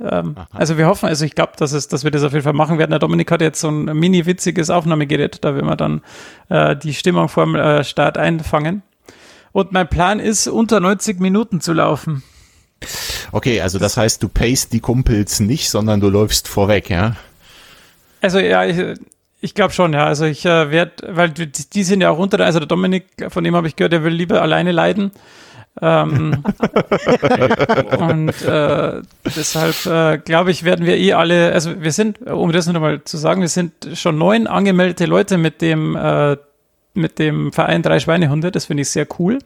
Ähm, 0.01 0.37
also 0.53 0.79
wir 0.79 0.87
hoffen, 0.87 1.07
also 1.07 1.24
ich 1.24 1.35
glaube, 1.35 1.53
dass, 1.57 1.72
es, 1.72 1.89
dass 1.89 2.05
wir 2.05 2.11
das 2.11 2.22
auf 2.22 2.33
jeden 2.33 2.45
Fall 2.45 2.53
machen 2.53 2.79
werden. 2.79 2.91
Der 2.91 2.99
Dominik 2.99 3.31
hat 3.31 3.41
jetzt 3.41 3.61
so 3.61 3.68
ein 3.68 3.85
mini 3.97 4.26
witziges 4.26 4.70
Aufnahmegerät, 4.70 5.45
da 5.45 5.55
will 5.55 5.62
wir 5.62 5.76
dann 5.76 6.03
äh, 6.49 6.76
die 6.76 6.95
Stimmung 6.95 7.29
vorm 7.29 7.55
äh, 7.55 7.85
Start 7.85 8.18
einfangen. 8.18 8.83
Und 9.53 9.72
mein 9.72 9.89
Plan 9.89 10.20
ist, 10.20 10.47
unter 10.47 10.81
90 10.81 11.20
Minuten 11.20 11.61
zu 11.61 11.72
laufen. 11.72 12.22
Okay, 13.33 13.61
also 13.61 13.79
das 13.79 13.97
heißt, 13.97 14.22
du 14.22 14.29
pacest 14.29 14.72
die 14.72 14.81
Kumpels 14.81 15.41
nicht, 15.41 15.68
sondern 15.68 16.01
du 16.01 16.09
läufst 16.09 16.47
vorweg, 16.47 16.91
ja? 16.91 17.16
Also 18.20 18.39
ja, 18.39 18.64
ich, 18.64 18.99
ich 19.41 19.55
glaube 19.55 19.72
schon, 19.72 19.93
ja. 19.93 20.05
Also 20.05 20.24
ich 20.24 20.45
äh, 20.45 20.70
werde, 20.70 20.93
weil 21.09 21.30
die, 21.30 21.47
die 21.47 21.84
sind 21.84 22.01
ja 22.01 22.11
auch 22.11 22.18
unter, 22.18 22.45
also 22.45 22.59
der 22.59 22.68
Dominik, 22.68 23.05
von 23.28 23.45
dem 23.45 23.55
habe 23.55 23.68
ich 23.68 23.76
gehört, 23.76 23.93
der 23.93 24.05
will 24.05 24.12
lieber 24.12 24.43
alleine 24.43 24.72
leiden. 24.72 25.12
Ähm, 25.80 26.43
und 27.99 28.43
äh, 28.43 29.03
deshalb 29.24 29.86
äh, 29.86 30.18
glaube 30.18 30.51
ich, 30.51 30.64
werden 30.64 30.84
wir 30.84 30.97
eh 30.97 31.12
alle, 31.12 31.53
also 31.53 31.80
wir 31.80 31.93
sind, 31.93 32.20
um 32.26 32.51
das 32.51 32.66
nochmal 32.66 33.05
zu 33.05 33.16
sagen, 33.16 33.41
wir 33.43 33.49
sind 33.49 33.72
schon 33.95 34.18
neun 34.18 34.49
angemeldete 34.49 35.07
Leute 35.07 35.39
mit 35.39 35.62
dem, 35.62 35.95
äh, 35.95 36.36
mit 36.95 37.20
dem 37.20 37.53
Verein 37.53 37.82
Drei 37.82 38.01
Schweinehunde. 38.01 38.51
Das 38.51 38.66
finde 38.66 38.82
ich 38.82 38.91
sehr 38.91 39.07
cool. 39.20 39.39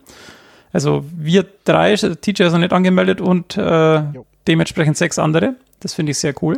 Also 0.73 1.05
wir 1.15 1.45
drei, 1.65 1.97
Teacher 1.97 2.47
ist 2.47 2.53
noch 2.53 2.61
nicht 2.61 2.73
angemeldet 2.73 3.21
und 3.21 3.59
äh, 3.59 4.03
dementsprechend 4.49 4.97
sechs 4.97 5.19
andere. 5.19 5.55
Das 5.81 5.93
finde 5.93 6.13
ich 6.13 6.19
sehr 6.19 6.35
cool. 6.41 6.57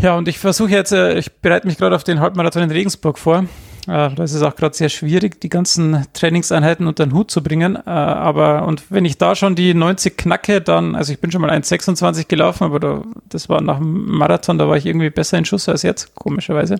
Ja, 0.00 0.16
und 0.16 0.28
ich 0.28 0.38
versuche 0.38 0.70
jetzt, 0.70 0.92
äh, 0.92 1.18
ich 1.18 1.32
bereite 1.40 1.66
mich 1.66 1.76
gerade 1.76 1.96
auf 1.96 2.04
den 2.04 2.20
Halbmarathon 2.20 2.62
in 2.62 2.70
Regensburg 2.70 3.18
vor. 3.18 3.46
Äh, 3.88 4.14
da 4.14 4.22
ist 4.22 4.32
es 4.32 4.42
auch 4.42 4.54
gerade 4.54 4.76
sehr 4.76 4.88
schwierig, 4.90 5.40
die 5.40 5.48
ganzen 5.48 6.06
Trainingseinheiten 6.12 6.86
unter 6.86 7.04
den 7.04 7.14
Hut 7.14 7.30
zu 7.30 7.42
bringen. 7.42 7.76
Äh, 7.76 7.80
aber, 7.90 8.66
und 8.66 8.90
wenn 8.90 9.04
ich 9.04 9.18
da 9.18 9.34
schon 9.34 9.56
die 9.56 9.74
90 9.74 10.16
knacke, 10.16 10.60
dann, 10.60 10.94
also 10.94 11.12
ich 11.12 11.20
bin 11.20 11.32
schon 11.32 11.40
mal 11.40 11.50
1,26 11.50 12.28
gelaufen, 12.28 12.64
aber 12.64 12.78
da, 12.78 13.02
das 13.28 13.48
war 13.48 13.60
nach 13.60 13.78
dem 13.78 14.06
Marathon, 14.06 14.58
da 14.58 14.68
war 14.68 14.76
ich 14.76 14.86
irgendwie 14.86 15.10
besser 15.10 15.36
in 15.38 15.44
Schuss 15.44 15.68
als 15.68 15.82
jetzt, 15.82 16.14
komischerweise. 16.14 16.76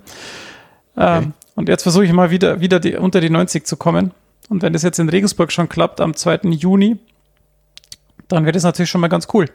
Ähm, 0.96 1.16
Okay. 1.18 1.32
Und 1.58 1.68
jetzt 1.68 1.82
versuche 1.82 2.04
ich 2.04 2.12
mal 2.12 2.30
wieder, 2.30 2.60
wieder 2.60 2.78
die, 2.78 2.94
unter 2.94 3.20
die 3.20 3.30
90 3.30 3.66
zu 3.66 3.76
kommen. 3.76 4.12
Und 4.48 4.62
wenn 4.62 4.72
das 4.72 4.82
jetzt 4.84 5.00
in 5.00 5.08
Regensburg 5.08 5.50
schon 5.50 5.68
klappt 5.68 6.00
am 6.00 6.14
2. 6.14 6.42
Juni, 6.50 6.98
dann 8.28 8.44
wäre 8.44 8.52
das 8.52 8.62
natürlich 8.62 8.90
schon 8.90 9.00
mal 9.00 9.08
ganz 9.08 9.26
cool. 9.34 9.46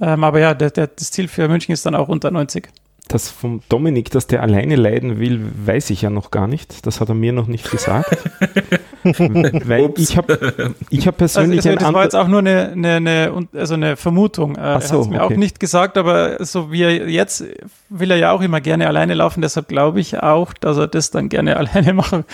Ähm, 0.00 0.24
aber 0.24 0.40
ja, 0.40 0.54
der, 0.54 0.70
der, 0.70 0.86
das 0.86 1.10
Ziel 1.10 1.28
für 1.28 1.48
München 1.48 1.72
ist 1.72 1.84
dann 1.86 1.94
auch 1.94 2.08
unter 2.08 2.30
90 2.30 2.68
das 3.08 3.30
vom 3.30 3.62
Dominik, 3.68 4.10
dass 4.10 4.26
der 4.26 4.42
alleine 4.42 4.76
leiden 4.76 5.18
will, 5.18 5.40
weiß 5.64 5.90
ich 5.90 6.02
ja 6.02 6.10
noch 6.10 6.30
gar 6.30 6.46
nicht. 6.46 6.86
Das 6.86 7.00
hat 7.00 7.08
er 7.08 7.14
mir 7.14 7.32
noch 7.32 7.46
nicht 7.46 7.70
gesagt. 7.70 8.16
Weil 9.02 9.92
ich 9.96 10.16
habe 10.16 10.74
ich 10.90 11.06
hab 11.06 11.16
persönlich. 11.16 11.66
Also, 11.66 11.78
das 11.78 11.92
war 11.92 12.04
jetzt 12.04 12.14
auch 12.14 12.28
nur 12.28 12.40
eine, 12.40 12.72
eine, 12.72 12.96
eine, 12.96 13.48
also 13.54 13.74
eine 13.74 13.96
Vermutung. 13.96 14.56
Äh, 14.56 14.60
Ach 14.60 14.82
so, 14.82 14.96
er 14.96 15.00
hat 15.00 15.10
mir 15.10 15.22
okay. 15.22 15.34
auch 15.34 15.38
nicht 15.38 15.58
gesagt, 15.58 15.96
aber 15.96 16.44
so 16.44 16.70
wie 16.70 16.82
er 16.82 17.08
jetzt 17.08 17.44
will 17.88 18.10
er 18.10 18.18
ja 18.18 18.32
auch 18.32 18.42
immer 18.42 18.60
gerne 18.60 18.86
alleine 18.86 19.14
laufen. 19.14 19.40
Deshalb 19.40 19.68
glaube 19.68 20.00
ich 20.00 20.22
auch, 20.22 20.52
dass 20.52 20.76
er 20.76 20.86
das 20.86 21.10
dann 21.10 21.28
gerne 21.28 21.56
alleine 21.56 21.94
machen. 21.94 22.24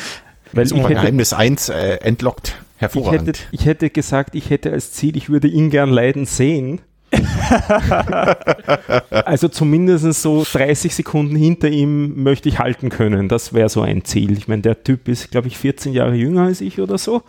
Weil 0.52 0.66
ich 0.66 0.74
hätte, 0.74 0.94
Geheimnis 0.94 1.32
1 1.32 1.68
äh, 1.68 1.96
entlockt. 2.02 2.56
Hervorragend. 2.76 3.28
Ich 3.28 3.28
hätte, 3.28 3.48
ich 3.52 3.66
hätte 3.66 3.90
gesagt, 3.90 4.34
ich 4.34 4.50
hätte 4.50 4.72
als 4.72 4.92
Ziel, 4.92 5.16
ich 5.16 5.28
würde 5.28 5.48
ihn 5.48 5.70
gern 5.70 5.90
leiden 5.90 6.26
sehen. 6.26 6.80
also 9.10 9.48
zumindest 9.48 10.22
so 10.22 10.44
30 10.50 10.94
Sekunden 10.94 11.36
hinter 11.36 11.68
ihm 11.68 12.22
möchte 12.22 12.48
ich 12.48 12.58
halten 12.58 12.88
können. 12.88 13.28
Das 13.28 13.52
wäre 13.52 13.68
so 13.68 13.82
ein 13.82 14.04
Ziel. 14.04 14.36
Ich 14.36 14.48
meine, 14.48 14.62
der 14.62 14.84
Typ 14.84 15.08
ist, 15.08 15.30
glaube 15.30 15.48
ich, 15.48 15.58
14 15.58 15.92
Jahre 15.92 16.14
jünger 16.14 16.42
als 16.42 16.60
ich 16.60 16.80
oder 16.80 16.98
so. 16.98 17.22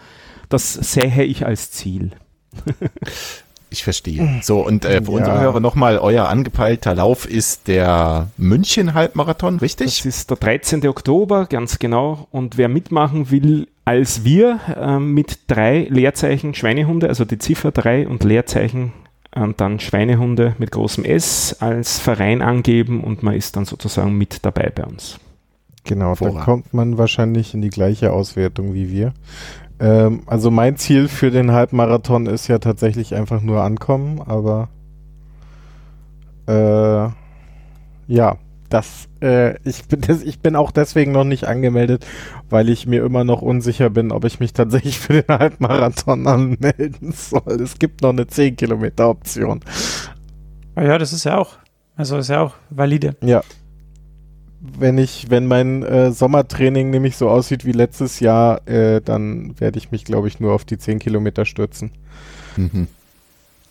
Das 0.50 0.74
sähe 0.74 1.24
ich 1.24 1.46
als 1.46 1.72
Ziel. 1.72 2.12
Ich 3.72 3.84
verstehe. 3.84 4.40
So, 4.42 4.66
und 4.66 4.86
äh, 4.86 5.04
für 5.04 5.12
ja. 5.12 5.18
unsere 5.18 5.40
Hörer 5.42 5.60
nochmal, 5.60 5.98
euer 5.98 6.30
angepeilter 6.30 6.96
Lauf 6.96 7.30
ist 7.30 7.68
der 7.68 8.30
München-Halbmarathon, 8.38 9.60
richtig? 9.60 9.98
Das 9.98 10.06
ist 10.06 10.30
der 10.30 10.38
13. 10.38 10.88
Oktober, 10.88 11.46
ganz 11.48 11.78
genau. 11.78 12.28
Und 12.32 12.58
wer 12.58 12.70
mitmachen 12.70 13.32
will, 13.32 13.68
als 13.84 14.24
wir 14.24 14.62
äh, 14.80 15.00
mit 15.00 15.40
drei 15.48 15.88
Leerzeichen 15.90 16.54
Schweinehunde, 16.54 17.10
also 17.10 17.26
die 17.26 17.38
Ziffer 17.38 17.72
3 17.72 18.08
und 18.08 18.24
Leerzeichen 18.24 18.94
dann 19.58 19.80
Schweinehunde 19.80 20.56
mit 20.58 20.72
großem 20.72 21.04
S 21.04 21.58
als 21.60 22.00
Verein 22.00 22.42
angeben 22.42 23.04
und 23.04 23.24
man 23.24 23.36
ist 23.36 23.56
dann 23.56 23.66
sozusagen 23.66 24.18
mit 24.18 24.46
dabei 24.46 24.72
bei 24.74 24.84
uns. 24.84 25.20
Genau, 25.84 26.16
Vorrat. 26.16 26.36
da 26.36 26.44
kommt 26.44 26.74
man 26.74 26.98
wahrscheinlich 26.98 27.54
in 27.54 27.62
die 27.62 27.70
gleiche 27.70 28.12
Auswertung 28.12 28.74
wie 28.74 28.90
wir. 28.90 29.14
Ähm, 29.80 30.22
also 30.26 30.50
mein 30.52 30.78
Ziel 30.78 31.08
für 31.08 31.32
den 31.32 31.52
Halbmarathon 31.52 32.26
ist 32.26 32.48
ja 32.48 32.60
tatsächlich 32.60 33.14
einfach 33.14 33.42
nur 33.42 33.62
ankommen, 33.62 34.22
aber 34.22 34.70
äh, 36.48 37.10
ja, 38.08 38.38
das, 38.70 39.08
äh, 39.22 39.58
ich, 39.68 39.86
bin 39.88 40.02
das, 40.02 40.22
ich 40.22 40.40
bin 40.40 40.56
auch 40.56 40.72
deswegen 40.72 41.12
noch 41.12 41.24
nicht 41.24 41.48
angemeldet, 41.48 42.06
weil 42.50 42.70
ich 42.70 42.88
mir 42.88 43.04
immer 43.04 43.24
noch 43.24 43.42
unsicher 43.42 43.90
bin, 43.90 44.12
ob 44.12 44.26
ich 44.26 44.40
mich 44.40 44.54
tatsächlich 44.54 45.00
für 45.00 45.22
den 45.22 45.28
Halbmarathon 45.28 46.28
anmelden 46.28 47.12
soll. 47.12 47.62
Es 47.62 47.80
gibt 47.80 48.02
noch 48.02 48.10
eine 48.10 48.28
10 48.28 48.56
Kilometer 48.56 49.10
Option. 49.10 49.62
Ah 50.76 50.84
ja, 50.84 50.98
das 50.98 51.14
ist 51.14 51.24
ja 51.24 51.38
auch, 51.38 51.54
also 51.96 52.18
ist 52.18 52.30
ja 52.30 52.42
auch 52.42 52.56
valide. 52.70 53.16
Ja. 53.22 53.44
Wenn 54.60 54.98
ich, 54.98 55.30
wenn 55.30 55.46
mein 55.46 55.84
äh, 55.84 56.12
Sommertraining 56.12 56.90
nämlich 56.90 57.18
so 57.18 57.30
aussieht 57.30 57.66
wie 57.66 57.72
letztes 57.72 58.20
Jahr, 58.20 58.68
äh, 58.68 59.00
dann 59.00 59.60
werde 59.60 59.78
ich 59.78 59.92
mich, 59.92 60.06
glaube 60.06 60.28
ich, 60.28 60.40
nur 60.40 60.54
auf 60.54 60.66
die 60.66 60.80
10 60.80 60.98
Kilometer 61.00 61.46
stürzen. 61.46 61.92
Mhm. 62.58 62.88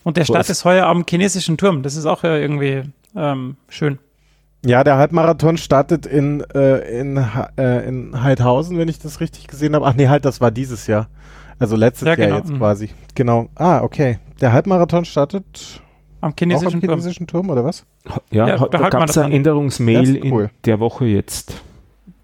Und 0.05 0.17
der 0.19 0.25
Start 0.25 0.47
so 0.47 0.53
ist, 0.53 0.59
ist 0.59 0.65
heuer 0.65 0.87
am 0.87 1.05
chinesischen 1.09 1.57
Turm. 1.57 1.83
Das 1.83 1.97
ist 1.97 2.07
auch 2.07 2.23
äh, 2.23 2.41
irgendwie 2.41 2.83
ähm, 3.17 3.57
schön. 3.69 3.99
Ja, 4.65 4.83
der 4.83 4.97
Halbmarathon 4.97 5.59
startet 5.59 6.07
in, 6.07 6.43
äh, 6.55 7.01
in, 7.01 7.23
äh, 7.59 7.87
in 7.87 8.23
Heidhausen, 8.23 8.79
wenn 8.79 8.89
ich 8.89 8.99
das 8.99 9.21
richtig 9.21 9.47
gesehen 9.47 9.75
habe. 9.75 9.87
Ach 9.87 9.95
nee, 9.95 10.09
halt, 10.09 10.25
das 10.25 10.41
war 10.41 10.51
dieses 10.51 10.87
Jahr. 10.87 11.09
Also 11.59 11.77
letztes 11.77 12.09
ja, 12.09 12.15
genau. 12.15 12.29
Jahr 12.29 12.39
jetzt 12.39 12.51
mhm. 12.51 12.59
quasi. 12.59 12.91
Genau. 13.15 13.49
Ah, 13.55 13.83
okay. 13.83 14.19
Der 14.41 14.53
Halbmarathon 14.53 15.05
startet 15.05 15.83
am 16.21 16.33
chinesischen, 16.39 16.75
am 16.77 16.81
chinesischen 16.81 17.27
Turm. 17.27 17.47
Turm. 17.47 17.57
oder 17.57 17.65
was? 17.65 17.85
Ja, 18.31 18.49
ja 18.49 18.69
da 18.69 18.89
gab 18.89 19.09
es 19.09 19.19
eine 19.19 19.35
Änderungsmail 19.35 20.23
cool. 20.25 20.45
in 20.45 20.51
der 20.65 20.81
Woche 20.81 21.05
jetzt, 21.05 21.61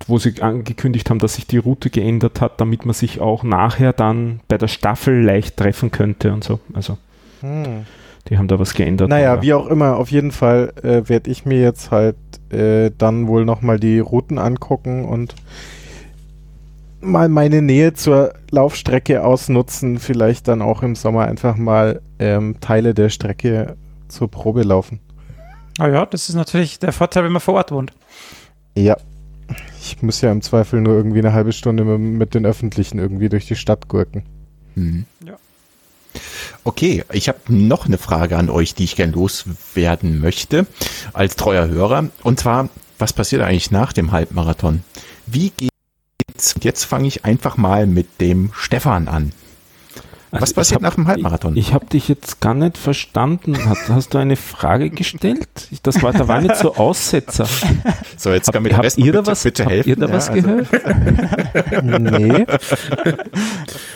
wo 0.07 0.17
sie 0.17 0.41
angekündigt 0.41 1.11
haben, 1.11 1.19
dass 1.19 1.35
sich 1.35 1.47
die 1.47 1.59
Route 1.59 1.91
geändert 1.91 2.41
hat, 2.41 2.61
damit 2.61 2.87
man 2.87 2.95
sich 2.95 3.21
auch 3.21 3.43
nachher 3.43 3.93
dann 3.93 4.41
bei 4.49 4.57
der 4.57 4.69
Staffel 4.69 5.23
leicht 5.23 5.59
treffen 5.59 5.91
könnte 5.91 6.33
und 6.33 6.43
so. 6.43 6.61
Also. 6.73 6.97
Hm. 7.41 7.85
Die 8.31 8.39
haben 8.39 8.49
da 8.49 8.59
was 8.61 8.75
geändert. 8.75 9.11
Naja, 9.11 9.33
aber. 9.33 9.43
wie 9.43 9.53
auch 9.55 9.67
immer, 9.67 9.97
auf 9.97 10.11
jeden 10.11 10.31
Fall 10.31 10.73
äh, 10.83 11.09
werde 11.09 11.31
ich 11.31 11.45
mir 11.45 11.61
jetzt 11.61 11.91
halt 11.91 12.17
äh, 12.51 12.93
dann 12.97 13.27
wohl 13.27 13.45
nochmal 13.45 13.81
die 13.81 13.99
Routen 13.99 14.39
angucken 14.39 15.05
und 15.05 15.35
mal 17.01 17.29
meine 17.29 17.61
Nähe 17.61 17.93
zur 17.95 18.35
Laufstrecke 18.51 19.25
ausnutzen, 19.25 19.99
vielleicht 19.99 20.47
dann 20.47 20.63
auch 20.63 20.83
im 20.83 20.95
Sommer 20.95 21.25
einfach 21.25 21.57
mal 21.57 22.03
ähm, 22.21 22.57
Teile 22.61 22.95
der 22.95 23.09
Strecke 23.09 23.77
zur 24.09 24.31
Probe 24.31 24.63
laufen. 24.63 25.01
Ah 25.79 25.89
ja, 25.89 26.07
das 26.07 26.29
ist 26.29 26.35
natürlich 26.35 26.79
der 26.79 26.93
Vorteil, 26.93 27.25
wenn 27.25 27.33
man 27.33 27.41
vor 27.41 27.55
Ort 27.55 27.73
wohnt. 27.73 27.93
Ja. 28.77 28.97
Ich 29.81 30.01
muss 30.03 30.21
ja 30.21 30.31
im 30.31 30.43
Zweifel 30.43 30.81
nur 30.81 30.95
irgendwie 30.95 31.19
eine 31.19 31.33
halbe 31.33 31.53
Stunde 31.53 31.85
mit, 31.85 31.99
mit 31.99 32.35
den 32.35 32.47
Öffentlichen 32.47 32.99
irgendwie 32.99 33.29
durch 33.29 33.47
die 33.47 33.57
Stadt 33.57 33.89
gurken. 33.89 34.23
Mhm. 34.77 35.07
Ja. 35.27 35.37
Okay, 36.65 37.05
ich 37.13 37.29
habe 37.29 37.39
noch 37.49 37.87
eine 37.87 37.99
Frage 37.99 38.37
an 38.37 38.51
euch, 38.51 38.75
die 38.75 38.85
ich 38.85 38.97
gern 38.97 39.13
loswerden 39.13 40.21
möchte 40.21 40.67
als 41.13 41.37
treuer 41.37 41.69
Hörer. 41.69 42.09
Und 42.23 42.41
zwar, 42.41 42.69
was 42.99 43.13
passiert 43.13 43.43
eigentlich 43.43 43.71
nach 43.71 43.93
dem 43.93 44.13
Halbmarathon? 44.13 44.83
Wie 45.27 45.51
geht's? 45.51 46.55
Jetzt 46.61 46.85
fange 46.85 47.09
ich 47.09 47.25
einfach 47.25 47.57
mal 47.57 47.87
mit 47.87 48.21
dem 48.21 48.51
Stefan 48.55 49.09
an. 49.09 49.33
Also 50.33 50.43
Was 50.43 50.55
passiert 50.55 50.77
hab, 50.77 50.83
nach 50.83 50.95
dem 50.95 51.09
Halbmarathon? 51.09 51.57
Ich, 51.57 51.69
ich 51.69 51.75
habe 51.75 51.87
dich 51.87 52.09
jetzt 52.09 52.41
gar 52.41 52.55
nicht 52.55 52.79
verstanden. 52.79 53.57
Hast, 53.69 53.89
hast, 53.89 54.15
du 54.15 54.19
eine 54.19 54.37
Frage 54.37 54.91
gestellt? 54.91 55.49
Das 55.83 56.03
war, 56.03 56.13
da 56.13 56.29
war 56.29 56.41
nicht 56.41 56.55
so 56.57 56.75
Aussetzer. 56.77 57.49
So, 58.17 58.31
jetzt 58.31 58.53
kann 58.53 58.63
mir 58.63 58.77
habt 58.77 58.97
ihr 58.97 59.13
da 59.13 59.27
was, 59.27 59.43
bitte 59.43 59.65
helfen. 59.65 59.91
Habt 59.91 60.01
ihr 60.01 60.07
da 60.07 60.07
ja, 60.07 60.13
was 60.15 60.29
also. 60.29 60.43
gehört? 60.43 60.69
nee. 61.83 62.47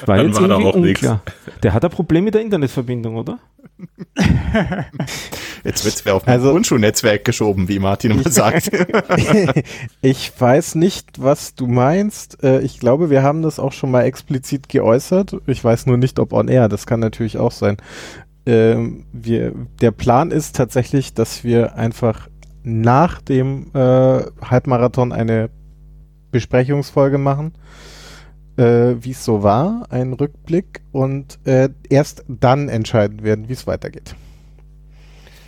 War 0.06 0.16
Dann 0.16 0.26
jetzt 0.26 0.40
war 0.40 0.50
irgendwie 0.50 0.88
unklar. 0.88 1.22
Nix. 1.24 1.60
Der 1.62 1.72
hat 1.72 1.84
ein 1.84 1.90
Problem 1.90 2.24
mit 2.24 2.34
der 2.34 2.42
Internetverbindung, 2.42 3.16
oder? 3.16 3.38
Jetzt 5.64 5.84
wird 5.84 5.94
es 5.94 6.06
auf 6.06 6.26
ein 6.26 6.34
also, 6.34 6.52
Grundschulnetzwerk 6.52 7.24
geschoben, 7.24 7.68
wie 7.68 7.78
Martin 7.78 8.12
immer 8.12 8.30
sagt. 8.30 8.70
ich 10.02 10.32
weiß 10.38 10.74
nicht, 10.76 11.22
was 11.22 11.54
du 11.54 11.66
meinst. 11.66 12.42
Äh, 12.42 12.60
ich 12.60 12.78
glaube, 12.78 13.10
wir 13.10 13.22
haben 13.22 13.42
das 13.42 13.58
auch 13.58 13.72
schon 13.72 13.90
mal 13.90 14.02
explizit 14.02 14.68
geäußert. 14.68 15.36
Ich 15.46 15.64
weiß 15.64 15.86
nur 15.86 15.96
nicht, 15.96 16.18
ob 16.18 16.32
on 16.32 16.48
air. 16.48 16.68
Das 16.68 16.86
kann 16.86 17.00
natürlich 17.00 17.38
auch 17.38 17.52
sein. 17.52 17.76
Ähm, 18.46 19.06
wir, 19.12 19.52
der 19.80 19.90
Plan 19.90 20.30
ist 20.30 20.54
tatsächlich, 20.54 21.14
dass 21.14 21.44
wir 21.44 21.76
einfach 21.76 22.28
nach 22.62 23.20
dem 23.20 23.70
äh, 23.74 23.78
Halbmarathon 24.42 25.12
eine 25.12 25.50
Besprechungsfolge 26.30 27.18
machen 27.18 27.52
äh, 28.56 28.94
wie 29.00 29.10
es 29.10 29.24
so 29.24 29.42
war, 29.42 29.86
einen 29.90 30.12
Rückblick 30.12 30.82
und 30.92 31.38
äh, 31.44 31.68
erst 31.88 32.24
dann 32.28 32.68
entscheiden 32.68 33.22
werden, 33.22 33.48
wie 33.48 33.52
es 33.52 33.66
weitergeht. 33.66 34.14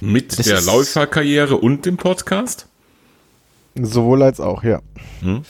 Mit 0.01 0.39
das 0.39 0.47
der 0.47 0.61
Läuferkarriere 0.61 1.57
und 1.57 1.87
dem 1.87 1.97
Podcast? 1.97 2.69
Sowohl 3.75 4.23
als 4.23 4.41
auch, 4.41 4.63
ja. 4.63 4.81
Hm. 5.21 5.43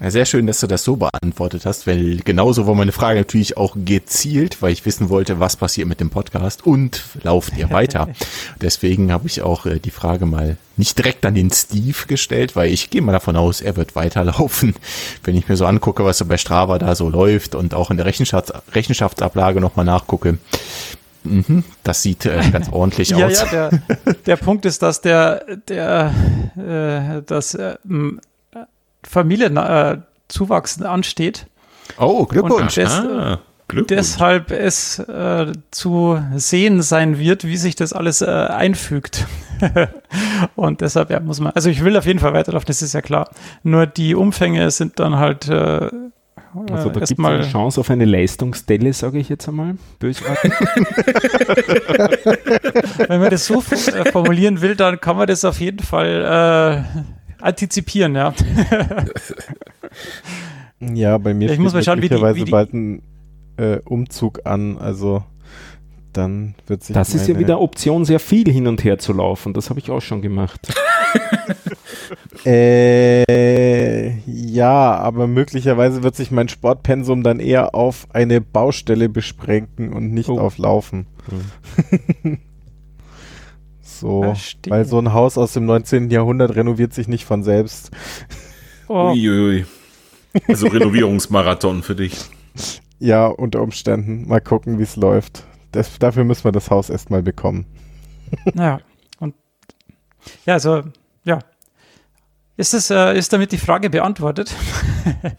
Ja, 0.00 0.10
sehr 0.10 0.24
schön, 0.24 0.46
dass 0.46 0.58
du 0.58 0.66
das 0.66 0.82
so 0.82 0.96
beantwortet 0.96 1.64
hast, 1.66 1.86
weil 1.86 2.16
genauso 2.24 2.66
war 2.66 2.74
meine 2.74 2.90
Frage 2.90 3.20
natürlich 3.20 3.56
auch 3.56 3.76
gezielt, 3.76 4.60
weil 4.60 4.72
ich 4.72 4.84
wissen 4.84 5.08
wollte, 5.08 5.38
was 5.38 5.56
passiert 5.56 5.86
mit 5.86 6.00
dem 6.00 6.10
Podcast 6.10 6.66
und 6.66 7.02
lauft 7.22 7.56
ihr 7.56 7.70
weiter. 7.70 8.08
Deswegen 8.60 9.12
habe 9.12 9.28
ich 9.28 9.42
auch 9.42 9.66
äh, 9.66 9.78
die 9.78 9.92
Frage 9.92 10.26
mal 10.26 10.56
nicht 10.76 10.98
direkt 10.98 11.24
an 11.24 11.36
den 11.36 11.50
Steve 11.52 12.06
gestellt, 12.08 12.56
weil 12.56 12.72
ich 12.72 12.90
gehe 12.90 13.02
mal 13.02 13.12
davon 13.12 13.36
aus, 13.36 13.60
er 13.60 13.76
wird 13.76 13.94
weiterlaufen. 13.94 14.74
Wenn 15.22 15.36
ich 15.36 15.48
mir 15.48 15.56
so 15.56 15.64
angucke, 15.64 16.04
was 16.04 16.18
so 16.18 16.24
bei 16.24 16.38
Strava 16.38 16.78
da 16.78 16.96
so 16.96 17.08
läuft 17.08 17.54
und 17.54 17.74
auch 17.74 17.92
in 17.92 17.96
der 17.96 18.06
Rechenschafts 18.06 18.52
Rechenschaftsablage 18.72 19.60
nochmal 19.60 19.84
nachgucke, 19.84 20.38
mhm, 21.22 21.62
das 21.84 22.02
sieht 22.02 22.26
äh, 22.26 22.40
ganz 22.50 22.68
ordentlich 22.72 23.10
ja, 23.10 23.26
aus. 23.26 23.44
Ja, 23.52 23.70
der, 23.70 24.14
der 24.26 24.36
Punkt 24.36 24.66
ist, 24.66 24.82
dass 24.82 25.00
der, 25.00 25.44
der, 25.68 26.12
äh, 26.56 27.22
das 27.24 27.54
äh, 27.54 27.76
Familienzuwachs 29.04 30.80
äh, 30.80 30.84
ansteht. 30.84 31.46
Oh, 31.98 32.24
Glückwunsch. 32.24 32.74
Des, 32.74 32.90
ah, 32.90 33.38
Glückwunsch. 33.68 33.88
Deshalb 33.88 34.50
es 34.50 34.98
äh, 34.98 35.52
zu 35.70 36.20
sehen 36.36 36.82
sein 36.82 37.18
wird, 37.18 37.44
wie 37.44 37.56
sich 37.56 37.76
das 37.76 37.92
alles 37.92 38.22
äh, 38.22 38.26
einfügt. 38.26 39.26
und 40.56 40.80
deshalb 40.80 41.10
ja, 41.10 41.20
muss 41.20 41.40
man, 41.40 41.52
also 41.52 41.70
ich 41.70 41.84
will 41.84 41.96
auf 41.96 42.06
jeden 42.06 42.18
Fall 42.18 42.32
weiterlaufen, 42.32 42.66
das 42.66 42.82
ist 42.82 42.92
ja 42.94 43.02
klar. 43.02 43.30
Nur 43.62 43.86
die 43.86 44.14
Umfänge 44.14 44.70
sind 44.70 44.98
dann 44.98 45.16
halt 45.16 45.48
äh, 45.48 45.88
also 46.70 46.88
da 46.88 47.00
gibt 47.00 47.18
es 47.18 47.18
eine 47.18 47.42
Chance 47.42 47.80
auf 47.80 47.90
eine 47.90 48.04
Leistungsdelle, 48.04 48.92
sage 48.92 49.18
ich 49.18 49.28
jetzt 49.28 49.48
einmal, 49.48 49.74
bösartig. 49.98 50.52
Wenn 53.08 53.20
man 53.20 53.30
das 53.30 53.46
so 53.46 53.60
äh, 53.60 54.10
formulieren 54.12 54.60
will, 54.60 54.76
dann 54.76 55.00
kann 55.00 55.16
man 55.16 55.26
das 55.26 55.44
auf 55.44 55.58
jeden 55.58 55.80
Fall 55.80 56.84
äh, 56.86 57.02
antizipieren, 57.44 58.14
ja. 58.16 58.34
Ja, 60.80 61.18
bei 61.18 61.32
mir 61.34 61.50
Ich 61.50 61.58
muss 61.58 61.72
mal 61.72 61.82
schauen, 61.82 61.98
wie 62.02 62.08
die- 62.08 62.14
möglicherweise 62.14 62.40
wie 62.40 62.44
die- 62.44 62.50
bald 62.50 62.72
ein 62.74 63.02
äh, 63.56 63.78
Umzug 63.84 64.40
an, 64.44 64.76
also 64.78 65.22
dann 66.12 66.54
wird 66.66 66.82
sich 66.84 66.94
Das 66.94 67.14
ist 67.14 67.26
ja 67.28 67.38
wieder 67.38 67.60
Option, 67.60 68.04
sehr 68.04 68.20
viel 68.20 68.50
hin 68.52 68.66
und 68.66 68.84
her 68.84 68.98
zu 68.98 69.12
laufen. 69.12 69.52
Das 69.54 69.70
habe 69.70 69.78
ich 69.80 69.90
auch 69.90 70.00
schon 70.02 70.20
gemacht. 70.22 70.60
Äh, 72.46 74.10
ja, 74.26 74.94
aber 74.96 75.26
möglicherweise 75.26 76.02
wird 76.02 76.14
sich 76.14 76.30
mein 76.30 76.48
Sportpensum 76.48 77.22
dann 77.22 77.40
eher 77.40 77.74
auf 77.74 78.06
eine 78.12 78.40
Baustelle 78.42 79.08
beschränken 79.08 79.92
und 79.94 80.12
nicht 80.12 80.28
Oh. 80.28 80.38
auf 80.38 80.58
Laufen. 80.58 81.06
so, 84.00 84.22
Verstehe. 84.22 84.70
weil 84.72 84.84
so 84.84 84.98
ein 84.98 85.12
Haus 85.12 85.38
aus 85.38 85.52
dem 85.52 85.66
19. 85.66 86.10
Jahrhundert 86.10 86.54
renoviert 86.54 86.92
sich 86.94 87.08
nicht 87.08 87.24
von 87.24 87.42
selbst. 87.42 87.90
Oh, 88.88 89.12
Uiui. 89.12 89.66
Also 90.48 90.66
Renovierungsmarathon 90.66 91.82
für 91.82 91.94
dich. 91.94 92.28
Ja, 92.98 93.26
unter 93.26 93.62
Umständen. 93.62 94.28
Mal 94.28 94.40
gucken, 94.40 94.78
wie 94.78 94.82
es 94.82 94.96
läuft. 94.96 95.44
Das, 95.72 95.98
dafür 95.98 96.24
müssen 96.24 96.44
wir 96.44 96.52
das 96.52 96.70
Haus 96.70 96.90
erstmal 96.90 97.22
bekommen. 97.22 97.66
naja. 98.54 98.80
Und 99.20 99.34
ja, 100.46 100.54
also, 100.54 100.82
ja. 101.24 101.40
Ist, 102.56 102.74
das, 102.74 102.90
äh, 102.90 103.16
ist 103.16 103.32
damit 103.32 103.52
die 103.52 103.58
Frage 103.58 103.90
beantwortet? 103.90 104.54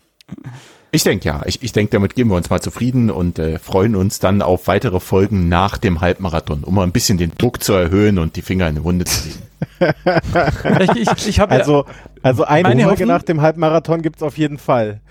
Ich 0.96 1.04
denke 1.04 1.26
ja. 1.28 1.42
Ich, 1.46 1.62
ich 1.62 1.72
denke, 1.74 1.92
damit 1.92 2.16
geben 2.16 2.30
wir 2.30 2.38
uns 2.38 2.50
mal 2.50 2.62
zufrieden 2.62 3.10
und 3.12 3.38
äh, 3.38 3.60
freuen 3.60 3.96
uns 3.96 4.20
dann 4.20 4.42
auf 4.42 4.68
weitere 4.68 5.00
Folgen 5.00 5.50
nach 5.50 5.78
dem 5.78 6.00
Halbmarathon, 6.00 6.64
um 6.64 6.74
mal 6.76 6.84
ein 6.84 6.92
bisschen 6.94 7.18
den 7.18 7.32
Druck 7.38 7.62
zu 7.62 7.74
erhöhen 7.74 8.18
und 8.18 8.36
die 8.38 8.42
Finger 8.42 8.68
in 8.70 8.76
die 8.76 8.84
Wunde 8.84 9.04
zu 9.06 9.28
legen. 9.28 9.42
ich 10.96 11.02
ich, 11.12 11.28
ich 11.28 11.40
habe 11.40 11.52
Also, 11.54 11.86
also 12.22 12.46
eine 12.46 12.70
Folge 12.70 12.86
Hoffnung- 12.92 13.08
nach 13.10 13.24
dem 13.24 13.42
Halbmarathon 13.42 14.02
gibt 14.02 14.18
es 14.18 14.24
auf 14.24 14.38
jeden 14.38 14.58
Fall. 14.58 15.02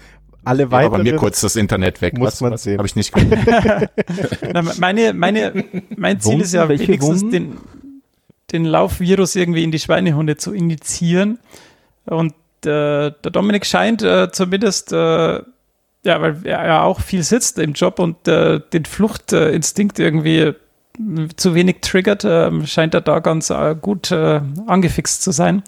Alle 0.46 0.62
Ja, 0.62 0.66
aber 0.68 0.90
bei 0.90 0.98
mir 0.98 1.04
weiteren 1.04 1.16
kurz 1.18 1.40
das 1.42 1.56
Internet 1.56 2.00
weg. 2.02 2.16
muss 2.18 2.40
man 2.40 2.56
sehen. 2.56 2.78
Habe 2.78 2.86
ich 2.86 2.96
nicht 2.96 3.12
gehört. 3.12 3.90
Na, 4.54 4.62
meine, 4.78 5.12
meine, 5.12 5.64
mein 5.96 6.20
Ziel 6.20 6.32
Wunden? 6.32 6.44
ist 6.44 6.54
ja 6.54 6.68
Welche 6.68 6.88
wenigstens 6.88 7.20
Wunden? 7.22 7.30
den, 7.32 7.56
den 8.52 8.64
Laufvirus 8.64 9.36
irgendwie 9.36 9.64
in 9.64 9.70
die 9.70 9.78
Schweinehunde 9.78 10.36
zu 10.38 10.52
initiieren. 10.54 11.38
Und 12.06 12.32
äh, 12.64 13.10
der 13.12 13.30
Dominik 13.32 13.64
scheint 13.66 14.02
äh, 14.02 14.30
zumindest, 14.32 14.92
äh, 14.92 15.40
ja, 16.04 16.20
weil 16.20 16.40
er 16.44 16.66
ja 16.66 16.82
auch 16.82 17.00
viel 17.00 17.22
sitzt 17.22 17.58
im 17.58 17.72
Job 17.72 17.98
und 17.98 18.28
äh, 18.28 18.60
den 18.72 18.84
Fluchtinstinkt 18.84 19.98
irgendwie 19.98 20.52
mh, 20.98 21.28
zu 21.36 21.54
wenig 21.54 21.80
triggert, 21.80 22.24
äh, 22.24 22.66
scheint 22.66 22.94
er 22.94 23.00
da 23.00 23.20
ganz 23.20 23.50
äh, 23.50 23.74
gut 23.80 24.10
äh, 24.10 24.40
angefixt 24.66 25.22
zu 25.22 25.32
sein. 25.32 25.62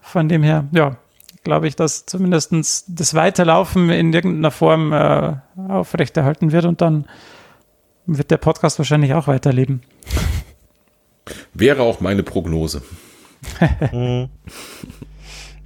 Von 0.00 0.28
dem 0.28 0.42
her, 0.42 0.66
ja, 0.72 0.96
glaube 1.44 1.68
ich, 1.68 1.76
dass 1.76 2.06
zumindest 2.06 2.84
das 2.88 3.14
Weiterlaufen 3.14 3.88
in 3.90 4.12
irgendeiner 4.12 4.50
Form 4.50 4.92
äh, 4.92 5.34
aufrechterhalten 5.68 6.52
wird 6.52 6.64
und 6.64 6.80
dann 6.80 7.06
wird 8.06 8.30
der 8.30 8.36
Podcast 8.36 8.78
wahrscheinlich 8.78 9.14
auch 9.14 9.28
weiterleben. 9.28 9.82
Wäre 11.54 11.82
auch 11.82 12.00
meine 12.00 12.22
Prognose. 12.22 12.82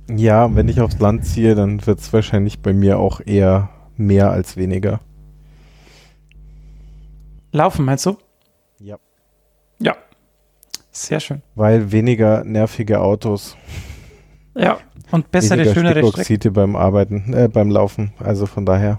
Ja, 0.08 0.54
wenn 0.54 0.68
ich 0.68 0.80
aufs 0.80 1.00
Land 1.00 1.26
ziehe, 1.26 1.54
dann 1.56 1.84
wird 1.84 1.98
es 1.98 2.12
wahrscheinlich 2.12 2.60
bei 2.60 2.72
mir 2.72 2.98
auch 2.98 3.20
eher 3.24 3.70
mehr 3.98 4.30
als 4.30 4.56
weniger. 4.56 5.00
Laufen, 7.52 7.84
meinst 7.84 8.06
du? 8.06 8.16
Ja. 8.78 8.98
Ja. 9.78 9.96
Sehr 10.90 11.20
schön. 11.20 11.42
Weil 11.54 11.92
weniger 11.92 12.44
nervige 12.44 13.00
Autos, 13.00 13.56
Ja. 14.54 14.78
Und 15.10 15.30
bessere, 15.30 15.58
weniger 15.58 15.74
schönere 15.74 15.92
Strecken. 16.00 16.10
Stickoxide 16.12 16.50
beim 16.50 16.74
Arbeiten, 16.76 17.32
äh, 17.32 17.48
beim 17.48 17.70
Laufen. 17.70 18.12
Also 18.18 18.46
von 18.46 18.66
daher. 18.66 18.98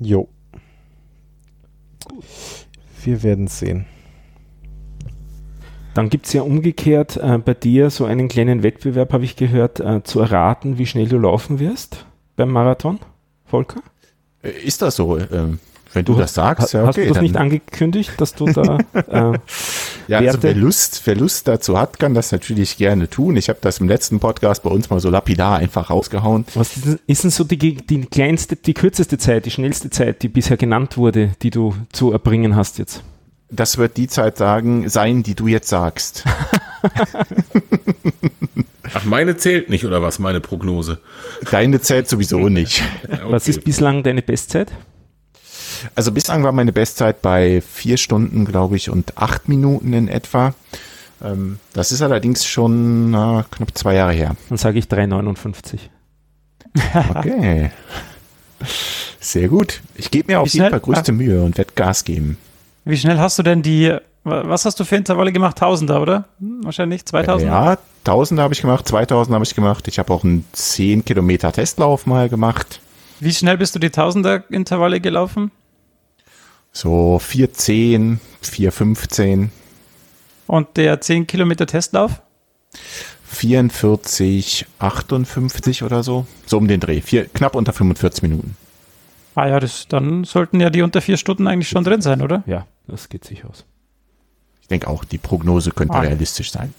Jo. 0.00 0.28
Wir 3.04 3.22
werden 3.22 3.46
sehen. 3.48 3.86
Dann 5.94 6.08
gibt 6.08 6.26
es 6.26 6.32
ja 6.32 6.42
umgekehrt 6.42 7.16
äh, 7.16 7.38
bei 7.38 7.54
dir 7.54 7.90
so 7.90 8.04
einen 8.04 8.28
kleinen 8.28 8.62
Wettbewerb, 8.62 9.12
habe 9.12 9.24
ich 9.24 9.36
gehört, 9.36 9.80
äh, 9.80 10.02
zu 10.04 10.20
erraten, 10.20 10.78
wie 10.78 10.86
schnell 10.86 11.08
du 11.08 11.18
laufen 11.18 11.58
wirst 11.58 12.06
beim 12.36 12.50
Marathon, 12.50 13.00
Volker? 13.44 13.80
Äh, 14.42 14.50
Ist 14.64 14.82
das 14.82 14.96
so? 14.96 15.18
Ähm, 15.18 15.58
wenn 15.92 16.04
du, 16.04 16.12
Du 16.12 16.20
das 16.20 16.34
sagst, 16.34 16.72
Ha- 16.72 16.78
ja, 16.78 16.86
Hast 16.86 16.96
okay. 16.96 17.02
du 17.02 17.08
das 17.08 17.14
dann- 17.16 17.24
nicht 17.24 17.36
angekündigt, 17.36 18.12
dass 18.18 18.34
du 18.36 18.44
da 18.46 18.78
äh, 19.34 19.38
Ja, 20.06 20.18
also 20.20 20.40
wer 20.44 20.54
Lust, 20.54 21.02
wer 21.04 21.16
Lust 21.16 21.48
dazu 21.48 21.76
hat, 21.76 21.98
kann 21.98 22.14
das 22.14 22.30
natürlich 22.30 22.76
gerne 22.76 23.10
tun. 23.10 23.36
Ich 23.36 23.48
habe 23.48 23.58
das 23.60 23.78
im 23.80 23.88
letzten 23.88 24.20
Podcast 24.20 24.62
bei 24.62 24.70
uns 24.70 24.88
mal 24.88 25.00
so 25.00 25.10
lapidar 25.10 25.58
einfach 25.58 25.90
rausgehauen. 25.90 26.44
Was 26.54 26.76
ist 26.76 26.86
denn- 26.86 26.98
ist 27.08 27.24
denn 27.24 27.30
so 27.32 27.42
die, 27.42 27.58
die 27.74 28.02
kleinste, 28.06 28.54
die 28.54 28.74
kürzeste 28.74 29.18
Zeit, 29.18 29.46
die 29.46 29.50
schnellste 29.50 29.90
Zeit, 29.90 30.22
die 30.22 30.28
bisher 30.28 30.56
genannt 30.56 30.96
wurde, 30.96 31.30
die 31.42 31.50
du 31.50 31.74
zu 31.92 32.12
erbringen 32.12 32.54
hast 32.54 32.78
jetzt? 32.78 33.02
Das 33.50 33.78
wird 33.78 33.96
die 33.96 34.06
Zeit 34.08 34.36
sagen, 34.38 34.88
sein, 34.88 35.22
die 35.22 35.34
du 35.34 35.46
jetzt 35.48 35.68
sagst. 35.68 36.24
Ach, 38.92 39.04
meine 39.04 39.36
zählt 39.36 39.70
nicht, 39.70 39.84
oder 39.84 40.02
was, 40.02 40.18
meine 40.18 40.40
Prognose? 40.40 40.98
Deine 41.50 41.80
zählt 41.80 42.08
sowieso 42.08 42.48
nicht. 42.48 42.82
Ja, 43.08 43.30
Was 43.30 43.42
okay. 43.44 43.50
ist 43.50 43.64
bislang 43.64 44.02
deine 44.02 44.22
Bestzeit? 44.22 44.72
Also 45.94 46.12
bislang 46.12 46.42
war 46.44 46.52
meine 46.52 46.72
Bestzeit 46.72 47.22
bei 47.22 47.60
vier 47.62 47.96
Stunden, 47.96 48.44
glaube 48.44 48.76
ich, 48.76 48.90
und 48.90 49.16
acht 49.16 49.48
Minuten 49.48 49.92
in 49.92 50.08
etwa. 50.08 50.54
Ähm, 51.22 51.58
das 51.72 51.92
ist 51.92 52.02
allerdings 52.02 52.44
schon 52.46 53.10
na, 53.12 53.44
knapp 53.50 53.76
zwei 53.76 53.94
Jahre 53.94 54.12
her. 54.12 54.36
Dann 54.48 54.58
sage 54.58 54.78
ich 54.78 54.86
3,59. 54.86 55.78
Okay. 57.16 57.70
Sehr 59.20 59.48
gut. 59.48 59.80
Ich 59.94 60.10
gebe 60.10 60.32
mir 60.32 60.40
auf 60.40 60.48
jeden 60.48 60.60
schnell- 60.62 60.70
Fall 60.70 60.80
größte 60.80 61.12
Mühe 61.12 61.42
und 61.42 61.56
werde 61.58 61.72
Gas 61.74 62.04
geben. 62.04 62.36
Wie 62.90 62.96
schnell 62.96 63.18
hast 63.18 63.38
du 63.38 63.42
denn 63.42 63.62
die, 63.62 63.96
was 64.24 64.64
hast 64.64 64.78
du 64.80 64.84
für 64.84 64.96
Intervalle 64.96 65.32
gemacht? 65.32 65.58
Tausender, 65.58 66.00
oder? 66.02 66.24
Hm, 66.38 66.64
Wahrscheinlich 66.64 67.04
2000? 67.06 67.48
Ja, 67.50 67.78
1000 68.04 68.40
habe 68.40 68.52
ich 68.54 68.60
gemacht, 68.60 68.86
2000 68.88 69.34
habe 69.34 69.44
ich 69.44 69.54
gemacht. 69.54 69.86
Ich 69.88 69.98
habe 69.98 70.12
auch 70.12 70.24
einen 70.24 70.44
10 70.52 71.04
Kilometer 71.04 71.52
Testlauf 71.52 72.06
mal 72.06 72.28
gemacht. 72.28 72.80
Wie 73.20 73.32
schnell 73.32 73.58
bist 73.58 73.74
du 73.74 73.78
die 73.78 73.90
Tausender 73.90 74.42
Intervalle 74.50 75.00
gelaufen? 75.00 75.50
So 76.72 77.18
410, 77.18 78.20
415, 78.42 79.50
Und 80.46 80.76
der 80.76 81.00
10 81.00 81.26
Kilometer 81.26 81.66
Testlauf? 81.66 82.22
44, 83.24 84.66
58 84.78 85.82
oder 85.82 86.02
so. 86.02 86.26
So 86.46 86.58
um 86.58 86.68
den 86.68 86.80
Dreh. 86.80 87.00
Vier, 87.00 87.26
knapp 87.26 87.54
unter 87.54 87.72
45 87.72 88.22
Minuten. 88.22 88.56
Ah 89.40 89.48
ja, 89.48 89.58
das, 89.58 89.86
dann 89.88 90.24
sollten 90.24 90.60
ja 90.60 90.68
die 90.68 90.82
unter 90.82 91.00
vier 91.00 91.16
Stunden 91.16 91.46
eigentlich 91.46 91.70
schon 91.70 91.82
drin 91.82 92.02
sein, 92.02 92.20
oder? 92.20 92.42
Ja, 92.46 92.66
das 92.86 93.08
geht 93.08 93.24
sich 93.24 93.46
aus. 93.46 93.64
Ich 94.60 94.68
denke 94.68 94.86
auch, 94.86 95.02
die 95.02 95.16
Prognose 95.16 95.70
könnte 95.70 95.94
Ah. 95.94 96.00
realistisch 96.00 96.52
sein. 96.52 96.74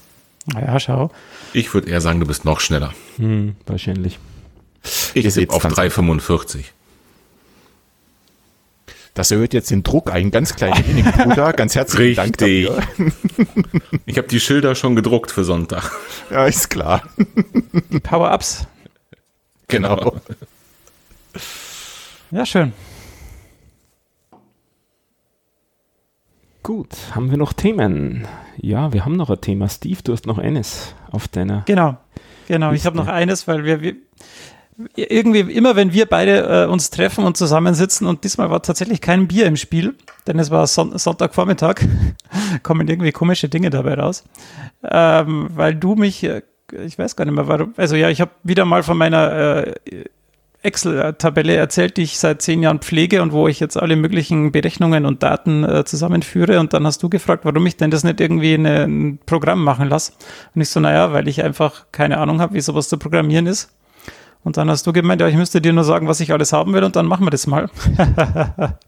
Naja, 0.46 0.78
schau. 0.78 1.10
Ich 1.52 1.74
würde 1.74 1.90
eher 1.90 2.00
sagen, 2.00 2.20
du 2.20 2.26
bist 2.26 2.44
noch 2.44 2.60
schneller. 2.60 2.92
Hm, 3.16 3.56
wahrscheinlich. 3.66 4.20
Ich 5.14 5.26
tippe 5.34 5.52
auf 5.52 5.62
ganz 5.64 5.74
3,45. 5.74 6.66
Das 9.14 9.32
erhöht 9.32 9.54
jetzt 9.54 9.70
den 9.72 9.82
Druck 9.82 10.12
ein 10.12 10.30
ganz 10.30 10.54
klein 10.54 10.72
wenig, 10.86 11.04
Bruder. 11.04 11.52
Ganz 11.54 11.74
herzlichen 11.74 12.14
Dank 12.16 12.40
Richtig. 12.40 12.68
dafür. 12.68 13.08
Ich 14.06 14.18
habe 14.18 14.28
die 14.28 14.38
Schilder 14.40 14.74
schon 14.76 14.94
gedruckt 14.94 15.32
für 15.32 15.42
Sonntag. 15.44 15.90
Ja, 16.30 16.46
ist 16.46 16.70
klar. 16.70 17.02
Die 17.90 17.98
Power-Ups. 18.00 18.66
Genau. 19.68 20.20
Ja, 22.32 22.46
schön. 22.46 22.72
Gut, 26.62 26.88
haben 27.14 27.30
wir 27.30 27.36
noch 27.36 27.52
Themen? 27.52 28.26
Ja, 28.56 28.94
wir 28.94 29.04
haben 29.04 29.16
noch 29.16 29.28
ein 29.28 29.40
Thema. 29.42 29.68
Steve, 29.68 30.00
du 30.02 30.12
hast 30.12 30.26
noch 30.26 30.38
eines 30.38 30.94
auf 31.10 31.28
deiner. 31.28 31.64
Genau. 31.66 31.98
Genau. 32.48 32.68
Ich 32.68 32.84
Liste. 32.84 32.86
habe 32.86 32.96
noch 32.96 33.08
eines, 33.08 33.46
weil 33.46 33.64
wir, 33.64 33.82
wir 33.82 33.96
irgendwie 34.96 35.40
immer, 35.40 35.76
wenn 35.76 35.92
wir 35.92 36.06
beide 36.06 36.64
äh, 36.64 36.66
uns 36.66 36.88
treffen 36.88 37.24
und 37.24 37.36
zusammensitzen 37.36 38.06
und 38.06 38.24
diesmal 38.24 38.48
war 38.48 38.62
tatsächlich 38.62 39.02
kein 39.02 39.28
Bier 39.28 39.44
im 39.44 39.56
Spiel, 39.56 39.94
denn 40.26 40.38
es 40.38 40.50
war 40.50 40.66
Son 40.66 40.96
Sonntagvormittag, 40.96 41.82
kommen 42.62 42.88
irgendwie 42.88 43.12
komische 43.12 43.50
Dinge 43.50 43.68
dabei 43.68 43.94
raus, 43.94 44.24
ähm, 44.82 45.50
weil 45.54 45.74
du 45.74 45.96
mich, 45.96 46.24
äh, 46.24 46.40
ich 46.72 46.98
weiß 46.98 47.14
gar 47.14 47.26
nicht 47.26 47.34
mehr 47.34 47.46
warum, 47.46 47.74
also 47.76 47.94
ja, 47.94 48.08
ich 48.08 48.22
habe 48.22 48.30
wieder 48.42 48.64
mal 48.64 48.82
von 48.82 48.96
meiner 48.96 49.66
äh, 49.66 50.04
Excel-Tabelle 50.62 51.56
erzählt, 51.56 51.96
die 51.96 52.02
ich 52.02 52.18
seit 52.18 52.40
zehn 52.42 52.62
Jahren 52.62 52.78
pflege 52.78 53.22
und 53.22 53.32
wo 53.32 53.48
ich 53.48 53.58
jetzt 53.60 53.76
alle 53.76 53.96
möglichen 53.96 54.52
Berechnungen 54.52 55.06
und 55.06 55.22
Daten 55.22 55.64
äh, 55.64 55.84
zusammenführe. 55.84 56.60
Und 56.60 56.72
dann 56.72 56.86
hast 56.86 57.02
du 57.02 57.08
gefragt, 57.08 57.44
warum 57.44 57.66
ich 57.66 57.76
denn 57.76 57.90
das 57.90 58.04
nicht 58.04 58.20
irgendwie 58.20 58.54
in 58.54 58.66
ein 58.66 59.18
Programm 59.26 59.64
machen 59.64 59.88
lasse. 59.88 60.12
Und 60.54 60.60
ich 60.60 60.68
so, 60.68 60.80
naja, 60.80 61.12
weil 61.12 61.26
ich 61.28 61.42
einfach 61.42 61.86
keine 61.90 62.18
Ahnung 62.18 62.40
habe, 62.40 62.54
wie 62.54 62.60
sowas 62.60 62.88
zu 62.88 62.96
programmieren 62.96 63.46
ist. 63.46 63.70
Und 64.44 64.56
dann 64.56 64.70
hast 64.70 64.86
du 64.86 64.92
gemeint, 64.92 65.20
ja, 65.20 65.28
ich 65.28 65.36
müsste 65.36 65.60
dir 65.60 65.72
nur 65.72 65.84
sagen, 65.84 66.08
was 66.08 66.20
ich 66.20 66.32
alles 66.32 66.52
haben 66.52 66.72
will 66.74 66.82
und 66.82 66.96
dann 66.96 67.06
machen 67.06 67.24
wir 67.24 67.30
das 67.30 67.46
mal. 67.46 67.70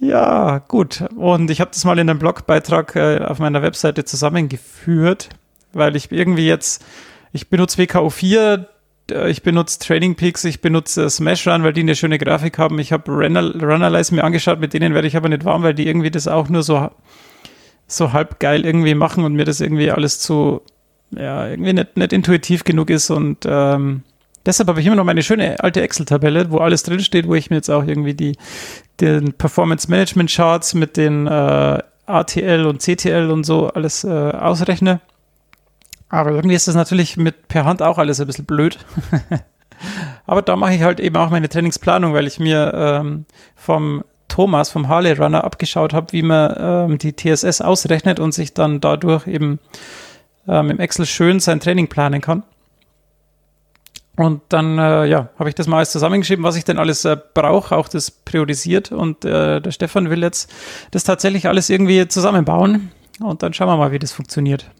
ja, 0.00 0.58
gut. 0.58 1.04
Und 1.16 1.50
ich 1.50 1.60
habe 1.60 1.70
das 1.72 1.84
mal 1.84 1.98
in 1.98 2.10
einem 2.10 2.18
Blogbeitrag 2.18 2.96
äh, 2.96 3.18
auf 3.20 3.38
meiner 3.38 3.62
Webseite 3.62 4.04
zusammengeführt, 4.04 5.28
weil 5.72 5.94
ich 5.94 6.10
irgendwie 6.10 6.46
jetzt, 6.46 6.84
ich 7.32 7.48
benutze 7.48 7.80
WKO4, 7.80 8.36
äh, 8.36 8.64
ich 9.10 9.42
benutze 9.42 9.78
Training 9.78 10.14
Peaks, 10.14 10.44
ich 10.44 10.60
benutze 10.60 11.08
Smash 11.10 11.46
Run, 11.46 11.62
weil 11.62 11.72
die 11.72 11.82
eine 11.82 11.94
schöne 11.94 12.18
Grafik 12.18 12.58
haben. 12.58 12.78
Ich 12.78 12.92
habe 12.92 13.10
Runner, 13.10 13.52
Runnerlize 13.54 14.14
mir 14.14 14.24
angeschaut, 14.24 14.60
mit 14.60 14.72
denen 14.72 14.94
werde 14.94 15.08
ich 15.08 15.16
aber 15.16 15.28
nicht 15.28 15.44
warm, 15.44 15.62
weil 15.62 15.74
die 15.74 15.86
irgendwie 15.86 16.10
das 16.10 16.26
auch 16.26 16.48
nur 16.48 16.62
so, 16.62 16.90
so 17.86 18.12
halb 18.12 18.40
geil 18.40 18.64
irgendwie 18.64 18.94
machen 18.94 19.24
und 19.24 19.34
mir 19.34 19.44
das 19.44 19.60
irgendwie 19.60 19.90
alles 19.90 20.20
zu, 20.20 20.62
ja, 21.10 21.46
irgendwie 21.48 21.74
nicht, 21.74 21.96
nicht 21.96 22.12
intuitiv 22.12 22.64
genug 22.64 22.88
ist 22.90 23.10
und 23.10 23.44
ähm, 23.46 24.02
deshalb 24.46 24.68
habe 24.68 24.80
ich 24.80 24.86
immer 24.86 24.96
noch 24.96 25.04
meine 25.04 25.22
schöne 25.22 25.62
alte 25.62 25.82
Excel-Tabelle, 25.82 26.50
wo 26.50 26.58
alles 26.58 26.82
drinsteht, 26.82 27.28
wo 27.28 27.34
ich 27.34 27.50
mir 27.50 27.56
jetzt 27.56 27.70
auch 27.70 27.86
irgendwie 27.86 28.14
die, 28.14 28.36
den 29.00 29.34
Performance 29.34 29.90
Management 29.90 30.30
Charts 30.30 30.74
mit 30.74 30.96
den 30.96 31.26
äh, 31.26 31.78
ATL 32.06 32.66
und 32.66 32.80
CTL 32.80 33.30
und 33.30 33.44
so 33.44 33.68
alles 33.68 34.04
äh, 34.04 34.08
ausrechne. 34.08 35.00
Aber 36.14 36.30
irgendwie 36.30 36.54
ist 36.54 36.68
das 36.68 36.76
natürlich 36.76 37.16
mit 37.16 37.48
per 37.48 37.64
Hand 37.64 37.82
auch 37.82 37.98
alles 37.98 38.20
ein 38.20 38.28
bisschen 38.28 38.44
blöd. 38.44 38.78
Aber 40.26 40.42
da 40.42 40.54
mache 40.54 40.74
ich 40.74 40.82
halt 40.82 41.00
eben 41.00 41.16
auch 41.16 41.28
meine 41.30 41.48
Trainingsplanung, 41.48 42.14
weil 42.14 42.28
ich 42.28 42.38
mir 42.38 42.72
ähm, 42.72 43.26
vom 43.56 44.04
Thomas, 44.28 44.70
vom 44.70 44.86
Harley 44.86 45.12
Runner, 45.14 45.42
abgeschaut 45.42 45.92
habe, 45.92 46.12
wie 46.12 46.22
man 46.22 46.54
ähm, 46.56 46.98
die 46.98 47.16
TSS 47.16 47.60
ausrechnet 47.60 48.20
und 48.20 48.32
sich 48.32 48.54
dann 48.54 48.80
dadurch 48.80 49.26
eben 49.26 49.58
ähm, 50.46 50.70
im 50.70 50.78
Excel 50.78 51.04
schön 51.04 51.40
sein 51.40 51.58
Training 51.58 51.88
planen 51.88 52.20
kann. 52.20 52.44
Und 54.14 54.42
dann, 54.50 54.78
äh, 54.78 55.06
ja, 55.06 55.30
habe 55.36 55.48
ich 55.48 55.56
das 55.56 55.66
mal 55.66 55.78
alles 55.78 55.90
zusammengeschrieben, 55.90 56.44
was 56.44 56.54
ich 56.54 56.62
denn 56.62 56.78
alles 56.78 57.04
äh, 57.04 57.16
brauche, 57.34 57.76
auch 57.76 57.88
das 57.88 58.12
priorisiert. 58.12 58.92
Und 58.92 59.24
äh, 59.24 59.60
der 59.60 59.70
Stefan 59.72 60.10
will 60.10 60.22
jetzt 60.22 60.48
das 60.92 61.02
tatsächlich 61.02 61.48
alles 61.48 61.70
irgendwie 61.70 62.06
zusammenbauen. 62.06 62.92
Und 63.18 63.42
dann 63.42 63.52
schauen 63.52 63.66
wir 63.66 63.76
mal, 63.76 63.90
wie 63.90 63.98
das 63.98 64.12
funktioniert. 64.12 64.70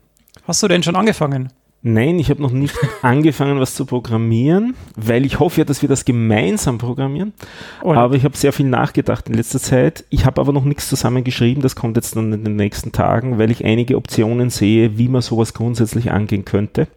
Hast 0.47 0.63
du 0.63 0.69
denn 0.69 0.83
schon 0.83 0.97
angefangen? 0.97 1.51
Nein, 1.87 2.19
ich 2.19 2.31
habe 2.31 2.41
noch 2.41 2.51
nicht 2.51 2.77
angefangen, 3.03 3.61
was 3.61 3.75
zu 3.75 3.85
programmieren, 3.85 4.75
weil 4.97 5.27
ich 5.27 5.39
hoffe 5.39 5.61
ja, 5.61 5.65
dass 5.65 5.83
wir 5.83 5.89
das 5.89 6.05
gemeinsam 6.05 6.79
programmieren. 6.79 7.35
Oh 7.83 7.93
aber 7.93 8.15
ich 8.15 8.25
habe 8.25 8.37
sehr 8.37 8.55
viel 8.55 8.67
nachgedacht 8.67 9.29
in 9.29 9.35
letzter 9.35 9.59
Zeit. 9.59 10.05
Ich 10.09 10.25
habe 10.25 10.41
aber 10.41 10.53
noch 10.53 10.65
nichts 10.65 10.89
zusammengeschrieben. 10.89 11.63
Das 11.63 11.77
kommt 11.77 11.97
jetzt 11.97 12.17
dann 12.17 12.33
in 12.33 12.45
den 12.45 12.57
nächsten 12.57 12.93
Tagen, 12.93 13.39
weil 13.39 13.51
ich 13.51 13.65
einige 13.65 13.97
Optionen 13.97 14.49
sehe, 14.49 14.97
wie 14.97 15.09
man 15.09 15.21
sowas 15.21 15.53
grundsätzlich 15.53 16.11
angehen 16.11 16.47
könnte. 16.47 16.89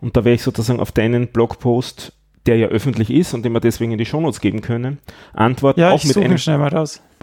Und 0.00 0.16
da 0.16 0.24
werde 0.24 0.34
ich 0.34 0.42
sozusagen 0.42 0.80
auf 0.80 0.92
deinen 0.92 1.28
Blogpost 1.28 2.12
der 2.48 2.56
ja 2.56 2.68
öffentlich 2.68 3.10
ist 3.10 3.34
und 3.34 3.44
den 3.44 3.52
wir 3.52 3.60
deswegen 3.60 3.92
in 3.92 3.98
die 3.98 4.06
Shownotes 4.06 4.40
geben 4.40 4.62
können, 4.62 4.98
antworten 5.34 5.80
ja, 5.80 5.90
auch, 5.90 6.02
mit 6.02 6.16
einem, 6.16 6.36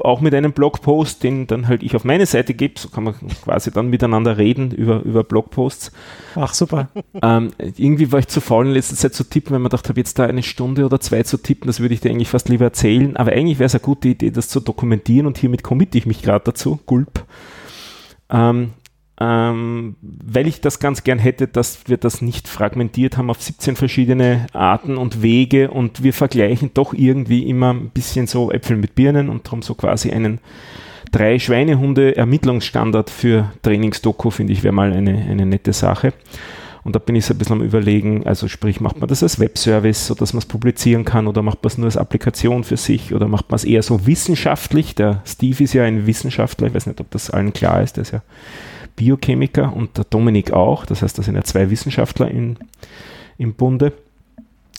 auch 0.02 0.22
mit 0.22 0.36
einem 0.36 0.54
Blogpost, 0.54 1.24
den 1.24 1.48
dann 1.48 1.68
halt 1.68 1.82
ich 1.82 1.96
auf 1.96 2.04
meine 2.04 2.28
Seite 2.28 2.54
gebe, 2.54 2.80
so 2.80 2.90
kann 2.90 3.06
man 3.06 3.16
quasi 3.44 3.72
dann 3.72 3.90
miteinander 3.90 4.38
reden 4.38 4.70
über, 4.70 5.02
über 5.02 5.24
Blogposts. 5.24 5.92
Ach, 6.36 6.54
super. 6.54 6.90
Ähm, 7.24 7.52
irgendwie 7.58 8.12
war 8.12 8.20
ich 8.20 8.28
zu 8.28 8.40
faul 8.40 8.68
in 8.68 8.74
letzter 8.74 8.96
Zeit 8.96 9.16
zu 9.16 9.24
tippen, 9.24 9.54
weil 9.54 9.60
man 9.60 9.72
dachte, 9.72 9.90
habe 9.90 10.00
jetzt 10.00 10.20
da 10.20 10.26
eine 10.26 10.44
Stunde 10.44 10.86
oder 10.86 11.00
zwei 11.00 11.24
zu 11.24 11.38
tippen, 11.38 11.66
das 11.66 11.80
würde 11.80 11.96
ich 11.96 12.02
dir 12.02 12.12
eigentlich 12.12 12.30
fast 12.30 12.48
lieber 12.50 12.66
erzählen, 12.66 13.18
aber 13.18 13.32
eigentlich 13.32 13.58
wäre 13.58 13.66
es 13.66 13.74
eine 13.74 13.82
gute 13.82 14.10
Idee, 14.10 14.30
das 14.30 14.48
zu 14.48 14.60
dokumentieren 14.60 15.26
und 15.26 15.40
hiermit 15.40 15.64
committe 15.64 15.98
ich 15.98 16.06
mich 16.06 16.22
gerade 16.22 16.46
dazu, 16.46 16.80
gulp. 16.86 17.26
Ähm, 18.30 18.74
ähm, 19.20 19.96
weil 20.02 20.48
ich 20.48 20.60
das 20.60 20.80
ganz 20.80 21.04
gern 21.04 21.20
hätte, 21.20 21.48
dass 21.48 21.88
wir 21.88 21.98
das 21.98 22.22
nicht 22.22 22.48
fragmentiert 22.48 23.18
haben 23.18 23.30
auf 23.30 23.42
17 23.42 23.76
verschiedene 23.76 24.48
Arten 24.52 24.98
und 24.98 25.22
Wege 25.22 25.72
und 25.72 26.04
wir 26.04 26.14
vergleichen 26.14 26.72
doch 26.74 26.94
irgendwie 26.94 27.48
immer 27.48 27.74
ein 27.74 27.92
bisschen 27.92 28.28
so 28.28 28.52
Äpfel 28.52 28.76
mit 28.76 28.96
Birnen 28.96 29.30
und 29.30 29.46
darum 29.46 29.62
so 29.62 29.74
quasi 29.74 30.12
einen 30.12 30.40
drei 31.12 31.40
Schweinehunde 31.40 32.18
Ermittlungsstandard 32.18 33.10
für 33.10 33.52
Trainingsdoku, 33.62 34.32
finde 34.32 34.52
ich, 34.52 34.64
wäre 34.64 34.74
mal 34.74 34.92
eine, 34.92 35.18
eine 35.30 35.46
nette 35.46 35.72
Sache. 35.72 36.14
Und 36.84 36.96
da 36.96 37.00
bin 37.00 37.16
ich 37.16 37.26
so 37.26 37.34
ein 37.34 37.38
bisschen 37.38 37.56
am 37.56 37.64
überlegen, 37.64 38.28
also 38.28 38.48
sprich, 38.48 38.80
macht 38.80 39.00
man 39.00 39.08
das 39.08 39.24
als 39.24 39.40
Webservice, 39.40 40.06
sodass 40.06 40.34
man 40.34 40.40
es 40.40 40.46
publizieren 40.46 41.04
kann 41.04 41.26
oder 41.26 41.42
macht 41.42 41.64
man 41.64 41.70
es 41.70 41.78
nur 41.78 41.86
als 41.86 41.98
Applikation 41.98 42.64
für 42.64 42.78
sich 42.78 43.14
oder 43.14 43.28
macht 43.28 43.50
man 43.50 43.56
es 43.56 43.64
eher 43.64 43.82
so 43.82 44.06
wissenschaftlich? 44.06 44.94
Der 44.94 45.24
Steve 45.26 45.64
ist 45.64 45.74
ja 45.74 45.84
ein 45.84 46.06
Wissenschaftler, 46.06 46.68
ich 46.68 46.74
weiß 46.76 46.86
nicht, 46.86 47.02
ob 47.02 47.10
das 47.10 47.32
allen 47.32 47.54
klar 47.54 47.82
ist, 47.82 47.96
der 47.98 48.04
ist 48.04 48.12
ja 48.12 48.22
Biochemiker 48.96 49.76
und 49.76 49.98
der 49.98 50.06
Dominik 50.06 50.52
auch. 50.52 50.86
Das 50.86 51.02
heißt, 51.02 51.18
da 51.18 51.24
sind 51.24 51.36
ja 51.36 51.44
zwei 51.44 51.70
Wissenschaftler 51.70 52.30
in, 52.30 52.58
im 53.38 53.54
Bunde. 53.54 53.94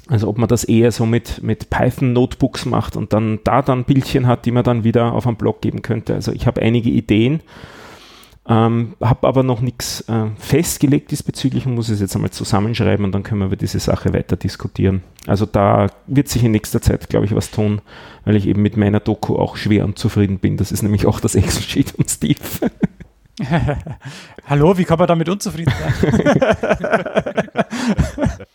Also 0.08 0.28
ob 0.28 0.38
man 0.38 0.48
das 0.48 0.64
eher 0.64 0.92
so 0.92 1.04
mit, 1.04 1.42
mit 1.42 1.68
Python-Notebooks 1.68 2.64
macht 2.64 2.96
und 2.96 3.12
dann 3.12 3.40
da 3.42 3.60
dann 3.62 3.84
Bildchen 3.84 4.26
hat, 4.26 4.46
die 4.46 4.52
man 4.52 4.62
dann 4.62 4.84
wieder 4.84 5.12
auf 5.12 5.26
einen 5.26 5.36
Blog 5.36 5.60
geben 5.60 5.82
könnte. 5.82 6.14
Also 6.14 6.30
ich 6.30 6.46
habe 6.46 6.62
einige 6.62 6.90
Ideen, 6.90 7.40
ähm, 8.48 8.94
habe 9.00 9.26
aber 9.26 9.42
noch 9.42 9.60
nichts 9.60 10.02
äh, 10.02 10.26
festgelegt 10.38 11.10
diesbezüglich 11.10 11.66
und 11.66 11.74
muss 11.74 11.88
es 11.88 12.00
jetzt 12.00 12.14
einmal 12.14 12.30
zusammenschreiben 12.30 13.04
und 13.04 13.12
dann 13.12 13.24
können 13.24 13.40
wir 13.40 13.46
über 13.46 13.56
diese 13.56 13.80
Sache 13.80 14.14
weiter 14.14 14.36
diskutieren. 14.36 15.02
Also 15.26 15.44
da 15.44 15.88
wird 16.06 16.28
sich 16.28 16.44
in 16.44 16.52
nächster 16.52 16.80
Zeit, 16.80 17.08
glaube 17.08 17.26
ich, 17.26 17.34
was 17.34 17.50
tun, 17.50 17.80
weil 18.24 18.36
ich 18.36 18.46
eben 18.46 18.62
mit 18.62 18.76
meiner 18.76 19.00
Doku 19.00 19.34
auch 19.34 19.56
schwer 19.56 19.84
unzufrieden 19.84 20.38
bin. 20.38 20.56
Das 20.56 20.70
ist 20.70 20.82
nämlich 20.84 21.06
auch 21.06 21.18
das 21.18 21.34
Excel-Sheet 21.34 21.90
von 21.90 22.06
Steve. 22.06 22.38
Hallo, 24.48 24.78
wie 24.78 24.84
kann 24.84 24.98
man 24.98 25.08
damit 25.08 25.28
unzufrieden 25.28 25.72
sein? 25.78 27.48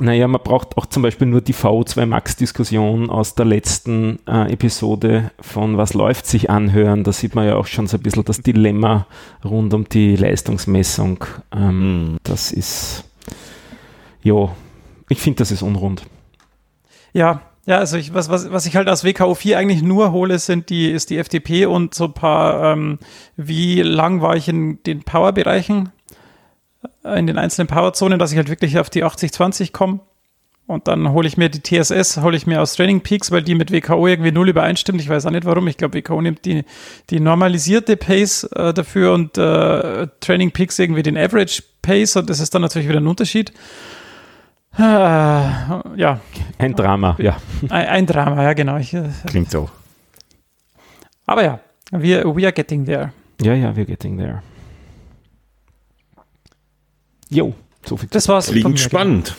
naja, 0.00 0.26
man 0.26 0.42
braucht 0.42 0.76
auch 0.76 0.86
zum 0.86 1.02
Beispiel 1.02 1.28
nur 1.28 1.40
die 1.40 1.54
VO2 1.54 2.06
Max-Diskussion 2.06 3.08
aus 3.08 3.34
der 3.36 3.44
letzten 3.44 4.18
äh, 4.26 4.52
Episode 4.52 5.30
von 5.40 5.76
Was 5.76 5.94
läuft 5.94 6.26
sich 6.26 6.50
anhören. 6.50 7.04
Da 7.04 7.12
sieht 7.12 7.34
man 7.34 7.46
ja 7.46 7.56
auch 7.56 7.66
schon 7.66 7.86
so 7.86 7.96
ein 7.98 8.02
bisschen 8.02 8.24
das 8.24 8.40
Dilemma 8.40 9.06
rund 9.44 9.72
um 9.74 9.88
die 9.88 10.16
Leistungsmessung. 10.16 11.24
Ähm, 11.52 12.12
mhm. 12.12 12.16
Das 12.24 12.50
ist, 12.50 13.04
ja, 14.22 14.48
ich 15.08 15.20
finde, 15.20 15.38
das 15.38 15.52
ist 15.52 15.62
unrund. 15.62 16.02
Ja, 17.12 17.42
ja, 17.64 17.78
also 17.78 17.96
ich, 17.96 18.12
was, 18.12 18.28
was, 18.28 18.50
was 18.50 18.66
ich 18.66 18.74
halt 18.74 18.88
aus 18.88 19.04
WKO 19.04 19.34
4 19.34 19.58
eigentlich 19.58 19.82
nur 19.82 20.10
hole, 20.10 20.38
sind 20.38 20.68
die, 20.68 20.90
ist 20.90 21.10
die 21.10 21.18
FDP 21.18 21.66
und 21.66 21.94
so 21.94 22.04
ein 22.06 22.14
paar, 22.14 22.72
ähm, 22.72 22.98
wie 23.36 23.82
lang 23.82 24.20
war 24.20 24.36
ich 24.36 24.48
in 24.48 24.82
den 24.82 25.04
Power-Bereichen, 25.04 25.90
äh, 27.04 27.18
in 27.18 27.28
den 27.28 27.38
einzelnen 27.38 27.68
Power-Zonen, 27.68 28.18
dass 28.18 28.32
ich 28.32 28.38
halt 28.38 28.48
wirklich 28.48 28.78
auf 28.80 28.90
die 28.90 29.04
80-20 29.04 29.72
komme. 29.72 30.00
Und 30.66 30.88
dann 30.88 31.12
hole 31.12 31.28
ich 31.28 31.36
mir 31.36 31.50
die 31.50 31.60
TSS, 31.60 32.18
hole 32.18 32.36
ich 32.36 32.46
mir 32.46 32.62
aus 32.62 32.74
Training 32.74 33.00
Peaks, 33.00 33.30
weil 33.30 33.42
die 33.42 33.54
mit 33.54 33.72
WKO 33.72 34.06
irgendwie 34.06 34.32
null 34.32 34.48
übereinstimmt. 34.48 35.00
Ich 35.00 35.08
weiß 35.08 35.26
auch 35.26 35.30
nicht 35.30 35.44
warum. 35.44 35.66
Ich 35.68 35.76
glaube, 35.76 35.98
WKO 35.98 36.20
nimmt 36.20 36.44
die, 36.44 36.64
die 37.10 37.20
normalisierte 37.20 37.96
Pace 37.96 38.44
äh, 38.44 38.72
dafür 38.72 39.12
und 39.12 39.36
äh, 39.38 40.06
Training 40.20 40.50
Peaks 40.52 40.78
irgendwie 40.78 41.02
den 41.02 41.18
Average 41.18 41.62
Pace 41.82 42.16
und 42.16 42.30
das 42.30 42.40
ist 42.40 42.54
dann 42.54 42.62
natürlich 42.62 42.88
wieder 42.88 43.00
ein 43.00 43.06
Unterschied. 43.06 43.52
Äh, 44.78 44.82
ja. 44.82 46.20
Ein 46.58 46.74
Drama, 46.74 47.16
ja. 47.18 47.36
Ein, 47.68 47.86
ein 47.86 48.06
Drama, 48.06 48.42
ja, 48.42 48.52
genau. 48.54 48.76
Ich, 48.78 48.94
äh, 48.94 49.10
Klingt 49.26 49.50
so. 49.50 49.68
Aber 51.26 51.44
ja, 51.44 51.60
wir 51.90 52.24
we 52.24 52.44
are 52.44 52.52
getting 52.52 52.84
there. 52.84 53.12
Ja, 53.40 53.54
ja, 53.54 53.70
we're 53.70 53.84
getting 53.84 54.18
there. 54.18 54.42
Jo, 57.28 57.54
so 57.84 57.96
viel. 57.96 58.08
Das 58.10 58.28
war's. 58.28 58.48
Klingt 58.48 58.78
spannend. 58.78 59.34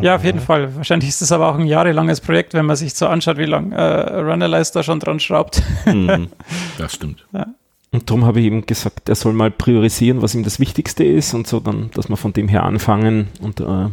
Ja, 0.00 0.14
auf 0.16 0.24
jeden 0.24 0.40
Fall. 0.40 0.74
Wahrscheinlich 0.76 1.08
ist 1.08 1.20
das 1.22 1.32
aber 1.32 1.48
auch 1.48 1.58
ein 1.58 1.66
jahrelanges 1.66 2.20
Projekt, 2.20 2.54
wenn 2.54 2.66
man 2.66 2.76
sich 2.76 2.94
so 2.94 3.06
anschaut, 3.08 3.36
wie 3.36 3.44
lange 3.44 3.74
äh, 3.74 4.20
Runnerlize 4.20 4.72
da 4.72 4.82
schon 4.82 5.00
dran 5.00 5.20
schraubt. 5.20 5.62
Mhm, 5.86 6.28
das 6.78 6.94
stimmt. 6.94 7.26
Ja. 7.32 7.46
Und 7.92 8.08
darum 8.08 8.24
habe 8.24 8.40
ich 8.40 8.46
ihm 8.46 8.64
gesagt, 8.64 9.10
er 9.10 9.14
soll 9.14 9.34
mal 9.34 9.50
priorisieren, 9.50 10.22
was 10.22 10.34
ihm 10.34 10.42
das 10.42 10.58
Wichtigste 10.58 11.04
ist 11.04 11.34
und 11.34 11.46
so 11.46 11.60
dann, 11.60 11.90
dass 11.92 12.08
wir 12.08 12.16
von 12.16 12.32
dem 12.32 12.48
her 12.48 12.64
anfangen 12.64 13.28
und 13.40 13.60
äh, 13.60 13.88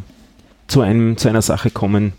zu, 0.67 0.81
einem, 0.81 1.17
zu 1.17 1.27
einer 1.27 1.41
Sache 1.41 1.69
kommen 1.69 2.13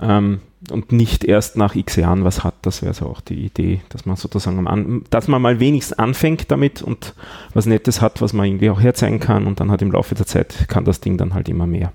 ähm, 0.00 0.40
und 0.70 0.92
nicht 0.92 1.24
erst 1.24 1.58
nach 1.58 1.74
x 1.74 1.96
Jahren 1.96 2.24
was 2.24 2.42
hat. 2.42 2.54
Das 2.62 2.80
wäre 2.80 2.94
so 2.94 3.06
auch 3.06 3.20
die 3.20 3.44
Idee, 3.44 3.82
dass 3.90 4.06
man 4.06 4.16
sozusagen, 4.16 4.66
an, 4.66 5.04
dass 5.10 5.28
man 5.28 5.42
mal 5.42 5.60
wenigstens 5.60 5.98
anfängt 5.98 6.50
damit 6.50 6.80
und 6.80 7.14
was 7.52 7.66
Nettes 7.66 8.00
hat, 8.00 8.22
was 8.22 8.32
man 8.32 8.46
irgendwie 8.46 8.70
auch 8.70 8.80
herzeigen 8.80 9.20
kann 9.20 9.46
und 9.46 9.60
dann 9.60 9.70
hat 9.70 9.82
im 9.82 9.92
Laufe 9.92 10.14
der 10.14 10.26
Zeit 10.26 10.68
kann 10.68 10.86
das 10.86 11.00
Ding 11.00 11.18
dann 11.18 11.34
halt 11.34 11.50
immer 11.50 11.66
mehr. 11.66 11.92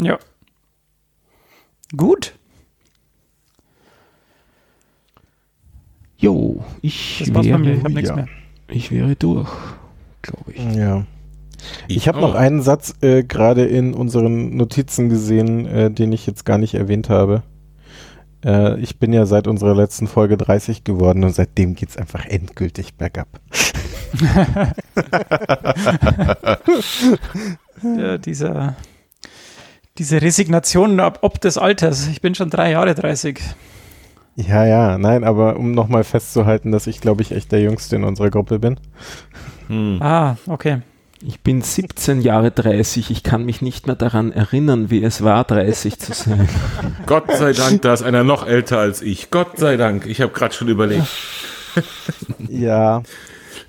Ja. 0.00 0.18
Gut. 1.96 2.34
Jo, 6.18 6.64
ich 6.82 7.30
das 7.32 7.44
wäre, 7.44 7.58
mir. 7.58 7.74
Ich, 7.74 7.84
hab 7.84 7.90
ja. 7.90 8.16
mehr. 8.16 8.26
ich 8.68 8.90
wäre 8.90 9.14
durch, 9.14 9.48
glaube 10.22 10.52
ich. 10.52 10.74
Ja. 10.74 11.06
Ich, 11.86 11.96
ich 11.96 12.08
habe 12.08 12.20
noch 12.20 12.34
einen 12.34 12.60
Satz 12.60 12.94
äh, 13.02 13.22
gerade 13.22 13.64
in 13.64 13.94
unseren 13.94 14.56
Notizen 14.56 15.08
gesehen, 15.08 15.66
äh, 15.66 15.90
den 15.90 16.12
ich 16.12 16.26
jetzt 16.26 16.44
gar 16.44 16.58
nicht 16.58 16.74
erwähnt 16.74 17.08
habe. 17.08 17.44
Äh, 18.44 18.80
ich 18.80 18.98
bin 18.98 19.12
ja 19.12 19.26
seit 19.26 19.46
unserer 19.46 19.76
letzten 19.76 20.08
Folge 20.08 20.36
30 20.36 20.82
geworden 20.84 21.22
und 21.24 21.34
seitdem 21.34 21.74
geht 21.74 21.90
es 21.90 21.96
einfach 21.96 22.24
endgültig 22.26 22.94
bergab. 22.94 23.28
ja, 27.98 28.18
dieser, 28.18 28.74
diese 29.98 30.20
Resignation 30.22 30.98
ab, 31.00 31.18
ob 31.22 31.40
des 31.40 31.58
Alters. 31.58 32.08
Ich 32.08 32.20
bin 32.20 32.34
schon 32.34 32.50
drei 32.50 32.72
Jahre 32.72 32.94
30. 32.94 33.40
Ja, 34.40 34.64
ja, 34.64 34.98
nein, 34.98 35.24
aber 35.24 35.56
um 35.56 35.72
nochmal 35.72 36.04
festzuhalten, 36.04 36.70
dass 36.70 36.86
ich, 36.86 37.00
glaube 37.00 37.22
ich, 37.22 37.32
echt 37.32 37.50
der 37.50 37.60
Jüngste 37.60 37.96
in 37.96 38.04
unserer 38.04 38.30
Gruppe 38.30 38.60
bin. 38.60 38.78
Hm. 39.66 40.00
Ah, 40.00 40.36
okay. 40.46 40.82
Ich 41.26 41.40
bin 41.40 41.60
17 41.60 42.20
Jahre 42.20 42.52
30. 42.52 43.10
Ich 43.10 43.24
kann 43.24 43.44
mich 43.44 43.62
nicht 43.62 43.88
mehr 43.88 43.96
daran 43.96 44.30
erinnern, 44.30 44.90
wie 44.90 45.02
es 45.02 45.24
war, 45.24 45.42
30 45.42 45.98
zu 45.98 46.12
sein. 46.12 46.48
Gott 47.06 47.24
sei 47.32 47.52
Dank, 47.52 47.82
da 47.82 47.92
ist 47.92 48.02
einer 48.02 48.22
noch 48.22 48.46
älter 48.46 48.78
als 48.78 49.02
ich. 49.02 49.30
Gott 49.30 49.58
sei 49.58 49.76
Dank. 49.76 50.06
Ich 50.06 50.20
habe 50.20 50.32
gerade 50.32 50.54
schon 50.54 50.68
überlegt. 50.68 51.08
Ja, 52.48 53.02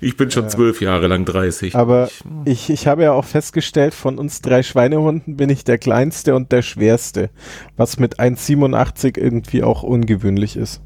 Ich 0.02 0.16
bin 0.16 0.30
schon 0.30 0.48
zwölf 0.48 0.80
Jahre 0.80 1.06
lang 1.08 1.24
30. 1.26 1.74
aber 1.76 2.08
ich, 2.46 2.70
ich 2.70 2.86
habe 2.86 3.02
ja 3.02 3.12
auch 3.12 3.24
festgestellt, 3.26 3.92
von 3.94 4.18
uns 4.18 4.40
drei 4.40 4.62
Schweinehunden 4.62 5.36
bin 5.36 5.50
ich 5.50 5.62
der 5.64 5.76
kleinste 5.78 6.34
und 6.34 6.52
der 6.52 6.62
schwerste, 6.62 7.28
was 7.76 7.98
mit 7.98 8.18
1,87 8.18 9.18
irgendwie 9.18 9.62
auch 9.62 9.82
ungewöhnlich 9.82 10.56
ist. 10.56 10.80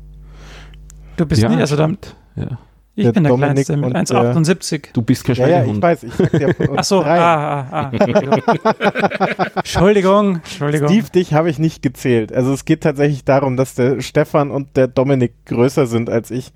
Du 1.17 1.27
bist 1.27 1.49
nie, 1.49 1.57
also 1.57 1.77
dann, 1.77 1.97
ja. 2.35 2.59
ich 2.97 3.05
Der 3.05 3.13
bin 3.13 3.23
der 3.23 3.31
Dominik 3.31 3.67
Kleinste 3.67 3.77
mit 3.77 3.85
und 3.87 4.11
der- 4.11 4.35
1,78. 4.35 4.93
Du 4.93 5.03
bist 5.03 5.25
kein 5.25 5.37
Ja, 5.37 5.47
ja, 5.47 5.59
ich 5.59 5.63
Schweinehund. 5.63 5.83
weiß, 5.83 6.03
ich 6.03 6.15
sag 6.15 6.33
ja 6.41 6.53
von 6.53 6.67
uns 6.71 6.79
Ach 6.81 6.85
so, 6.85 7.01
drei. 7.03 7.19
ah, 7.21 7.61
ah, 7.61 7.67
ah, 7.71 7.91
Entschuldigung. 7.93 8.43
Entschuldigung, 9.55 10.35
Entschuldigung. 10.37 10.89
Steve, 10.89 11.11
dich 11.11 11.35
habe 11.35 11.51
ich 11.51 11.59
nicht 11.59 11.83
gezählt. 11.83 12.33
Also 12.33 12.53
es 12.53 12.65
geht 12.65 12.83
tatsächlich 12.83 13.25
darum, 13.25 13.57
dass 13.57 13.75
der 13.75 14.01
Stefan 14.01 14.51
und 14.51 14.77
der 14.77 14.89
Dominik 14.89 15.35
größer 15.47 15.87
sind 15.87 16.11
als 16.11 16.31
ich, 16.31 16.53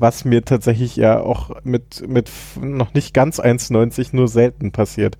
was 0.00 0.24
mir 0.24 0.44
tatsächlich 0.44 0.96
ja 0.96 1.20
auch 1.20 1.62
mit, 1.64 2.06
mit 2.08 2.30
noch 2.60 2.94
nicht 2.94 3.14
ganz 3.14 3.40
1,90 3.40 4.14
nur 4.14 4.28
selten 4.28 4.72
passiert. 4.72 5.18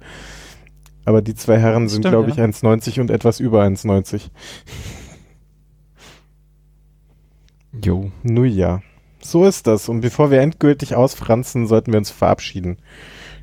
Aber 1.04 1.22
die 1.22 1.34
zwei 1.34 1.58
Herren 1.58 1.88
sind, 1.88 2.02
glaube 2.02 2.30
ich, 2.30 2.36
ja. 2.36 2.44
1,90 2.44 3.00
und 3.00 3.10
etwas 3.10 3.40
über 3.40 3.62
1,90. 3.62 4.28
Jo. 7.84 8.10
Nun 8.22 8.46
ja, 8.46 8.82
so 9.20 9.44
ist 9.44 9.66
das. 9.66 9.88
Und 9.88 10.00
bevor 10.00 10.30
wir 10.30 10.40
endgültig 10.40 10.94
ausfranzen, 10.94 11.66
sollten 11.66 11.92
wir 11.92 11.98
uns 11.98 12.10
verabschieden. 12.10 12.78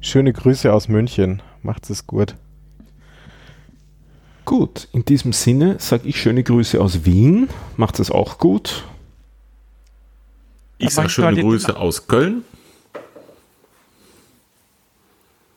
Schöne 0.02 0.34
Grüße 0.34 0.72
aus 0.72 0.88
München. 0.88 1.42
Macht's 1.62 1.90
es 1.90 2.06
gut. 2.06 2.36
Gut, 4.46 4.88
in 4.94 5.04
diesem 5.06 5.34
Sinne 5.34 5.78
sage 5.80 6.08
ich 6.08 6.22
schöne 6.22 6.44
Grüße 6.44 6.80
aus 6.80 7.04
Wien. 7.06 7.50
Macht 7.78 8.00
es 8.00 8.12
auch 8.12 8.38
gut. 8.38 8.84
Ich 10.78 10.92
sage 10.92 11.10
schöne 11.10 11.42
Grüße 11.42 11.76
aus 11.76 12.08
Köln. 12.08 12.44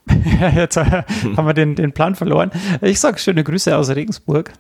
Ja, 0.41 0.49
jetzt 0.51 0.77
äh, 0.77 1.03
haben 1.37 1.47
wir 1.47 1.55
den, 1.55 1.75
den 1.75 1.93
Plan 1.93 2.15
verloren. 2.15 2.51
Ich 2.81 3.01
sage 3.01 3.19
schöne 3.19 3.45
Grüße 3.45 3.77
aus 3.77 3.91
Regensburg. 3.91 4.53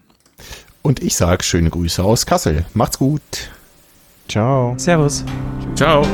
Und 0.82 1.02
ich 1.02 1.16
sage 1.16 1.42
schöne 1.44 1.70
Grüße 1.70 2.02
aus 2.02 2.26
Kassel. 2.26 2.64
Macht's 2.74 2.98
gut. 2.98 3.22
Ciao. 4.28 4.74
Servus. 4.76 5.24
Ciao. 5.74 6.06